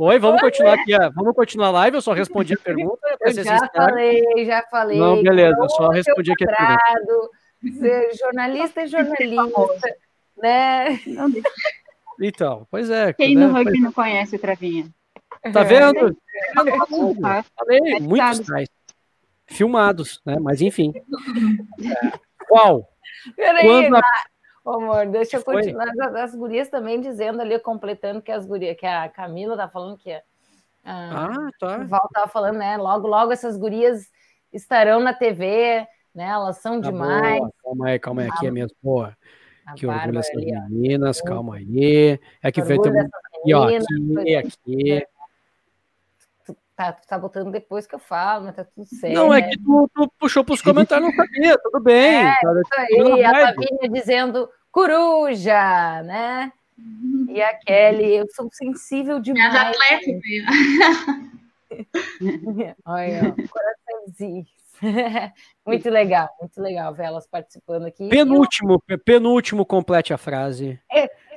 Oi, 0.00 0.18
vamos 0.20 0.40
Oi? 0.40 0.50
continuar 0.50 0.74
aqui. 0.74 0.92
Vamos 1.14 1.34
continuar 1.34 1.66
a 1.68 1.72
live, 1.72 1.96
eu 1.96 2.02
só 2.02 2.12
respondi 2.12 2.54
a 2.54 2.58
pergunta. 2.58 3.00
Eu 3.20 3.44
já 3.44 3.58
falei, 3.74 4.22
já 4.46 4.62
falei. 4.70 4.98
Não, 4.98 5.20
beleza, 5.22 5.56
eu 5.58 5.68
só 5.68 5.88
respondi 5.88 6.32
aqui 6.32 6.44
a 6.48 6.56
pergunta. 6.56 7.28
Ser 7.80 8.14
jornalista 8.16 8.82
é 8.82 8.86
jornalista, 8.86 9.96
né? 10.40 11.00
Então, 12.20 12.66
pois 12.70 12.90
é. 12.90 13.12
Quem 13.12 13.34
né? 13.36 13.46
no 13.46 13.52
rugby 13.52 13.80
não 13.80 13.92
conhece 13.92 14.36
o 14.36 14.38
Travinha? 14.38 14.88
Tá 15.52 15.62
vendo? 15.62 16.16
Tá? 17.20 17.44
Falei, 17.56 18.00
muitos 18.00 18.38
sites 18.38 18.74
filmados, 19.46 20.20
né? 20.24 20.36
Mas 20.40 20.60
enfim. 20.60 20.92
É. 21.80 22.18
Qual? 22.48 22.88
Peraí, 23.36 23.66
Quando 23.66 23.96
a- 23.96 24.02
Ô, 24.64 24.70
amor, 24.72 25.06
deixa 25.06 25.36
eu 25.36 25.40
foi? 25.42 25.54
continuar. 25.56 25.88
As, 25.88 26.14
as 26.14 26.34
gurias 26.34 26.68
também 26.68 27.00
dizendo 27.00 27.40
ali, 27.40 27.58
completando 27.58 28.20
que 28.20 28.30
as 28.32 28.44
gurias, 28.44 28.76
que 28.76 28.84
a 28.84 29.08
Camila 29.08 29.56
tá 29.56 29.68
falando 29.68 29.96
que 29.96 30.12
a, 30.12 30.20
a, 30.84 31.24
Ah, 31.26 31.48
o 31.48 31.58
tá. 31.58 31.78
Val 31.84 32.08
tava 32.12 32.28
falando, 32.28 32.56
né? 32.58 32.76
Logo, 32.76 33.06
logo 33.06 33.32
essas 33.32 33.56
gurias 33.56 34.10
estarão 34.52 35.00
na 35.00 35.14
TV, 35.14 35.86
né? 36.14 36.24
Elas 36.28 36.58
são 36.58 36.80
Tá 36.80 36.90
demais. 36.90 37.38
boa. 37.38 37.52
Calma 37.62 37.86
aí, 37.88 37.98
calma 37.98 38.22
aí, 38.22 38.28
aqui 38.28 38.46
é 38.46 38.50
mesmo. 38.50 38.76
Boa. 38.82 39.16
A 39.68 39.74
Que 39.74 39.86
orgulho 39.86 40.18
essas 40.18 40.34
ali, 40.34 40.56
ó. 40.56 40.62
meninas, 40.70 41.20
calma 41.20 41.56
aí. 41.56 42.18
É 42.42 42.50
que 42.50 42.62
veio 42.62 42.80
também. 42.80 43.02
Aqui, 43.02 43.54
ó, 43.54 43.64
aqui, 43.68 44.36
aqui. 44.36 45.06
Tu 46.46 46.56
tá, 46.74 46.92
tu 46.92 47.06
tá 47.06 47.18
botando 47.18 47.50
depois 47.52 47.86
que 47.86 47.94
eu 47.94 47.98
falo, 47.98 48.46
mas 48.46 48.56
tá 48.56 48.64
tudo 48.64 48.86
certo. 48.86 49.12
Não, 49.14 49.34
é 49.34 49.42
né? 49.42 49.48
que 49.50 49.58
tu, 49.58 49.90
tu 49.94 50.10
puxou 50.18 50.42
pros 50.42 50.62
comentários, 50.62 51.10
não 51.10 51.16
sabia, 51.16 51.58
tudo 51.62 51.80
bem. 51.80 52.22
tá, 52.24 52.60
Isso 52.60 52.74
aí, 52.78 53.24
a 53.24 53.30
vibe. 53.32 53.44
Lavínia 53.60 53.88
dizendo 53.90 54.48
coruja, 54.72 56.02
né? 56.02 56.50
E 57.28 57.42
a 57.42 57.52
Kelly, 57.58 58.16
eu 58.16 58.26
sou 58.30 58.48
sensível 58.52 59.20
Minhas 59.20 59.52
demais. 59.52 59.76
atletas. 59.76 60.22
Olha, 62.86 63.36
ó, 63.36 63.48
coraçãozinho. 63.48 64.46
muito 65.66 65.90
legal, 65.90 66.28
muito 66.40 66.60
legal 66.60 66.94
ver 66.94 67.04
elas 67.04 67.26
participando 67.26 67.86
aqui. 67.86 68.08
Penúltimo, 68.08 68.80
pe- 68.80 68.98
penúltimo, 68.98 69.64
complete 69.66 70.12
a 70.12 70.18
frase. 70.18 70.80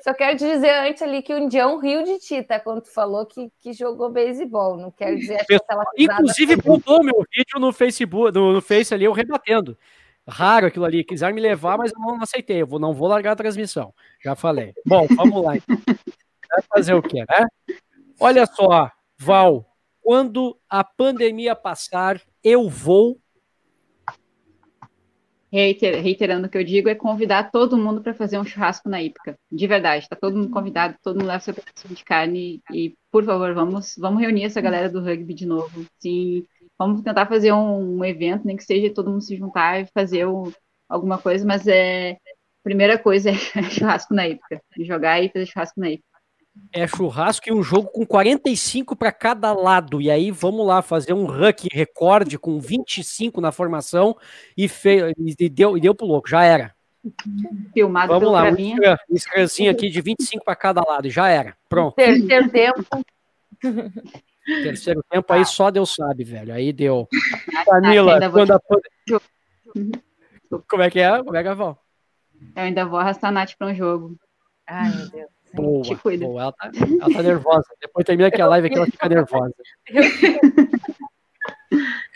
Só 0.02 0.16
quero 0.16 0.36
te 0.36 0.46
dizer 0.46 0.72
antes 0.72 1.02
ali 1.04 1.22
que 1.22 1.34
o 1.34 1.38
Indião 1.38 1.78
riu 1.80 2.04
de 2.04 2.18
ti, 2.18 2.42
tá? 2.42 2.60
Quando 2.60 2.82
tu 2.82 2.92
falou 2.92 3.26
que, 3.26 3.52
que 3.60 3.72
jogou 3.72 4.10
beisebol. 4.10 4.76
Não 4.76 4.90
quero 4.90 5.16
dizer 5.16 5.46
que 5.46 5.58
Inclusive, 5.96 6.56
botou 6.56 7.04
meu 7.04 7.24
vídeo 7.32 7.60
no 7.60 7.72
Facebook, 7.72 8.34
no, 8.34 8.54
no 8.54 8.62
Face 8.62 8.94
ali, 8.94 9.06
eu 9.06 9.12
rebatendo. 9.12 9.78
Raro 10.28 10.68
aquilo 10.68 10.86
ali. 10.86 11.04
Quiser 11.04 11.32
me 11.34 11.40
levar, 11.40 11.78
mas 11.78 11.92
eu 11.92 12.00
não 12.00 12.22
aceitei. 12.22 12.62
Eu 12.62 12.68
vou, 12.68 12.80
não 12.80 12.94
vou 12.94 13.08
largar 13.08 13.34
a 13.34 13.36
transmissão. 13.36 13.94
Já 14.24 14.36
falei. 14.36 14.74
Bom, 14.86 15.06
vamos 15.16 15.44
lá. 15.44 15.58
Então. 15.58 15.78
Vai 15.88 16.64
fazer 16.76 16.94
o 16.94 17.02
quê, 17.02 17.24
né? 17.30 17.48
Olha 18.20 18.46
só, 18.46 18.92
Val. 19.20 19.68
Quando 20.02 20.58
a 20.68 20.84
pandemia 20.84 21.56
passar, 21.56 22.20
eu 22.44 22.68
vou. 22.68 23.20
Reiter- 25.52 26.02
reiterando 26.02 26.48
o 26.48 26.50
que 26.50 26.58
eu 26.58 26.64
digo, 26.64 26.88
é 26.88 26.96
convidar 26.96 27.52
todo 27.52 27.78
mundo 27.78 28.02
para 28.02 28.14
fazer 28.14 28.40
um 28.40 28.46
churrasco 28.46 28.88
na 28.90 29.02
Ípica. 29.04 29.38
De 29.52 29.68
verdade, 29.68 30.08
tá 30.08 30.16
todo 30.16 30.38
mundo 30.38 30.50
convidado, 30.50 30.96
todo 31.04 31.18
mundo 31.18 31.28
leva 31.28 31.42
seu 31.42 31.54
pedacinho 31.54 31.94
de 31.94 32.06
carne 32.06 32.62
e, 32.72 32.96
por 33.12 33.26
favor, 33.26 33.54
vamos, 33.54 33.96
vamos 34.00 34.22
reunir 34.22 34.46
essa 34.46 34.62
galera 34.62 34.90
do 34.90 35.02
rugby 35.02 35.34
de 35.34 35.46
novo. 35.46 35.86
Sim, 36.00 36.46
vamos 36.80 37.02
tentar 37.02 37.28
fazer 37.28 37.52
um, 37.52 37.98
um 38.00 38.06
evento, 38.06 38.46
nem 38.48 38.56
que 38.56 38.64
seja 38.64 38.94
todo 38.94 39.10
mundo 39.12 39.22
se 39.24 39.36
juntar 39.36 39.82
e 39.82 39.88
fazer 39.94 40.26
um- 40.26 40.52
alguma 40.88 41.18
coisa, 41.18 41.46
mas 41.46 41.68
é 41.68 42.18
primeira 42.64 42.98
coisa 42.98 43.32
é 43.32 43.34
churrasco 43.70 44.14
na 44.14 44.28
Ípica. 44.30 44.62
Jogar 44.80 45.22
e 45.22 45.30
fazer 45.30 45.46
churrasco 45.48 45.80
na 45.82 45.90
Ípica. 45.92 46.11
É 46.74 46.88
churrasco 46.88 47.48
e 47.48 47.54
um 47.54 47.64
jogo 47.64 47.90
com 47.90 48.06
45 48.06 48.96
para 48.96 49.12
cada 49.12 49.54
lado. 49.54 50.02
E 50.02 50.12
aí 50.12 50.32
vamos 50.32 50.66
lá 50.66 50.82
fazer 50.82 51.14
um 51.14 51.26
ranking 51.26 51.70
recorde 51.72 52.38
com 52.38 52.60
25 52.60 53.40
na 53.40 53.52
formação 53.52 54.16
e, 54.58 54.68
fe... 54.68 55.14
e, 55.18 55.50
deu, 55.50 55.78
e 55.78 55.82
deu 55.82 55.96
pro 55.96 56.06
louco, 56.06 56.30
já 56.30 56.44
era. 56.44 56.74
Filmado 57.74 58.08
Vamos 58.08 58.22
pelo 58.22 58.32
lá, 58.32 58.44
um 58.50 59.14
um 59.14 59.18
scrumzinho 59.18 59.72
aqui 59.72 59.90
de 59.90 60.02
25 60.02 60.44
para 60.44 60.56
cada 60.56 60.82
lado, 60.82 61.10
já 61.10 61.28
era. 61.30 61.56
Pronto. 61.68 61.96
Terceiro 61.96 62.50
tempo. 62.50 62.86
Terceiro 64.46 65.04
tempo 65.10 65.34
aí 65.34 65.46
só 65.46 65.72
Deus 65.72 65.96
sabe, 65.96 66.24
velho. 66.24 66.54
Aí 66.54 66.72
deu. 66.72 67.08
Camila, 67.66 68.14
ainda 68.16 68.30
vou 68.30 68.46
quando 68.46 68.52
a 68.52 68.62
Uhum. 69.76 69.92
Como 70.68 70.84
é 70.84 70.90
que 70.90 71.00
é? 71.00 71.24
Como 71.24 71.36
é 71.36 71.42
que 71.42 71.48
é, 71.48 71.56
Val? 71.56 71.82
Eu 72.56 72.64
ainda 72.64 72.86
vou 72.86 73.00
arrastar 73.00 73.30
a 73.30 73.32
Nath 73.32 73.54
para 73.58 73.68
um 73.68 73.76
jogo. 73.76 74.18
Ai, 74.68 74.90
meu 74.94 75.10
Deus. 75.10 75.30
Boa, 75.54 75.84
Te 75.84 75.96
boa. 76.18 76.42
Ela, 76.42 76.52
tá, 76.54 76.72
ela 77.02 77.14
tá 77.14 77.24
nervosa. 77.24 77.68
Depois 77.80 78.06
termina 78.06 78.30
aqui 78.30 78.42
a 78.42 78.48
live 78.48 78.68
aqui, 78.68 78.78
ela 78.78 78.86
fica 78.86 79.10
nervosa. 79.10 79.54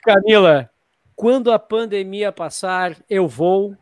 Camila, 0.03 0.69
quando 1.15 1.51
a 1.51 1.59
pandemia 1.59 2.31
passar, 2.31 2.95
eu 3.09 3.27
vou. 3.27 3.75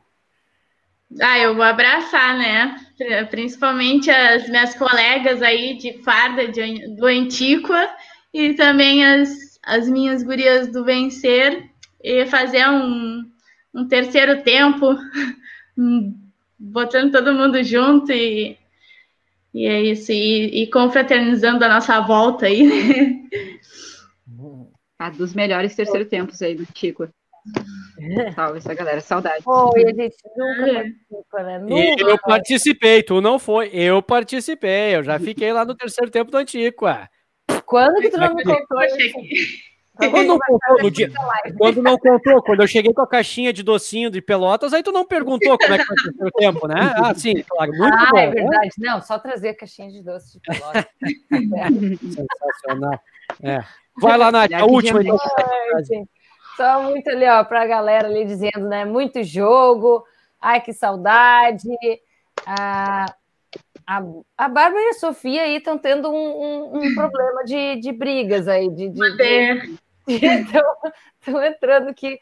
Ah, 1.22 1.38
eu 1.38 1.54
vou 1.54 1.64
abraçar, 1.64 2.38
né? 2.38 2.76
Principalmente 3.30 4.10
as 4.10 4.48
minhas 4.50 4.74
colegas 4.76 5.42
aí 5.42 5.78
de 5.78 6.02
farda 6.04 6.48
de, 6.48 6.96
do 6.96 7.06
Antíqua 7.06 7.90
e 8.34 8.54
também 8.54 9.06
as, 9.06 9.60
as 9.64 9.88
minhas 9.88 10.24
gurias 10.24 10.72
do 10.72 10.84
Vencer 10.84 11.70
e 12.02 12.26
fazer 12.26 12.68
um, 12.68 13.24
um 13.74 13.88
terceiro 13.88 14.42
tempo, 14.44 14.96
botando 16.58 17.12
todo 17.12 17.34
mundo 17.34 17.64
junto 17.64 18.12
e, 18.12 18.58
e 19.54 19.68
é 19.68 19.82
isso, 19.82 20.12
e, 20.12 20.64
e 20.64 20.68
confraternizando 20.68 21.64
a 21.64 21.70
nossa 21.70 22.00
volta 22.02 22.48
aí. 22.48 22.64
né? 22.64 23.24
Tá, 24.98 25.10
dos 25.10 25.34
melhores 25.34 25.76
terceiro 25.76 26.06
tempos 26.06 26.42
aí 26.42 26.56
do 26.56 26.66
Chico. 26.74 27.10
Salve 28.34 28.58
essa 28.60 28.74
galera, 28.74 29.02
saudade. 29.02 29.44
Foi, 29.44 29.84
a 29.84 29.94
gente 29.94 30.16
nunca 30.36 30.74
participa, 30.74 31.44
né? 31.44 31.66
E 31.68 31.92
Nunca. 31.92 32.04
eu 32.04 32.18
participei, 32.20 33.04
tu 33.04 33.22
não 33.22 33.38
foi. 33.38 33.70
Eu 33.74 34.02
participei, 34.02 34.96
eu 34.96 35.04
já 35.04 35.20
fiquei 35.20 35.52
lá 35.52 35.66
no 35.66 35.76
terceiro 35.76 36.10
tempo 36.10 36.32
do 36.32 36.38
Antiqua. 36.38 37.10
Quando 37.66 38.02
que 38.02 38.10
tu 38.10 38.18
não 38.18 38.34
me 38.34 38.44
contou? 38.44 38.80
Poxa, 39.96 40.10
Quando 40.10 40.28
não 40.28 40.40
contou 40.40 40.84
no 40.84 40.92
dia, 40.92 41.12
quando 41.56 41.84
não 41.84 41.98
contou, 42.00 42.42
quando 42.42 42.62
eu 42.62 42.68
cheguei 42.68 42.92
com 42.92 43.02
a 43.02 43.08
caixinha 43.08 43.54
de 43.54 43.62
docinho 43.62 44.10
de 44.10 44.22
pelotas, 44.22 44.74
aí 44.74 44.82
tu 44.82 44.92
não 44.92 45.06
perguntou 45.06 45.56
como 45.56 45.74
é 45.74 45.78
que 45.78 45.86
foi 45.86 46.28
o 46.28 46.32
tempo, 46.32 46.68
né? 46.68 46.94
Ah, 46.96 47.14
sim, 47.14 47.44
claro, 47.48 47.72
muito 47.74 47.94
ah, 47.94 48.10
bom. 48.10 48.18
é 48.18 48.28
né? 48.28 48.32
verdade. 48.32 48.72
Não, 48.80 49.02
só 49.02 49.20
trazer 49.20 49.50
a 49.50 49.56
caixinha 49.56 49.92
de 49.92 50.02
doce 50.04 50.34
de 50.34 50.40
pelota. 50.40 50.88
Sensacional. 52.02 53.00
É. 53.44 53.64
Vai 54.02 54.18
lá, 54.18 54.32
Nath, 54.32 54.54
a 54.54 54.66
última. 54.66 55.02
Então. 55.02 55.18
Ai, 55.76 55.84
gente. 55.84 56.10
Só 56.58 56.82
muito 56.84 57.08
ali, 57.10 57.28
ó, 57.28 57.44
pra 57.44 57.68
galera 57.68 58.08
ali 58.08 58.26
dizendo, 58.26 58.68
né? 58.68 58.86
Muito 58.86 59.24
jogo. 59.24 60.04
Ai, 60.42 60.60
que 60.60 60.74
saudade. 60.74 61.70
A, 62.48 63.06
a, 63.88 64.02
a 64.38 64.48
Bárbara 64.50 64.82
e 64.84 64.90
a 64.90 64.94
Sofia 64.94 65.44
aí 65.44 65.58
estão 65.58 65.78
tendo 65.78 66.10
um, 66.10 66.16
um- 66.16 66.78
um 66.80 66.94
problema 66.96 67.44
de, 67.44 67.78
de 67.78 67.92
brigas 67.92 68.48
aí, 68.48 68.70
de, 68.70 68.90
de, 68.90 69.18
de, 69.18 69.60
Estão 70.08 71.44
entrando 71.44 71.90
aqui. 71.90 72.20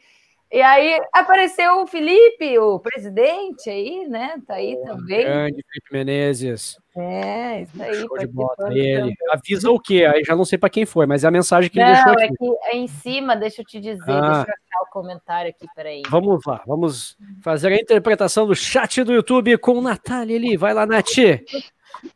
E 0.54 0.62
aí 0.62 1.00
apareceu 1.14 1.82
o 1.82 1.88
Felipe, 1.88 2.60
o 2.60 2.78
presidente 2.78 3.70
aí, 3.70 4.06
né? 4.10 4.34
Tá 4.46 4.56
aí 4.56 4.76
também. 4.84 5.24
Grande 5.24 5.64
Felipe 5.66 5.94
Menezes. 5.94 6.78
É, 6.98 7.62
isso 7.62 7.82
aí. 7.82 7.96
Show 7.96 8.18
de 8.18 8.28
bola. 8.28 8.50
participando 8.58 8.78
Ele. 8.78 9.00
também. 9.00 9.16
Avisa 9.32 9.72
o 9.72 9.80
quê? 9.80 10.04
Aí 10.14 10.24
já 10.26 10.36
não 10.36 10.44
sei 10.44 10.58
para 10.58 10.70
quem 10.70 10.86
foi, 10.86 11.06
mas 11.06 11.24
é 11.24 11.28
a 11.28 11.32
mensagem 11.32 11.70
que 11.70 11.80
ele 11.80 11.86
deixou 11.94 12.12
Não, 12.14 12.20
é 12.20 12.26
aqui. 12.26 12.36
que 12.38 12.58
é 12.66 12.76
em 12.76 12.88
cima, 12.88 13.34
deixa 13.38 13.62
eu 13.62 13.66
te 13.66 13.80
dizer, 13.80 14.04
Ah. 14.12 14.20
deixa 14.20 14.52
eu 14.52 14.54
achar 14.54 14.84
o 14.90 14.92
comentário 14.92 15.50
aqui, 15.52 15.66
peraí. 15.74 16.02
Vamos 16.10 16.42
lá, 16.46 16.62
vamos 16.68 17.18
fazer 17.42 17.70
a 17.72 17.78
interpretação 17.80 18.46
do 18.46 18.54
chat 18.54 19.04
do 19.06 19.14
YouTube 19.14 19.58
com 19.58 19.80
Natália 19.80 20.36
ali. 20.36 20.58
Vai 20.58 20.74
lá, 20.74 20.86
Nath. 20.86 21.16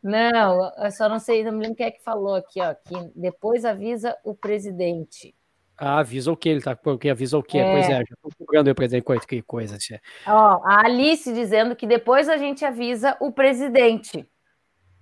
Não, 0.02 0.72
eu 0.82 0.90
só 0.90 1.08
não 1.08 1.18
sei, 1.18 1.44
não 1.44 1.52
me 1.52 1.60
lembro 1.62 1.76
quem 1.76 1.86
é 1.86 1.90
que 1.90 2.02
falou 2.02 2.34
aqui, 2.34 2.60
ó, 2.60 2.74
que 2.74 2.94
depois 3.14 3.64
avisa 3.64 4.16
o 4.24 4.34
presidente. 4.34 5.34
Ah, 5.78 5.98
avisa 5.98 6.32
o 6.32 6.36
quê? 6.36 6.48
Ele 6.50 6.62
tá 6.62 6.74
porque 6.74 7.10
avisa 7.10 7.36
o 7.36 7.42
quê? 7.42 7.58
É. 7.58 7.72
Pois 7.72 7.88
é, 7.88 7.98
já 7.98 8.16
tô 8.22 8.30
cobrando 8.38 8.70
o 8.70 8.74
presidente. 8.74 9.04
Coisa, 9.04 9.26
que 9.26 9.42
coisa. 9.42 9.76
assim. 9.76 9.96
Ó, 10.26 10.62
a 10.64 10.86
Alice 10.86 11.32
dizendo 11.32 11.76
que 11.76 11.86
depois 11.86 12.28
a 12.28 12.36
gente 12.38 12.64
avisa 12.64 13.16
o 13.20 13.30
presidente. 13.30 14.26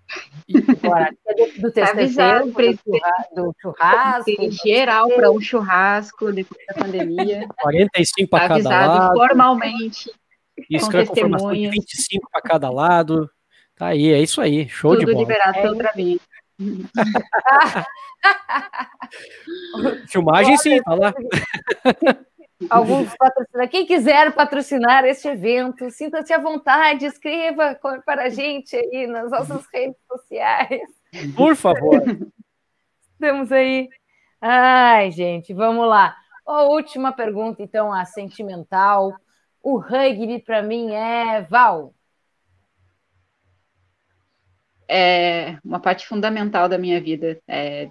Agora, 0.85 1.15
é 1.27 1.35
do, 1.35 1.63
do 1.63 1.73
TCC, 1.73 2.41
do, 2.41 2.53
presidente. 2.53 3.03
do 3.35 3.55
churrasco. 3.63 4.25
Tem 4.25 4.51
geral 4.51 5.09
para 5.09 5.31
um 5.31 5.41
churrasco 5.41 6.33
depois 6.33 6.61
da 6.67 6.75
pandemia. 6.75 7.47
45 7.61 8.31
para 8.31 8.41
cada 8.41 8.55
avisado 8.55 8.99
lado. 8.99 9.17
formalmente. 9.17 10.11
E 10.71 10.79
com 10.79 10.87
confirmação 10.87 11.01
de 11.01 11.09
testemunhas. 11.09 11.73
25 11.73 12.31
para 12.31 12.43
cada 12.43 12.71
lado. 12.71 13.31
Tá 13.77 13.89
aí, 13.89 14.13
é 14.13 14.21
isso 14.21 14.41
aí. 14.41 14.69
Show 14.69 14.97
de 14.97 15.01
tudo 15.01 15.13
bola. 15.13 15.23
liberado 15.23 15.59
É 15.59 15.63
pelo 15.63 15.77
Travinho. 15.77 16.21
Filmagem 20.09 20.57
sim, 20.59 20.83
tá 20.83 20.95
lá. 20.95 21.13
Alguns 22.71 23.15
patrocinadores. 23.17 23.71
Quem 23.71 23.87
quiser 23.87 24.33
patrocinar 24.33 25.05
este 25.05 25.29
evento, 25.29 25.91
sinta-se 25.91 26.33
à 26.33 26.39
vontade, 26.39 27.05
escreva 27.05 27.79
para 28.07 28.25
a 28.25 28.29
gente 28.29 28.75
aí 28.75 29.07
nas 29.07 29.31
nossas 29.31 29.67
redes 29.73 30.01
sociais. 30.07 30.81
Por 31.37 31.55
favor. 31.57 32.03
Temos 33.19 33.53
aí. 33.53 33.89
Ai, 34.41 35.11
gente, 35.11 35.53
vamos 35.53 35.87
lá. 35.87 36.17
A 36.47 36.63
última 36.63 37.13
pergunta, 37.13 37.63
então, 37.63 37.93
a 37.93 38.05
sentimental. 38.05 39.15
O 39.63 39.79
rugby 39.79 40.41
para 40.41 40.63
mim 40.63 40.93
é 40.93 41.43
Val. 41.43 41.95
é 44.89 45.59
uma 45.65 45.81
parte 45.81 46.07
fundamental 46.07 46.69
da 46.69 46.79
minha 46.79 47.01
vida. 47.01 47.41
É, 47.49 47.91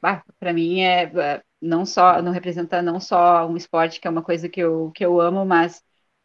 para 0.00 0.52
mim 0.52 0.80
é 0.80 1.42
não 1.60 1.86
só 1.86 2.20
não 2.22 2.32
representa 2.32 2.82
não 2.82 3.00
só 3.00 3.46
um 3.48 3.56
esporte 3.56 4.00
que 4.00 4.06
é 4.06 4.10
uma 4.10 4.22
coisa 4.22 4.48
que 4.48 4.60
eu, 4.60 4.90
que 4.92 5.04
eu 5.04 5.20
amo, 5.20 5.44
mas 5.44 5.82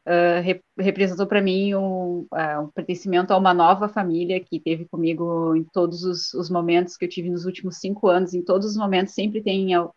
uh, 0.07 0.41
rep, 0.41 0.61
representou 0.77 1.27
para 1.27 1.41
mim 1.41 1.73
um, 1.75 2.27
uh, 2.33 2.71
pertencimento 2.73 3.33
a 3.33 3.37
uma 3.37 3.53
nova 3.53 3.87
família 3.89 4.39
que 4.39 4.59
teve 4.59 4.85
comigo 4.85 5.55
em 5.55 5.63
todos 5.63 6.03
os, 6.03 6.33
os, 6.33 6.49
momentos 6.49 6.97
que 6.97 7.05
eu 7.05 7.09
tive 7.09 7.29
nos 7.29 7.45
últimos 7.45 7.77
cinco 7.77 8.07
anos. 8.07 8.33
Em 8.33 8.43
todos 8.43 8.67
os 8.67 8.77
momentos 8.77 9.13
sempre 9.13 9.41
tem 9.41 9.77
uh, 9.77 9.89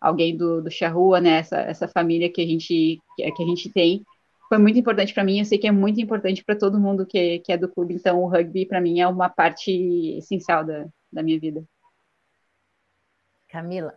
alguém 0.00 0.36
do, 0.36 0.62
do 0.62 0.70
Charrua, 0.70 1.20
né? 1.20 1.38
Essa, 1.38 1.58
essa 1.60 1.88
família 1.88 2.30
que 2.30 2.42
a 2.42 2.46
gente 2.46 2.98
que 3.16 3.42
a 3.42 3.46
gente 3.46 3.70
tem 3.72 4.04
foi 4.48 4.58
muito 4.58 4.78
importante 4.78 5.12
para 5.12 5.24
mim. 5.24 5.38
Eu 5.40 5.44
sei 5.44 5.58
que 5.58 5.66
é 5.66 5.72
muito 5.72 6.00
importante 6.00 6.44
para 6.44 6.56
todo 6.56 6.80
mundo 6.80 7.06
que, 7.06 7.40
que 7.40 7.52
é 7.52 7.58
do 7.58 7.68
clube. 7.68 7.94
Então, 7.94 8.22
o 8.22 8.28
rugby 8.28 8.66
para 8.66 8.80
mim 8.80 9.00
é 9.00 9.06
uma 9.08 9.28
parte 9.28 9.70
essencial 10.18 10.64
da, 10.64 10.86
da 11.12 11.22
minha 11.22 11.38
vida. 11.38 11.62
Camila. 13.48 13.94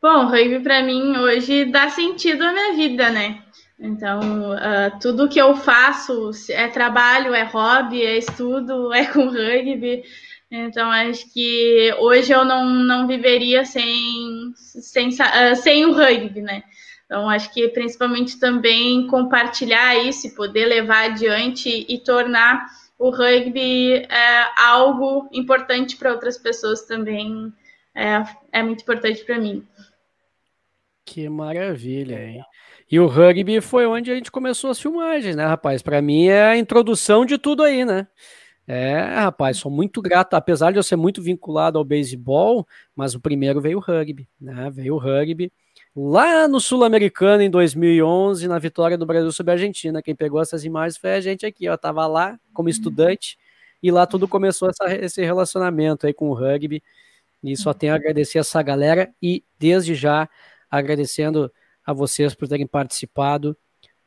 Bom, 0.00 0.26
rugby 0.26 0.60
para 0.60 0.82
mim 0.82 1.16
hoje 1.16 1.64
dá 1.64 1.88
sentido 1.88 2.42
à 2.42 2.52
minha 2.52 2.74
vida, 2.74 3.10
né? 3.10 3.42
Então, 3.78 4.52
uh, 4.52 4.98
tudo 5.00 5.28
que 5.28 5.40
eu 5.40 5.56
faço 5.56 6.30
é 6.50 6.68
trabalho, 6.68 7.34
é 7.34 7.42
hobby, 7.42 8.02
é 8.02 8.18
estudo, 8.18 8.92
é 8.94 9.06
com 9.06 9.26
rugby. 9.26 10.04
Então, 10.50 10.90
acho 10.90 11.32
que 11.32 11.92
hoje 11.98 12.32
eu 12.32 12.44
não, 12.44 12.66
não 12.66 13.08
viveria 13.08 13.64
sem, 13.64 14.52
sem, 14.54 15.08
uh, 15.08 15.56
sem 15.56 15.84
o 15.86 15.92
rugby, 15.92 16.42
né? 16.42 16.62
Então, 17.06 17.28
acho 17.28 17.52
que 17.52 17.68
principalmente 17.68 18.38
também 18.38 19.06
compartilhar 19.08 19.96
isso 19.96 20.34
poder 20.34 20.66
levar 20.66 21.10
adiante 21.10 21.84
e 21.88 21.98
tornar 21.98 22.66
o 22.98 23.10
rugby 23.10 23.94
é, 23.94 24.46
algo 24.56 25.28
importante 25.32 25.96
para 25.96 26.12
outras 26.12 26.38
pessoas 26.38 26.82
também 26.82 27.52
é, 27.94 28.24
é 28.52 28.62
muito 28.62 28.82
importante 28.82 29.24
para 29.24 29.38
mim. 29.38 29.66
Que 31.04 31.28
maravilha, 31.28 32.24
hein? 32.24 32.42
E 32.90 32.98
o 32.98 33.06
rugby 33.06 33.60
foi 33.60 33.86
onde 33.86 34.10
a 34.10 34.14
gente 34.14 34.30
começou 34.30 34.70
as 34.70 34.80
filmagens, 34.80 35.36
né, 35.36 35.46
rapaz? 35.46 35.82
Para 35.82 36.00
mim 36.00 36.26
é 36.26 36.44
a 36.44 36.56
introdução 36.56 37.24
de 37.24 37.38
tudo 37.38 37.62
aí, 37.62 37.84
né? 37.84 38.06
É, 38.66 38.98
rapaz, 39.16 39.58
sou 39.58 39.70
muito 39.70 40.00
grato, 40.00 40.34
apesar 40.34 40.72
de 40.72 40.78
eu 40.78 40.82
ser 40.82 40.96
muito 40.96 41.20
vinculado 41.20 41.78
ao 41.78 41.84
beisebol, 41.84 42.66
mas 42.96 43.14
o 43.14 43.20
primeiro 43.20 43.60
veio 43.60 43.76
o 43.76 43.80
rugby, 43.80 44.26
né? 44.40 44.70
Veio 44.70 44.94
o 44.94 44.98
rugby 44.98 45.52
lá 45.94 46.48
no 46.48 46.58
Sul-Americano 46.60 47.42
em 47.42 47.50
2011, 47.50 48.48
na 48.48 48.58
vitória 48.58 48.98
do 48.98 49.06
Brasil 49.06 49.30
sobre 49.32 49.52
a 49.52 49.54
Argentina. 49.54 50.02
Quem 50.02 50.14
pegou 50.14 50.40
essas 50.40 50.64
imagens 50.64 50.96
foi 50.96 51.12
a 51.12 51.20
gente 51.20 51.46
aqui, 51.46 51.68
ó. 51.68 51.76
Tava 51.76 52.06
lá 52.06 52.38
como 52.52 52.68
estudante 52.68 53.38
e 53.82 53.90
lá 53.90 54.06
tudo 54.06 54.26
começou 54.26 54.70
essa, 54.70 54.92
esse 54.94 55.22
relacionamento 55.22 56.06
aí 56.06 56.14
com 56.14 56.30
o 56.30 56.34
rugby. 56.34 56.82
E 57.44 57.56
só 57.56 57.74
tenho 57.74 57.92
a 57.92 57.96
agradecer 57.96 58.38
essa 58.38 58.62
galera 58.62 59.12
e 59.22 59.44
desde 59.58 59.94
já 59.94 60.28
agradecendo 60.70 61.52
a 61.84 61.92
vocês 61.92 62.34
por 62.34 62.48
terem 62.48 62.66
participado, 62.66 63.56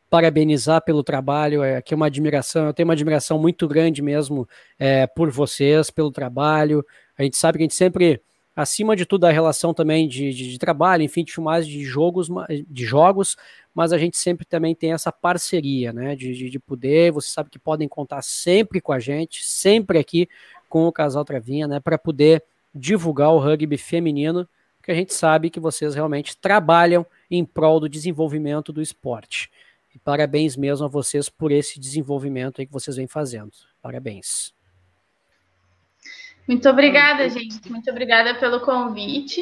parabenizar 0.09 0.81
pelo 0.83 1.03
trabalho, 1.03 1.63
é 1.63 1.77
aqui 1.77 1.93
é 1.93 1.97
uma 1.97 2.07
admiração, 2.07 2.65
eu 2.65 2.73
tenho 2.73 2.87
uma 2.87 2.93
admiração 2.93 3.37
muito 3.37 3.67
grande 3.67 4.01
mesmo 4.01 4.47
é, 4.79 5.05
por 5.05 5.29
vocês, 5.29 5.89
pelo 5.91 6.11
trabalho. 6.11 6.85
A 7.17 7.23
gente 7.23 7.37
sabe 7.37 7.57
que 7.57 7.63
a 7.63 7.65
gente 7.65 7.75
sempre, 7.75 8.21
acima 8.55 8.95
de 8.95 9.05
tudo, 9.05 9.25
a 9.25 9.31
relação 9.31 9.73
também 9.73 10.07
de, 10.07 10.33
de, 10.33 10.51
de 10.51 10.57
trabalho, 10.57 11.03
enfim, 11.03 11.23
de 11.23 11.33
filmagem 11.33 11.69
de 11.69 11.83
jogos, 11.83 12.29
de 12.67 12.85
jogos, 12.85 13.35
mas 13.75 13.91
a 13.91 13.97
gente 13.97 14.17
sempre 14.17 14.45
também 14.45 14.73
tem 14.73 14.93
essa 14.93 15.11
parceria, 15.11 15.91
né? 15.93 16.15
De, 16.15 16.33
de, 16.33 16.49
de 16.49 16.59
poder, 16.59 17.11
você 17.11 17.29
sabe 17.29 17.49
que 17.49 17.59
podem 17.59 17.87
contar 17.87 18.21
sempre 18.23 18.81
com 18.81 18.93
a 18.93 18.99
gente, 18.99 19.43
sempre 19.45 19.99
aqui 19.99 20.27
com 20.69 20.87
o 20.87 20.91
Casal 20.91 21.25
Travinha, 21.25 21.67
né? 21.67 21.79
Para 21.79 21.97
poder 21.97 22.43
divulgar 22.73 23.31
o 23.31 23.39
rugby 23.39 23.77
feminino, 23.77 24.47
porque 24.77 24.91
a 24.91 24.95
gente 24.95 25.13
sabe 25.13 25.49
que 25.49 25.59
vocês 25.59 25.95
realmente 25.95 26.37
trabalham 26.37 27.05
em 27.29 27.43
prol 27.43 27.79
do 27.79 27.89
desenvolvimento 27.89 28.71
do 28.71 28.81
esporte. 28.81 29.51
E 29.93 29.99
parabéns 29.99 30.55
mesmo 30.55 30.85
a 30.85 30.89
vocês 30.89 31.27
por 31.27 31.51
esse 31.51 31.79
desenvolvimento 31.79 32.65
que 32.65 32.71
vocês 32.71 32.95
vêm 32.95 33.07
fazendo. 33.07 33.51
Parabéns. 33.81 34.53
Muito 36.47 36.69
obrigada, 36.69 37.29
gente. 37.29 37.69
Muito 37.69 37.89
obrigada 37.91 38.35
pelo 38.35 38.61
convite. 38.61 39.41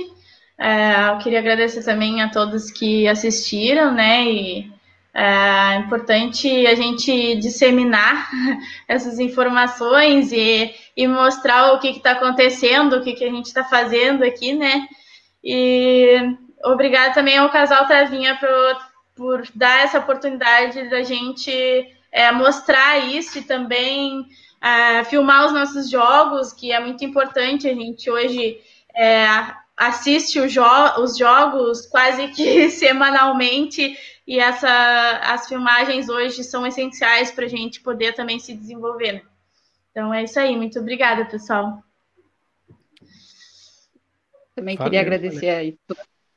É, 0.58 1.10
eu 1.10 1.18
queria 1.20 1.40
agradecer 1.40 1.84
também 1.84 2.22
a 2.22 2.30
todos 2.30 2.72
que 2.72 3.08
assistiram, 3.08 3.94
né? 3.94 4.26
E 4.26 4.75
é 5.16 5.78
importante 5.78 6.68
a 6.68 6.76
gente 6.76 7.36
disseminar 7.38 8.30
essas 8.88 9.18
informações 9.18 10.32
e 10.32 10.76
e 10.96 11.08
mostrar 11.08 11.74
o 11.74 11.80
que 11.80 11.90
está 11.90 12.12
acontecendo, 12.12 12.96
o 12.96 13.04
que, 13.04 13.14
que 13.14 13.26
a 13.26 13.30
gente 13.30 13.48
está 13.48 13.64
fazendo 13.64 14.24
aqui, 14.24 14.54
né? 14.54 14.88
E 15.44 16.36
obrigada 16.64 17.14
também 17.14 17.38
ao 17.38 17.50
casal 17.50 17.86
Travinha 17.86 18.36
por, 18.36 18.78
por 19.16 19.48
dar 19.54 19.84
essa 19.84 20.00
oportunidade 20.00 20.90
da 20.90 21.04
gente 21.04 21.52
é, 22.12 22.32
mostrar 22.32 22.98
isso 23.00 23.38
e 23.40 23.44
também 23.44 24.26
é, 24.62 25.04
filmar 25.04 25.46
os 25.46 25.54
nossos 25.54 25.90
jogos, 25.90 26.54
que 26.54 26.72
é 26.72 26.80
muito 26.80 27.04
importante. 27.04 27.68
A 27.68 27.74
gente 27.74 28.10
hoje 28.10 28.58
é, 28.96 29.28
assiste 29.76 30.48
jo 30.48 30.64
os 31.00 31.18
jogos 31.18 31.86
quase 31.88 32.30
que 32.30 32.70
semanalmente 32.72 33.98
e 34.28 34.40
essa, 34.40 34.70
as 35.24 35.48
filmagens 35.48 36.10
hoje 36.10 36.44
são 36.44 36.66
essenciais 36.66 37.32
para 37.32 37.46
a 37.46 37.50
gente 37.50 37.82
poder 37.82 38.14
também 38.14 38.40
se 38.40 38.56
desenvolver. 38.56 39.14
Né? 39.14 39.22
Então 39.92 40.14
é 40.14 40.24
isso 40.24 40.40
aí. 40.40 40.56
Muito 40.56 40.80
obrigada, 40.80 41.26
pessoal. 41.26 41.84
Também 44.56 44.76
valeu, 44.76 44.90
queria 44.90 45.02
agradecer 45.02 45.50
aí 45.50 45.78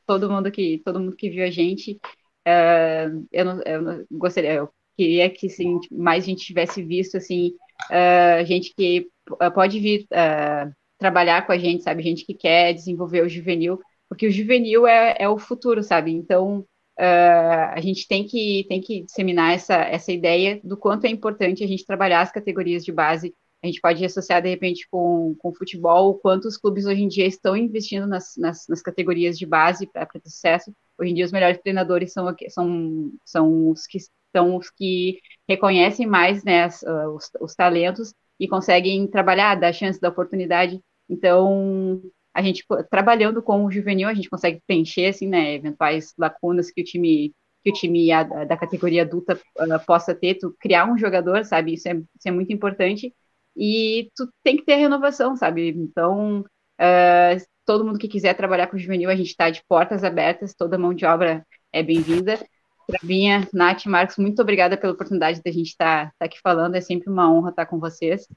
todo 0.06 0.30
mundo 0.30 0.50
que 0.50 0.82
todo 0.84 1.00
mundo 1.00 1.16
que 1.16 1.30
viu 1.30 1.44
a 1.44 1.50
gente. 1.50 2.00
Uh, 2.46 3.26
eu, 3.30 3.44
não, 3.44 3.62
eu 3.62 3.82
não 3.82 4.06
gostaria, 4.10 4.54
eu 4.54 4.70
queria 4.96 5.30
que 5.30 5.46
assim, 5.46 5.78
mais 5.90 6.24
gente 6.24 6.44
tivesse 6.44 6.82
visto 6.82 7.16
assim, 7.16 7.52
uh, 7.90 8.44
gente 8.44 8.74
que 8.74 9.08
pode 9.54 9.78
vir 9.78 10.02
uh, 10.04 10.74
trabalhar 10.98 11.46
com 11.46 11.52
a 11.52 11.58
gente, 11.58 11.84
sabe? 11.84 12.02
Gente 12.02 12.24
que 12.24 12.34
quer 12.34 12.72
desenvolver 12.72 13.22
o 13.22 13.28
juvenil, 13.28 13.80
porque 14.08 14.26
o 14.26 14.32
juvenil 14.32 14.86
é, 14.86 15.14
é 15.18 15.28
o 15.28 15.38
futuro, 15.38 15.82
sabe? 15.82 16.10
Então 16.10 16.66
Uh, 16.98 17.70
a 17.74 17.80
gente 17.80 18.08
tem 18.08 18.26
que, 18.26 18.66
tem 18.68 18.80
que 18.80 19.04
disseminar 19.04 19.54
essa, 19.54 19.76
essa 19.76 20.10
ideia 20.10 20.60
do 20.64 20.76
quanto 20.76 21.04
é 21.04 21.08
importante 21.08 21.62
a 21.62 21.66
gente 21.66 21.86
trabalhar 21.86 22.22
as 22.22 22.32
categorias 22.32 22.84
de 22.84 22.90
base 22.90 23.32
a 23.62 23.66
gente 23.66 23.80
pode 23.80 24.04
associar 24.04 24.40
de 24.40 24.48
repente 24.48 24.86
com, 24.88 25.34
com 25.38 25.52
futebol, 25.52 26.18
quantos 26.18 26.56
clubes 26.56 26.86
hoje 26.86 27.02
em 27.02 27.08
dia 27.08 27.26
estão 27.26 27.56
investindo 27.56 28.06
nas, 28.06 28.36
nas, 28.36 28.66
nas 28.68 28.80
categorias 28.80 29.36
de 29.36 29.46
base 29.46 29.86
para 29.86 30.06
ter 30.06 30.20
sucesso. 30.24 30.72
Hoje 30.98 31.10
em 31.10 31.14
dia 31.14 31.24
os 31.24 31.32
melhores 31.32 31.58
treinadores 31.58 32.12
são, 32.12 32.32
são, 32.48 33.12
são 33.24 33.70
os 33.70 33.86
que 33.86 33.98
são 34.36 34.56
os 34.56 34.70
que 34.70 35.18
reconhecem 35.48 36.06
mais 36.06 36.44
né, 36.44 36.64
as, 36.64 36.82
uh, 36.82 37.08
os, 37.16 37.30
os, 37.40 37.54
talentos 37.54 38.12
e 38.38 38.46
conseguem 38.46 39.06
trabalhar, 39.08 39.56
dar 39.56 39.72
chance, 39.72 40.00
dar 40.00 40.10
oportunidade. 40.10 40.80
Então, 41.08 42.00
a 42.38 42.42
gente 42.42 42.64
trabalhando 42.88 43.42
com 43.42 43.64
o 43.64 43.70
juvenil, 43.70 44.08
a 44.08 44.14
gente 44.14 44.30
consegue 44.30 44.62
preencher 44.64 45.06
assim, 45.08 45.26
né, 45.26 45.54
eventuais 45.54 46.14
lacunas 46.16 46.70
que 46.70 46.80
o 46.80 46.84
time 46.84 47.34
que 47.60 47.70
o 47.70 47.72
time 47.72 48.08
da 48.48 48.56
categoria 48.56 49.02
adulta 49.02 49.34
uh, 49.34 49.84
possa 49.84 50.14
ter, 50.14 50.36
tu 50.36 50.54
criar 50.60 50.88
um 50.88 50.96
jogador, 50.96 51.44
sabe? 51.44 51.74
Isso 51.74 51.88
é, 51.88 51.94
isso 51.94 52.28
é 52.28 52.30
muito 52.30 52.52
importante 52.52 53.12
e 53.56 54.10
tu 54.14 54.28
tem 54.44 54.56
que 54.56 54.64
ter 54.64 54.76
renovação, 54.76 55.34
sabe? 55.34 55.70
Então, 55.70 56.44
uh, 56.80 57.46
todo 57.66 57.84
mundo 57.84 57.98
que 57.98 58.06
quiser 58.06 58.34
trabalhar 58.34 58.68
com 58.68 58.76
o 58.76 58.78
juvenil, 58.78 59.10
a 59.10 59.16
gente 59.16 59.30
está 59.30 59.50
de 59.50 59.60
portas 59.68 60.04
abertas, 60.04 60.54
toda 60.54 60.78
mão 60.78 60.94
de 60.94 61.04
obra 61.04 61.44
é 61.72 61.82
bem-vinda. 61.82 62.38
Travinha, 62.86 63.46
Nath, 63.52 63.86
Marcos, 63.86 64.16
muito 64.18 64.40
obrigada 64.40 64.76
pela 64.76 64.92
oportunidade 64.92 65.42
da 65.42 65.50
gente 65.50 65.70
estar 65.70 66.06
tá, 66.06 66.12
tá 66.20 66.26
aqui 66.26 66.38
falando, 66.40 66.76
é 66.76 66.80
sempre 66.80 67.10
uma 67.10 67.30
honra 67.30 67.50
estar 67.50 67.66
com 67.66 67.80
vocês. 67.80 68.28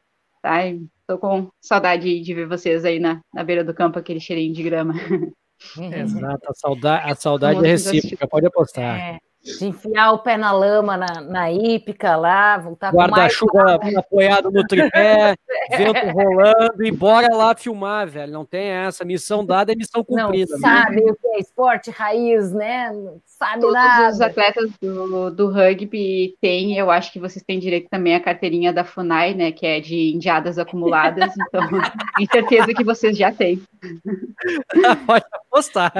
Tá? 0.41 0.67
Estou 0.67 1.17
com 1.19 1.49
saudade 1.59 2.21
de 2.21 2.33
ver 2.33 2.47
vocês 2.47 2.83
aí 2.85 2.99
na, 2.99 3.21
na 3.33 3.43
beira 3.43 3.63
do 3.63 3.73
campo, 3.73 3.99
aquele 3.99 4.19
cheirinho 4.19 4.53
de 4.53 4.63
grama. 4.63 4.93
Exato, 5.77 6.49
a 6.49 6.53
saudade, 6.53 7.11
a 7.11 7.15
saudade 7.15 7.65
é 7.65 7.69
recíproca, 7.69 8.27
pode 8.27 8.47
apostar. 8.47 8.99
É 8.99 9.30
de 9.43 9.65
enfiar 9.65 10.11
o 10.13 10.19
pé 10.19 10.37
na 10.37 10.51
lama 10.51 10.95
na, 10.95 11.19
na 11.21 11.51
hípica 11.51 12.15
lá, 12.15 12.57
voltar 12.57 12.93
Guarda-chuva 12.93 13.79
apoiado 13.97 14.51
no 14.51 14.65
tripé, 14.65 15.35
vento 15.75 16.09
rolando 16.11 16.85
e 16.85 16.91
bora 16.91 17.35
lá 17.35 17.55
filmar, 17.55 18.07
velho. 18.07 18.31
Não 18.31 18.45
tem 18.45 18.67
essa. 18.67 19.03
Missão 19.03 19.43
dada 19.43 19.71
é 19.71 19.75
missão 19.75 20.03
cumprida. 20.03 20.53
Não 20.53 20.59
sabe 20.59 21.03
né? 21.03 21.11
o 21.11 21.15
que 21.15 21.27
é 21.27 21.39
esporte 21.39 21.89
raiz, 21.89 22.51
né? 22.51 22.91
Não 22.93 23.19
sabe 23.25 23.61
Todos 23.61 23.73
nada. 23.73 24.09
os 24.09 24.21
atletas 24.21 24.69
do, 24.79 25.31
do 25.31 25.49
rugby 25.49 26.35
têm, 26.39 26.77
eu 26.77 26.91
acho 26.91 27.11
que 27.11 27.19
vocês 27.19 27.43
têm 27.43 27.57
direito 27.57 27.89
também 27.89 28.13
à 28.13 28.19
carteirinha 28.19 28.71
da 28.71 28.83
FUNAI, 28.83 29.33
né? 29.33 29.51
Que 29.51 29.65
é 29.65 29.79
de 29.79 30.13
indiadas 30.13 30.59
acumuladas. 30.59 31.31
Então, 31.51 31.67
tenho 32.15 32.29
certeza 32.31 32.73
que 32.73 32.83
vocês 32.83 33.17
já 33.17 33.31
têm. 33.31 33.61
Pode 35.05 35.25
apostar. 35.33 35.91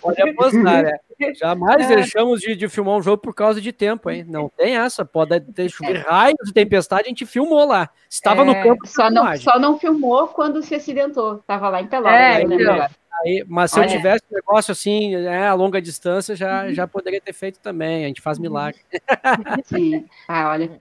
Pode 0.00 0.22
apostar, 0.22 0.82
né? 0.84 0.98
Jamais 1.34 1.90
é. 1.90 1.96
deixamos 1.96 2.40
de, 2.40 2.54
de, 2.54 2.68
filmar 2.68 2.96
um 2.96 3.02
jogo 3.02 3.18
por 3.18 3.34
causa 3.34 3.60
de 3.60 3.72
tempo, 3.72 4.10
hein? 4.10 4.24
Não 4.26 4.48
tem 4.48 4.76
essa. 4.76 5.04
Pode 5.04 5.40
ter 5.40 5.68
chover 5.68 6.04
raios 6.06 6.38
de 6.44 6.52
tempestade, 6.52 7.04
a 7.04 7.08
gente 7.08 7.26
filmou 7.26 7.66
lá. 7.66 7.90
Estava 8.08 8.42
é, 8.42 8.44
no 8.44 8.54
campo. 8.54 8.86
Só 8.86 9.10
não, 9.10 9.36
só 9.36 9.58
não 9.58 9.78
filmou 9.78 10.28
quando 10.28 10.62
se 10.62 10.74
acidentou. 10.74 11.36
Estava 11.36 11.68
lá 11.68 11.80
em 11.80 11.86
Pelotas. 11.86 12.14
É. 12.14 13.04
Aí, 13.22 13.44
mas 13.48 13.70
se 13.70 13.78
Olha. 13.78 13.86
eu 13.86 13.96
tivesse 13.96 14.24
um 14.30 14.34
negócio 14.34 14.72
assim, 14.72 15.14
é, 15.14 15.46
a 15.46 15.54
longa 15.54 15.80
distância, 15.80 16.34
já, 16.34 16.64
uhum. 16.64 16.74
já 16.74 16.86
poderia 16.86 17.20
ter 17.20 17.32
feito 17.32 17.60
também. 17.60 18.04
A 18.04 18.08
gente 18.08 18.20
faz 18.20 18.38
milagre. 18.38 18.80
Sim. 19.64 20.04
Ah, 20.28 20.50
olha. 20.50 20.80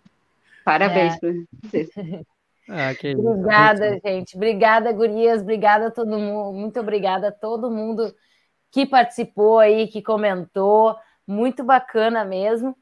Parabéns 0.66 1.16
é. 1.16 1.20
para 1.20 1.32
vocês. 1.64 1.90
Ah, 2.70 2.92
obrigada, 3.18 4.00
gente. 4.00 4.38
Obrigada, 4.38 4.94
gurias. 4.94 5.42
Obrigada 5.42 5.88
a 5.88 5.92
todo 5.92 6.18
mundo. 6.18 6.54
Muito 6.54 6.80
obrigada 6.80 7.28
a 7.28 7.32
todo 7.32 7.70
mundo 7.70 8.16
que 8.74 8.88
participou 8.88 9.60
aí, 9.60 9.88
que 9.88 10.02
comentou. 10.02 10.98
Muito 11.28 11.64
bacana 11.64 12.26
mesmo. 12.26 12.76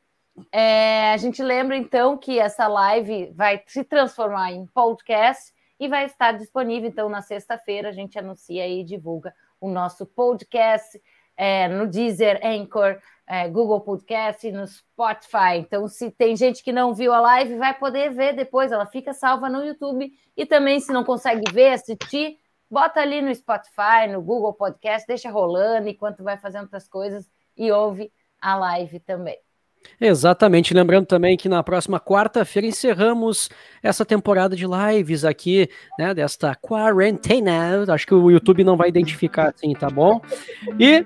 É, 0.49 1.11
a 1.11 1.17
gente 1.17 1.43
lembra 1.43 1.75
então 1.75 2.17
que 2.17 2.39
essa 2.39 2.65
live 2.65 3.31
vai 3.35 3.61
se 3.67 3.83
transformar 3.83 4.53
em 4.53 4.65
podcast 4.67 5.51
e 5.77 5.89
vai 5.89 6.05
estar 6.05 6.31
disponível 6.31 6.87
então 6.87 7.09
na 7.09 7.21
sexta-feira. 7.21 7.89
A 7.89 7.91
gente 7.91 8.17
anuncia 8.17 8.65
e 8.65 8.85
divulga 8.85 9.35
o 9.59 9.69
nosso 9.69 10.05
podcast 10.05 10.99
é, 11.35 11.67
no 11.67 11.85
Deezer, 11.85 12.39
Anchor, 12.41 12.97
é, 13.27 13.49
Google 13.49 13.81
Podcast, 13.81 14.49
no 14.49 14.65
Spotify. 14.65 15.57
Então, 15.57 15.89
se 15.89 16.09
tem 16.09 16.37
gente 16.37 16.63
que 16.63 16.71
não 16.71 16.93
viu 16.93 17.13
a 17.13 17.19
live, 17.19 17.57
vai 17.57 17.77
poder 17.77 18.11
ver 18.13 18.33
depois. 18.33 18.71
Ela 18.71 18.85
fica 18.85 19.11
salva 19.11 19.49
no 19.49 19.61
YouTube 19.61 20.09
e 20.37 20.45
também 20.45 20.79
se 20.79 20.93
não 20.93 21.03
consegue 21.03 21.51
ver, 21.51 21.73
assistir, 21.73 22.37
bota 22.71 23.01
ali 23.01 23.21
no 23.21 23.35
Spotify, 23.35 24.07
no 24.09 24.21
Google 24.21 24.53
Podcast, 24.53 25.05
deixa 25.05 25.29
rolando 25.29 25.89
enquanto 25.89 26.23
vai 26.23 26.37
fazendo 26.37 26.63
outras 26.63 26.87
coisas 26.87 27.29
e 27.57 27.69
ouve 27.69 28.11
a 28.41 28.55
live 28.55 28.99
também. 29.01 29.37
Exatamente, 29.99 30.73
lembrando 30.73 31.07
também 31.07 31.35
que 31.35 31.49
na 31.49 31.63
próxima 31.63 31.99
quarta-feira 31.99 32.67
encerramos 32.67 33.49
essa 33.81 34.05
temporada 34.05 34.55
de 34.55 34.65
lives 34.65 35.25
aqui, 35.25 35.69
né, 35.97 36.13
desta 36.13 36.55
quarentena, 36.55 37.83
acho 37.91 38.05
que 38.05 38.13
o 38.13 38.29
YouTube 38.29 38.63
não 38.63 38.77
vai 38.77 38.89
identificar 38.89 39.49
assim, 39.49 39.73
tá 39.73 39.89
bom? 39.89 40.21
E 40.79 41.05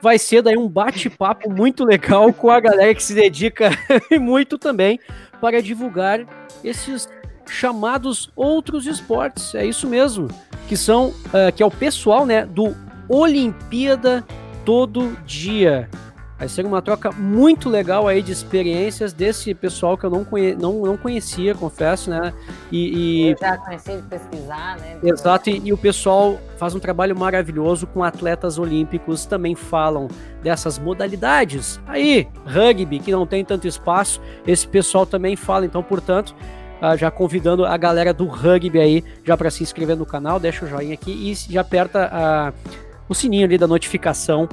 vai 0.00 0.18
ser 0.18 0.42
daí 0.42 0.56
um 0.56 0.68
bate-papo 0.68 1.50
muito 1.50 1.84
legal 1.84 2.32
com 2.32 2.50
a 2.50 2.60
galera 2.60 2.94
que 2.94 3.02
se 3.02 3.14
dedica 3.14 3.70
muito 4.18 4.58
também 4.58 4.98
para 5.38 5.60
divulgar 5.60 6.20
esses 6.62 7.08
chamados 7.46 8.30
outros 8.34 8.86
esportes. 8.86 9.54
É 9.54 9.66
isso 9.66 9.86
mesmo, 9.86 10.28
que 10.68 10.76
são 10.76 11.08
uh, 11.08 11.52
que 11.54 11.62
é 11.62 11.66
o 11.66 11.70
pessoal, 11.70 12.24
né, 12.26 12.46
do 12.46 12.74
Olimpíada 13.08 14.24
todo 14.64 15.16
dia. 15.26 15.88
Vai 16.36 16.48
ser 16.48 16.66
uma 16.66 16.82
troca 16.82 17.12
muito 17.12 17.68
legal 17.68 18.08
aí 18.08 18.20
de 18.20 18.32
experiências 18.32 19.12
desse 19.12 19.54
pessoal 19.54 19.96
que 19.96 20.04
eu 20.04 20.10
não, 20.10 20.24
conhe 20.24 20.54
não, 20.56 20.82
não 20.82 20.96
conhecia, 20.96 21.54
confesso, 21.54 22.10
né? 22.10 22.34
E, 22.72 23.28
e... 23.28 23.30
Eu 23.30 23.36
já 23.38 23.56
conheci 23.56 23.96
de 23.96 24.02
pesquisar, 24.02 24.76
né? 24.78 24.98
Exato, 25.04 25.48
e, 25.48 25.62
e, 25.64 25.72
o 25.72 25.78
pessoal 25.78 26.38
faz 26.58 26.74
um 26.74 26.80
trabalho 26.80 27.16
maravilhoso 27.16 27.86
com 27.86 28.02
atletas 28.02 28.58
olímpicos, 28.58 29.24
também 29.26 29.54
falam 29.54 30.08
dessas 30.42 30.76
modalidades. 30.76 31.80
Aí, 31.86 32.26
rugby, 32.44 32.98
que 32.98 33.12
não 33.12 33.26
tem 33.26 33.44
tanto 33.44 33.68
espaço, 33.68 34.20
esse 34.44 34.66
pessoal 34.66 35.06
também 35.06 35.36
fala, 35.36 35.64
então, 35.64 35.84
portanto, 35.84 36.34
Uh, 36.82 36.96
já 36.96 37.10
convidando 37.10 37.64
a 37.64 37.76
galera 37.76 38.12
do 38.12 38.26
rugby 38.26 38.78
aí 38.78 39.04
já 39.24 39.36
para 39.36 39.50
se 39.50 39.62
inscrever 39.62 39.96
no 39.96 40.04
canal, 40.04 40.38
deixa 40.38 40.64
o 40.64 40.68
joinha 40.68 40.94
aqui 40.94 41.10
e 41.10 41.34
já 41.52 41.60
aperta 41.60 42.10
uh, 42.12 42.70
o 43.08 43.14
sininho 43.14 43.44
ali 43.44 43.56
da 43.56 43.66
notificação 43.66 44.48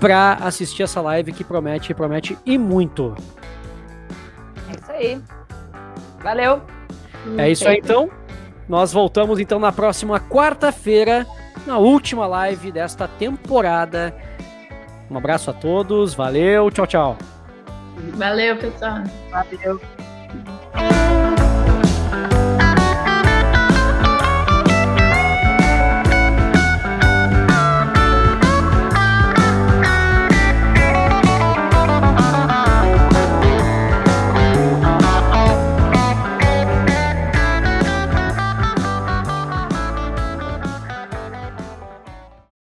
para 0.00 0.34
assistir 0.34 0.82
essa 0.82 1.00
live 1.00 1.32
que 1.32 1.44
promete, 1.44 1.92
promete 1.94 2.38
e 2.44 2.56
muito. 2.56 3.14
É 4.68 4.76
isso 4.80 4.92
aí. 4.92 5.22
Valeu. 6.22 6.62
É 7.36 7.50
isso 7.50 7.68
aí 7.68 7.78
então. 7.78 8.10
Nós 8.68 8.92
voltamos 8.92 9.40
então 9.40 9.58
na 9.58 9.72
próxima 9.72 10.20
quarta-feira, 10.20 11.26
na 11.66 11.78
última 11.78 12.26
live 12.26 12.70
desta 12.70 13.08
temporada. 13.08 14.14
Um 15.10 15.16
abraço 15.16 15.50
a 15.50 15.54
todos, 15.54 16.12
valeu, 16.14 16.70
tchau, 16.70 16.86
tchau. 16.86 17.18
Valeu, 18.14 18.56
pessoal. 18.56 19.02
Valeu. 19.30 19.80